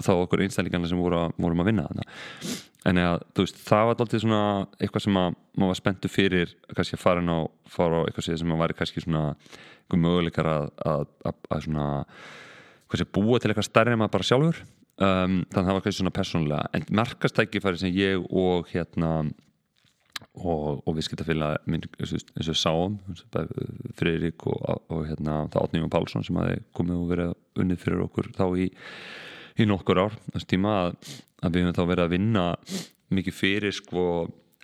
þá 0.00 0.10
okkur 0.16 0.42
einstællingarna 0.46 0.90
sem 0.90 1.02
voru 1.02 1.22
vorum 1.38 1.62
að 1.62 1.70
vinna 1.70 1.86
þarna. 1.86 2.08
En 2.90 3.00
eða, 3.02 3.14
þú 3.36 3.46
veist, 3.46 3.62
það 3.66 3.86
var 3.86 3.96
alltaf 3.96 4.24
svona 4.24 4.42
eitthvað 4.80 5.06
sem 5.06 5.20
að 5.20 5.38
maður 5.54 5.72
var 5.72 5.80
spenntu 5.80 6.10
fyrir 6.10 6.54
kannski 6.74 6.96
að 6.96 7.04
fara 7.04 7.22
inn 7.22 7.30
á, 7.30 7.38
fara 7.70 8.02
á 8.02 8.06
eitthvað 8.08 8.30
sem 8.30 8.54
að 8.54 8.62
væri 8.64 8.78
kannski 8.78 9.04
svona 9.04 9.24
einhver 9.34 10.02
möguleikar 10.06 10.48
að, 10.48 10.68
að, 10.86 11.08
að, 11.28 11.40
að 11.50 11.64
svona 11.66 11.88
búa 13.14 13.38
til 13.38 13.50
eitthvað 13.50 13.68
stærri 13.68 13.94
en 13.94 14.00
maður 14.00 14.16
bara 14.16 14.30
sjálfur 14.30 14.62
um, 15.00 15.38
þannig 15.50 15.60
að 15.60 15.68
það 15.68 15.76
var 15.76 15.84
kannski 15.84 16.02
svona 16.02 16.16
persónulega. 16.16 16.72
En 16.76 16.88
markastækifæri 17.00 17.80
sem 17.80 17.94
ég 17.96 18.26
og 18.30 18.68
hérna 18.72 19.14
og, 20.38 20.82
og 20.86 20.94
viðskiptafélag 20.96 21.58
eins 21.70 22.50
og 22.50 22.58
sáum 22.58 22.98
Friðrik 23.98 24.46
og, 24.48 24.84
og 24.92 25.06
hérna 25.08 25.42
það 25.52 25.78
Jón 25.80 25.92
Pálsson 25.92 26.26
sem 26.26 26.38
hafi 26.38 26.60
komið 26.76 26.98
og 26.98 27.10
verið 27.10 27.34
unnið 27.62 27.82
fyrir 27.82 28.04
okkur 28.06 28.30
þá 28.36 28.44
í, 28.60 28.68
í 29.60 29.68
nokkur 29.68 30.04
ár 30.04 30.18
þessu 30.30 30.50
tíma 30.54 30.76
að, 30.84 30.98
að 31.42 31.56
við 31.56 31.66
höfum 31.66 31.78
þá 31.78 31.84
verið 31.92 32.04
að 32.04 32.14
vinna 32.14 32.44
mikið 33.10 33.36
fyrir 33.36 33.76
sko 33.76 34.04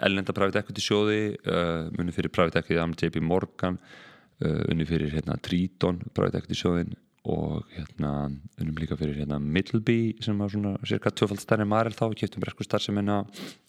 ellenda 0.07 0.37
private 0.37 0.63
equity 0.63 0.85
sjóði 0.85 1.21
uh, 1.49 1.89
unnið 1.97 2.21
fyrir 2.21 2.35
private 2.37 2.63
equity 2.63 3.09
JP 3.09 3.25
Morgan 3.25 3.81
uh, 3.81 4.63
unnið 4.71 4.93
fyrir 4.93 5.17
hérna 5.17 5.41
Triton 5.43 6.03
private 6.13 6.43
equity 6.43 6.61
sjóðin 6.61 6.95
og 7.27 7.67
hérna 7.75 8.13
unnum 8.61 8.79
líka 8.79 8.97
fyrir 8.99 9.19
hérna 9.19 9.39
Middleby 9.43 10.17
sem 10.23 10.39
var 10.39 10.53
svona 10.53 10.77
cirka 10.87 11.11
tvöfald 11.11 11.43
stærri 11.43 11.67
Marel 11.67 11.97
þá, 11.97 12.07
kiptum 12.15 12.45
bresku 12.45 12.67
starfseminna 12.67 13.25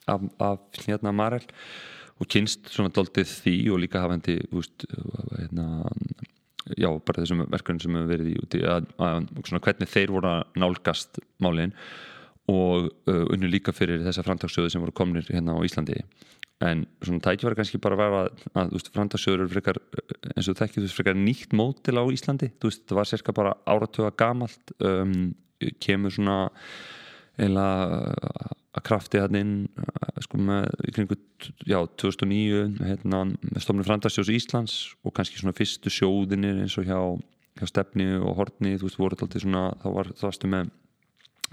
af, 0.07 0.25
af 0.39 0.83
hérna 0.85 1.13
Marel 1.15 1.45
og 2.17 2.29
kynst 2.33 2.69
svona 2.73 2.93
doldið 2.93 3.29
því 3.43 3.55
og 3.73 3.81
líka 3.81 4.01
hafandi 4.01 4.39
úst, 4.57 4.85
hérna 5.37 5.83
já, 6.75 6.89
bara 6.89 7.23
þessum 7.23 7.45
verkefnum 7.47 7.81
sem 7.81 7.97
hefur 7.97 8.11
verið 8.11 8.31
í 8.33 8.37
úti 8.41 8.61
að, 8.67 8.91
að 8.99 9.31
svona 9.47 9.63
hvernig 9.63 9.91
þeir 9.91 10.13
voru 10.15 10.31
að 10.33 10.61
nálgast 10.63 11.21
málin 11.43 11.73
og 12.51 12.89
uh, 13.09 13.23
unnu 13.33 13.49
líka 13.51 13.73
fyrir 13.75 14.03
þessa 14.05 14.23
framtagssjóðu 14.25 14.71
sem 14.71 14.83
voru 14.83 14.95
komnir 14.95 15.27
hérna 15.27 15.57
á 15.57 15.61
Íslandi. 15.67 15.99
En 16.63 16.85
svona 17.03 17.21
tækifæri 17.21 17.57
kannski 17.59 17.79
bara 17.81 17.97
að 17.97 18.01
vera 18.01 18.21
að 18.57 18.71
þú 18.71 18.79
veist, 18.79 18.91
framtagssjóður 18.95 19.43
eru 19.43 19.51
frekar 19.51 19.79
eins 20.33 20.47
og 20.47 20.55
þú 20.55 20.61
þekkir, 20.61 20.79
þú 20.79 20.85
veist, 20.87 20.97
frekar 20.97 21.19
nýtt 21.19 21.57
mótil 21.57 21.99
á 21.99 22.03
Íslandi. 22.15 22.49
Þú 22.57 22.71
veist, 22.71 22.85
það 22.87 22.99
var 23.01 23.09
sérska 23.11 23.35
bara 23.37 23.57
áratöga 23.67 24.13
gamalt 24.17 24.73
um, 24.79 25.17
kemur 25.83 26.15
svona 26.15 26.37
eila 27.37 27.67
að 28.77 28.85
krafti 28.85 29.21
hann 29.21 29.37
inn 29.37 29.53
sko 30.23 30.39
með 30.41 30.67
í 30.87 30.93
kringu, 30.95 31.17
já, 31.69 31.79
2009 31.99 32.87
hérna, 32.87 33.23
með 33.41 33.63
stofnum 33.63 33.85
framtagssjóðs 33.85 34.33
Íslands 34.33 34.75
og 35.05 35.15
kannski 35.17 35.41
svona 35.41 35.55
fyrstu 35.57 35.91
sjóðinir 35.93 36.61
eins 36.63 36.77
og 36.79 36.87
hjá, 36.87 36.99
hjá 37.59 37.69
stefni 37.69 38.09
og 38.17 38.37
hortni, 38.39 38.75
þú 38.77 38.89
veist, 38.89 38.99
voru 39.01 39.17
alltaf 39.17 39.43
svona, 39.43 39.69
þá 39.81 39.87
var 39.93 40.11
það 40.13 40.27
varstu 40.29 40.51
með 40.53 40.73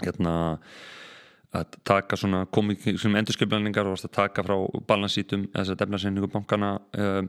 hérna 0.03 0.35
að 1.55 1.75
taka 1.87 2.17
svona 2.19 2.45
komið 2.51 2.97
sem 3.01 3.15
endurskjöflaningar 3.15 3.87
og 3.89 3.99
að 3.99 4.13
taka 4.15 4.43
frá 4.45 4.55
balansítum 4.89 5.47
þess 5.53 5.73
að 5.73 5.81
defnarsynningu 5.83 6.31
bankana 6.33 6.75
uh, 6.97 7.21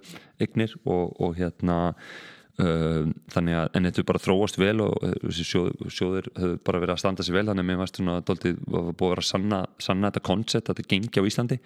eignir 0.42 0.74
og, 0.84 1.14
og 1.22 1.36
hérna 1.38 1.78
uh, 1.92 3.06
þannig 3.32 3.58
að 3.60 3.78
en 3.78 3.88
þetta 3.88 4.06
bara 4.10 4.22
þróast 4.24 4.60
vel 4.60 4.76
og 4.84 4.96
þessi 5.24 5.48
sjóð, 5.50 5.72
sjóðir 5.92 6.30
höfðu 6.36 6.60
bara 6.66 6.82
verið 6.82 6.96
að 6.96 7.02
standa 7.04 7.26
sér 7.26 7.38
vel 7.38 7.48
þannig 7.50 7.66
að 7.66 7.70
mér 7.70 7.82
varst 7.82 8.00
svona 8.00 8.20
doldið 8.26 8.62
búið 8.66 8.86
að 8.92 9.10
vera 9.10 9.26
að 9.26 9.28
sanna, 9.32 9.60
sanna 9.88 10.10
þetta 10.10 10.28
koncept 10.30 10.70
að 10.70 10.80
þetta 10.80 10.94
gengi 10.94 11.22
á 11.22 11.28
Íslandi. 11.30 11.60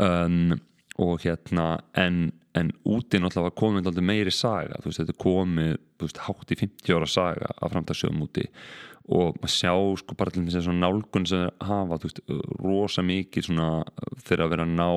Um, 0.00 0.52
og 1.00 1.24
hérna 1.24 1.80
en, 1.98 2.28
en 2.58 2.70
úti 2.84 3.18
náttúrulega 3.18 3.48
var 3.48 3.56
komið 3.58 3.98
meiri 4.04 4.32
saga 4.34 4.78
þú 4.82 4.90
veist 4.90 5.00
þetta 5.00 5.16
komið 5.22 5.72
veist, 6.02 6.20
hátt 6.26 6.52
í 6.52 6.58
50 6.60 6.94
ára 6.98 7.08
saga 7.10 7.50
af 7.56 7.72
framtagsjóðum 7.72 8.24
úti. 8.26 8.46
og 8.46 8.89
maður 9.10 9.50
sjá 9.50 9.72
sko 9.98 10.14
bara 10.18 10.30
til 10.30 10.44
þess 10.46 10.70
að 10.70 10.78
nálgun 10.78 11.26
sem 11.26 11.42
þeir 11.42 11.66
hafa 11.66 11.98
veist, 12.04 12.20
rosa 12.62 13.02
mikið 13.02 13.48
þegar 14.22 14.44
að 14.44 14.52
vera 14.52 14.66
að 14.66 14.74
ná 14.78 14.88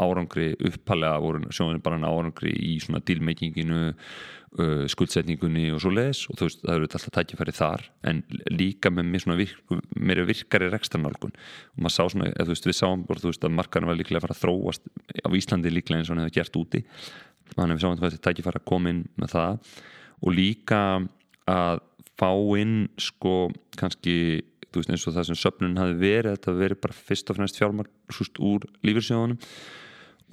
árangri 0.00 0.48
uppalega 0.70 1.20
voru 1.20 1.52
sjóðin 1.52 1.82
bara 1.84 1.98
árangri 2.08 2.54
í 2.54 2.78
dílmeikinginu 2.80 3.80
uh, 3.92 4.86
skuldsetningunni 4.88 5.66
og 5.74 5.82
svo 5.84 5.92
les 5.92 6.22
og 6.32 6.40
veist 6.40 6.62
það 6.62 6.78
eru 6.78 6.88
alltaf 6.88 7.12
tækifæri 7.18 7.54
þar 7.58 7.84
en 8.08 8.22
líka 8.54 8.92
með 8.94 9.10
mér 9.12 9.36
virk, 9.42 9.76
meira 10.00 10.24
virkari 10.28 10.70
rekstranálgun 10.72 11.36
og 11.36 11.82
maður 11.84 11.96
sá 11.98 12.02
svona, 12.06 12.30
eða, 12.32 12.48
veist 12.54 12.70
við 12.70 12.78
sáum 12.78 13.04
bara 13.10 13.34
að 13.50 13.56
markarna 13.58 13.90
var 13.92 14.00
líklega 14.00 14.22
að 14.22 14.28
fara 14.28 14.38
að 14.38 14.42
þróast 14.46 14.88
á 15.20 15.28
Íslandi 15.36 15.74
líklega 15.74 16.00
eins 16.00 16.08
og 16.08 16.16
hann 16.16 16.24
hefði 16.24 16.38
gert 16.40 16.56
úti. 16.62 16.84
Þannig 17.52 17.68
að 17.68 17.76
við 17.76 17.84
sáum 17.84 17.98
að 17.98 18.08
þetta 18.08 18.24
tækifæri 18.30 18.62
að 18.62 18.68
koma 18.68 18.92
inn 18.94 19.04
með 19.20 19.34
það. 19.34 19.76
Og 20.24 20.34
líka 20.36 20.80
að 21.48 21.84
fá 22.18 22.30
inn 22.58 22.88
sko 23.00 23.48
kannski 23.78 24.14
þú 24.68 24.82
veist 24.82 24.92
eins 24.92 25.06
og 25.08 25.16
það 25.16 25.28
sem 25.30 25.40
söpnun 25.40 25.80
hafi 25.80 25.98
verið 26.00 26.34
þetta 26.36 26.56
verið 26.58 26.80
bara 26.84 26.96
fyrst 26.98 27.30
og 27.30 27.38
fremst 27.38 27.60
fjármagn 27.60 27.90
úr 28.44 28.66
lífyrsjóðunum 28.84 29.38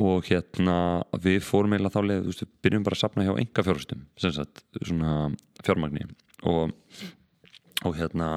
og 0.05 0.27
hérna 0.27 0.77
við 1.23 1.43
fórum 1.47 1.75
eiginlega 1.75 1.95
þá 1.95 2.07
leið, 2.09 2.25
við 2.27 2.49
byrjum 2.65 2.85
bara 2.85 2.97
að 2.97 3.01
sapna 3.01 3.25
hjá 3.25 3.35
enga 3.39 3.63
fjárhustum, 3.63 4.01
svona 4.19 5.11
fjármagni. 5.63 6.07
Og, 6.51 6.73
og 7.87 7.95
hérna 7.95 8.29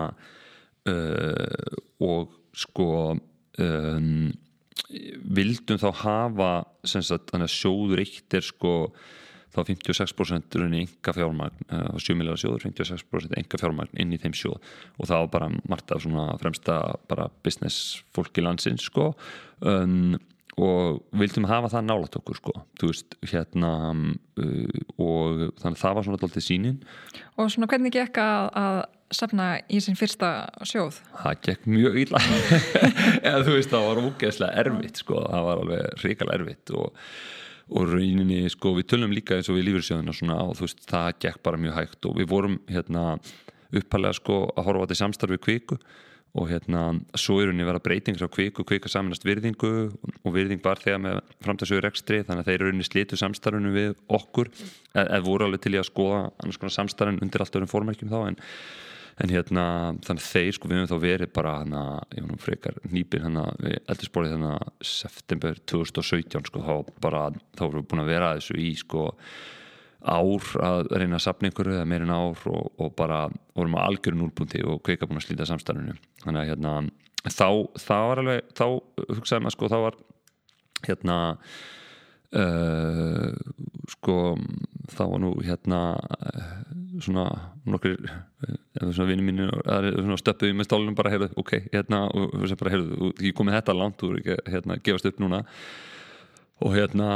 uh, 0.87 1.79
og 1.99 2.37
sko 2.55 2.91
um, 3.59 4.29
vildum 5.39 5.81
þá 5.83 5.89
hafa 6.05 6.53
sagt, 6.87 7.35
sjóður 7.51 8.05
eitt 8.05 8.39
er 8.39 8.47
sko 8.47 8.75
þá 9.55 9.61
56% 9.65 10.59
runni 10.61 10.85
enga 10.85 11.15
fjármagn 11.17 11.69
uh, 11.73 11.99
7 12.01 12.17
miljóðar 12.19 12.43
sjóður, 12.43 12.65
56% 12.69 13.37
enga 13.41 13.61
fjármagn 13.61 14.01
inn 14.01 14.15
í 14.15 14.21
þeim 14.23 14.37
sjóð 14.37 14.59
og 14.99 15.11
það 15.11 15.23
var 15.25 15.31
bara 15.37 15.53
margt 15.71 15.95
af 15.95 16.03
svona 16.05 16.27
fremsta 16.41 16.81
bara 17.11 17.29
business 17.47 18.03
fólki 18.17 18.45
landsins 18.45 18.89
sko 18.89 19.13
um, 19.61 20.19
og 20.59 21.03
vildum 21.15 21.47
hafa 21.49 21.71
það 21.71 21.87
nálat 21.87 22.17
okkur 22.19 22.39
sko, 22.39 22.55
þú 22.81 22.91
veist, 22.91 23.17
hérna 23.31 23.73
uh, 23.95 24.79
og 24.99 25.49
þannig 25.61 25.77
að 25.77 25.83
það 25.83 25.99
var 25.99 26.07
svona 26.07 26.19
alltaf 26.19 26.45
sínin. 26.45 26.79
Og 27.39 27.53
svona 27.53 27.69
hvernig 27.71 27.95
gekk 27.95 28.19
að, 28.23 28.49
að 28.59 28.79
safna 29.15 29.49
í 29.71 29.81
sin 29.85 29.97
fyrsta 29.99 30.31
sjóð? 30.69 31.01
Það 31.23 31.43
gekk 31.47 31.69
mjög 31.71 31.99
illa 32.05 32.23
eða 33.29 33.45
þú 33.47 33.55
veist, 33.55 33.73
það 33.73 33.87
var 33.87 34.03
ógeðslega 34.05 34.65
erfitt 34.65 35.03
sko, 35.05 35.23
það 35.25 35.47
var 35.49 35.63
alveg 35.63 36.05
ríkala 36.05 36.39
erfitt 36.39 36.75
og, 36.77 37.05
og 37.69 37.93
rauninni, 37.93 38.43
sko, 38.53 38.73
við 38.79 38.89
tölum 38.95 39.15
líka 39.15 39.37
eins 39.37 39.51
og 39.51 39.59
við 39.59 39.69
lífyrsjóðina 39.69 40.15
svona 40.17 40.41
og 40.47 40.57
þú 40.59 40.67
veist, 40.67 40.85
það 40.89 41.09
gekk 41.25 41.43
bara 41.45 41.61
mjög 41.61 41.79
hægt 41.79 42.09
og 42.09 42.19
við 42.19 42.31
vorum 42.31 42.59
hérna 42.71 43.07
uppalega 43.69 44.17
sko 44.17 44.45
að 44.55 44.69
horfa 44.71 44.89
til 44.89 45.01
samstarfi 45.03 45.41
kviku 45.45 45.79
og 46.39 46.49
hérna, 46.51 46.83
svo 47.17 47.39
er 47.41 47.51
henni 47.51 47.67
verið 47.67 47.85
breyting 47.87 48.19
frá 48.19 48.29
kvik 48.31 48.61
og 48.61 48.69
kvik 48.69 48.87
að 48.87 48.93
samanast 48.93 49.25
virðingu 49.27 49.71
og 49.89 50.35
virðing 50.35 50.61
var 50.65 50.81
þegar 50.83 51.01
með 51.03 51.21
framtæðsögur 51.45 51.89
ekstri 51.89 52.21
þannig 52.27 52.45
að 52.45 52.51
þeir 52.51 52.59
eru 52.59 52.73
henni 52.73 52.87
slitu 52.87 53.19
samstarfinu 53.19 53.73
við 53.75 53.95
okkur, 54.19 54.51
eða 54.93 55.23
voru 55.25 55.49
alveg 55.49 55.65
til 55.65 55.75
í 55.75 55.81
að 55.81 55.89
skoða 55.89 56.21
annars 56.37 56.61
konar 56.61 56.77
samstarfin 56.77 57.23
undir 57.25 57.45
allt 57.45 57.57
öðrum 57.57 57.73
fórmærkjum 57.73 58.13
þá 58.13 58.19
en, 58.21 58.39
en 59.19 59.33
hérna 59.33 59.67
þannig 60.07 60.23
að 60.23 60.29
þeir 60.29 60.57
sko 60.57 60.71
við 60.71 60.81
höfum 60.81 60.91
þá 60.93 61.05
verið 61.05 61.31
bara 61.35 61.55
hana, 61.63 61.83
ég 62.15 62.25
veit 62.25 62.31
nú 62.31 62.41
frekar 62.43 62.81
nýpin 62.87 63.27
hana 63.27 63.45
við 63.59 63.79
eldursporið 63.81 64.35
hana 64.37 64.55
september 64.85 65.59
2017 65.71 66.51
sko 66.51 66.65
þá 66.65 66.75
bara 67.03 67.23
þá 67.59 67.65
vorum 67.65 67.83
við 67.83 67.89
búin 67.91 68.05
að 68.05 68.13
vera 68.13 68.35
þessu 68.39 68.59
í 68.63 68.73
sko 68.79 69.09
ár 70.09 70.51
að 70.63 70.93
reyna 70.95 71.19
að 71.19 71.25
sapna 71.25 71.51
ykkur 71.51 71.73
eða 71.73 71.89
meirinn 71.89 72.15
ár 72.15 72.45
og, 72.47 72.69
og 72.79 72.93
bara 72.99 73.25
vorum 73.59 73.75
að 73.79 73.89
algjöru 73.89 74.21
núlbúndi 74.21 74.63
og 74.63 74.83
kveika 74.87 75.09
búin 75.09 75.19
að 75.19 75.27
slíta 75.27 75.49
samstarfinu. 75.49 75.97
Þannig 76.23 76.45
að 76.45 76.53
hérna 76.53 76.75
þá, 77.27 77.49
þá 77.83 77.97
var 78.07 78.23
alveg, 78.23 78.53
þá 78.55 78.65
hugsaði 79.17 79.45
maður 79.45 79.57
sko 79.57 79.73
þá 79.73 79.79
var 79.83 79.99
hérna 80.87 81.17
uh, 82.37 83.31
sko 83.93 84.17
þá 84.93 85.03
var 85.05 85.23
nú 85.23 85.35
hérna 85.45 85.81
svona 86.99 87.29
nokkur 87.69 87.95
eða 88.03 88.91
svona 88.91 89.09
vinni 89.11 89.27
mínu 89.29 90.17
stöppuði 90.19 90.57
með 90.57 90.69
stálunum 90.69 90.97
bara 90.99 91.13
heyrðu, 91.13 91.31
ok, 91.39 91.55
hérna 91.73 92.07
og 92.09 92.33
þú 92.35 92.43
veist 92.43 92.61
bara 92.63 92.75
heyrðu, 92.75 93.13
þú 93.21 93.33
komið 93.39 93.59
þetta 93.59 93.77
langt 93.77 94.05
ekki 94.09 94.37
hérna 94.49 94.79
gefast 94.83 95.09
upp 95.11 95.23
núna. 95.23 95.45
Og 96.65 96.75
hérna 96.75 97.09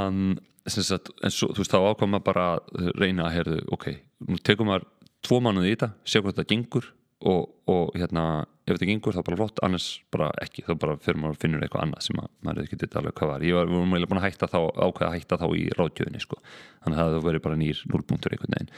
Sagt, 0.62 1.08
svo, 1.34 1.48
þú 1.50 1.58
veist, 1.58 1.72
þá 1.72 1.88
ákvæm 1.90 2.12
maður 2.14 2.26
bara 2.28 2.42
að 2.54 2.90
reyna 2.94 3.24
að, 3.26 3.32
herðu, 3.34 3.54
ok, 3.74 3.86
nú 4.30 4.36
tekum 4.46 4.68
maður 4.70 4.84
tvo 5.26 5.40
mánuði 5.42 5.72
í 5.72 5.74
þetta, 5.74 5.88
sjá 6.06 6.20
hvað 6.20 6.36
þetta 6.36 6.50
gengur 6.52 6.86
og, 7.26 7.48
og 7.66 7.96
hérna, 7.98 8.44
ef 8.62 8.76
þetta 8.76 8.88
gengur 8.88 9.16
þá 9.16 9.22
bara 9.26 9.38
flott, 9.40 9.62
annars 9.66 9.86
bara 10.14 10.28
ekki 10.42 10.64
þá 10.66 10.74
bara 10.78 10.98
fyrir 11.02 11.20
maður 11.22 11.36
að 11.36 11.44
finna 11.44 11.62
eitthvað 11.62 11.86
annað 11.86 12.04
sem 12.06 12.20
að, 12.22 12.28
maður 12.46 12.66
ekki 12.66 12.80
þetta 12.82 13.00
alveg 13.00 13.16
hvað 13.18 13.32
var, 13.32 13.46
ég 13.46 13.58
var, 13.58 13.70
vorum 13.72 13.96
eiginlega 13.96 14.12
búin 14.12 14.20
að 14.22 14.26
hætta 14.28 14.50
þá 14.52 14.58
ákvæða 14.60 15.08
að 15.08 15.16
hætta 15.16 15.40
þá 15.40 15.46
í 15.50 15.64
ráðgjöðinni, 15.78 16.22
sko. 16.22 16.38
Þannig 16.84 17.02
að 17.02 17.16
það 17.16 17.26
verið 17.26 17.44
bara 17.48 17.58
nýr 17.62 17.82
núlbúntur 17.90 18.36
einhvern 18.36 18.56
veginn. 18.56 18.74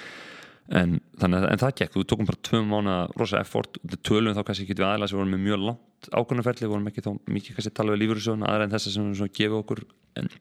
En, 0.72 0.94
þannig, 1.20 1.44
en 1.52 1.60
það 1.60 1.74
gekk, 1.82 1.98
við 2.00 2.06
tókum 2.08 2.28
bara 2.30 2.40
tvö 2.48 2.62
mánu 2.64 2.94
rosa 3.20 3.42
effort, 3.44 3.76
tölum 4.00 4.32
þá 4.32 4.46
kannski 4.48 4.64
ekki 4.64 4.78
við 4.78 4.86
aðlæs, 4.88 5.12
við 5.12 5.20
vorum 5.20 5.34
með 5.36 5.42
mjög 5.44 5.66
langt 5.68 5.94
ákvörnaferli 6.12 6.64
við 6.64 6.72
vorum 6.72 6.88
ekki 6.90 7.04
þá 7.04 7.10
mikið 7.32 7.56
kannski 7.58 7.72
tala 7.76 7.94
við 7.94 8.02
lífurusjóðuna 8.02 8.48
aðra 8.50 8.66
en 8.66 8.74
þess 8.74 8.98
að 9.24 9.30
gefum 9.36 9.60
okkur 9.62 9.82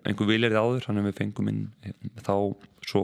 einhver 0.08 0.30
viljarið 0.30 0.60
áður, 0.60 0.88
hann 0.88 1.00
er 1.00 1.08
við 1.08 1.18
fengum 1.20 1.50
inn 1.52 1.62
þá 2.24 2.36
svo, 2.86 3.04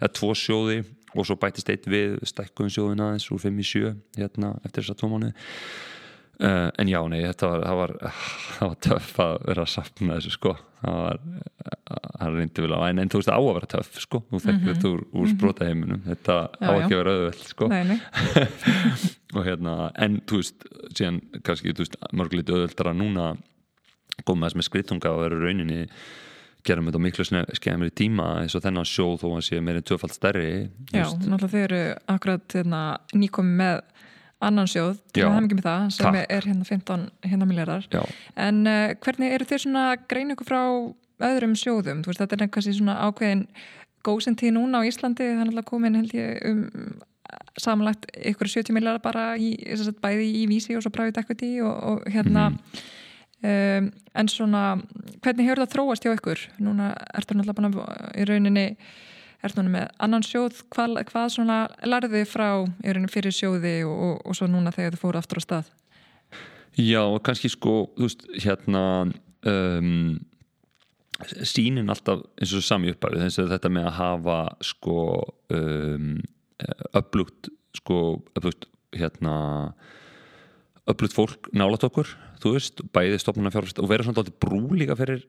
eða 0.00 0.12
tvo 0.18 0.32
sjóði 0.36 0.78
og 1.16 1.26
svo 1.26 1.38
bætist 1.40 1.70
eitt 1.72 1.88
við 1.90 2.18
stækkuðum 2.28 2.72
sjóðin 2.72 3.04
aðeins 3.06 3.28
úr 3.32 3.42
5 3.42 3.60
í 3.60 3.68
7 3.72 3.92
hérna 4.20 4.54
eftir 4.62 4.82
þess 4.82 4.94
að 4.94 5.02
tvo 5.02 5.12
mánu 5.12 5.32
Uh, 6.36 6.68
en 6.76 6.88
já, 6.90 6.98
nei, 7.08 7.22
þetta 7.24 7.48
var 7.48 7.62
það 7.64 7.78
var, 7.78 7.92
það 8.58 8.68
var 8.68 8.80
töff 8.84 9.12
að 9.24 9.36
vera 9.48 9.62
að 9.62 9.70
sapna 9.72 10.16
þessu 10.18 10.32
sko. 10.34 10.50
Það 10.82 10.98
var, 11.00 11.20
það 11.88 12.34
reyndi 12.36 12.64
vel 12.66 12.76
á 12.76 12.80
en, 12.84 13.00
en 13.00 13.12
þú 13.12 13.20
veist, 13.22 13.30
á 13.32 13.38
að 13.38 13.48
vera 13.48 13.70
töff 13.72 14.00
sko. 14.02 14.20
Þú 14.28 14.40
þekkir 14.42 14.52
mm 14.52 14.66
-hmm. 14.66 14.74
þetta 14.74 14.90
úr, 14.90 15.04
úr 15.16 15.30
sprota 15.32 15.68
heiminum 15.70 16.02
þetta 16.04 16.36
já, 16.36 16.68
á 16.68 16.72
ekki 16.76 16.92
að 16.92 17.00
vera 17.00 17.14
auðveld 17.16 17.46
sko. 17.48 17.68
Nei, 17.72 17.82
nei. 17.88 17.98
og 19.36 19.48
hérna, 19.48 19.74
en 19.96 20.20
þú 20.28 20.42
veist 20.42 20.68
síðan, 20.92 21.22
kannski, 21.40 21.72
þú 21.72 21.86
veist, 21.86 21.96
mörgulegt 22.12 22.52
auðveldar 22.52 22.92
að 22.92 23.00
núna 23.00 23.30
koma 24.24 24.46
þess 24.46 24.60
með 24.60 24.68
skritunga 24.68 25.16
og 25.16 25.22
vera 25.24 25.40
rauninni 25.40 25.88
gerum 26.66 26.88
þetta 26.88 27.02
miklu 27.04 27.26
skemmri 27.58 27.92
tíma 27.96 28.28
eins 28.42 28.56
og 28.56 28.64
þennan 28.64 28.88
sjó 28.88 29.08
þó 29.20 29.28
að 29.36 29.44
sé 29.48 29.60
meirinn 29.64 29.86
tvöfald 29.86 30.14
stærri 30.14 30.48
Já, 30.92 31.06
náttúrulega 31.06 31.52
þau 31.52 31.62
eru 31.62 31.80
akkurat 32.14 32.56
hérna, 32.58 32.82
nýkomi 33.14 33.56
með 33.60 33.80
annan 34.46 34.68
sjóð 34.68 34.98
til 35.14 35.24
að 35.24 35.32
hafa 35.32 35.44
mikið 35.46 35.58
með 35.60 35.66
það 35.68 35.88
sem 35.96 36.06
Takk. 36.06 36.30
er 36.36 36.48
hérna 36.50 36.68
15 36.68 37.06
hérna 37.30 37.48
miljardar 37.48 37.88
en 38.46 38.62
uh, 38.68 38.92
hvernig 39.04 39.34
eru 39.36 39.48
þeir 39.48 39.64
svona 39.64 39.84
grein 40.10 40.34
ykkur 40.34 40.50
frá 40.50 40.62
öðrum 41.26 41.56
sjóðum? 41.56 42.02
Veist, 42.04 42.20
þetta 42.20 42.36
er 42.36 42.44
eitthvað 42.44 42.70
svona 42.76 42.98
ákveðin 43.06 43.46
góðsendtíð 44.06 44.56
núna 44.58 44.84
á 44.84 44.86
Íslandi 44.86 45.30
það 45.32 45.42
er 45.42 45.50
alltaf 45.50 45.70
komin 45.70 45.96
held 45.98 46.12
ég 46.14 46.42
um 46.50 46.66
samanlagt 47.58 48.06
ykkur 48.12 48.50
70 48.50 48.76
miljardar 48.76 49.02
bara 49.02 49.24
í, 49.40 49.54
bæði 50.02 50.28
í 50.42 50.44
vísi 50.50 50.76
og 50.76 50.84
svo 50.84 50.92
private 50.94 51.24
equity 51.24 51.56
og, 51.64 51.74
og 51.74 52.06
hérna 52.12 52.50
mm 52.50 52.58
-hmm. 52.58 52.84
Um, 53.44 53.90
en 54.16 54.30
svona 54.32 54.62
hvernig 55.24 55.48
hefur 55.48 55.62
það 55.64 55.74
þróast 55.74 56.06
hjá 56.06 56.14
ykkur? 56.14 56.46
Núna 56.62 56.92
ertu 57.16 57.36
náttúrulega 57.36 58.12
í 58.16 58.28
rauninni 58.28 58.66
ert 59.44 59.58
núna 59.58 59.72
með 59.72 59.90
annan 60.02 60.24
sjóð. 60.26 60.62
Hvað, 60.72 61.00
hvað 61.10 61.32
svona 61.34 61.58
lærði 61.86 62.24
frá 62.28 62.48
fyrir 63.12 63.34
sjóði 63.34 63.78
og, 63.86 63.96
og, 63.96 64.22
og 64.24 64.38
svo 64.38 64.48
núna 64.50 64.72
þegar 64.74 64.96
þið 64.96 65.02
fóru 65.02 65.20
aftur 65.20 65.42
á 65.42 65.46
stað? 65.46 65.74
Já, 66.76 67.02
kannski 67.24 67.48
sko 67.52 67.86
þú 67.96 68.08
veist, 68.08 68.24
hérna 68.44 68.82
um, 69.48 70.18
sínin 71.46 71.92
alltaf 71.92 72.24
eins 72.36 72.54
og 72.56 72.64
sami 72.64 72.92
uppæfið, 72.92 73.22
þess 73.24 73.42
að 73.44 73.52
þetta 73.54 73.72
með 73.72 73.88
að 73.88 73.98
hafa 74.00 74.38
sko 74.64 74.98
um, 75.56 76.10
upplugt 76.96 77.50
sko 77.76 78.00
upplugt 78.36 78.68
hérna 78.96 79.36
upplugt 80.86 81.16
fólk 81.16 81.50
nálat 81.56 81.84
okkur 81.86 82.14
þú 82.40 82.52
veist, 82.54 82.80
bæði 82.94 83.18
stofnunarfjármaks 83.20 83.76
og 83.80 83.88
vera 83.90 84.04
svona 84.04 84.20
alltaf 84.22 84.36
brú 84.42 84.60
líka 84.76 84.96
fyrir 84.98 85.24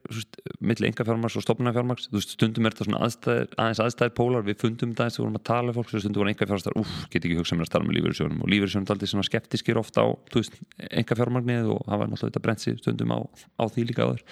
millir 0.59 0.89
enga 0.89 1.05
fjármaks 1.07 1.37
og 1.39 1.45
stofnunarfjármaks 1.45 2.09
þú 2.11 2.19
veist, 2.19 2.33
stundum 2.35 2.67
er 2.67 2.75
þetta 2.75 2.87
svona 2.87 3.01
aðstæðir, 3.07 3.49
aðeins 3.55 3.81
aðstæðir 3.85 4.15
pólar. 4.17 4.45
Við 4.47 4.59
fundum 4.63 4.93
það 4.97 5.09
eins 5.09 5.19
og 5.19 5.25
vorum 5.25 5.39
að 5.39 5.45
tala 5.49 5.75
fólk 5.77 5.93
stundum 5.93 6.21
voru 6.21 6.33
enga 6.33 6.47
fjármakstar, 6.49 6.77
uff, 6.81 6.95
get 7.13 7.27
ekki 7.27 7.39
hugsað 7.39 7.61
mér 7.61 7.69
að 7.69 7.73
tala 7.75 7.87
með 7.87 7.97
lífeyrisjónum 7.99 8.43
og 8.43 8.51
lífeyrisjónum 8.53 8.87
er 8.87 8.95
alltaf 8.95 9.13
svona 9.13 9.27
skeptiskir 9.27 9.81
ofta 9.81 10.03
á, 10.03 10.07
þú 10.33 10.43
veist, 10.43 10.59
enga 10.89 11.19
fjármagnið 11.21 11.71
og 11.73 11.85
það 11.87 12.03
var 12.03 12.11
náttúrulega 12.11 12.33
þetta 12.33 12.45
brentsi 12.47 12.75
stundum 12.81 13.15
á, 13.15 13.19
á 13.23 13.63
því 13.71 13.87
líka 13.91 14.09
áður. 14.09 14.25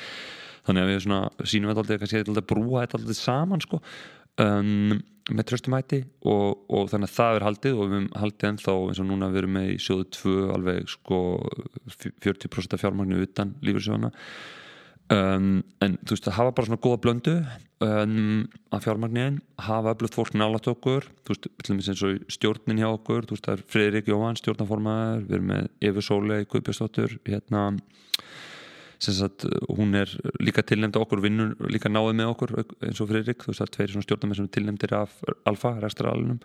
Þannig 0.65 0.83
að 0.83 0.91
við 0.91 1.01
svona, 1.05 1.23
sínum 1.45 1.71
þetta 1.71 1.83
alltaf, 1.85 2.03
kannski 2.03 2.21
alltaf 2.25 2.47
brúa 2.49 2.85
þetta 2.85 2.99
alltaf 2.99 3.19
saman 3.21 3.61
sko 3.63 3.81
um, 4.43 4.97
með 5.31 5.47
tröstumæti 5.49 6.01
og, 6.29 6.65
og 6.69 6.91
þannig 6.91 7.09
að 7.09 7.15
það 7.15 7.37
er 7.37 7.47
haldið 7.47 7.79
og 7.79 7.87
við 7.87 7.95
hefum 7.95 8.09
haldið 8.21 8.49
ennþá 8.51 8.75
eins 8.81 9.01
og 9.01 9.07
núna 9.09 9.31
við 9.31 9.41
erum 9.41 9.55
með 9.57 9.71
í 9.71 9.79
sjóðu 9.81 10.05
2 10.19 10.35
alveg 10.57 10.91
sko 10.93 11.21
40% 11.95 12.77
af 12.77 12.83
fjármagnu 12.83 13.23
utan 13.25 13.55
lífursjóðana 13.65 14.11
um, 15.13 15.49
en 15.83 15.97
þú 16.03 16.15
veist, 16.15 16.29
að 16.29 16.37
hafa 16.39 16.53
bara 16.57 16.69
svona 16.69 16.83
góða 16.83 17.01
blöndu 17.03 17.35
um, 17.85 18.45
að 18.73 18.85
fjármagnin 18.85 19.39
hafa 19.65 19.93
öflugt 19.95 20.17
fólk 20.17 20.33
nálat 20.37 20.69
okkur. 20.71 21.09
Þú 21.25 21.33
veist, 21.33 21.49
til 21.49 21.73
dæmis 21.73 21.91
eins 21.91 22.05
og 22.05 22.35
stjórnin 22.37 22.81
hjá 22.81 22.89
okkur 22.91 23.27
þú 23.27 23.37
veist, 23.37 23.47
það 23.47 23.57
er 23.57 23.65
Fredrik 23.75 24.11
Jóhann, 24.11 24.39
stjórnaformaður 24.39 25.25
við 25.27 25.37
erum 25.39 25.51
með 25.53 25.69
Efi 25.89 26.05
Sólei, 26.05 26.41
Guðbjörnsdóttur 26.49 27.17
hérna 27.29 27.67
sagt, 28.99 29.45
hún 29.67 29.95
er 29.97 30.11
líka 30.39 30.63
tilnæmda 30.63 31.01
okkur 31.01 31.23
vinnur 31.23 31.55
líka 31.71 31.91
náðið 31.91 32.19
með 32.21 32.31
okkur 32.31 32.55
eins 32.61 33.01
og 33.03 33.11
Fredrik, 33.11 33.43
þú 33.43 33.51
veist, 33.51 33.61
það 33.61 33.67
er 33.67 33.75
tveiri 33.75 33.95
svona 33.95 34.07
stjórnarmenn 34.07 34.39
sem 34.39 34.47
er 34.47 34.55
tilnæmdir 34.55 34.95
af 34.97 35.19
Alfa, 35.49 35.75
rekstralunum 35.83 36.39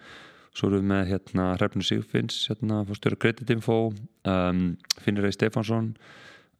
svo 0.57 0.71
erum 0.71 0.83
við 0.83 0.89
með 0.91 1.05
hérna 1.13 1.47
Hrefnur 1.59 1.87
Sigfinns 1.87 2.43
hérna 2.51 2.83
fórstjóru 2.89 3.19
Creditinfo 3.23 3.79
um, 3.91 4.65
Finnir 5.05 5.27
Rey 5.27 5.35
Stefansson 5.35 5.93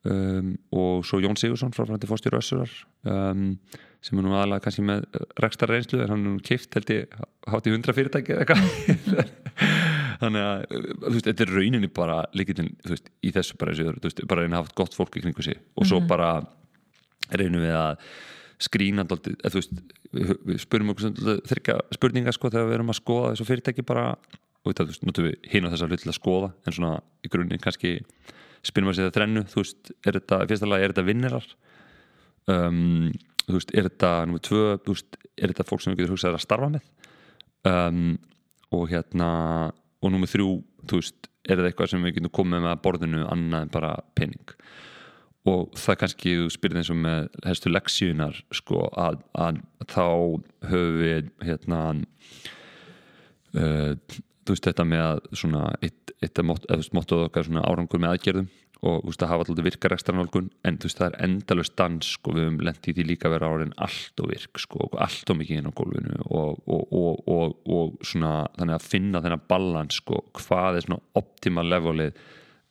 um, 0.07 0.53
og 0.71 1.07
svo 1.09 1.21
Jón 1.23 1.39
Sigursson 1.41 1.75
frá 1.75 1.87
frændi 1.89 2.11
fórstjóru 2.11 2.39
Össurar 2.39 2.75
um, 3.03 3.57
sem 4.01 4.19
er 4.19 4.25
nú 4.25 4.37
aðalega 4.37 4.65
kannski 4.65 4.87
með 4.87 5.09
rekstar 5.43 5.73
reynslu 5.75 6.01
en 6.01 6.15
hann 6.15 6.23
er 6.23 6.37
nú 6.37 6.45
kipt 6.47 6.79
held 6.79 6.95
ég 6.95 7.19
hátt 7.51 7.67
í 7.67 7.75
hundra 7.75 7.97
fyrirtæki 7.97 8.37
eða 8.37 8.47
eitthvað 8.47 9.89
þannig 10.21 10.47
að 10.47 10.65
þú 10.71 11.13
veist, 11.15 11.29
þetta 11.29 11.45
er 11.47 11.55
rauninni 11.57 11.91
bara 11.97 12.19
líkitinn, 12.37 12.75
þú 12.85 12.93
veist, 12.95 13.09
í 13.25 13.33
þessu 13.35 13.57
bara, 13.61 13.77
þessu, 13.77 13.95
veist, 14.05 14.25
bara 14.31 14.45
reyna 14.45 14.59
að 14.59 14.65
hafa 14.65 14.77
gott 14.83 14.97
fólk 14.97 15.17
í 15.17 15.23
kringu 15.25 15.45
sig. 15.47 15.61
Og 15.77 15.87
svo 15.87 16.01
mm 16.01 16.05
-hmm. 16.05 16.09
bara 16.09 16.47
reynum 17.31 17.65
við 17.65 17.77
að 17.77 18.05
skrína 18.61 19.07
alltaf, 19.07 19.27
eða 19.27 19.51
þú 19.51 19.61
veist 19.61 19.73
við, 20.13 20.37
við 20.45 20.61
spurum 20.61 20.91
okkur 20.93 21.41
þryggja 21.49 21.81
spurningar 21.97 22.37
sko 22.37 22.51
þegar 22.51 22.69
við 22.69 22.75
erum 22.75 22.93
að 22.93 23.01
skoða 23.01 23.33
þessu 23.33 23.49
fyrirtæki 23.49 23.83
bara. 23.83 24.17
Og 24.61 24.75
þetta, 24.75 24.85
þú 24.85 24.93
veist, 24.93 25.07
notum 25.07 25.25
við 25.25 25.35
hinn 25.49 25.65
á 25.65 25.73
þessa 25.73 25.89
hlut 25.89 26.01
til 26.01 26.11
að 26.11 26.21
skoða 26.21 26.53
en 26.67 26.73
svona 26.73 27.01
í 27.25 27.29
grunninn 27.33 27.63
kannski 27.65 28.03
spynum 28.61 28.91
við 28.91 28.93
að 28.93 28.99
segja 29.01 29.17
þrennu, 29.17 29.43
þú 29.49 29.63
veist, 29.63 29.93
er 30.05 30.13
þetta 30.19 30.47
fyrsta 30.47 30.67
lagi, 30.69 30.85
er 30.85 30.93
þetta 30.93 31.07
vinnirar 31.07 31.47
um, 32.51 33.13
þú 33.47 33.57
veist, 33.57 33.73
er 33.75 33.89
þetta 33.89 34.11
nummið 34.27 34.45
tvö, 34.49 34.65
þú 34.85 34.97
veist, 34.97 35.21
er 35.37 35.53
þetta 35.53 35.67
fólk 35.69 35.85
sem 35.85 35.95
við 35.95 36.03
getum 36.03 36.17
hugsað 36.17 36.37
að 36.37 36.45
starfa 36.45 36.69
með? 36.75 36.89
Um, 37.71 38.19
og 38.77 38.85
hérna 38.93 39.31
og 40.01 40.13
nummið 40.13 40.35
þrjú, 40.35 40.53
þú 40.91 41.01
veist, 41.01 41.29
er 41.49 41.59
það 41.59 41.71
eitthvað 41.71 41.93
sem 41.93 42.07
við 42.07 42.17
getum 42.19 42.37
komið 42.41 42.65
með 42.65 42.73
að 42.73 42.83
borðinu 42.87 43.27
annað 43.29 43.67
en 43.67 43.75
bara 43.75 43.93
pening? 44.19 44.55
Og 45.51 45.77
það 45.81 45.99
kannski, 46.03 46.33
þú 46.37 46.49
spyrir 46.53 46.81
eins 46.81 46.93
og 46.93 46.99
með 47.01 47.29
helstu 47.47 47.73
leksíunar, 47.73 48.41
sko, 48.55 48.87
að, 49.01 49.21
að 49.41 49.61
þá 49.89 50.07
höfum 50.69 50.99
við 51.01 51.31
hérna 51.47 51.83
uh, 53.57 53.93
þú 54.51 54.55
veist, 54.55 54.67
þetta 54.67 54.89
með 54.89 55.23
svona 55.33 55.67
eitt, 55.81 56.15
að 56.21 56.91
móttuð 56.97 57.27
okkar 57.29 57.47
svona 57.49 57.65
árangur 57.65 58.03
með 58.03 58.17
aðgerðum 58.17 58.51
og 58.81 59.03
þú 59.03 59.11
veist 59.11 59.23
að 59.25 59.31
hafa 59.33 59.45
alltaf 59.45 59.67
virkar 59.67 59.95
ekstra 59.97 60.17
nálgun 60.17 60.51
en 60.65 60.79
þú 60.81 60.89
veist 60.89 61.01
það 61.01 61.09
er 61.11 61.25
endalust 61.27 61.77
dans 61.77 62.13
sko 62.17 62.33
við 62.33 62.47
höfum 62.47 62.63
lendið 62.65 62.91
í 62.91 62.95
því 62.97 63.07
líka 63.11 63.33
vera 63.33 63.51
árin 63.53 63.75
allt 63.77 64.23
og 64.25 64.31
virk 64.33 64.63
sko 64.63 64.81
og 64.87 64.97
allt 65.05 65.33
og 65.33 65.41
mikið 65.41 65.61
inn 65.61 65.69
á 65.69 65.79
gólfinu 65.81 66.17
og, 66.31 66.63
og, 66.65 66.95
og, 67.29 67.59
og 67.69 68.07
svona 68.07 68.35
þannig 68.57 68.79
að 68.79 68.89
finna 68.89 69.23
þennan 69.25 69.45
balans 69.53 70.01
sko 70.01 70.23
hvað 70.41 70.81
er 70.81 70.87
svona 70.87 71.03
optimal 71.21 71.67
levelið 71.69 72.17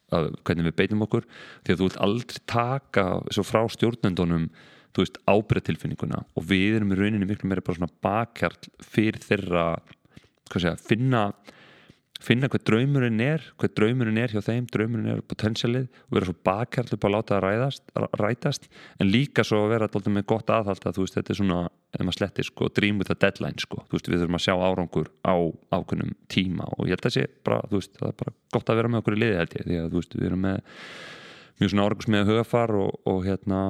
að 0.10 0.32
hvernig 0.42 0.66
við 0.70 0.78
beitum 0.80 1.06
okkur. 1.06 1.26
Því 1.62 1.74
að 1.74 1.80
þú 1.80 1.88
vilt 1.88 2.02
aldrei 2.06 2.42
taka 2.50 3.06
svo 3.30 3.46
frá 3.46 3.62
stjórnendunum 3.70 4.50
þú 4.90 5.04
veist 5.04 5.20
ábyrðatilfinninguna 5.30 6.24
og 6.34 6.50
við 6.50 6.80
erum 6.80 6.94
í 6.96 6.98
rauninni 6.98 7.30
miklu 7.30 7.50
meira 7.50 7.64
bara 7.66 7.78
svona 7.78 7.94
bakhjarl 8.02 8.72
fyrir 8.82 9.22
þeirra 9.22 9.66
hvað 10.50 10.64
segja, 10.64 10.80
finna 10.82 11.24
finna 12.24 12.50
hvað 12.52 12.66
draumurinn 12.68 13.22
er 13.24 13.44
hvað 13.60 13.74
draumurinn 13.80 14.20
er 14.20 14.34
hjá 14.34 14.42
þeim, 14.44 14.68
draumurinn 14.74 15.12
er 15.14 15.22
potensialið 15.30 15.88
og 15.88 16.18
vera 16.18 16.28
svo 16.28 16.36
bakhjarl 16.50 16.96
upp 16.96 17.08
að 17.08 17.14
láta 17.16 17.36
það 17.36 17.44
ræðast, 17.46 17.84
rætast 18.20 18.68
en 19.00 19.12
líka 19.14 19.46
svo 19.48 19.62
að 19.64 19.74
vera 19.74 19.88
alltaf 19.88 20.12
með 20.12 20.26
gott 20.34 20.52
aðhald 20.54 20.88
að 20.90 21.00
veist 21.00 21.16
þetta 21.16 21.34
er 21.34 21.40
svona, 21.40 21.62
ef 21.96 22.04
maður 22.04 22.18
slettir 22.18 22.50
sko, 22.50 22.70
dream 22.76 23.00
with 23.00 23.14
a 23.14 23.18
deadline 23.20 23.64
sko, 23.64 23.86
veist 23.94 24.12
við 24.12 24.24
þurfum 24.24 24.40
að 24.40 24.46
sjá 24.46 24.56
árangur 24.58 25.12
á 25.24 25.36
ákveðnum 25.72 26.14
tíma 26.34 26.68
og 26.76 26.90
ég 26.90 26.98
held 26.98 27.08
að 27.08 27.16
sé 27.16 27.26
bara, 27.48 27.62
veist, 27.72 27.96
það 28.00 28.12
er 28.12 28.20
bara 28.24 28.36
gott 28.58 28.74
að 28.74 28.82
vera 28.82 28.92
með 28.92 29.04
okkur 29.04 29.18
í 29.18 29.24
liði 29.24 29.40
held 29.40 29.58
ég, 29.60 29.70
því 29.70 29.82
að 29.86 30.00
við 30.20 30.30
erum 30.30 30.46
með 30.48 30.62
mjög 31.60 31.74
svona 31.74 31.88
árangus 31.88 32.12
með 32.12 32.32
hugafar 32.34 32.76
og, 32.80 32.92
og 33.08 33.24
hérna 33.28 33.64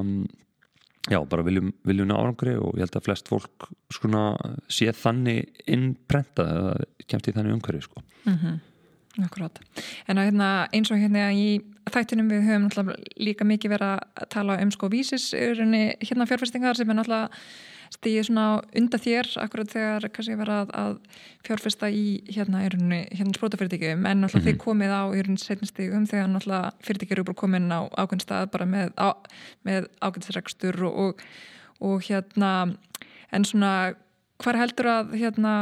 já, 1.07 1.19
bara 1.29 1.45
viljum, 1.45 1.71
viljum 1.87 2.11
árangri 2.11 2.55
og 2.59 2.75
ég 2.75 2.83
held 2.85 2.97
að 2.99 3.05
flest 3.07 3.29
fólk 3.31 3.69
skona 3.93 4.23
sé 4.71 4.91
þannig 4.91 5.61
innprentað 5.69 6.51
eða 6.55 6.73
kemst 7.07 7.29
í 7.29 7.35
þannig 7.35 7.55
umhverju 7.57 7.85
sko. 7.87 8.03
mm 8.25 8.35
-hmm. 8.35 8.59
Akkurát 9.19 9.59
en 10.07 10.17
að, 10.17 10.25
hérna, 10.29 10.67
eins 10.71 10.91
og 10.91 10.97
hérna 10.97 11.31
í 11.33 11.61
þættinum 11.89 12.29
við 12.29 12.45
höfum 12.47 12.93
líka 13.17 13.43
mikið 13.43 13.71
verið 13.71 13.87
að 13.95 14.29
tala 14.29 14.61
um 14.61 14.71
sko 14.71 14.89
vísis 14.89 15.33
hérna 15.33 16.27
fjárfestingar 16.29 16.75
sem 16.75 16.89
er 16.89 16.95
náttúrulega 16.95 17.29
stíði 17.93 18.23
svona 18.27 18.45
undan 18.77 19.01
þér 19.03 19.29
akkurat 19.43 19.71
þegar 19.73 20.07
kannski 20.13 20.37
verið 20.39 20.55
að, 20.61 20.73
að 20.81 21.21
fjárfesta 21.47 21.89
í 21.89 22.05
hérna, 22.29 22.63
hérna 22.63 23.35
sprótafyrirtækjum 23.37 24.05
en 24.05 24.21
náttúrulega 24.23 24.39
mm 24.39 24.45
-hmm. 24.45 24.47
þið 24.47 24.57
komið 24.63 24.91
á 24.93 25.03
í 25.09 25.37
setnistígum 25.43 26.05
þegar 26.09 26.29
náttúrulega 26.29 26.73
fyrirtækjur 26.85 27.17
eru 27.17 27.29
bara 27.29 27.41
komin 27.41 27.71
á 27.71 27.81
ákveðin 27.97 28.25
stað 28.25 28.51
bara 28.51 28.65
með, 28.65 28.93
með 29.63 29.89
ákveðisregstur 30.01 30.83
og, 30.83 30.99
og, 30.99 31.21
og 31.79 32.03
hérna 32.03 32.75
en 33.31 33.45
svona 33.45 33.93
hver 34.39 34.55
heldur 34.55 34.87
að 34.87 35.15
hérna 35.19 35.53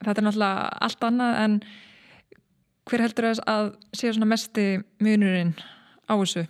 þetta 0.00 0.20
er 0.20 0.26
náttúrulega 0.26 0.68
allt 0.80 1.04
annað 1.04 1.40
en 1.44 1.60
hver 2.86 3.02
heldur 3.02 3.32
að 3.46 3.72
sé 3.92 4.12
svona 4.12 4.28
mesti 4.30 4.66
munurinn 5.02 5.54
á 6.06 6.14
þessu? 6.14 6.46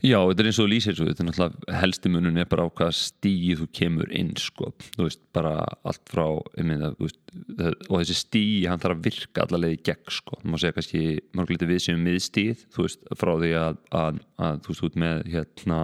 Já, 0.00 0.16
þetta 0.16 0.40
er 0.40 0.48
eins 0.48 0.58
og 0.58 0.64
þú 0.64 0.70
lýsir 0.72 0.96
svo, 0.96 1.06
þetta 1.10 1.20
er 1.22 1.26
náttúrulega 1.28 1.78
helsti 1.82 2.10
munun 2.12 2.40
er 2.40 2.46
bara 2.48 2.64
á 2.64 2.72
hvaða 2.72 2.96
stígi 2.96 3.56
þú 3.58 3.66
kemur 3.76 4.12
inn 4.16 4.30
sko, 4.40 4.70
þú 4.96 5.04
veist, 5.04 5.22
bara 5.36 5.52
allt 5.84 6.02
frá 6.08 6.24
mynda, 6.56 6.94
veist, 6.96 7.20
og 7.90 7.98
þessi 7.98 8.16
stígi 8.16 8.62
hann 8.70 8.80
þarf 8.80 8.96
að 8.96 9.08
virka 9.10 9.44
allavega 9.44 9.76
í 9.76 9.82
gegn 9.90 10.14
sko, 10.16 10.40
má 10.48 10.56
segja 10.56 10.78
kannski 10.78 11.02
mörgulegt 11.36 11.68
við 11.68 11.82
sem 11.84 12.04
miðstíð, 12.06 12.64
þú 12.72 12.86
veist, 12.86 13.04
frá 13.20 13.34
því 13.34 13.52
að, 13.60 13.82
að, 14.00 14.22
að 14.48 14.62
þú 14.64 14.72
veist, 14.72 14.86
út 14.88 15.02
með 15.04 15.26
hérna 15.34 15.82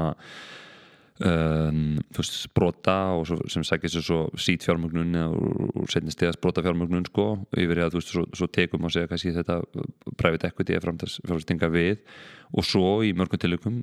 Um, 1.17 1.95
þú 2.13 2.21
veist, 2.21 2.35
sprota 2.45 2.95
og 3.17 3.23
svo, 3.25 3.39
sem 3.49 3.63
sækir 3.65 3.89
sér 3.89 4.03
svo 4.05 4.19
sít 4.37 4.67
fjármögnun 4.67 5.17
og 5.17 5.87
setnist 5.89 6.19
til 6.21 6.29
að 6.29 6.35
sprota 6.37 6.61
fjármögnun 6.61 7.07
sko, 7.09 7.25
yfir 7.57 7.81
að 7.87 7.95
þú 7.95 8.03
veist, 8.03 8.11
svo, 8.13 8.25
svo 8.37 8.49
tekum 8.53 8.85
og 8.85 8.93
segja 8.93 9.09
kannski 9.09 9.33
þetta 9.33 9.57
private 10.21 10.51
equity 10.51 10.77
er 10.77 10.85
framstinga 10.85 11.71
við 11.73 12.03
og 12.55 12.67
svo 12.67 13.01
í 13.05 13.13
mörgum 13.17 13.41
tilökum, 13.41 13.79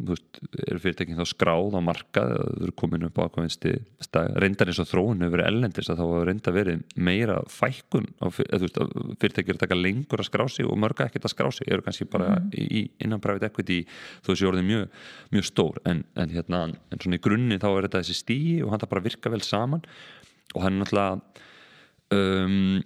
er 0.68 0.80
fyrirtekin 0.82 1.20
þá 1.20 1.26
skráð 1.28 1.76
á 1.76 1.82
markað, 1.84 2.34
þau 2.38 2.64
eru 2.68 2.76
komin 2.80 3.08
upp 3.08 3.20
á 3.20 3.26
ákveðinsti 3.28 3.74
reyndar 4.40 4.72
eins 4.72 4.80
og 4.80 4.90
þróun 4.90 5.26
hefur 5.26 5.36
verið 5.38 5.50
ellendist 5.50 5.92
að 5.92 6.00
þá 6.00 6.04
hefur 6.06 6.30
reynda 6.30 6.56
verið 6.56 6.84
meira 6.96 7.38
fækkun, 7.52 8.08
veist, 8.24 8.80
fyrirtekir 9.20 9.58
að 9.58 9.64
taka 9.66 9.80
lengur 9.80 10.24
að 10.24 10.30
skrá 10.30 10.46
sig 10.52 10.70
og 10.70 10.80
mörga 10.80 11.10
ekkert 11.10 11.28
að 11.28 11.36
skrá 11.36 11.52
sig, 11.52 11.68
eru 11.68 11.86
kannski 11.86 12.08
bara 12.10 12.30
mm 12.38 12.50
-hmm. 12.50 12.72
í, 12.72 12.90
innan 13.04 13.22
private 13.24 13.52
equity 13.52 13.84
veist, 13.84 14.42
ég 14.42 14.50
orðið 14.50 14.68
mjög, 14.72 14.90
mjög 15.32 15.46
stór. 15.46 15.80
En, 15.86 16.04
en 16.16 16.30
hérna, 16.30 16.64
en 16.92 17.00
svona 17.00 17.20
í 17.20 17.24
grunni 17.24 17.60
þá 17.60 17.70
er 17.70 17.88
þetta 17.88 18.04
þessi 18.04 18.20
stíi 18.20 18.64
og 18.64 18.72
hann 18.72 18.80
það 18.80 18.90
bara 18.90 19.08
virka 19.08 19.30
vel 19.30 19.42
saman. 19.42 19.84
Og 20.54 20.62
hann 20.62 20.78
er 20.78 20.84
náttúrulega 20.84 21.22
um, 22.14 22.84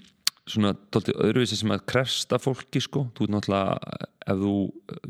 svona 0.48 0.74
tóltið 0.94 1.18
öðruvísi 1.26 1.58
sem 1.60 1.74
að 1.76 1.86
krefsta 1.92 2.40
fólki 2.42 2.82
sko, 2.84 3.08
þú 3.18 3.28
er 3.28 3.34
náttúrulega 3.36 4.06
ef 4.28 4.40
þú 4.42 4.54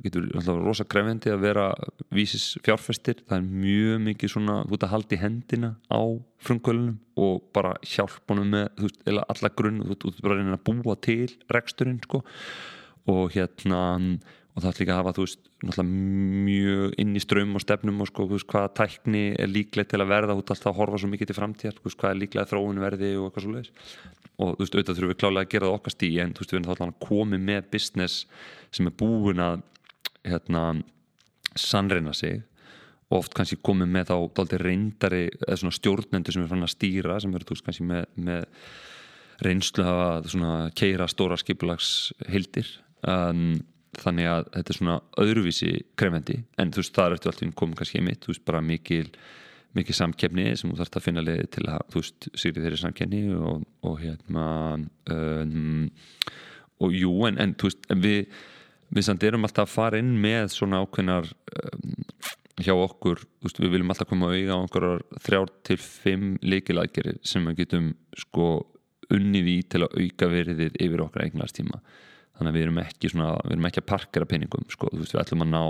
getur 0.04 0.26
náttúrulega 0.30 0.66
rosa 0.66 0.86
krefendi 0.90 1.34
að 1.34 1.44
vera 1.46 1.68
vísis 2.14 2.48
fjárfestir 2.66 3.22
það 3.24 3.38
er 3.40 3.48
mjög 3.66 4.02
mikið 4.08 4.34
svona, 4.34 4.58
þú 4.68 4.78
ert 4.78 4.88
að 4.88 4.94
halda 4.94 5.18
í 5.18 5.22
hendina 5.22 5.72
á 5.90 6.02
frumkvölunum 6.46 6.98
og 7.18 7.46
bara 7.56 7.76
hjálpa 7.86 8.34
honum 8.34 8.52
með, 8.54 8.68
þú 8.78 8.88
veist, 8.88 9.00
eða 9.10 9.28
alla 9.34 9.54
grunn. 9.58 9.84
Þú 9.86 9.96
ert 9.96 10.20
bara 10.24 10.36
að 10.36 10.42
reyna 10.42 10.58
að 10.58 10.66
búa 10.68 10.98
til 11.08 11.30
reksturinn 11.54 12.02
sko. 12.06 12.24
Og 13.08 13.32
hérna 13.34 13.82
og 14.58 14.64
það 14.64 14.70
er 14.72 14.80
líka 14.82 14.94
að 14.96 15.00
hafa, 15.04 15.12
þú 15.14 15.24
veist, 15.28 15.50
mjög 15.86 16.94
inn 17.04 17.12
í 17.14 17.22
strömm 17.22 17.58
og 17.60 17.62
stefnum 17.62 18.02
og 18.02 18.10
sko, 18.10 18.26
veist, 18.32 18.48
hvaða 18.50 18.72
tækni 18.80 19.26
er 19.38 19.52
líklegt 19.52 19.92
til 19.94 20.02
að 20.02 20.10
verða, 20.10 20.34
þú 20.34 20.42
ert 20.42 20.54
alltaf 20.56 20.72
að 20.72 20.80
horfa 20.80 21.02
svo 21.04 21.10
mikið 21.12 21.30
til 21.30 21.38
veist, 21.38 22.00
hvað 22.00 22.10
er 22.10 22.20
líklega 22.24 22.50
þróun 22.50 22.82
verði 22.82 23.12
og 23.20 23.28
eitthvað 23.28 23.46
svo 23.46 23.54
leiðis 23.54 23.72
og 24.38 24.54
þú 24.54 24.64
veist, 24.64 24.76
auðvitað 24.76 24.98
þurfum 24.98 25.12
við 25.14 25.20
klálega 25.22 25.46
að 25.46 25.54
gera 25.54 25.70
það 25.70 25.78
okkar 25.78 25.94
stíi 25.94 26.20
en 26.22 26.34
þú 26.34 26.44
veist, 26.44 26.52
við 26.52 26.58
erum 26.58 26.68
þá 26.68 26.74
alltaf 26.74 26.92
að 26.92 27.08
komi 27.08 27.40
með 27.42 27.70
business 27.74 28.18
sem 28.74 28.90
er 28.90 28.96
búin 28.98 29.42
að 29.42 29.64
hérna, 30.28 30.64
sannreina 31.58 32.14
sig. 32.14 32.44
Og 33.08 33.22
oft 33.22 33.34
kannski 33.38 33.58
komið 33.64 33.90
með 33.94 34.12
þá 34.12 34.16
reyndari, 34.62 35.24
eða 35.40 35.58
svona 35.62 35.78
stjórnendur 35.78 36.36
sem 36.36 36.44
er 36.44 36.52
fann 36.52 36.68
að 36.68 36.74
stýra, 36.74 37.18
sem 37.24 37.34
eru 37.34 37.48
þú 37.48 37.56
veist, 37.56 37.66
kannski 37.70 37.88
með, 37.88 38.06
með 38.28 38.46
reynslu 39.48 39.88
að 39.88 40.30
keira 40.78 41.08
stóra 41.10 41.38
skipulags 41.40 42.12
hildir 42.28 42.70
um, 43.08 43.58
þannig 44.04 44.30
að 44.32 44.48
þetta 44.56 44.74
er 44.74 44.80
svona 44.80 45.00
öðruvísi 45.24 45.74
krefendi, 46.00 46.38
en 46.58 46.72
þú 46.74 46.84
veist, 46.84 46.96
það 46.96 47.08
er 47.08 47.18
eftir 47.18 47.34
allt 47.34 47.60
komið 47.62 47.82
kannski 47.82 48.02
í 48.02 48.06
mitt, 48.06 48.24
þú 48.24 48.34
veist, 48.34 48.46
bara 48.48 48.64
mikil 48.66 49.06
mikið 49.78 49.98
samkefni 49.98 50.46
sem 50.58 50.72
þú 50.72 50.80
þarfst 50.80 50.98
að 50.98 51.06
finna 51.06 51.24
leið 51.24 51.42
til 51.54 51.66
að 51.70 51.82
þú 51.94 52.02
veist, 52.02 52.30
sýri 52.40 52.64
þeirri 52.64 52.80
samkefni 52.82 53.24
og, 53.36 53.66
og 53.86 53.98
hérna 54.02 54.46
um, 55.14 55.90
og 56.82 56.96
jú, 56.96 57.12
en, 57.28 57.38
en 57.44 57.54
þú 57.58 57.70
veist, 57.70 57.90
en 57.94 58.06
við 58.06 58.22
við 58.94 59.04
samt 59.08 59.26
erum 59.28 59.46
alltaf 59.48 59.68
að 59.68 59.74
fara 59.74 60.00
inn 60.02 60.14
með 60.24 60.52
svona 60.54 60.80
ákveðnar 60.84 61.28
um, 61.28 61.96
hjá 62.64 62.74
okkur 62.74 63.22
veist, 63.44 63.60
við 63.60 63.76
viljum 63.76 63.94
alltaf 63.94 64.10
koma 64.10 64.32
auðvitað 64.32 64.56
á 64.56 64.62
einhverjar 64.64 65.04
þrjár 65.26 65.54
til 65.68 65.78
fimm 65.84 66.28
leikilækjarir 66.42 67.20
sem 67.28 67.46
við 67.52 67.64
getum 67.64 67.90
sko 68.18 68.50
unnið 69.14 69.50
í 69.52 69.58
til 69.72 69.84
að 69.86 70.00
auka 70.02 70.30
veriðið 70.32 70.80
yfir 70.84 71.04
okkar 71.04 71.28
eignastíma 71.28 71.82
þannig 72.38 72.52
að 72.52 72.58
við 72.58 72.66
erum 72.68 72.82
ekki, 72.84 73.12
svona, 73.14 73.30
við 73.44 73.56
erum 73.56 73.70
ekki 73.70 73.84
að 73.84 73.90
parkera 73.92 74.30
peningum 74.30 74.68
sko, 74.72 74.92
veist, 74.94 75.16
við 75.16 75.24
ætlum 75.24 75.46
að 75.46 75.54
ná 75.54 75.64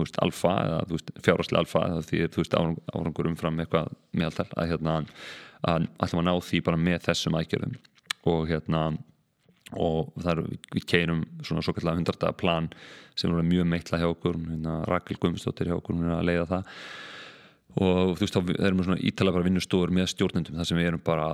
veist, 0.00 0.18
alfa 0.22 0.54
eða 0.64 0.80
fjárháslega 1.24 1.62
alfa 1.64 1.84
eða 1.88 2.06
því 2.08 2.24
veist, 2.36 2.56
árangur 2.94 3.30
umfram 3.30 3.62
eitthvað 3.62 3.92
meðaltal 4.16 4.48
að 4.56 4.72
hérna 4.72 4.96
að 5.66 5.86
ætlum 6.00 6.22
að 6.22 6.28
ná 6.28 6.34
því 6.48 6.64
bara 6.66 6.80
með 6.80 7.06
þessum 7.08 7.38
aðgerðum. 7.38 7.78
Og 8.30 8.42
hérna 8.50 8.82
og 9.78 10.10
þar 10.18 10.42
við 10.48 10.86
keirum 10.88 11.22
svona 11.46 11.62
svo 11.62 11.74
kallega 11.76 12.00
hundarta 12.00 12.32
plan 12.34 12.68
sem 13.18 13.30
er 13.30 13.46
mjög 13.46 13.68
meitla 13.70 14.00
hjá 14.00 14.08
okkur. 14.08 14.38
Hérna, 14.48 14.80
Rakel 14.88 15.18
Guðmundsdóttir 15.20 15.70
hjá 15.70 15.76
okkur 15.76 15.98
hún 15.98 16.08
er 16.08 16.16
að 16.16 16.28
leiða 16.30 16.48
það 16.54 16.74
og 17.78 18.16
þú 18.16 18.24
veist 18.24 18.36
þá 18.36 18.40
erum 18.58 18.80
við 18.80 18.88
svona 18.88 19.04
ítala 19.10 19.34
bara 19.34 19.46
vinnustofur 19.46 19.92
með 19.94 20.10
stjórnendum 20.14 20.58
þar 20.58 20.68
sem 20.70 20.80
við 20.80 20.90
erum 20.90 21.04
bara 21.06 21.28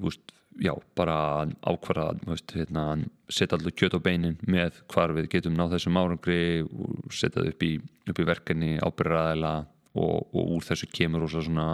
veist, 0.00 0.34
já, 0.62 0.72
bara 0.98 1.16
ákvara 1.60 2.08
hérna, 2.54 2.86
setja 3.28 3.58
allur 3.58 3.74
kjöt 3.76 3.96
á 3.96 4.00
beinin 4.04 4.38
með 4.46 4.82
hvar 4.92 5.14
við 5.16 5.30
getum 5.36 5.56
náð 5.56 5.76
þessum 5.76 6.00
árangri 6.00 6.42
og 6.64 7.12
setja 7.12 7.40
það 7.40 7.52
upp 7.52 7.66
í, 7.66 7.72
upp 8.12 8.20
í 8.22 8.28
verkefni 8.28 8.74
ábyrraðila 8.82 9.54
og, 9.92 10.28
og 10.32 10.54
úr 10.56 10.66
þessu 10.66 10.88
kemur 10.92 11.26
og 11.26 11.34
svona 11.34 11.68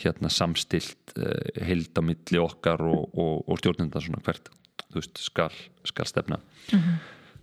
hérna 0.00 0.30
samstilt 0.32 1.14
uh, 1.18 1.64
held 1.64 1.92
á 1.96 2.02
milli 2.04 2.40
okkar 2.40 2.82
og, 2.84 3.08
og, 3.12 3.48
og 3.48 3.60
stjórnenda 3.60 4.02
svona 4.02 4.22
hvert 4.24 4.52
veist, 4.94 5.20
skal, 5.20 5.52
skal 5.84 6.08
stefna 6.08 6.40
mm 6.72 6.78
-hmm. 6.78 6.94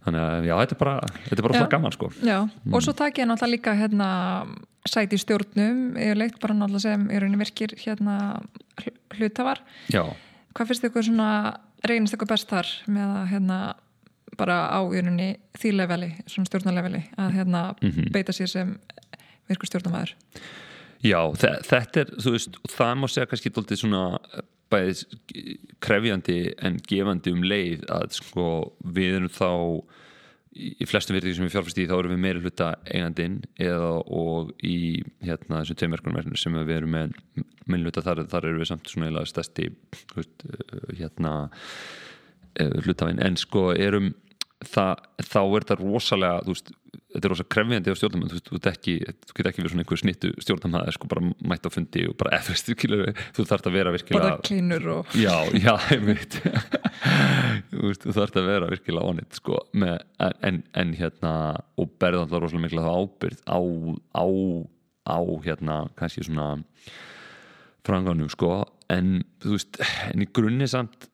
þannig 0.06 0.22
að 0.22 0.46
já, 0.46 0.56
þetta 0.62 0.76
er 0.76 0.80
bara 0.80 0.96
þetta 1.26 1.38
er 1.38 1.42
bara 1.42 1.54
alltaf 1.54 1.72
gaman 1.72 1.92
sko 1.92 2.12
Já, 2.22 2.40
mm. 2.44 2.74
og 2.74 2.84
svo 2.84 2.94
takk 2.94 3.20
ég 3.20 3.28
náttúrulega 3.28 3.56
líka 3.56 3.74
hérna 3.74 4.10
sæti 4.92 5.18
í 5.18 5.22
stjórnum, 5.22 5.82
ég 6.02 6.18
leitt 6.18 6.40
bara 6.44 6.56
náttúrulega 6.58 6.86
sem 6.86 7.08
í 7.10 7.20
rauninni 7.20 7.42
virkir 7.42 7.76
hérna 7.82 8.18
hlutafar 9.18 9.62
Já. 9.94 10.04
Hvað 10.58 10.72
finnst 10.72 10.88
ykkur 10.88 11.06
svona 11.06 11.32
reynist 11.88 12.18
ykkur 12.18 12.30
best 12.32 12.50
þar 12.50 12.70
með 12.90 13.18
að 13.22 13.28
hérna 13.34 13.60
bara 14.38 14.60
á 14.74 14.80
í 14.86 15.02
rauninni 15.02 15.30
því 15.58 15.74
leveli, 15.78 16.12
svona 16.30 16.50
stjórnarleveli 16.50 17.04
að 17.18 17.36
hérna 17.40 17.64
mm 17.82 17.92
-hmm. 17.92 18.12
beita 18.14 18.34
sér 18.34 18.50
sem 18.50 18.78
virkur 19.50 19.70
stjórnumæður 19.72 20.16
Já, 21.06 21.22
þetta 21.38 22.00
er, 22.02 22.12
þú 22.18 22.32
veist, 22.34 22.58
það 22.74 22.96
má 22.98 23.08
segja 23.08 23.28
kannski 23.30 23.54
doldið 23.54 23.78
svona 23.78 24.20
bæðið 24.72 25.04
krefjandi 25.80 26.38
en 26.66 26.80
gefandi 26.90 27.32
um 27.32 27.44
leið 27.44 27.86
að 27.94 28.18
sko 28.18 28.74
við 28.84 29.20
erum 29.20 29.30
þá 29.30 29.52
í 30.58 30.88
flestum 30.90 31.18
virðið 31.18 31.38
sem 31.38 31.48
við 31.48 31.54
fjárfæst 31.56 31.80
í 31.82 31.88
þá 31.90 31.96
erum 31.98 32.14
við 32.16 32.22
meira 32.24 32.42
hluta 32.44 32.70
eigandinn 32.90 33.38
eða 33.62 33.92
og 34.20 34.52
í 34.66 34.78
hérna 35.26 35.62
þessum 35.62 35.80
tveimverkunum 35.82 36.38
sem 36.40 36.58
við 36.58 36.76
erum 36.78 36.96
með 36.96 37.18
minn 37.68 37.86
hluta 37.86 38.04
þar, 38.06 38.24
þar 38.32 38.50
erum 38.50 38.64
við 38.64 38.72
samt 38.72 38.92
svona 38.92 39.10
eða 39.12 39.26
stærsti 39.30 39.70
hérna 40.98 41.34
eh, 42.58 42.78
hlutafinn. 42.86 43.22
En 43.24 43.38
sko 43.40 43.70
erum 43.76 44.14
það, 44.66 45.04
þá 45.22 45.42
er 45.44 45.66
þetta 45.66 45.80
rosalega 45.82 46.44
þú 46.46 46.56
veist 46.56 46.74
þetta 47.14 47.28
er 47.28 47.32
rosa 47.32 47.46
krefjandi 47.48 47.94
á 47.94 47.96
stjórnum 47.98 48.28
þú, 48.28 48.40
þú, 48.44 48.58
þú 48.60 49.36
get 49.38 49.50
ekki 49.50 49.62
verið 49.62 49.72
svona 49.72 49.84
einhver 49.84 50.02
snittu 50.02 50.32
stjórnum 50.44 50.76
það 50.76 50.90
er 50.90 50.96
sko 50.98 51.10
bara 51.12 51.24
mætt 51.52 51.68
á 51.68 51.72
fundi 51.72 52.04
og 52.10 52.18
bara 52.20 52.38
eða 52.38 52.56
þú 53.38 53.46
þarfst 53.48 53.70
að 53.70 53.78
vera 53.78 53.94
virkilega 53.96 54.28
bara 54.28 54.44
klínur 54.44 54.88
og 54.92 55.16
já, 55.26 55.36
já, 55.56 55.74
veit 56.04 56.40
þú 57.72 58.16
þarfst 58.18 58.40
að 58.42 58.50
vera 58.52 58.72
virkilega 58.74 59.14
onitt 59.14 59.40
sko 59.40 59.62
með, 59.80 60.02
en, 60.44 60.62
en 60.76 60.96
hérna 61.00 61.34
og 61.80 61.94
berða 62.02 62.26
alltaf 62.26 62.44
rosalega 62.44 62.66
mikla 62.68 62.88
þá 62.88 62.92
ábyrð 63.00 63.44
á, 63.48 63.60
á, 64.12 64.26
á 65.08 65.20
hérna 65.48 65.80
kannski 66.00 66.28
svona 66.28 66.50
franganum 67.88 68.32
sko 68.34 68.66
en 68.92 69.22
þú 69.44 69.56
veist, 69.56 69.80
en 70.12 70.24
í 70.24 70.28
grunni 70.28 70.68
samt 70.68 71.08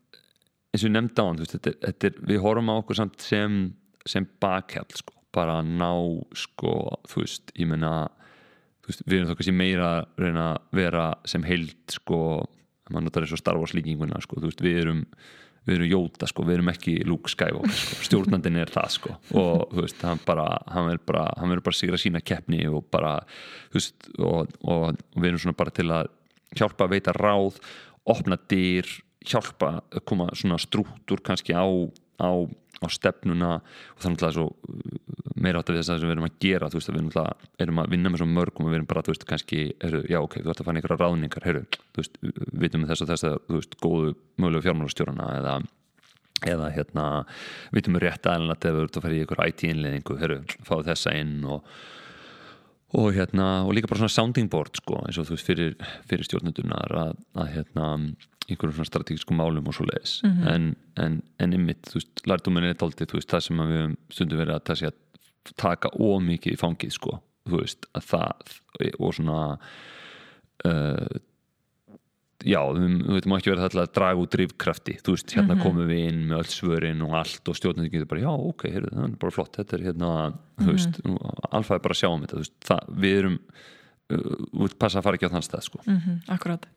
eins 0.73 0.81
og 0.81 0.89
ég 0.89 0.95
nefndi 0.97 1.21
á 1.21 1.25
hann 1.29 1.41
þetta, 1.45 1.77
þetta 1.85 2.09
er, 2.09 2.21
við 2.33 2.41
horfum 2.41 2.73
á 2.73 2.81
okkur 2.81 2.97
samt 2.97 3.21
sem 3.21 3.65
sem 4.09 4.25
bakhjall 4.41 4.89
sko 4.97 5.12
bara 5.33 5.59
að 5.61 5.71
ná 5.79 5.91
sko, 6.37 6.73
þú 7.09 7.23
veist, 7.23 7.53
ég 7.59 7.69
menna 7.69 7.93
veist, 8.87 9.05
við 9.05 9.19
erum 9.19 9.29
þá 9.31 9.37
kannski 9.39 9.55
meira 9.55 9.87
að 9.99 10.25
reyna 10.25 10.49
að 10.53 10.75
vera 10.79 11.05
sem 11.29 11.47
heild 11.47 11.93
sko, 11.93 12.19
maður 12.89 13.07
notar 13.07 13.25
þessu 13.25 13.39
Star 13.41 13.59
Wars 13.59 13.73
líkinguna 13.77 14.21
sko, 14.23 14.41
þú 14.41 14.51
veist, 14.51 14.63
við 14.65 14.83
erum 14.83 15.07
við 15.63 15.77
erum 15.77 15.91
Jóta 15.93 16.27
sko, 16.27 16.43
við 16.43 16.57
erum 16.57 16.71
ekki 16.73 16.93
Luke 17.07 17.31
Skywalker 17.31 17.71
sko. 17.71 17.99
stjórnandin 18.09 18.59
er 18.59 18.71
það 18.73 18.89
sko 18.97 19.13
og 19.39 19.71
þú 19.71 19.85
veist, 19.85 20.01
hann 20.03 20.19
bara, 20.27 20.47
hann 20.67 20.89
verður 20.89 21.05
bara 21.07 21.23
hann 21.39 21.53
verður 21.53 21.67
bara 21.69 21.79
sigra 21.79 21.99
sína 22.01 22.23
keppni 22.23 22.65
og 22.67 22.89
bara 22.91 23.13
þú 23.71 23.79
veist, 23.79 24.09
og, 24.17 24.51
og, 24.59 24.99
og 24.99 25.21
við 25.21 25.29
erum 25.31 25.43
svona 25.45 25.59
bara 25.63 25.75
til 25.75 25.87
að 25.95 26.11
hjálpa 26.53 26.85
að 26.85 26.97
veita 26.97 27.15
ráð 27.15 27.61
opna 28.11 28.37
dyr, 28.51 28.89
hjálpa 29.23 29.77
að 29.87 30.03
koma 30.09 30.27
svona 30.35 30.59
strúttur 30.59 31.23
kannski 31.23 31.55
á, 31.55 31.63
á 32.19 32.31
á 32.87 32.89
stefnuna 32.93 33.51
og 33.59 34.01
þannig 34.03 34.17
að 34.17 34.23
það 34.23 34.29
er 34.29 34.37
svo 34.37 34.47
uh, 34.49 35.29
meira 35.43 35.61
átt 35.61 35.71
af 35.71 35.79
þess 35.79 35.93
að 35.93 36.05
við 36.05 36.15
erum 36.15 36.27
að 36.27 36.35
gera 36.45 36.69
þú 36.71 36.79
veist 36.79 36.91
að 36.91 36.97
við 36.97 37.21
erum 37.65 37.81
að 37.83 37.93
vinna 37.93 38.11
með 38.13 38.23
svo 38.23 38.29
mörgum 38.31 38.67
og 38.67 38.73
við 38.73 38.79
erum 38.79 38.89
bara, 38.89 39.05
þú 39.05 39.15
veist, 39.15 39.25
kannski, 39.29 39.61
heru, 39.83 40.03
já 40.11 40.19
ok, 40.19 40.37
þú 40.41 40.53
ert 40.53 40.63
að 40.63 40.69
fann 40.69 40.81
einhverja 40.81 40.99
ráðningar, 41.01 41.47
heru, 41.47 41.63
þú 41.93 42.03
veist, 42.03 42.19
við 42.23 42.59
vitum 42.65 42.85
þess 42.89 43.05
að 43.05 43.13
þess 43.13 43.29
að, 43.29 43.39
þú 43.47 43.57
veist, 43.61 43.79
góðu 43.83 44.13
mögulegu 44.37 44.67
fjármálastjórana 44.67 45.31
eða 45.39 45.57
eða 46.43 46.69
hérna, 46.75 47.03
við 47.71 47.77
vitum 47.79 47.99
rétt 48.03 48.27
aðeins 48.27 48.51
að 48.57 48.65
við 48.75 48.83
ert 48.83 48.97
að 48.99 49.05
fara 49.05 49.15
í 49.15 49.19
einhver 49.23 49.43
IT-innleðingu, 49.47 50.17
heru, 50.19 50.39
fá 50.67 50.73
þessa 50.83 51.13
inn 51.15 51.37
og 51.47 51.67
og 52.93 53.09
hérna, 53.15 53.63
og 53.65 53.73
líka 53.73 53.89
bara 53.89 54.03
svona 54.03 54.13
sounding 54.13 54.49
board 54.53 54.77
sko, 54.77 54.99
eins 55.07 55.17
og 55.17 55.25
þú 55.25 55.33
veist, 55.33 55.47
fyrir, 55.47 55.71
fyrir 56.09 56.27
einhverjum 58.49 58.75
svona 58.77 58.89
strategískum 58.89 59.39
málum 59.39 59.67
og 59.67 59.75
svo 59.77 59.85
leiðis 59.87 60.21
mm 60.23 60.31
-hmm. 60.31 60.53
en, 60.53 60.75
en, 60.97 61.21
en 61.39 61.53
ymmit, 61.53 61.81
þú 61.87 61.99
veist, 61.99 62.23
lærdomin 62.27 62.63
er 62.63 62.75
aldrei, 62.83 63.07
þú 63.07 63.19
veist, 63.19 63.31
það 63.31 63.45
sem 63.47 63.57
við 63.57 63.77
höfum 63.81 63.97
stundum 64.09 64.39
verið 64.39 64.55
að, 64.55 64.83
að 64.87 65.55
taka 65.55 65.89
ómikið 65.99 66.53
í 66.53 66.59
fangið 66.59 66.91
sko, 66.91 67.19
þú 67.49 67.59
veist, 67.59 67.85
að 67.93 68.03
það 68.11 68.33
og 68.99 69.13
svona 69.13 69.39
uh, 70.65 71.17
já, 72.43 72.59
við 72.75 72.95
veitum 73.07 73.35
ekki 73.37 73.53
verið 73.53 73.77
að 73.79 73.93
draga 73.95 74.19
út 74.19 74.33
drivkrafti, 74.35 74.97
þú 75.03 75.15
veist, 75.15 75.31
hérna 75.31 75.53
mm 75.53 75.59
-hmm. 75.59 75.63
komum 75.63 75.87
við 75.87 76.07
inn 76.09 76.27
með 76.27 76.37
öll 76.37 76.51
svörin 76.51 77.01
og 77.01 77.13
allt 77.13 77.49
og 77.49 77.55
stjórnandi 77.55 77.91
getur 77.91 78.07
bara, 78.07 78.21
já, 78.21 78.31
ok, 78.31 78.63
heyrðu, 78.69 78.89
það 78.95 79.03
er 79.03 79.19
bara 79.19 79.31
flott 79.31 79.57
þetta 79.57 79.77
er 79.77 79.83
hérna, 79.83 80.09
mm 80.27 80.33
-hmm. 80.33 80.63
þú 80.63 80.71
mhm. 80.71 80.75
veist, 80.75 80.99
alfa 81.51 81.75
er 81.75 81.79
bara 81.79 81.93
að 81.93 82.01
sjá 82.01 82.09
um 82.09 82.21
þetta, 82.21 82.35
þú 82.35 82.43
veist, 82.43 82.57
það, 82.65 82.81
við 82.99 83.17
erum 83.17 83.39
uh, 84.11 84.73
passa 84.79 84.99
að 84.99 85.07
fara 85.07 85.19
ekki 85.19 85.29
á 85.29 85.33
þann 85.35 85.45
stað, 85.45 85.67
sko. 85.69 85.83
Mm 85.85 85.99
-hmm, 85.99 86.17
Akkurát 86.35 86.67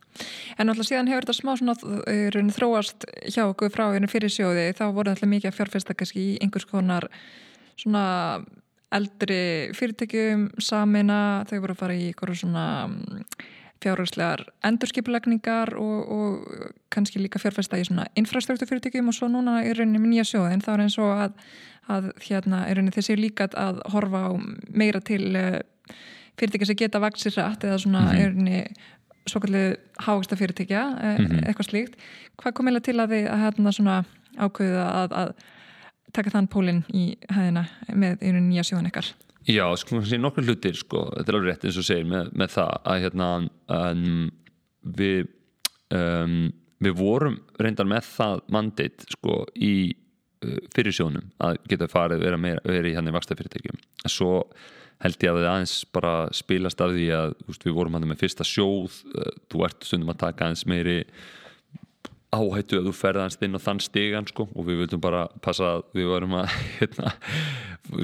En 0.58 0.68
alltaf 0.68 0.86
síðan 0.86 1.08
hefur 1.10 1.26
þetta 1.26 1.40
smá 1.40 1.56
svona 1.56 1.74
uh, 1.82 2.52
þróast 2.58 3.04
hjá 3.28 3.44
okkur 3.46 3.70
frá 3.70 3.84
fyrir 4.08 4.30
sjóði 4.30 4.72
þá 4.72 4.92
voru 4.92 5.10
alltaf 5.10 5.28
mikið 5.28 5.50
að 5.50 5.56
fjárfesta 5.56 5.94
kannski 5.94 6.20
í 6.20 6.38
einhvers 6.40 6.64
konar 6.64 7.08
svona 7.76 8.40
eldri 8.94 9.72
fyrirtækjum 9.76 10.50
samina, 10.62 11.44
þau 11.50 11.60
voru 11.60 11.74
að 11.74 11.82
fara 11.82 11.94
í 11.94 12.08
einhverju 12.10 12.38
svona 12.40 12.64
mm, 12.86 13.22
fjárhagslegar 13.82 14.44
endurskipulegningar 14.64 15.74
og, 15.80 16.12
og 16.16 16.66
kannski 16.94 17.20
líka 17.20 17.40
fjárfesta 17.42 17.80
í 17.80 17.84
svona 17.84 18.06
infrastruktúrfyrirtækjum 18.16 19.10
og 19.10 19.16
svo 19.16 19.28
núna 19.30 19.60
er 19.64 19.76
rauninni 19.76 20.00
með 20.00 20.14
nýja 20.14 20.28
sjóðin 20.32 20.64
þá 20.64 20.70
er 20.74 20.84
eins 20.86 20.98
og 21.02 21.12
að, 21.26 21.34
að 21.92 22.10
hérna 22.28 22.64
er 22.66 22.78
rauninni 22.78 22.96
þessi 22.96 23.18
líka 23.20 23.50
að 23.52 23.82
horfa 23.92 24.22
á 24.30 24.32
meira 24.70 25.02
til 25.04 25.24
uh, 25.34 25.60
fyrirtækja 26.36 26.70
sem 26.70 26.78
geta 26.82 27.02
vaksir 27.02 27.34
rætt 27.36 27.64
eða 27.64 27.78
svona 27.82 28.00
mm 28.00 28.08
-hmm. 28.08 28.20
er 28.20 28.30
rauninni 28.30 28.64
svo 29.26 29.40
kallið 29.40 29.76
hágsta 30.06 30.36
fyrirtækja 30.36 30.82
mm 30.90 31.26
-hmm. 31.26 31.46
eitthvað 31.48 31.68
slíkt. 31.70 31.94
Hvað 32.36 32.52
kom 32.52 32.68
eða 32.68 32.80
til 32.80 32.96
að 33.00 33.10
þið 33.12 33.28
að 33.30 33.42
hérna 33.44 33.72
svona 33.72 34.04
ákveða 34.38 34.84
að, 35.02 35.12
að 35.12 35.32
taka 36.12 36.30
þann 36.30 36.48
pólinn 36.48 36.84
í 36.94 37.16
hæðina 37.30 37.66
með 37.92 38.22
einu 38.22 38.40
nýja 38.40 38.62
sjóðan 38.62 38.86
ykkar? 38.86 39.14
Já, 39.46 39.76
sko, 39.76 40.00
nokkur 40.18 40.44
hlutir 40.44 40.74
sko, 40.74 41.10
þetta 41.16 41.32
er 41.32 41.36
alveg 41.38 41.50
rétt 41.52 41.64
eins 41.64 41.76
og 41.78 41.84
segir 41.84 42.04
með, 42.04 42.30
með 42.34 42.48
það 42.56 42.72
að 42.84 43.00
hérna 43.00 43.48
um, 43.68 44.30
við 44.82 45.28
um, 45.94 46.52
við 46.82 46.96
vorum 46.98 47.38
reyndar 47.62 47.88
með 47.88 48.08
það 48.10 48.40
mandate 48.52 49.06
sko 49.14 49.44
í 49.54 49.74
uh, 50.44 50.58
fyrir 50.74 50.96
sjónum 50.96 51.30
að 51.38 51.60
geta 51.70 51.88
farið 51.90 52.24
vera, 52.26 52.40
meira, 52.40 52.64
vera 52.66 52.90
í 52.90 52.96
hann 52.96 53.08
í 53.08 53.14
vaksta 53.14 53.36
fyrirtækjum 53.38 53.78
svo 54.10 54.32
held 55.04 55.24
ég 55.24 55.32
að 55.32 55.40
það 55.40 55.48
aðeins 55.50 55.74
bara 55.92 56.12
spilast 56.34 56.82
af 56.82 56.92
því 56.94 57.08
að 57.16 57.34
veist, 57.46 57.66
við 57.66 57.76
vorum 57.76 57.96
hann 57.96 58.06
með 58.08 58.22
fyrsta 58.22 58.46
sjóð 58.48 59.00
eh, 59.12 59.34
þú 59.52 59.66
ert 59.68 59.88
stundum 59.88 60.12
að 60.14 60.22
taka 60.24 60.46
aðeins 60.46 60.64
meiri 60.70 60.96
áhættu 62.36 62.80
að 62.80 62.88
þú 62.88 62.94
ferðast 62.96 63.44
inn 63.44 63.56
á 63.56 63.60
þann 63.62 63.82
stegan 63.84 64.28
sko 64.28 64.48
og 64.48 64.66
við 64.66 64.82
vildum 64.82 65.02
bara 65.04 65.26
passa 65.44 65.76
að 65.76 65.84
við 65.96 66.10
varum 66.10 66.36
að 66.40 66.56
hérna, 66.78 67.12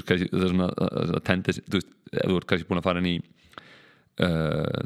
kannski, 0.06 0.28
það 0.31 0.47
er 0.47 0.55
svona 0.55 0.70
að 0.93 1.20
tendi, 1.28 1.56
þú 1.59 1.78
veist, 1.78 1.93
ef 2.12 2.28
þú 2.28 2.39
ert 2.39 2.48
kannski 2.52 2.69
búin 2.70 2.82
að 2.82 2.89
fara 2.89 3.02
inn 3.02 3.10
í 3.10 3.16
uh, 4.23 4.81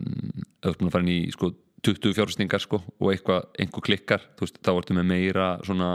ef 0.63 0.67
þú 0.67 0.73
ert 0.73 0.81
búin 0.81 0.91
að 0.91 0.97
fara 0.97 1.07
inn 1.07 1.15
í 1.15 1.21
sko 1.35 1.53
20 1.85 2.15
fjárfestingar 2.17 2.63
sko 2.63 2.81
og 2.81 3.11
eitthvað, 3.13 3.45
einhver 3.61 3.85
klikkar 3.85 4.23
þú 4.39 4.47
veist, 4.47 4.57
þá 4.65 4.71
ertu 4.73 4.97
með 4.97 5.07
meira 5.11 5.49
svona 5.67 5.91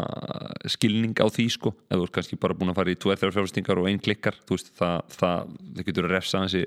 skilning 0.69 1.15
á 1.17 1.25
því 1.25 1.45
sko, 1.55 1.73
eða 1.89 1.99
þú 1.99 2.05
ert 2.05 2.15
kannski 2.17 2.37
bara 2.41 2.57
búin 2.57 2.71
að 2.71 2.77
fara 2.77 2.93
í 2.93 2.99
2-3 3.01 3.33
fjárfestingar 3.35 3.81
og 3.81 3.89
einn 3.89 4.01
klikkar 4.03 4.37
þú 4.45 4.57
veist, 4.57 4.69
það, 4.77 4.97
það, 5.17 5.39
það 5.65 5.89
getur 5.89 6.07
að 6.07 6.13
refsa 6.15 6.35
hansi, 6.43 6.61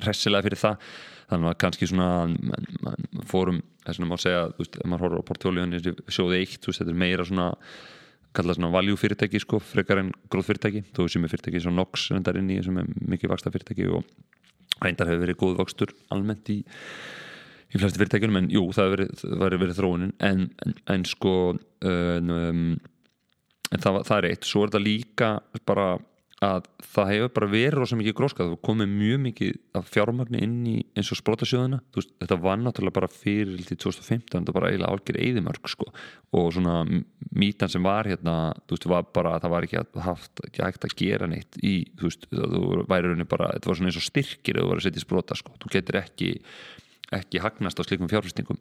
hressilega 0.00 0.46
fyrir 0.48 0.60
það. 0.60 0.76
Þannig 1.30 1.48
að 1.52 1.58
kannski 1.62 1.86
svona 1.86 2.10
man, 2.26 2.64
man, 2.82 3.00
fórum, 3.30 3.60
þess 3.84 4.00
að 4.00 4.08
maður 4.10 4.24
segja 4.24 4.42
þú 4.50 4.64
veist, 4.64 4.74
ef 4.80 4.86
maður 4.90 5.04
horfður 5.06 5.22
á 5.22 5.28
portfólíun 5.28 5.76
sjóði 6.10 6.40
eitt, 6.40 6.58
þú 6.58 6.66
veist, 6.72 6.80
þetta 6.82 6.90
er 6.90 7.02
meira 7.04 7.26
svona 7.28 7.48
kallað 8.34 8.56
svona 8.58 8.74
value 8.74 8.98
fyrirtæki 8.98 9.38
sko, 9.42 9.56
frekar 9.62 10.02
en 10.02 10.10
gróð 10.30 10.46
fyrirtæki, 10.50 10.80
þú 10.90 11.06
veist 11.06 11.14
sem 11.14 11.24
er 11.26 11.32
fyrirtæki 11.32 11.62
svona 11.62 11.78
NOX 11.78 12.10
reyndar 12.10 12.38
inn 12.38 12.50
í, 12.50 12.58
sem 12.66 12.76
er 12.82 12.86
mikið 13.14 13.30
í 17.70 17.80
flesti 17.80 18.00
fyrirtækjunum 18.00 18.40
en 18.42 18.52
jú, 18.52 18.66
það 18.74 18.88
hefur 18.88 19.58
verið, 19.60 19.76
þróunin 19.78 20.14
en, 20.26 20.46
en, 20.64 20.76
en 20.90 21.06
sko 21.08 21.34
um, 21.54 22.78
en 23.70 23.82
það, 23.82 24.04
það 24.06 24.16
er 24.18 24.30
eitt. 24.30 24.46
Svo 24.48 24.64
er 24.64 24.72
þetta 24.72 24.84
líka 24.84 25.34
bara 25.68 25.90
að 26.40 26.68
það 26.94 27.10
hefur 27.12 27.32
bara 27.36 27.48
verið 27.52 27.76
rosa 27.76 27.96
mikið 28.00 28.14
gróskað. 28.16 28.52
Það 28.54 28.62
komið 28.64 28.92
mjög 28.94 29.18
mikið 29.26 29.56
af 29.76 29.90
fjármagni 29.92 30.40
inn 30.46 30.54
í 30.70 30.76
eins 30.96 31.10
og 31.12 31.20
sprótasjóðuna 31.20 31.80
þetta 31.92 32.38
var 32.40 32.62
náttúrulega 32.62 32.96
bara 32.96 33.10
fyrir 33.12 33.60
til 33.68 33.76
2015 33.76 34.30
þetta 34.32 34.54
var 34.54 34.56
bara 34.56 34.70
eiginlega 34.72 34.94
álgjör 34.94 35.20
eðimörk 35.20 35.68
sko. 35.68 35.90
og 36.32 36.48
svona 36.56 36.78
mítan 37.36 37.72
sem 37.72 37.84
var 37.84 38.08
hérna 38.08 38.54
þú 38.64 38.78
veist, 38.78 38.88
var 38.88 39.06
bara 39.12 39.36
að 39.36 39.44
það 39.44 39.54
var 39.54 39.68
ekki 39.68 39.84
haft 40.08 40.44
ekki 40.48 40.64
hægt 40.64 40.88
að 40.88 40.96
gera 41.02 41.28
neitt 41.28 41.60
í 41.60 41.74
þú 42.00 42.08
veist, 42.08 42.28
þú 42.32 42.64
væri 42.88 43.10
rauninni 43.10 43.28
bara, 43.28 43.52
þetta 43.58 43.70
var 43.70 43.80
svona 43.80 43.92
eins 43.92 44.00
og 44.00 44.08
styrkir 44.08 44.56
að 44.56 44.64
þú 44.64 44.72
var 44.72 44.80
að 44.80 44.86
setja 44.88 45.02
í 45.02 45.06
spróta 45.06 45.36
sko, 45.36 45.56
þú 45.60 45.74
getur 45.76 46.00
ekki 46.00 46.32
ekki 47.16 47.42
hagnast 47.42 47.80
á 47.80 47.82
slikum 47.86 48.10
fjárfæstingum 48.10 48.58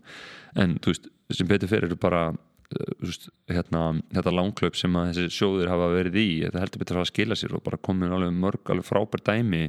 en 0.60 0.78
þú 0.82 0.94
veist, 0.94 1.10
sem 1.38 1.50
betur 1.50 1.72
fyrir 1.72 1.90
eru 1.90 2.00
bara 2.02 2.22
uh, 2.34 2.94
veist, 3.04 3.30
hérna, 3.52 3.84
þetta 4.16 4.36
langklaup 4.36 4.80
sem 4.80 5.00
að 5.00 5.12
þessi 5.14 5.40
sjóður 5.40 5.74
hafa 5.74 5.92
verið 5.94 6.22
í 6.22 6.30
þetta 6.46 6.64
heldur 6.64 6.84
betur 6.84 7.02
að 7.04 7.12
skila 7.12 7.40
sér 7.40 7.58
og 7.58 7.66
bara 7.66 7.82
komin 7.82 8.16
alveg 8.16 8.36
mörg, 8.36 8.64
alveg 8.66 8.90
frábær 8.90 9.26
dæmi 9.32 9.68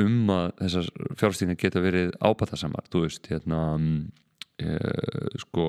um 0.00 0.30
að 0.34 0.48
þessar 0.62 0.88
fjárfæstingar 1.20 1.60
geta 1.60 1.82
verið 1.84 2.16
ábæðarsamar, 2.18 2.88
þú 2.90 3.04
veist 3.04 3.28
hérna 3.30 3.60
e, 4.58 4.78
sko 5.44 5.68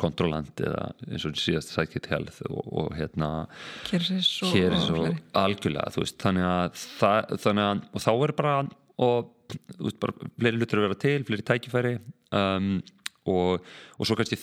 kontrollant 0.00 0.60
eða 0.64 0.86
eins 1.10 1.24
og 1.28 1.36
síðast 1.36 1.74
sækitt 1.74 2.08
helð 2.08 2.38
og, 2.48 2.60
og 2.64 2.94
hérna 2.96 3.30
og, 3.44 4.54
og, 4.56 5.00
og 5.00 5.18
algjörlega, 5.36 5.90
þú 5.92 6.04
veist, 6.04 6.16
þannig 6.22 6.46
að, 6.48 6.78
það, 7.00 7.34
þannig 7.44 7.66
að 7.66 7.82
og 7.92 8.04
þá 8.06 8.12
er 8.14 8.34
bara 8.38 8.54
og 9.00 9.30
veist, 9.78 9.98
bara, 10.02 10.30
fleiri 10.38 10.60
lutur 10.60 10.80
að 10.80 10.88
vera 10.88 10.98
til, 11.00 11.24
fleiri 11.26 11.46
tækifæri 11.46 11.94
um, 12.36 12.74
og, 13.30 13.64
og 13.98 14.08
svo 14.08 14.16
kannski 14.18 14.38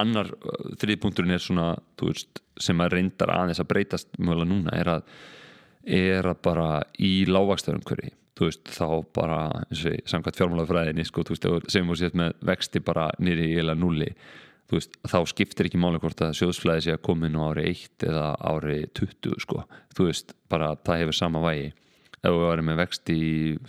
annar 0.00 0.30
uh, 0.34 0.70
þriðpunkturinn 0.80 1.36
er 1.36 1.42
svona 1.44 1.72
veist, 2.00 2.42
sem 2.60 2.80
að 2.82 2.96
reyndar 2.96 3.34
aðeins 3.34 3.62
að 3.62 3.70
breytast 3.72 4.16
mjög 4.18 4.46
núna 4.48 4.74
er 4.76 4.94
að, 4.96 5.12
er 5.84 6.30
að 6.32 6.42
bara 6.46 6.70
í 6.98 7.12
lágvakstöðum 7.28 7.84
hverju 7.88 8.14
veist, 8.40 8.70
þá 8.72 8.86
bara, 9.12 9.40
eins 9.66 9.82
og 9.84 9.98
samkvæmt 10.08 10.38
fjármálafræðinni, 10.38 11.04
sko, 11.04 11.26
sem 11.68 11.90
við 11.90 11.98
séum 12.00 12.22
með 12.22 12.38
vexti 12.48 12.80
bara 12.84 13.10
nýri 13.20 13.50
í 13.50 13.58
eila 13.60 13.76
þú 14.70 14.78
veist, 14.78 14.96
þá 15.10 15.18
skiptir 15.26 15.66
ekki 15.66 15.80
máli 15.82 15.98
hvort 16.00 16.22
að 16.22 16.36
sjóðsflæði 16.38 16.86
sé 16.86 16.94
að 16.94 17.02
koma 17.04 17.26
inn 17.26 17.36
á 17.36 17.42
ári 17.50 17.66
1 17.72 18.06
eða 18.06 18.26
ári 18.38 18.78
20, 18.96 19.36
sko, 19.42 19.64
veist 19.98 20.34
bara 20.48 20.72
það 20.86 21.02
hefur 21.02 21.18
sama 21.18 21.42
vægi 21.44 21.72
ef 22.20 22.34
við 22.34 22.42
varum 22.44 22.66
með 22.68 22.80
vext 22.82 23.10
í 23.12 23.20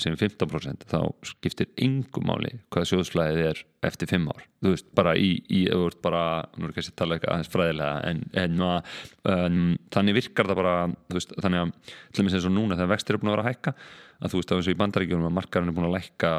sem 0.01 0.15
15% 0.19 0.83
þá 0.91 0.97
skiptir 1.29 1.69
yngum 1.79 2.25
máli 2.27 2.51
hvað 2.73 2.87
sjóðsflæðið 2.89 3.45
er 3.47 3.61
eftir 3.87 4.11
5 4.11 4.27
ár. 4.33 4.43
Þú 4.61 4.73
veist, 4.73 4.89
bara 4.97 5.13
í, 5.15 5.29
í 5.47 5.61
þú 5.69 5.85
ert 5.87 6.01
bara 6.03 6.23
nú 6.57 6.67
er 6.67 6.73
ekki 6.73 6.83
að 6.91 6.97
tala 6.99 7.17
eitthvað 7.17 7.35
aðeins 7.35 7.53
fræðilega 7.53 8.01
en, 8.11 8.19
en 8.43 8.65
um, 8.67 9.61
þannig 9.95 10.17
virkar 10.19 10.51
það 10.51 10.61
bara 10.61 10.75
veist, 11.15 11.33
þannig 11.37 11.63
að, 11.63 11.95
til 12.11 12.23
og 12.23 12.27
með 12.27 12.37
sem 12.45 12.57
núna 12.57 12.77
þegar 12.77 12.93
vextir 12.93 13.17
er 13.17 13.23
búin 13.23 13.31
að 13.31 13.37
vera 13.37 13.47
að 13.47 13.51
hækka 13.53 13.75
að 14.21 14.33
þú 14.35 14.41
veist, 14.41 14.51
af 14.51 14.59
eins 14.59 14.69
og 14.69 14.75
í 14.75 14.81
bandaríkjum 14.83 15.25
að 15.29 15.35
markarinn 15.39 15.71
er 15.71 15.77
búin 15.79 15.89
að 15.89 15.97
lækka 15.97 16.33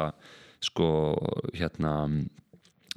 sko, 0.63 0.87
hérna 1.57 1.95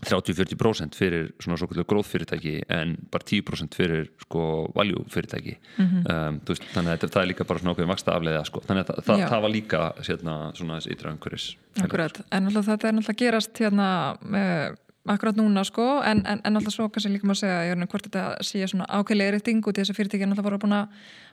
30-40% 0.04 0.96
fyrir 0.98 1.30
svona 1.40 1.56
svo 1.56 1.68
kallu 1.70 1.84
gróðfyrirtæki 1.88 2.56
en 2.72 2.96
bara 3.12 3.24
10% 3.24 3.76
fyrir 3.78 4.10
sko 4.26 4.70
valjúfyrirtæki 4.76 5.56
mm 5.56 5.86
-hmm. 5.86 6.02
um, 6.28 6.40
þannig 6.74 6.92
að 6.92 7.08
það 7.08 7.22
er 7.22 7.28
líka 7.32 7.44
bara 7.44 7.58
svona 7.58 7.72
okkur 7.72 7.88
vaksta 7.88 8.16
afleiða 8.16 8.44
sko. 8.44 8.60
þannig 8.66 8.90
að 8.90 9.04
það, 9.04 9.28
það 9.28 9.42
var 9.42 9.50
líka 9.50 9.92
sérna, 10.02 10.34
svona 10.54 10.80
umhverfis 11.12 11.56
Akkurat, 11.80 12.20
en 12.30 12.46
alltaf 12.46 12.66
þetta 12.66 12.88
er 12.88 12.92
náttúrulega 12.92 13.24
gerast 13.24 13.58
hérna 13.58 14.16
uh, 14.20 14.76
akkurat 15.06 15.36
núna 15.36 15.64
sko 15.64 16.02
en, 16.04 16.26
en, 16.26 16.40
en 16.44 16.56
alltaf 16.56 16.74
svo 16.74 16.88
kannski 16.88 17.12
líka 17.12 17.26
maður 17.26 17.40
segja 17.40 17.62
hérna, 17.70 17.86
hvort 17.86 18.04
þetta 18.04 18.36
sé 18.42 18.66
svona 18.66 18.86
ákveðlega 18.90 19.30
reyting 19.30 19.66
út 19.66 19.78
í 19.78 19.80
þessu 19.80 19.94
fyrirtæki 19.94 20.22
en 20.22 20.30
alltaf 20.30 20.44
voru 20.44 20.58
búin 20.58 20.72
að 20.72 20.88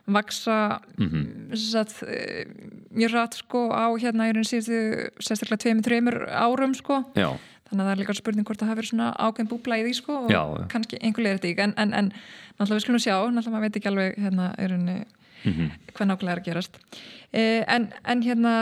vaksa 0.06 0.80
mm 0.98 1.08
-hmm. 1.08 1.56
satt, 1.56 2.02
uh, 2.02 2.44
mjög 2.90 3.12
rætt 3.12 3.34
sko 3.34 3.68
á 3.72 3.86
hérna 3.98 4.28
í 4.28 4.32
raun 4.32 4.44
síðustu 4.44 5.10
sérstaklega 5.20 5.74
2-3 5.74 6.32
árum 6.32 6.74
sko 6.74 7.04
Já 7.14 7.36
þannig 7.68 7.82
að 7.82 7.88
það 7.88 7.92
er 7.94 8.00
líka 8.02 8.16
spurning 8.18 8.46
hvort 8.48 8.60
það 8.60 8.70
hafi 8.70 8.80
verið 8.80 8.92
svona 8.92 9.10
ákveðin 9.18 9.50
búbla 9.50 9.78
í 9.80 9.84
því 9.86 9.94
sko 9.98 10.16
og 10.22 10.32
já, 10.32 10.42
já. 10.44 10.64
kannski 10.72 11.00
einhver 11.00 11.26
leir 11.26 11.40
þetta 11.42 11.66
en, 11.66 11.74
en, 11.76 11.94
en 12.00 12.10
náttúrulega 12.12 12.78
við 12.78 12.86
skulum 12.86 13.04
sjá, 13.04 13.16
náttúrulega 13.16 13.54
maður 13.54 13.66
veit 13.66 13.78
ekki 13.80 13.90
alveg 13.92 14.18
hérna 14.24 14.50
er 14.58 14.74
henni 14.76 14.98
mm 15.44 15.52
-hmm. 15.52 15.70
hvað 15.92 16.08
nákvæmlega 16.10 16.32
er 16.32 16.40
að 16.40 16.48
gerast 16.48 16.78
eh, 17.32 17.64
en, 17.68 17.88
en 18.04 18.22
hérna, 18.22 18.52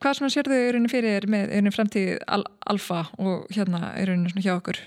hvað 0.00 0.16
svona 0.16 0.30
sér 0.34 0.50
þau 0.50 0.58
er 0.58 0.74
henni 0.74 0.88
fyrir 0.88 1.26
með 1.28 1.54
henni 1.54 1.70
fremtíð 1.70 2.18
al, 2.26 2.44
alfa 2.66 3.06
og 3.18 3.46
hérna 3.54 3.94
er 3.96 4.10
henni 4.10 4.30
svona 4.30 4.46
hjá 4.46 4.54
okkur 4.56 4.78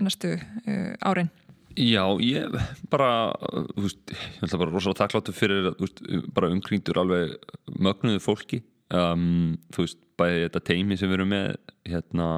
næstu 0.00 0.38
uh, 0.38 0.94
árin 1.00 1.30
Já, 1.78 2.02
ég 2.18 2.50
bara 2.90 3.30
þú 3.76 3.84
veist, 3.84 4.10
ég 4.10 4.42
ætla 4.42 4.58
bara 4.58 4.70
rosalega 4.70 4.98
takkláttu 4.98 5.32
fyrir 5.32 5.70
veist, 5.78 6.02
bara 6.34 6.50
umkringdur 6.50 6.98
alveg 6.98 7.36
mögnuðu 7.78 8.18
fólki 8.18 8.62
um, 8.90 9.54
þú 9.70 9.84
veist, 9.86 10.00
bæði 10.18 10.48
þetta 10.48 10.64
teimi 10.66 10.96
sem 10.98 11.10
við 11.10 11.20
erum 11.20 11.30
með 11.30 11.56
hérna 11.86 12.28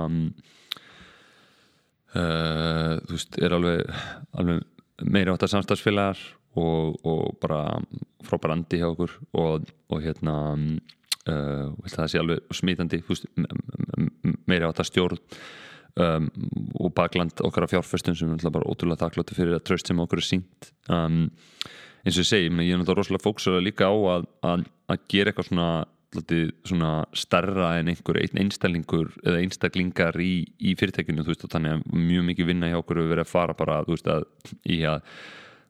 Uh, 2.11 2.99
þú 3.07 3.15
veist, 3.15 3.37
er 3.39 3.55
alveg, 3.55 3.99
alveg 4.35 4.65
meiri 5.07 5.31
áttar 5.31 5.53
samstagsfélagar 5.53 6.19
og, 6.59 6.97
og 7.07 7.37
bara 7.43 7.78
frábær 8.27 8.57
andi 8.57 8.81
hjá 8.81 8.89
okkur 8.89 9.12
og, 9.39 9.69
og 9.87 10.03
hérna 10.03 10.35
uh, 10.57 11.70
það 11.87 12.11
sé 12.11 12.19
alveg 12.19 12.57
smítandi 12.57 12.99
veist, 13.07 13.28
meiri 14.51 14.66
áttar 14.66 14.89
stjórn 14.89 15.20
um, 15.95 16.27
og 16.81 16.91
bakland 16.99 17.45
okkar 17.47 17.69
af 17.69 17.74
fjárföstum 17.77 18.19
sem 18.19 18.35
er 18.35 18.51
bara 18.51 18.66
ótrúlega 18.66 19.05
þakkláttu 19.05 19.39
fyrir 19.39 19.61
að 19.61 19.66
tröst 19.70 19.91
sem 19.91 20.03
okkur 20.03 20.23
er 20.23 20.27
sínt 20.27 20.73
um, 20.91 21.23
eins 22.03 22.16
og 22.16 22.24
ég 22.24 22.31
segi, 22.31 22.51
ég 22.51 22.74
er 22.74 22.81
náttúrulega 22.81 23.05
rosalega 23.05 23.27
fóksur 23.27 23.62
líka 23.62 23.87
á 23.87 23.95
að, 24.16 24.28
að, 24.51 24.66
að 24.91 25.09
gera 25.12 25.31
eitthvað 25.32 25.51
svona 25.51 25.70
svona 26.66 27.05
starra 27.15 27.77
en 27.78 27.91
einhver 27.93 28.19
einstællingur 28.19 29.12
eða 29.23 29.43
einstaklingar 29.45 30.16
í, 30.19 30.43
í 30.59 30.74
fyrirtekinu 30.78 31.23
veist, 31.27 31.45
þannig 31.53 31.77
að 31.77 31.85
mjög 31.95 32.24
mikið 32.31 32.49
vinna 32.51 32.70
hjá 32.70 32.81
okkur 32.81 33.03
við 33.03 33.12
verðum 33.12 33.28
að 33.28 33.31
fara 33.31 33.55
bara 33.55 33.77
veist, 33.87 34.11
að, 34.11 34.27
í 34.66 34.81
að 34.91 35.05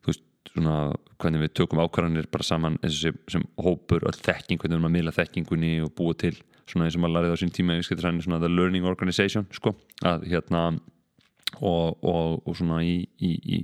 veist, 0.07 0.23
svona, 0.49 0.77
hvernig 1.21 1.45
við 1.45 1.53
tökum 1.59 1.83
ákvarðanir 1.83 2.29
bara 2.33 2.47
saman 2.47 2.79
sem, 2.89 3.17
sem 3.29 3.45
hópur 3.61 4.07
öll 4.09 4.17
þekking, 4.17 4.57
hvernig 4.57 4.73
við 4.73 4.79
erum 4.79 4.89
að 4.89 4.97
mila 4.97 5.15
þekkingunni 5.19 5.75
og 5.85 5.93
búa 5.97 6.17
til 6.17 6.33
svona 6.65 6.87
eins 6.87 6.97
og 6.97 7.03
maður 7.03 7.17
lærið 7.19 7.37
á 7.37 7.41
sín 7.41 7.53
tíma 7.53 7.77
svona 7.85 8.41
the 8.41 8.49
learning 8.49 8.87
organization 8.87 9.45
sko, 9.53 9.75
að 10.01 10.25
hérna 10.31 10.71
og, 11.59 12.01
og, 12.01 12.41
og 12.47 12.57
svona 12.57 12.81
í, 12.81 13.03
í, 13.21 13.31
í 13.45 13.61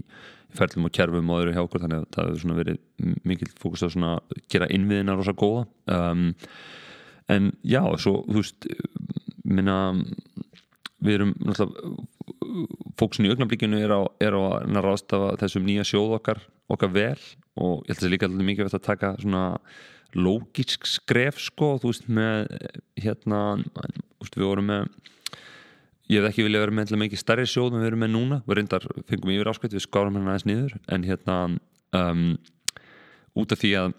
ferlum 0.55 0.87
og 0.87 0.93
kjærfum 0.95 1.31
og 1.31 1.41
öðru 1.41 1.55
hjá 1.55 1.63
okkur 1.63 1.83
þannig 1.83 2.03
að 2.03 2.09
það 2.15 2.29
hefur 2.31 2.59
verið 2.61 2.79
mikil 3.27 3.49
fókus 3.59 3.83
á 3.83 3.87
svona 3.91 4.11
gera 4.51 4.69
innviðina 4.73 5.17
rosa 5.17 5.35
góða. 5.37 5.65
Um, 5.91 6.29
en 7.27 7.51
já, 7.67 7.81
svo 7.99 8.21
þú 8.27 8.41
veist 8.41 8.69
minna 9.47 9.79
við 11.03 11.19
erum 11.19 11.33
náttúrulega 11.43 11.95
fókusin 12.97 13.27
í 13.27 13.31
augnablíkinu 13.31 13.79
er 13.83 13.93
á, 13.93 14.01
er 14.23 14.33
á 14.33 14.41
að 14.57 14.79
ráðstafa 14.83 15.35
þessum 15.41 15.67
nýja 15.67 15.85
sjóð 15.87 16.15
okkar 16.17 16.41
okkar 16.73 16.91
vel 16.93 17.19
og 17.57 17.85
ég 17.85 17.91
held 17.91 17.97
að 17.97 18.01
það 18.01 18.07
er 18.07 18.13
líka 18.13 18.27
alveg 18.29 18.49
mikið 18.49 18.71
að 18.71 18.87
taka 18.87 19.11
svona 19.21 19.43
lógisk 20.17 20.87
skref 20.87 21.39
sko, 21.43 21.75
þú 21.81 21.91
veist 21.91 22.07
með 22.09 22.47
hérna, 22.97 23.41
við 24.33 24.45
vorum 24.45 24.69
með 24.71 24.87
Ég 26.07 26.21
hef 26.21 26.29
ekki 26.29 26.45
viljað 26.45 26.63
vera 26.63 26.75
með 26.77 26.91
mikið 27.01 27.19
stærri 27.19 27.45
sjóð 27.49 27.73
en 27.75 27.81
við 27.81 27.89
erum 27.89 28.03
með 28.05 28.11
núna, 28.13 28.41
við 28.47 28.59
reyndar 28.61 28.85
fengum 29.09 29.31
yfir 29.33 29.49
áskvæmt 29.51 29.73
við 29.75 29.83
skárum 29.83 30.15
hérna 30.15 30.33
aðeins 30.33 30.45
niður. 30.47 30.75
En 30.95 31.07
hérna 31.07 31.37
um, 31.99 32.21
út 33.41 33.55
af 33.55 33.59
því 33.59 33.71
að, 33.81 33.95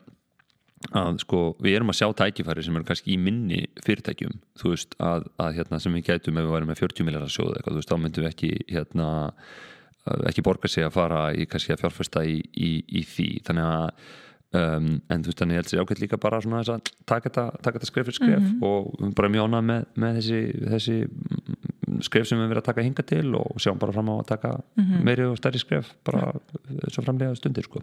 að 1.02 1.18
sko, 1.24 1.40
við 1.64 1.76
erum 1.76 1.92
að 1.92 1.98
sjá 2.00 2.06
tækifæri 2.22 2.64
sem 2.64 2.78
eru 2.80 2.88
kannski 2.88 3.12
í 3.12 3.18
minni 3.20 3.64
fyrirtækjum 3.84 4.38
þú 4.60 4.72
veist 4.72 4.96
að, 5.04 5.26
að 5.44 5.58
hérna, 5.58 5.82
sem 5.84 5.98
við 5.98 6.06
gætum 6.08 6.40
ef 6.40 6.48
við 6.48 6.54
værum 6.56 6.72
með 6.72 6.80
40 6.86 7.08
miljónar 7.08 7.34
sjóð 7.34 7.52
eitthvað, 7.58 7.82
veist 7.82 7.92
þá 7.92 7.98
myndum 8.04 8.24
við 8.24 8.30
ekki 8.32 8.50
hérna, 8.72 9.10
ekki 10.30 10.46
borga 10.48 10.72
sig 10.72 10.88
að 10.88 10.96
fara 10.96 11.20
í 11.36 11.44
kannski 11.50 11.76
að 11.76 11.84
fjárfesta 11.84 12.24
í, 12.24 12.40
í, 12.56 12.72
í 12.88 13.04
því. 13.04 13.28
Þannig 13.50 13.68
að 13.74 14.16
Um, 14.48 15.02
en 15.12 15.20
þú 15.20 15.28
veist 15.28 15.40
þannig 15.42 15.58
ég 15.58 15.60
held 15.60 15.68
sér 15.68 15.82
ákveld 15.82 15.98
líka 16.00 16.16
bara 16.16 16.38
svona 16.40 16.62
þess 16.62 16.72
að 16.72 16.86
taka 17.04 17.30
þetta 17.66 17.84
skref 17.84 18.06
fyrir 18.08 18.16
skref 18.16 18.38
mm 18.38 18.46
-hmm. 18.46 18.62
og 18.64 19.10
bara 19.18 19.28
mjóna 19.28 19.58
með, 19.60 19.82
með 20.00 20.14
þessi, 20.16 20.38
þessi 20.72 20.94
skref 22.04 22.26
sem 22.28 22.38
við 22.38 22.48
verðum 22.50 22.62
að 22.62 22.68
taka 22.70 22.82
hinga 22.86 23.04
til 23.06 23.34
og 23.38 23.56
sjáum 23.62 23.78
bara 23.78 23.92
fram 23.96 24.08
á 24.10 24.14
að 24.20 24.26
taka 24.34 24.50
Mhm. 24.78 25.04
meiri 25.04 25.24
og 25.30 25.38
stærri 25.38 25.58
skref 25.62 25.92
bara 26.04 26.32
svo 26.92 27.02
framlega 27.04 27.34
stundir 27.36 27.64
sko. 27.64 27.80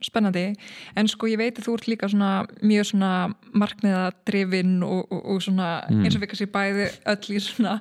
spennandi, 0.00 0.54
en 0.96 1.08
sko 1.08 1.26
ég 1.28 1.36
veit 1.36 1.58
að 1.58 1.66
þú 1.66 1.74
ert 1.76 1.88
líka 1.88 2.08
svona 2.08 2.46
mjög 2.64 2.86
svona 2.88 3.34
markmiðadrifin 3.52 4.82
og, 4.82 5.06
og, 5.12 5.24
og 5.34 5.42
svona 5.44 5.82
eins 5.90 6.16
og 6.16 6.22
við 6.22 6.30
kannski 6.32 6.46
bæði 6.54 6.86
öll 7.12 7.34
í 7.36 7.40
svona 7.44 7.74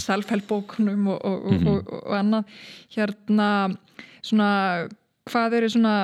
self-help 0.00 0.46
bókunum 0.48 1.08
og, 1.12 1.20
og, 1.24 1.66
og, 1.92 2.14
annað. 2.16 2.44
Hérna 2.96 3.76
svona 4.22 4.88
hvað 5.28 5.58
eru 5.58 5.68
svona, 5.68 5.94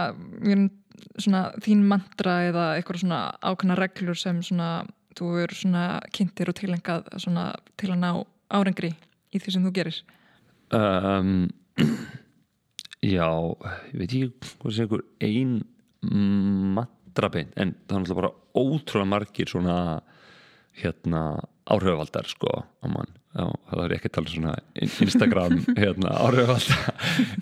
svona 1.19 1.41
þín 1.65 1.85
mantra 1.89 2.37
eða 2.51 2.67
eitthvað 2.77 3.01
svona 3.05 3.23
ákveðna 3.41 3.79
reglur 3.81 4.19
sem 4.19 4.43
svona 4.45 4.85
þú 5.15 5.31
eru 5.45 5.55
svona 5.55 5.85
kynntir 6.13 6.51
og 6.51 6.57
tilengað 6.59 7.09
svona 7.23 7.55
til 7.79 7.93
að 7.95 8.01
ná 8.03 8.13
árangri 8.53 8.93
í 9.35 9.41
því 9.41 9.55
sem 9.55 9.65
þú 9.67 9.73
gerir? 9.79 10.01
Um, 10.75 11.49
Já 13.05 13.29
ég 13.93 13.97
veit 14.01 14.09
ekki 14.09 14.53
hvað 14.63 14.75
sé 14.75 14.85
einhver 14.87 15.03
ein 15.25 15.59
matrabein 16.77 17.51
en 17.57 17.75
það 17.85 17.97
er 17.97 18.01
náttúrulega 18.01 18.21
bara 18.21 18.33
ótrúlega 18.55 19.11
margir 19.11 19.51
svona 19.51 19.77
hérna 20.81 21.21
áhrifavaldar 21.69 22.29
sko 22.29 22.51
á 22.65 22.87
mann 22.89 23.13
Já, 23.35 23.49
það 23.67 23.81
er 23.83 23.93
ekki 23.97 24.09
að 24.09 24.13
tala 24.15 24.29
um 24.29 24.33
svona 24.33 24.53
Instagram 24.79 25.55
hérna, 25.83 26.11
áhrifvalda 26.23 26.77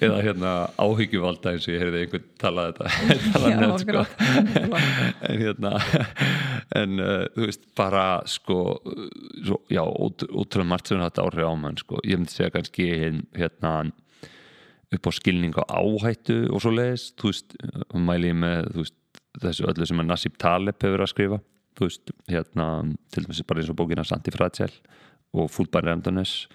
eða 0.06 0.20
hérna 0.24 0.52
áhyggjuvalda 0.81 1.52
eins 1.52 1.66
og 1.69 1.74
ég 1.74 1.82
heyrði 1.82 2.01
einhvern 2.06 2.31
tala 2.40 2.64
þetta 2.70 2.93
tala 3.35 3.51
Já, 3.52 3.56
net, 3.60 3.82
sko. 3.82 4.05
en 5.28 5.43
hérna 5.43 5.73
en 6.81 6.97
uh, 6.97 7.27
þú 7.35 7.44
veist 7.44 7.69
bara 7.77 8.06
sko 8.24 8.56
svo, 8.86 9.60
já, 9.69 9.82
út, 9.85 10.24
útrúlega 10.31 10.70
margt 10.70 10.89
sem 10.89 11.02
þetta 11.02 11.27
áhrif 11.27 11.52
á 11.52 11.55
mann 11.60 11.77
sko, 11.82 12.01
ég 12.09 12.23
myndi 12.23 12.39
segja 12.39 12.55
kannski 12.56 12.89
hérna 13.36 13.74
upp 14.97 15.09
á 15.09 15.12
skilning 15.12 15.60
á 15.60 15.64
áhættu 15.77 16.39
og 16.48 16.64
svo 16.64 16.73
leiðist, 16.73 17.19
þú 17.20 17.35
veist, 17.35 17.56
mæli 17.93 18.32
ég 18.32 18.40
með 18.40 18.73
veist, 18.78 18.97
þessu 19.44 19.69
öllu 19.69 19.93
sem 19.93 20.01
að 20.01 20.09
Nasib 20.09 20.40
Taleb 20.40 20.81
hefur 20.81 21.05
að 21.05 21.12
skrifa, 21.12 21.43
þú 21.77 21.89
veist 21.90 22.16
hérna, 22.32 22.73
til 23.12 23.27
dæmis 23.27 23.44
bara 23.44 23.60
eins 23.60 23.73
og 23.73 23.77
bókina 23.77 24.09
Antifragile 24.09 25.01
og 25.32 25.52
by 25.72 25.82
Randomness 25.86 26.46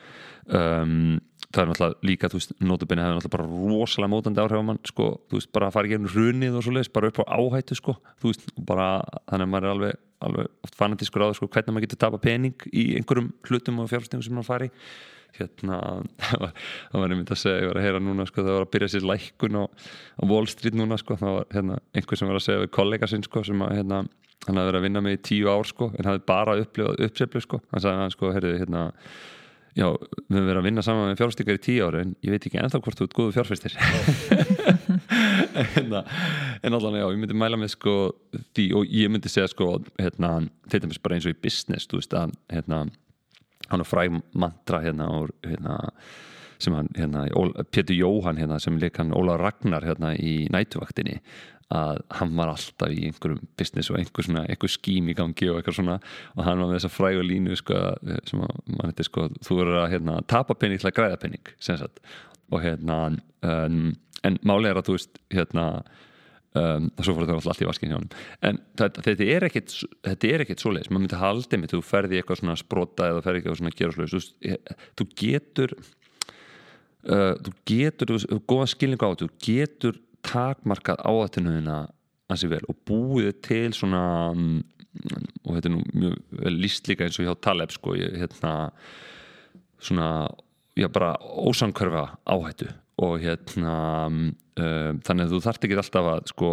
um, 0.47 1.17
það 1.47 1.61
er 1.61 1.69
náttúrulega 1.71 2.07
líka, 2.07 2.29
þú 2.31 2.39
veist, 2.39 2.55
notabene 2.59 3.03
hefur 3.03 3.17
náttúrulega 3.17 3.35
bara 3.37 3.47
rosalega 3.71 4.11
mótandi 4.11 4.43
áhrif 4.43 4.59
á 4.59 4.67
mann, 4.67 4.81
sko, 4.87 5.07
þú 5.29 5.39
veist, 5.39 5.51
bara 5.55 5.69
að 5.69 5.77
fara 5.77 5.89
í 5.89 5.93
gegnum 5.93 6.11
hrunið 6.11 6.57
og 6.59 6.65
svo 6.65 6.73
leiðist, 6.75 6.93
bara 6.95 7.11
upp 7.11 7.21
á 7.23 7.25
áhættu, 7.37 7.77
sko. 7.79 7.95
Þú 8.21 8.31
veist, 8.31 8.49
bara, 8.67 8.87
þannig 9.31 9.47
að 9.47 9.53
maður 9.53 9.67
er 9.67 9.75
alveg 9.75 10.03
alveg 10.27 10.49
oft 10.65 10.77
fanatískur 10.77 11.23
á 11.23 11.25
það, 11.27 11.35
sko, 11.37 11.49
hvernig 11.53 11.75
maður 11.75 11.85
getur 11.85 12.01
tapa 12.01 12.19
pening 12.21 12.67
í 12.71 12.87
einhverjum 12.97 13.29
hlutum 13.47 13.83
og 13.83 13.91
fjárfestingum 13.91 14.25
sem 14.25 14.37
maður 14.37 14.49
fari 14.49 14.69
hérna, 15.37 15.79
það 16.27 17.01
var, 17.01 17.13
einmitt 17.13 17.33
að 17.33 17.41
segja, 17.43 17.63
ég 17.63 17.71
var 17.71 17.79
að 17.81 17.87
heyra 17.87 18.03
núna 18.03 18.27
sko, 18.29 18.43
það 18.43 18.57
var 18.57 18.67
að 18.67 18.73
byrja 18.75 18.91
sér 18.93 19.07
lækkun 19.11 19.59
á, 19.61 19.63
á 19.67 20.23
Wall 20.31 20.49
Street 20.51 20.77
núna 20.77 20.99
sko, 21.01 21.17
það 21.19 21.37
var 21.39 21.49
hérna, 21.55 21.79
einhver 21.93 22.19
sem 22.19 22.31
var 22.31 22.39
að 22.39 22.45
segja 22.47 22.63
við 22.63 22.73
kollega 22.79 23.09
sinn 23.11 23.25
sko, 23.27 23.43
sem 23.47 23.63
að 23.65 23.73
hérna, 23.79 24.03
hann 24.47 24.59
hafði 24.59 24.71
verið 24.71 24.81
að 24.81 24.87
vinna 24.87 25.05
með 25.05 25.17
í 25.17 25.23
tíu 25.29 25.49
ár 25.51 25.67
sko, 25.69 25.89
en 25.97 26.11
hafði 26.11 26.23
bara 26.33 26.59
upplifað 26.61 27.01
uppseflu 27.07 27.43
sko, 27.43 27.61
hann 27.73 27.83
sagði 27.85 28.05
hann 28.05 28.15
sko, 28.15 28.33
heyrðu, 28.35 28.53
hérna 28.61 28.83
já, 29.77 29.87
við 29.93 30.37
höfum 30.37 30.47
verið 30.49 30.61
að 30.61 30.67
vinna 30.67 30.83
saman 30.85 31.11
með 31.11 31.19
fjárfestingar 31.21 31.57
í 31.57 31.63
tíu 31.67 31.87
ári 31.87 32.03
en 32.03 32.13
ég 32.25 32.33
veit 32.33 32.47
ekki 32.49 32.61
ennþá 32.61 32.81
hvort 32.81 32.99
þú 32.99 33.07
ert 33.07 33.17
góðu 33.17 33.35
fjárfestir. 33.37 33.77
En, 35.57 35.89
en 35.89 36.75
allan 36.77 36.97
já, 36.99 37.05
ég 37.09 37.17
myndi 37.17 37.35
mæla 37.37 37.57
með 37.57 37.71
sko 37.73 37.93
því 38.55 38.65
og 38.77 38.91
ég 38.93 39.09
myndi 39.09 39.29
segja 39.31 39.49
sko 39.49 39.79
hérna, 39.97 40.29
hann 43.71 43.83
er 43.83 43.89
fræg 43.89 44.17
mantra 44.33 44.81
hérna, 44.83 45.09
og, 45.11 45.33
hérna 45.45 45.77
sem 46.59 46.73
hann, 46.73 46.89
hérna, 46.97 47.27
Pétur 47.69 47.95
Jóhann 47.95 48.39
hérna, 48.41 48.59
sem 48.59 48.79
leik 48.81 48.97
hann 48.97 49.13
Óla 49.15 49.37
Ragnar 49.37 49.85
hérna 49.85 50.15
í 50.17 50.47
nætuvaktinni 50.53 51.19
að 51.73 51.99
hann 52.15 52.31
var 52.37 52.53
alltaf 52.53 52.93
í 52.95 53.09
einhverjum 53.09 53.41
business 53.59 53.91
og 53.91 53.97
einhver, 53.99 54.23
svona, 54.23 54.45
einhver 54.47 54.71
skím 54.71 55.09
í 55.11 55.15
gangi 55.17 55.49
og 55.51 55.59
eitthvað 55.59 55.81
svona 55.81 55.97
og 55.99 56.45
hann 56.47 56.61
var 56.61 56.69
með 56.69 56.77
þessa 56.77 56.91
frægu 56.93 57.25
línu 57.27 57.57
sko, 57.59 57.81
sem 58.29 58.43
að 58.45 58.53
mann 58.71 58.87
heitir 58.87 59.09
sko 59.09 59.27
þú 59.43 59.59
verður 59.59 59.79
að 59.81 59.91
hérna, 59.97 60.17
tapa 60.31 60.55
penning 60.55 60.79
til 60.79 60.87
að 60.87 60.97
græða 61.01 61.21
penning 61.25 61.51
og 62.47 62.61
hérna 62.63 62.99
um, 63.43 63.81
en 64.23 64.39
málega 64.47 64.71
er 64.71 64.79
að 64.79 64.87
þú 64.87 64.95
veist 64.95 65.19
hérna 65.35 65.67
um, 66.57 66.87
og 66.93 67.05
svo 67.05 67.15
fór 67.15 67.27
það 67.27 67.39
alltaf 67.39 67.61
í 67.63 67.69
vaskin 67.69 67.93
hjá 67.93 67.97
hann 67.97 68.09
en 68.49 68.59
þetta, 68.79 69.03
þetta 69.07 69.27
er 69.35 69.47
ekkit 69.47 69.75
þetta 70.07 70.31
er 70.31 70.43
ekkit 70.45 70.63
svoleiðis, 70.63 70.91
maður 70.91 71.05
myndi 71.05 71.21
haldi 71.21 71.61
mig 71.61 71.71
þú 71.73 71.81
ferði 71.85 72.19
eitthvað 72.21 72.41
svona 72.41 72.57
sprota 72.59 73.11
eða 73.11 73.23
ferði 73.25 73.43
eitthvað 73.43 73.59
svona 73.61 73.93
svoleiðis, 73.97 74.31
þú, 74.37 74.57
þú 74.99 75.09
getur 75.23 75.75
uh, 75.77 77.33
þú 77.43 77.55
getur 77.73 78.13
þú, 78.13 78.21
þú 78.25 78.41
góða 78.53 78.71
skilningu 78.73 79.09
á 79.09 79.11
þetta, 79.13 79.27
þú 79.27 79.45
getur 79.49 80.01
takmarkað 80.27 81.05
áhættinuðina 81.07 81.83
ansi 82.27 82.49
vel 82.51 82.63
og 82.67 82.79
búið 82.87 83.37
til 83.47 83.69
svona 83.75 84.01
um, 84.33 84.57
og 85.45 85.55
þetta 85.55 85.69
er 85.69 85.75
nú 85.75 85.83
mjög 85.93 86.17
vel 86.41 86.57
líst 86.57 86.89
líka 86.89 87.05
eins 87.05 87.19
og 87.21 87.27
hjá 87.27 87.35
Taleb 87.43 87.71
sko, 87.73 87.95
ég, 87.99 88.17
hérna 88.17 88.53
svona, 89.77 90.09
já 90.77 90.89
bara 90.89 91.13
ósankörfa 91.21 92.17
áhættu 92.25 92.71
og 93.03 93.17
hérna 93.21 93.73
um, 94.09 94.21
þannig 94.57 95.27
að 95.27 95.33
þú 95.33 95.41
þarft 95.45 95.67
ekki 95.67 95.77
alltaf 95.77 96.07
að 96.13 96.23
sko 96.31 96.51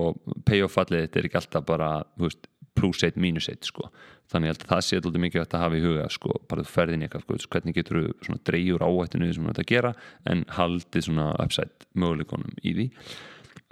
payoff-fallið 0.48 1.06
þetta 1.06 1.20
er 1.20 1.28
ekki 1.28 1.40
alltaf 1.40 1.64
bara 1.68 1.90
veist, 2.20 2.48
plus 2.74 3.04
1, 3.06 3.16
minus 3.22 3.48
1 3.48 3.68
sko. 3.68 3.88
Þannig 4.32 4.54
að 4.54 4.64
það 4.68 4.82
sé 4.84 4.98
alltaf 4.98 5.22
mikið 5.22 5.44
að 5.44 5.60
hafa 5.62 5.78
í 5.78 5.84
huga 5.84 6.08
sko, 6.12 6.38
bara 6.50 6.64
þú 6.64 6.72
ferðin 6.72 7.04
eitthvað, 7.06 7.38
sko, 7.44 7.52
hvernig 7.54 7.76
getur 7.78 8.00
þú 8.24 8.38
dreyjur 8.48 8.84
áhættinu 8.84 9.30
sem 9.30 9.46
þú 9.46 9.52
ert 9.52 9.62
að 9.62 9.70
gera 9.70 9.92
en 10.32 10.44
haldið 10.56 11.06
svona 11.08 11.28
upside 11.44 11.88
möguleikonum 11.94 12.58
í 12.62 12.74
því. 12.78 12.88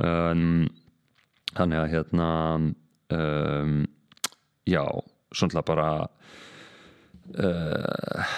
Um, 0.03 0.69
þannig 1.53 1.83
að 1.83 1.91
hérna 1.97 2.29
um, 3.17 3.77
já, 4.69 4.85
svona 5.35 5.65
bara 5.67 5.89
uh, 7.37 8.35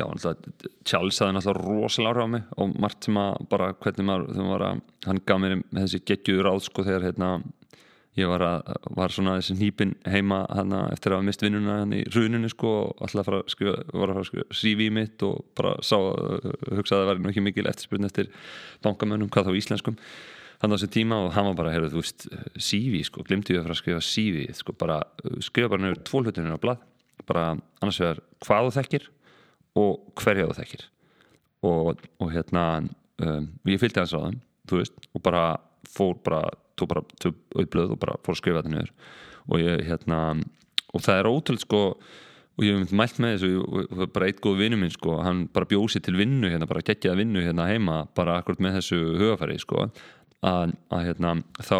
já, 0.00 0.04
náttúrulega 0.08 0.74
Charles 0.88 1.20
hafði 1.20 1.36
náttúrulega 1.36 1.68
rosalega 1.68 2.10
áhrif 2.10 2.26
á 2.26 2.32
mig 2.34 2.52
og 2.56 2.76
margt 2.82 3.06
sem 3.06 3.20
að 3.20 3.46
bara 3.52 3.70
hvernig 3.84 4.08
maður, 4.08 4.44
var 4.50 4.66
að, 4.66 4.84
hann 5.06 5.24
gaf 5.28 5.40
mér 5.42 5.56
þessi 5.78 6.02
geggjuður 6.10 6.48
ráð 6.48 6.62
sko 6.66 6.86
þegar 6.86 7.08
hérna 7.10 7.32
ég 8.18 8.30
var, 8.30 8.42
að, 8.42 8.72
var 8.96 9.14
svona 9.14 9.36
þessi 9.38 9.56
nýpin 9.58 9.94
heima 10.10 10.42
hana, 10.50 10.82
eftir 10.94 11.12
að 11.12 11.20
hafa 11.20 11.26
mist 11.28 11.44
vinnuna 11.44 11.76
hann 11.82 11.94
í 11.94 12.00
runinu 12.10 12.50
sko 12.50 12.72
og 12.80 13.04
alltaf 13.06 13.28
fara 13.28 13.40
að 13.44 13.54
skrifa, 13.54 13.76
var 13.92 14.10
að 14.10 14.16
fara 14.16 14.24
að 14.24 14.28
skrifa 14.30 14.58
CV 14.60 14.90
mitt 14.96 15.24
og 15.26 15.44
bara 15.58 15.76
sá, 15.86 15.96
hugsaði 16.00 16.98
að 16.98 17.04
það 17.04 17.08
væri 17.12 17.22
nú 17.22 17.30
ekki 17.30 17.46
mikil 17.46 17.66
eftirspurn 17.70 18.10
eftir 18.10 18.30
bankamönnum, 18.84 19.30
hvað 19.32 19.50
þá 19.50 19.60
íslenskum. 19.60 19.98
Hann 20.60 20.74
á 20.74 20.76
þessi 20.76 20.90
tíma 20.98 21.22
og 21.24 21.30
hann 21.36 21.46
var 21.52 21.56
bara, 21.62 21.72
heyrðu, 21.76 21.94
þú 21.94 22.02
veist 22.02 22.26
CV, 22.58 23.00
sko, 23.06 23.22
glimti 23.24 23.54
ég 23.54 23.62
að 23.62 23.68
fara 23.68 23.76
að 23.78 23.82
skrifa 23.84 24.02
CV 24.10 24.44
sko, 24.58 24.76
bara, 24.80 24.98
skrifa 25.46 25.70
bara 25.72 25.86
nefnir 25.86 26.02
tvo 26.10 26.24
hlutinir 26.24 26.58
á 26.58 26.60
blad, 26.60 26.82
bara 27.30 27.46
annars 27.80 28.02
vegar 28.02 28.20
hvað 28.42 28.66
þú 28.66 28.76
þekkir 28.80 29.08
og 29.78 30.14
hverja 30.20 30.48
þú 30.48 30.56
þekkir. 30.58 30.86
Og, 31.68 32.00
og 32.22 32.32
hérna 32.32 32.64
um, 32.80 33.50
ég 33.68 33.82
fylgdi 33.82 34.00
hans 34.00 34.16
þeim, 34.16 34.40
þú 34.70 34.80
veist 34.80 35.10
og 35.14 35.24
bara 35.24 35.44
fór 35.90 36.16
bara 36.24 36.44
tók 36.78 36.88
bara 36.88 37.04
auðblöð 37.58 37.94
og 37.94 38.00
bara 38.00 38.16
fór 38.24 38.34
að 38.34 38.40
skrifa 38.40 38.62
þetta 38.62 38.74
niður. 38.74 38.92
Og 39.50 39.62
ég 39.62 39.84
hérna 39.88 40.20
og 40.90 41.04
það 41.04 41.20
er 41.20 41.30
ótrúlega 41.30 41.66
sko 41.66 41.82
og 42.60 42.66
ég 42.66 42.74
hef 42.74 42.80
myndið 42.82 42.98
mælt 42.98 43.20
með 43.22 43.34
þessu 43.36 43.50
og 43.64 44.00
bara 44.14 44.28
eitt 44.28 44.40
góð 44.44 44.58
vinnu 44.60 44.78
minn 44.80 44.92
sko, 44.92 45.16
hann 45.24 45.46
bara 45.54 45.68
bjósi 45.70 46.02
til 46.04 46.16
vinnu 46.18 46.50
hérna, 46.50 46.68
bara 46.68 46.84
geggjaða 46.84 47.22
vinnu 47.22 47.44
hérna 47.44 47.68
heima 47.70 48.02
bara 48.16 48.40
akkurat 48.40 48.60
með 48.60 48.80
þessu 48.80 48.98
hugafæri 49.20 49.56
sko 49.62 49.86
að, 49.86 50.74
að 50.92 51.06
hérna 51.06 51.34
þá 51.56 51.78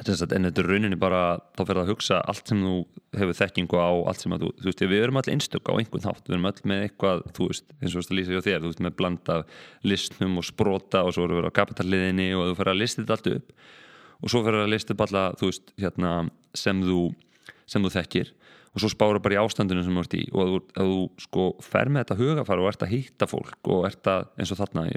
en 0.00 0.46
þetta 0.48 0.62
er 0.62 0.68
rauninni 0.70 0.96
bara 0.96 1.36
þá 1.52 1.62
fyrir 1.66 1.80
að 1.82 1.90
hugsa 1.92 2.20
allt 2.24 2.48
sem 2.48 2.60
þú 2.64 2.76
hefur 3.18 3.36
þekkingu 3.36 3.76
á 3.76 3.92
allt 4.08 4.22
sem 4.22 4.32
að 4.32 4.46
þú, 4.46 4.48
þú 4.56 4.68
veist, 4.70 4.84
við 4.88 5.02
erum 5.04 5.18
allir 5.20 5.34
einstök 5.36 5.68
á 5.68 5.72
einhvern 5.76 6.04
þátt, 6.06 6.24
við 6.24 6.34
erum 6.36 6.48
allir 6.48 6.68
með 6.72 6.84
eitthvað 6.86 7.18
þú 7.36 7.48
veist, 7.50 7.66
eins 7.76 7.90
og 7.90 7.92
þú 7.92 8.00
veist 8.00 8.12
að 8.12 8.18
lýsa 8.18 8.32
hjá 8.32 8.46
þér, 8.46 8.60
þú 8.62 8.70
veist 8.70 8.84
með 8.86 8.96
blanda 8.98 9.36
listnum 9.84 10.38
og 10.40 10.46
sprota 10.48 10.98
og 11.04 11.12
svo 11.12 11.26
erum 11.26 11.42
við 11.42 11.48
á 11.52 11.58
kapitalliðinni 11.60 12.28
og 12.38 12.42
þú 12.48 12.54
fyrir 12.60 12.72
að 12.72 12.80
lista 12.80 13.02
þetta 13.02 13.18
allt 13.18 13.30
upp 13.32 13.46
og 14.22 14.32
svo 14.32 14.40
fyrir 14.46 14.60
að 14.62 14.72
lista 14.72 14.96
upp 14.96 15.04
alla 15.06 15.24
þú 15.36 15.44
veist, 15.50 15.66
hérna, 15.82 16.10
sem 16.56 16.76
þú 16.86 17.00
sem 17.68 17.84
þú 17.84 17.90
þekkir 17.98 18.28
og 18.72 18.80
svo 18.80 18.88
spára 18.88 19.20
bara 19.20 19.36
í 19.36 19.40
ástandinu 19.42 19.84
sem 19.84 19.92
þú 19.92 20.02
ert 20.06 20.16
í 20.16 20.22
og 20.32 20.40
að 20.40 20.48
að 20.80 20.86
þú 20.88 21.00
sko 21.26 21.42
fer 21.60 21.92
með 21.92 22.00
þetta 22.06 22.20
hugafar 22.22 22.62
og 22.62 22.68
ert 22.70 22.86
að 22.86 22.94
hitta 22.94 23.28
fólk 23.28 23.60
og 23.68 23.84
ert 23.90 24.08
að, 24.08 24.30
eins 24.40 24.52
og 24.54 24.58
þarna, 24.62 24.88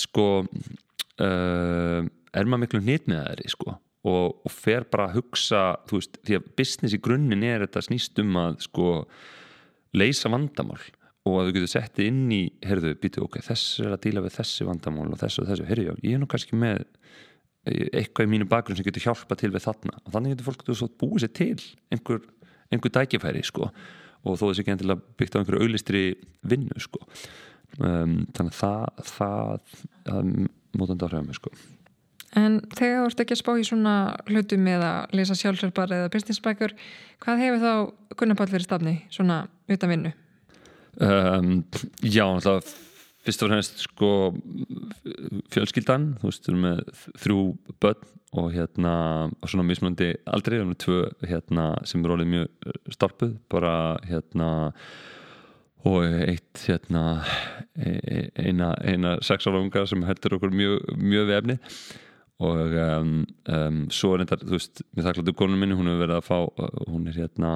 sko 0.00 0.28
uh, 0.44 2.00
er 2.06 2.48
maður 2.48 2.64
miklu 2.64 2.82
nýtt 2.84 3.08
með 3.10 3.24
þeirri 3.26 3.52
sko? 3.54 3.76
Og, 4.08 4.38
og 4.46 4.52
fer 4.54 4.86
bara 4.88 5.08
að 5.08 5.18
hugsa 5.18 5.62
þú 5.88 5.98
veist, 5.98 6.20
því 6.24 6.38
að 6.38 6.46
business 6.60 6.94
í 6.94 7.00
grunninn 7.02 7.44
er 7.44 7.64
þetta 7.66 7.82
snýst 7.88 8.20
um 8.22 8.38
að 8.40 8.60
sko 8.68 8.92
leysa 9.98 10.30
vandamál. 10.32 10.80
Og 11.28 11.40
að 11.40 11.48
þú 11.48 11.54
getur 11.56 11.72
sett 11.74 11.98
inn 12.00 12.22
í, 12.32 12.44
heyrðu, 12.64 12.94
býtu, 13.02 13.24
ok, 13.26 13.40
þess 13.44 13.82
er 13.82 13.96
að 13.96 14.04
díla 14.06 14.22
við 14.24 14.36
þessi 14.38 14.68
vandamál 14.68 15.10
og 15.10 15.18
þessu 15.20 15.42
og 15.42 15.50
þessu, 15.50 15.66
heyrðu, 15.68 15.96
ég 16.06 16.14
er 16.16 16.22
nú 16.22 16.28
kannski 16.30 16.56
með 16.56 16.86
eitthvað 17.68 18.28
í 18.28 18.30
mínu 18.32 18.46
bakgrunn 18.48 18.78
sem 18.78 18.86
getur 18.86 19.04
hjálpa 19.10 19.36
til 19.36 19.50
við 19.52 19.66
þarna. 19.66 19.98
Og 20.06 20.14
þannig 20.14 20.36
getur 20.36 20.46
fólk 20.46 20.62
svo 20.70 20.88
búið 21.02 21.26
sér 21.26 21.34
til 21.36 21.58
einhver, 21.92 22.22
einhver 22.72 22.94
tækifæri 22.94 23.42
sko. 23.44 23.68
Og 24.24 24.38
þó 24.38 24.46
þessi 24.46 24.62
ekki 24.62 24.72
endilega 24.76 25.18
byggt 25.20 25.36
á 25.36 25.38
einhverju 25.42 25.66
auglistri 25.66 26.04
vinnu 26.48 26.80
sko 26.80 27.02
um, 27.78 28.14
þannig 28.36 28.52
að 28.52 28.60
það 28.60 29.02
það, 29.10 29.74
það 30.08 30.32
mótandi 30.78 31.06
áhrifja 31.06 31.26
mig 31.26 31.38
sko. 31.38 31.52
En 32.36 32.58
þegar 32.76 32.98
þú 32.98 33.04
ert 33.08 33.22
ekki 33.24 33.34
að 33.34 33.40
spá 33.40 33.52
í 33.56 33.64
svona 33.64 33.94
hlutum 34.28 34.66
eða 34.68 34.90
lesa 35.16 35.36
sjálfsverðbar 35.38 35.94
eða 35.96 36.10
businessbækur, 36.12 36.74
hvað 37.24 37.44
hefur 37.44 37.62
þá 37.62 38.18
Gunnarpall 38.18 38.50
verið 38.52 38.68
stafni, 38.68 38.98
svona 39.14 39.38
utan 39.70 39.94
vinnu? 39.94 40.12
Um, 40.98 41.62
já, 42.02 42.26
náttúrulega 42.26 42.76
fyrst 43.28 43.42
og 43.44 43.50
fremst 43.50 43.82
sko 43.84 44.10
fjölskyldan, 45.52 46.14
þú 46.20 46.30
veist, 46.30 46.46
við 46.46 46.52
erum 46.52 46.64
með 46.64 47.02
þrjú 47.22 47.42
börn 47.82 48.06
og 48.38 48.48
hérna 48.52 48.94
og 49.28 49.48
svona 49.48 49.66
mismunandi 49.68 50.10
aldrei, 50.28 50.58
við 50.58 50.62
erum 50.62 50.72
með 50.74 50.80
tvö 50.84 51.28
hérna 51.30 51.68
sem 51.88 52.04
er 52.04 52.14
alveg 52.14 52.32
mjög 52.34 52.94
starpuð 52.96 53.36
bara 53.52 53.74
hérna 54.08 54.50
og 55.86 56.04
eitt 56.26 56.64
hérna 56.66 57.04
e, 57.78 57.92
e, 57.94 58.20
eina, 58.48 58.72
eina 58.82 59.16
sexára 59.22 59.60
unga 59.62 59.84
sem 59.86 60.02
heldur 60.06 60.38
okkur 60.38 60.54
mjög, 60.54 60.88
mjög 60.98 61.28
vefni 61.30 61.58
og 62.38 62.74
um, 62.78 63.12
um, 63.50 63.78
svo 63.90 64.14
er 64.14 64.22
þetta, 64.22 64.46
þú 64.46 64.54
veist, 64.54 64.82
mér 64.94 65.08
þakkláttu 65.08 65.34
konun 65.38 65.58
minni, 65.58 65.74
hún 65.74 65.90
hefur 65.90 66.04
verið 66.04 66.18
að 66.20 66.26
fá, 66.28 66.36
hún 66.86 67.08
er 67.10 67.16
hérna 67.18 67.52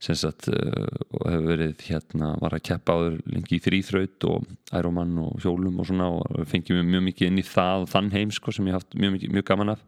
sem 0.00 0.16
sagt 0.16 0.48
uh, 0.52 0.86
og 1.10 1.26
hefur 1.28 1.50
verið 1.50 1.84
hérna, 1.88 2.30
var 2.40 2.56
að 2.56 2.64
keppa 2.70 2.96
áður 2.96 3.18
lengi 3.32 3.58
í 3.58 3.62
þrýþraut 3.64 4.28
og 4.30 4.48
æromann 4.76 5.18
og 5.20 5.36
hjólum 5.44 5.80
og 5.80 5.90
svona 5.90 6.08
og 6.12 6.48
fengið 6.48 6.80
mér 6.80 6.88
mjög 6.94 7.06
mikið 7.10 7.30
inn 7.30 7.42
í 7.42 7.46
það 7.48 7.84
og 7.84 7.92
þann 7.92 8.10
heim 8.16 8.32
sko 8.32 8.56
sem 8.56 8.68
ég 8.70 8.78
haft 8.78 8.96
mjög, 8.96 9.18
mjög, 9.18 9.36
mjög 9.36 9.48
gaman 9.52 9.74
af. 9.74 9.84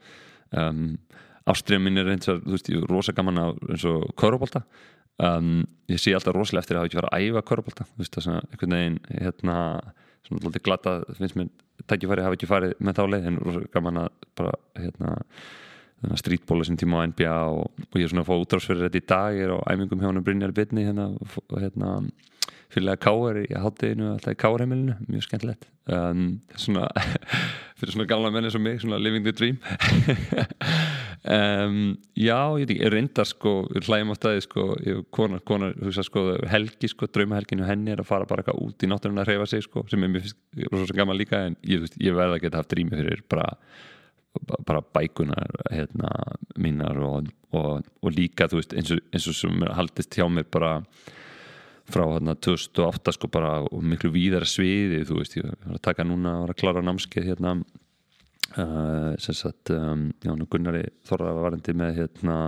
Um, 0.52 0.84
ástriðum 1.48 1.88
minn 1.88 2.00
er 2.00 2.12
eins 2.12 2.28
og, 2.28 2.44
þú 2.44 2.56
veist, 2.56 2.70
ég 2.72 2.84
er 2.84 2.92
rosa 2.92 3.16
gaman 3.16 3.40
af 3.40 3.60
eins 3.68 3.88
og 3.88 4.08
körubólta 4.20 4.64
um, 5.24 5.54
ég 5.90 6.02
sé 6.02 6.14
alltaf 6.16 6.36
rosalega 6.36 6.64
eftir 6.64 6.76
að 6.76 6.82
hafa 6.82 6.90
ekki 6.90 7.00
verið 7.00 7.14
að 7.14 7.24
æfa 7.28 7.46
körubólta, 7.50 7.86
þú 7.88 8.02
veist, 8.02 8.16
það 8.16 8.26
svona 8.26 8.42
einhvern 8.48 8.76
veginn 8.76 8.98
hérna, 9.12 9.56
svona 10.26 10.50
alltaf 10.50 10.66
glata 10.66 10.98
finnst 11.18 11.38
mér 11.38 11.52
tækifæri 11.88 12.26
hafa 12.26 12.38
ekki 12.38 12.50
farið 12.50 12.76
með 12.82 12.98
þá 12.98 13.04
leið 13.14 13.30
en 13.30 13.40
rosa 13.46 13.64
gaman 13.74 14.02
að 14.04 14.28
bara 14.38 14.54
hérna 14.78 15.16
strítbóla 16.18 16.66
sem 16.66 16.78
tíma 16.78 17.02
á 17.02 17.06
NBA 17.10 17.36
og, 17.50 17.84
og 17.88 17.98
ég 17.98 18.06
er 18.06 18.12
svona 18.12 18.22
að 18.22 18.30
fá 18.30 18.34
útráðsverðir 18.38 18.86
þetta 18.86 19.00
í 19.00 19.08
dag 19.10 19.38
ég 19.38 19.48
er 19.48 19.54
á 19.54 19.58
æmingum 19.74 20.02
hjá 20.02 20.10
hann 20.10 20.24
Brynjar 20.26 20.54
Bitni 20.54 20.84
hérna, 20.86 21.08
hérna 21.58 21.94
fylglega 22.72 23.00
káar 23.00 23.40
í 23.40 23.46
hátteginu 23.56 24.12
alltaf 24.12 24.36
í 24.36 24.38
káarheimilinu, 24.38 24.96
mjög 25.08 25.24
skemmtilegt. 25.26 25.68
Um, 25.88 26.40
svona 26.62 26.88
fyrir 27.78 27.94
svona 27.94 28.08
gamla 28.10 28.32
menni 28.34 28.52
sem 28.52 28.62
mig, 28.62 28.82
svona 28.82 29.00
living 29.00 29.24
the 29.26 29.32
dream 29.32 29.58
um, 31.24 31.96
já, 32.18 32.38
ég, 32.62 32.72
reyndar 32.92 33.28
sko 33.28 33.52
hlægjum 33.72 34.14
á 34.14 34.16
staði 34.18 34.44
sko, 34.46 34.66
konar, 35.14 35.42
konar 35.48 35.76
hugsa, 35.82 36.04
sko, 36.06 36.24
helgi, 36.50 36.90
sko, 36.92 37.10
draumahelginu 37.10 37.66
henni 37.68 37.94
er 37.94 38.02
að 38.02 38.10
fara 38.10 38.28
bara 38.28 38.44
eitthvað 38.44 38.64
út 38.64 38.86
í 38.86 38.90
náttúrulega 38.90 39.26
að 39.26 39.30
reyfa 39.32 39.50
sig 39.52 39.66
sko, 39.66 39.84
sem 39.90 40.06
er 40.06 40.14
mjög, 40.14 40.32
mjög 40.58 40.96
gaman 40.98 41.18
líka 41.18 41.44
en 41.50 41.58
ég, 41.66 41.86
ég 42.02 42.16
verða 42.16 42.38
að 42.38 42.44
geta 42.46 42.62
haft 42.62 42.74
drými 42.74 42.98
fyrir 42.98 43.24
bara 43.30 43.52
bara 44.66 44.82
bækunar 44.94 45.50
hérna, 45.72 46.10
mínar 46.56 46.98
og, 47.02 47.30
og, 47.50 47.86
og 48.02 48.12
líka 48.14 48.48
veist, 48.52 48.74
eins, 48.76 48.92
og, 48.94 49.00
eins 49.12 49.28
og 49.30 49.36
sem 49.36 49.64
haldist 49.74 50.14
hjá 50.14 50.26
mér 50.30 50.46
bara 50.52 50.78
frá 51.88 52.04
hérna, 52.12 52.36
2008 52.36 53.16
sko 53.16 53.30
bara 53.32 53.58
og 53.64 53.82
miklu 53.84 54.12
víðara 54.14 54.48
sviði 54.48 55.04
þú 55.08 55.20
veist, 55.20 55.38
ég 55.40 55.48
var 55.48 55.78
að 55.78 55.84
taka 55.88 56.06
núna 56.06 56.38
var 56.44 56.54
að 56.54 56.60
klára 56.62 56.84
námskeið 56.84 57.32
hérna 57.32 57.56
uh, 58.56 59.12
sem 59.20 59.36
sagt 59.36 59.72
um, 59.74 60.08
já, 60.24 60.32
Gunnari 60.48 60.84
Þorra 61.08 61.34
var 61.36 61.50
varandi 61.50 61.74
með 61.76 62.02
hérna 62.02 62.38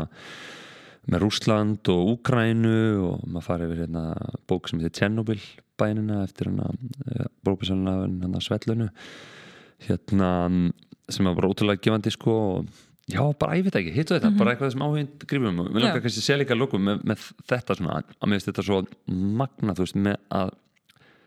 með 1.10 1.24
Rúsland 1.24 1.88
og 1.92 2.14
Úkrænu 2.14 2.76
og 3.08 3.24
maður 3.26 3.46
farið 3.46 3.70
yfir 3.70 3.82
hérna 3.84 4.04
bók 4.50 4.68
sem 4.68 4.80
heitir 4.80 4.96
Tjernobyl 4.98 5.40
bænina 5.80 6.22
eftir 6.26 6.50
hérna 6.50 6.70
bókbísalina 7.46 7.96
hérna 8.04 8.42
Svellunu 8.44 8.90
hérna 9.88 10.30
sem 11.10 11.26
var 11.26 11.36
bara 11.38 11.50
ótrúlega 11.50 11.82
gefandi 11.82 12.12
sko 12.14 12.36
og 12.36 12.66
já, 13.10 13.22
bara 13.38 13.56
ég 13.58 13.66
veit 13.66 13.76
ekki, 13.80 13.92
hittu 13.94 14.14
þetta, 14.14 14.28
mm 14.28 14.34
-hmm. 14.34 14.38
bara 14.38 14.50
eitthvað 14.54 14.72
sem 14.72 14.82
áhugin 14.82 15.08
grifum 15.26 15.60
og 15.60 15.70
við 15.70 15.82
langar 15.82 16.02
kannski 16.02 16.20
að 16.20 16.26
sé 16.28 16.36
líka 16.38 16.54
lókum 16.54 16.84
með, 16.84 17.04
með 17.04 17.24
þetta 17.50 17.76
svona, 17.76 18.02
að 18.20 18.26
mér 18.28 18.36
finnst 18.36 18.50
þetta 18.50 18.66
svo 18.66 18.78
magna, 19.40 19.74
þú 19.74 19.86
veist, 19.86 19.96
með 19.96 20.16
að 20.30 20.50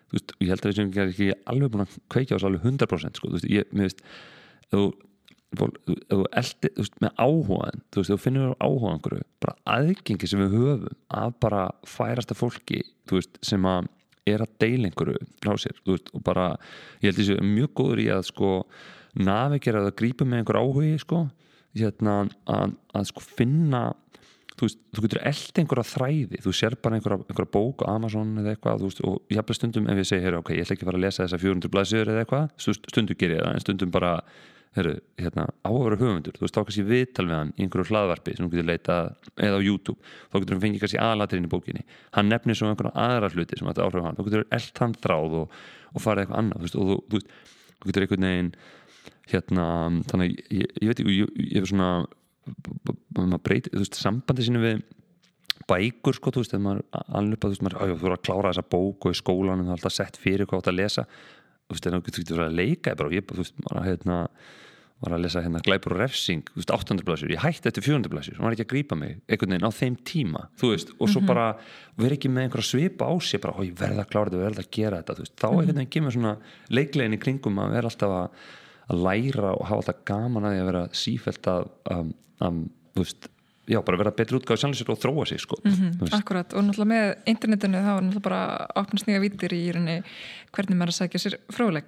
þú 0.07 0.13
veist, 0.13 0.33
ég 0.39 0.49
held 0.49 0.63
að 0.63 0.69
við 0.69 0.75
sem 0.75 0.91
ekki 1.07 1.33
alveg 1.45 1.71
búin 1.71 1.85
að 1.85 1.97
kveikja 2.09 2.37
ás 2.37 2.43
alveg 2.47 2.61
100% 2.63 3.19
sko, 3.19 3.27
þú 3.27 3.33
veist, 3.39 3.49
ég, 3.49 3.65
mér 3.71 3.89
finnst 3.89 4.01
þú, 4.73 4.83
þú 5.57 5.67
þú 6.09 6.19
veist, 6.33 6.97
með 7.03 7.11
áhugaðin 7.21 7.83
þú 7.93 8.01
veist, 8.01 8.13
þú 8.13 8.19
finnur 8.23 8.55
áhugaðan 8.57 8.97
einhverju 8.97 9.27
bara 9.45 9.57
aðgengi 9.77 10.29
sem 10.29 10.41
við 10.43 10.57
höfum 10.57 10.87
að 11.23 11.35
bara 11.45 11.67
færasta 11.87 12.37
fólki, 12.37 12.81
þú 13.09 13.19
veist, 13.19 13.37
sem 13.45 13.69
að 13.69 13.91
er 14.29 14.43
að 14.43 14.57
deila 14.63 14.89
einhverju 14.89 15.21
frá 15.43 15.55
sér, 15.59 15.79
þú 15.83 15.97
veist, 15.97 16.11
og 16.15 16.25
bara 16.25 16.49
ég 17.03 17.09
held 17.09 17.19
þessu 17.19 17.39
mjög 17.43 17.73
góður 17.79 18.03
í 18.03 18.09
að 18.13 18.27
sko 18.29 18.51
navigera 19.19 19.83
að 19.83 19.97
grípa 19.99 20.25
með 20.25 20.41
einhver 20.41 20.61
áhugi 20.61 20.93
sko, 21.03 21.25
hérna, 21.77 22.23
að, 22.49 22.77
að 22.95 23.09
sko 23.11 23.25
finna 23.25 23.83
þú, 24.53 24.67
veist, 24.67 24.79
þú 24.93 25.03
getur 25.05 25.21
eld 25.29 25.59
einhverja 25.61 25.89
þræði 25.89 26.39
þú 26.45 26.53
sér 26.55 26.77
bara 26.81 26.97
einhverja, 26.97 27.25
einhverja 27.27 27.53
bók 27.53 27.83
Amazon 27.89 28.33
eða 28.41 28.53
eitthvað 28.53 28.87
veist, 28.87 29.03
og 29.05 29.33
ég 29.33 29.41
hafði 29.41 29.57
stundum 29.59 29.89
ef 29.91 30.01
ég 30.01 30.09
segi 30.09 30.33
ok, 30.37 30.53
ég 30.53 30.65
ætla 30.65 30.77
ekki 30.77 30.85
að 30.85 30.91
fara 30.91 31.01
að 31.01 31.05
lesa 31.05 31.23
þessa 31.25 31.41
400 31.43 31.73
blæsir 31.73 32.11
eða 32.13 32.23
eitthvað, 32.23 32.49
stundum 32.61 33.19
ger 33.19 33.35
ég 33.35 33.43
það 33.43 33.57
en 33.57 33.65
stundum 33.65 33.93
bara 33.93 34.13
heru, 34.73 34.93
hérna, 35.21 35.45
áhverju 35.67 35.99
höfundur 36.01 36.37
þú 36.37 36.45
veist, 36.45 36.55
þá 36.55 36.67
kannski 36.67 36.85
viðtal 36.87 37.25
við 37.27 37.35
hann 37.37 37.51
í 37.53 37.65
einhverju 37.65 37.89
hlaðvarpi 37.91 38.35
sem 38.35 38.47
þú 38.47 38.53
getur 38.55 38.69
leitað 38.69 39.09
eða 39.47 39.59
á 39.59 39.65
YouTube 39.67 39.99
þá 40.01 40.37
getur 40.39 40.55
hann 40.55 40.63
fengið 40.63 40.83
kannski 40.83 41.01
aðlatirinn 41.03 41.47
í 41.47 41.51
bókinni. 41.51 41.83
Hann 42.17 42.31
nefnir 42.31 42.57
svo 42.57 42.71
einhverja 42.71 42.93
aðra 43.05 43.29
hluti 43.33 43.59
sem 43.59 43.69
þetta 43.69 43.85
áhrif 43.85 44.07
hann 44.07 44.17
þá 44.17 44.23
getur 44.29 44.47
eld 44.57 44.81
hann 44.83 44.95
þráð 45.05 45.37
og, 45.43 45.59
og 45.93 46.05
farið 46.05 46.25
eitthvað 46.25 46.41
annað 46.41 46.57
þú 46.57 46.65
veist, 46.65 46.79
og 46.79 46.89
þú, 46.89 46.97
þú, 47.11 47.21
þú 47.77 47.91
getur 47.91 48.07
einhvern 48.07 48.27
veginn 48.29 48.51
hérna, 49.31 49.67
þannig 50.09 50.35
ég, 50.49 50.73
ég 50.81 50.89
veit 50.89 50.99
ekki, 50.99 51.15
ég, 51.21 51.37
ég 51.53 51.61
er 51.61 51.69
svona 51.69 51.91
maður 53.13 53.43
breytir, 53.45 53.71
þú 53.71 53.83
veist, 53.85 53.99
sambandi 54.01 54.45
sínu 54.47 54.63
við 54.63 54.81
bækur, 55.69 56.17
sko, 56.17 56.33
þú 56.33 56.43
veist, 56.43 56.51
þegar 56.51 56.65
maður 56.65 56.81
alveg, 57.19 57.39
þú 57.39 57.51
veist, 57.53 57.63
maður, 57.63 57.77
á, 57.79 57.83
þú 57.93 57.99
voru 58.01 58.17
að 58.17 58.25
klára 58.27 58.51
þessa 58.51 58.65
bók 58.73 59.07
og 59.07 59.13
í 59.13 59.19
skólanum, 59.19 59.67
það 59.67 59.71
er 59.71 59.77
alltaf 59.77 59.95
sett 59.95 60.19
fyrir 60.19 60.49
hvað 60.49 60.63
átt 60.63 60.71
að 60.73 60.79
lesa 60.81 61.05
þú 61.73 61.93
veist, 61.93 62.09
þú 62.17 62.25
getur 62.25 62.41
verið 62.41 62.51
að 62.51 62.59
leika 62.59 62.97
bara, 62.99 63.13
ég, 63.13 63.25
þú 63.29 63.41
veist, 63.41 63.57
maður, 63.65 63.87
hérna 63.89 64.19
var 65.03 65.17
að 65.17 65.23
lesa 65.25 65.41
hérna 65.43 65.59
Gleipur 65.59 65.97
og 65.97 65.99
Refsing, 65.99 66.45
þú 66.47 66.61
veist, 66.61 66.71
800 66.71 67.07
blæsir 67.07 67.31
ég 67.33 67.43
hætti 67.43 67.67
eftir 67.67 67.83
400 67.83 68.11
blæsir, 68.13 68.37
hún 68.37 68.47
var 68.47 68.55
ekki 68.55 68.63
að 68.63 68.71
grípa 68.71 68.95
mig 68.95 69.17
einhvern 69.27 69.55
veginn 69.55 69.67
á 69.67 69.71
þeim 69.75 69.97
tíma, 70.07 70.45
veist 70.61 70.93
og 70.95 71.09
svo 71.09 71.19
mm 71.19 71.25
-hmm. 71.25 71.27
bara, 71.27 71.57
verð 71.97 72.15
ekki 72.17 72.29
með 72.31 72.43
einhverja 72.43 72.69
svipa 72.69 73.09
á 73.11 73.13
sig 73.19 73.41
bara, 73.41 73.65
ég 73.65 73.75
verða 73.75 74.05
að 74.05 74.11
klára 74.11 74.29
þetta, 74.29 74.43
verða 74.47 74.63
að 74.63 74.71
gera 74.71 75.01
þetta 75.01 75.19
veist, 75.19 75.35
þá 75.35 75.47
mm 75.47 75.51
-hmm. 75.51 75.59
einhvern 75.59 75.77
veginn 75.77 75.95
kemur 75.95 76.11
svona 76.11 76.37
leiklegin 76.69 77.17
í 77.17 77.19
kringum 77.19 77.59
að 77.59 77.71
vera 77.75 77.87
alltaf 77.91 78.11
að 78.11 78.29
að 78.91 79.03
læra 79.03 79.53
og 79.55 79.67
hafa 79.67 79.81
alltaf 79.81 80.01
gaman 80.07 80.47
að 80.47 80.55
því 80.55 80.61
að 80.61 80.69
vera 80.71 80.83
sífælt 80.97 81.49
að, 81.51 81.67
að, 81.95 82.09
að 82.43 82.59
veist, 82.99 83.29
já, 83.67 83.79
bara 83.81 83.97
vera 83.97 84.11
betri 84.11 84.37
útgáð 84.37 84.59
sjálfsögur 84.59 84.95
og 84.95 84.99
þróa 84.99 85.25
sig 85.27 85.39
sko. 85.39 85.55
mm 85.63 85.71
-hmm, 85.71 86.13
Akkurat, 86.17 86.53
og 86.53 86.63
náttúrulega 86.63 86.93
með 86.93 87.15
internetinu 87.25 87.77
þá 87.77 87.97
er 87.97 88.03
náttúrulega 88.03 88.29
bara 88.29 88.67
opnast 88.75 89.07
nýja 89.07 89.19
vítir 89.19 89.53
í 89.53 89.71
rauninni 89.71 90.03
hvernig 90.51 90.77
maður 90.77 90.91
að 90.91 90.99
sækja 90.99 91.19
sér 91.19 91.37
fróðleg 91.49 91.83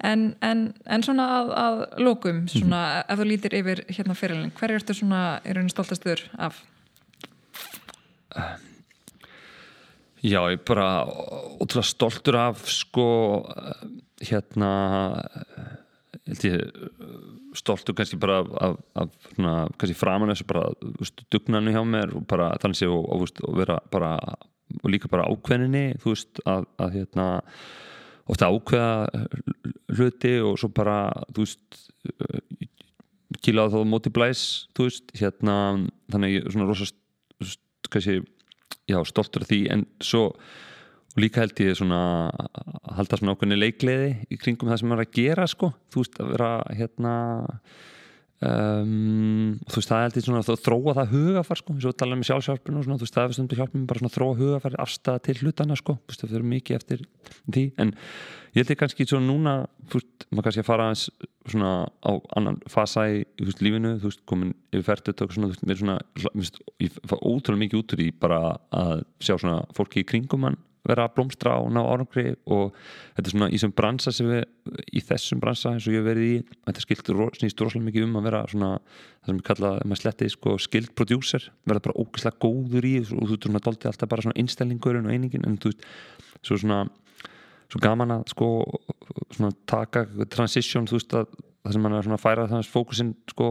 en, 0.00 0.36
en, 0.40 0.74
en 0.86 1.02
svona 1.02 1.26
að, 1.40 1.50
að 1.50 1.76
lókum, 1.98 2.48
svona 2.48 2.80
mm 2.86 2.92
-hmm. 2.94 3.12
ef 3.12 3.18
þú 3.18 3.24
lítir 3.24 3.54
yfir 3.54 3.84
hérna 3.88 4.14
fyrirlin, 4.14 4.52
hver 4.54 4.70
er 4.70 4.80
þetta 4.80 4.94
svona 4.94 5.40
í 5.44 5.52
rauninni 5.52 5.70
stoltastur 5.70 6.30
af? 6.38 6.62
Já, 10.22 10.40
ég 10.52 10.58
er 10.60 10.64
bara 10.66 11.06
ótrúlega 11.60 11.82
stoltur 11.82 12.36
af 12.36 12.68
sko 12.68 13.46
hérna 14.20 14.70
held 16.30 16.46
ég 16.46 16.86
stoltur 17.58 17.96
kannski 17.98 18.18
bara 18.20 18.40
af, 18.40 18.78
af 18.94 19.10
svona, 19.34 19.54
kannski 19.76 19.98
framan 19.98 20.32
þessu 20.32 20.46
bara 20.50 20.70
dugnanu 21.32 21.74
hjá 21.74 21.82
mér 21.86 22.14
og 22.16 22.26
bara 22.30 22.52
þannig 22.62 22.80
séu 22.80 22.94
og, 22.94 23.06
og, 23.16 23.44
og 23.48 23.60
vera 23.60 23.78
bara 23.92 24.14
og 24.80 24.90
líka 24.92 25.10
bara 25.10 25.26
ákveðinni 25.26 26.00
þú 26.02 26.14
veist 26.14 26.42
að, 26.46 26.66
að 26.78 26.98
hérna 27.00 27.28
ofta 28.30 28.50
ákveða 28.50 29.26
hluti 29.98 30.36
og 30.46 30.58
svo 30.62 30.70
bara 30.74 31.00
þú 31.34 31.46
veist 31.46 31.80
kílaða 33.42 33.74
þá 33.74 33.90
móti 33.90 34.12
blæs 34.14 34.44
þú 34.76 34.86
veist 34.86 35.14
hérna 35.18 35.56
þannig 36.12 36.46
svona 36.52 36.70
rosa 36.70 36.90
kannski 37.90 38.20
já 38.90 38.98
stoltur 39.06 39.42
af 39.42 39.50
því. 39.50 39.60
En 39.70 39.86
svo 40.02 40.34
og 41.20 41.26
líka 41.26 41.44
held 41.44 41.60
ég 41.60 41.76
svona 41.76 42.00
að 42.32 42.96
halda 42.96 43.20
svona 43.20 43.36
okkurni 43.36 43.58
leikleði 43.58 44.10
í 44.32 44.40
kringum 44.40 44.70
það 44.72 44.80
sem 44.80 44.90
maður 44.90 45.04
er 45.04 45.08
að 45.08 45.16
gera 45.18 45.48
sko. 45.50 45.72
Þú 45.92 46.04
veist 46.04 46.20
að 46.20 46.30
vera 46.32 46.50
hérna 46.78 47.14
um, 48.48 49.58
þú 49.68 49.76
veist, 49.76 49.90
það 49.90 49.98
er 49.98 50.08
alltaf 50.08 50.26
svona 50.26 50.42
að 50.42 50.62
þróa 50.64 50.96
það 50.96 51.14
hugafar 51.14 51.60
sko, 51.60 51.76
eins 51.76 51.88
og 51.90 51.96
tala 52.00 52.16
um 52.16 52.24
sjálfsjálfun 52.26 52.78
og 52.80 52.86
svona, 52.86 53.00
þú 53.00 53.06
veist, 53.06 53.16
það 53.18 53.26
er 53.26 53.36
stundu 53.36 53.58
hjálpum 53.58 53.86
bara 53.90 54.02
svona 54.02 54.14
þróa 54.16 54.38
hugafar 54.38 54.78
afstæða 54.86 55.24
til 55.26 55.36
hlutana 55.42 55.76
sko, 55.80 55.96
þú 56.00 56.14
veist, 56.14 56.24
það 56.24 56.32
fyrir 56.34 56.48
mikið 56.54 56.78
eftir 56.78 57.04
því, 57.50 57.66
en 57.84 57.92
ég 58.54 58.62
held 58.62 58.72
ég 58.72 58.80
kannski 58.80 59.08
svona 59.10 59.28
núna, 59.28 59.54
þú 59.90 60.00
veist, 60.00 60.26
maður 60.30 60.48
kannski 60.48 60.64
að 60.64 60.70
fara 60.70 60.88
svona 61.50 61.74
á 62.00 62.12
annan 62.40 62.58
fasa 62.70 63.06
í, 63.12 63.20
þú 63.36 63.50
veist, 63.50 63.62
lífinu, 63.66 63.92
þú 64.00 64.08
veist, 64.08 64.24
komin 64.30 64.56
yfir 64.72 64.88
færtut 64.88 65.26
og 65.26 65.36
svona, 65.36 65.52
þú 65.52 65.58
veist, 65.58 65.68
mér 65.68 65.82
svona, 65.84 66.00
ég 66.80 66.98
fá 67.04 67.16
ótrúlega 67.18 67.64
mikið 67.66 67.82
út 67.82 67.94
úr 67.96 68.04
í 68.06 68.10
bara 68.24 68.42
að 68.72 69.06
sjá 69.20 69.36
svona 69.36 69.60
fólki 69.76 70.04
í 70.04 70.08
kringum 70.08 70.48
hann 70.48 70.60
vera 70.88 71.04
að 71.06 71.14
blómstra 71.16 71.56
og 71.60 71.68
ná 71.74 71.80
árangri 71.82 72.34
og 72.48 72.72
þetta 73.16 73.26
er 73.26 73.34
svona 73.34 73.48
í 73.50 73.58
þessum 73.58 73.74
bransa 73.76 74.12
sem 74.16 74.30
við, 74.30 74.44
í 74.96 75.02
þessum 75.04 75.42
bransa 75.42 75.74
eins 75.74 75.88
og 75.88 75.94
ég 75.94 76.00
hef 76.00 76.08
verið 76.08 76.28
í 76.28 76.38
þetta 76.68 76.84
skilt 76.84 77.10
snýst 77.40 77.60
rosalega 77.60 77.88
mikið 77.88 78.06
um 78.06 78.16
að 78.20 78.28
vera 78.30 78.40
svona 78.50 78.70
það 78.80 79.30
sem 79.30 79.40
við 79.40 79.46
kalla, 79.50 79.72
ef 79.76 79.90
maður 79.90 80.02
sletti 80.02 80.30
sko, 80.32 80.56
skilt 80.62 80.94
producer, 80.96 81.50
verða 81.68 81.84
bara 81.88 81.98
ógeðslega 82.00 82.40
góður 82.46 82.88
í 82.88 82.94
og 83.04 83.28
þú 83.28 83.36
veist, 83.36 83.60
doldi 83.68 83.90
alltaf 83.90 84.12
bara 84.14 84.26
svona 84.26 84.40
innstellingurinn 84.40 85.08
og 85.08 85.14
einingin, 85.14 85.46
en 85.48 85.60
þú 85.60 85.74
veist, 85.74 85.86
svo 86.40 86.60
svona 86.62 86.84
svo 87.70 87.78
gaman 87.82 88.16
að 88.16 88.32
sko 88.32 88.48
svona 89.36 89.52
taka 89.70 90.06
transition, 90.32 90.88
þú 90.90 90.98
veist, 90.98 91.14
að 91.14 91.28
það 91.60 91.76
sem 91.76 91.84
mann 91.84 91.96
er 91.98 92.06
svona 92.06 92.18
að 92.18 92.24
færa 92.24 92.48
þannig 92.50 92.72
fókusin 92.72 93.12
sko 93.30 93.50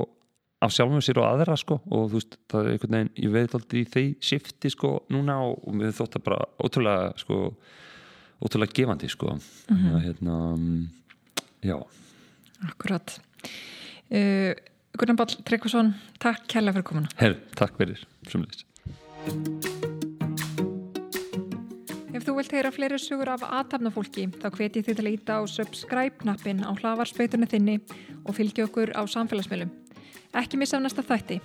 af 0.59 0.73
sjálfum 0.75 1.03
sér 1.03 1.21
og 1.21 1.27
aðra 1.29 1.55
sko 1.59 1.79
og 1.87 2.09
þú 2.11 2.17
veist 2.17 2.37
það 2.51 2.65
er 2.65 2.71
einhvern 2.73 2.95
veginn, 2.97 3.11
ég 3.23 3.31
veit 3.31 3.53
aldrei 3.55 3.81
í 3.81 3.89
þeir 3.93 4.09
shifti 4.29 4.71
sko 4.73 4.95
núna 5.13 5.37
og, 5.45 5.61
og 5.63 5.77
við 5.79 5.93
þótt 5.99 6.19
að 6.19 6.25
bara 6.25 6.39
ótrúlega 6.59 7.13
sko 7.21 7.37
ótrúlega 8.39 8.75
gefandi 8.75 9.09
sko. 9.09 9.35
Mm 9.69 9.77
-hmm. 9.77 9.95
að, 9.95 10.01
hérna, 10.05 10.35
já. 11.61 11.77
Akkurat. 12.67 13.19
Uh, 14.11 14.53
Gunnar 14.97 15.15
Ball 15.15 15.35
Tryggvason 15.45 15.93
takk 16.19 16.47
kærlega 16.47 16.73
fyrir 16.73 16.83
komuna. 16.83 17.07
Herr, 17.15 17.35
takk 17.55 17.77
fyrir, 17.77 18.01
sumleis 18.27 18.65
Ef 22.13 22.25
þú 22.25 22.35
vilt 22.35 22.51
heyra 22.51 22.71
fleiri 22.71 22.97
sugur 22.99 23.29
af 23.29 23.43
aðtapnafólki 23.43 24.27
þá 24.41 24.49
hveti 24.49 24.81
þið 24.81 24.95
til 24.97 25.05
að 25.05 25.13
íta 25.13 25.37
á 25.39 25.41
subscribe-knappin 25.47 26.65
á 26.65 26.71
hlavarspöytunni 26.73 27.47
þinni 27.47 27.79
og 28.25 28.35
fylgja 28.35 28.65
okkur 28.65 28.91
á 28.97 29.05
samfélagsmiðlum 29.05 29.69
Ekki 30.33 30.57
missa 30.57 30.77
af 30.77 30.83
næsta 30.83 31.01
þætti. 31.01 31.39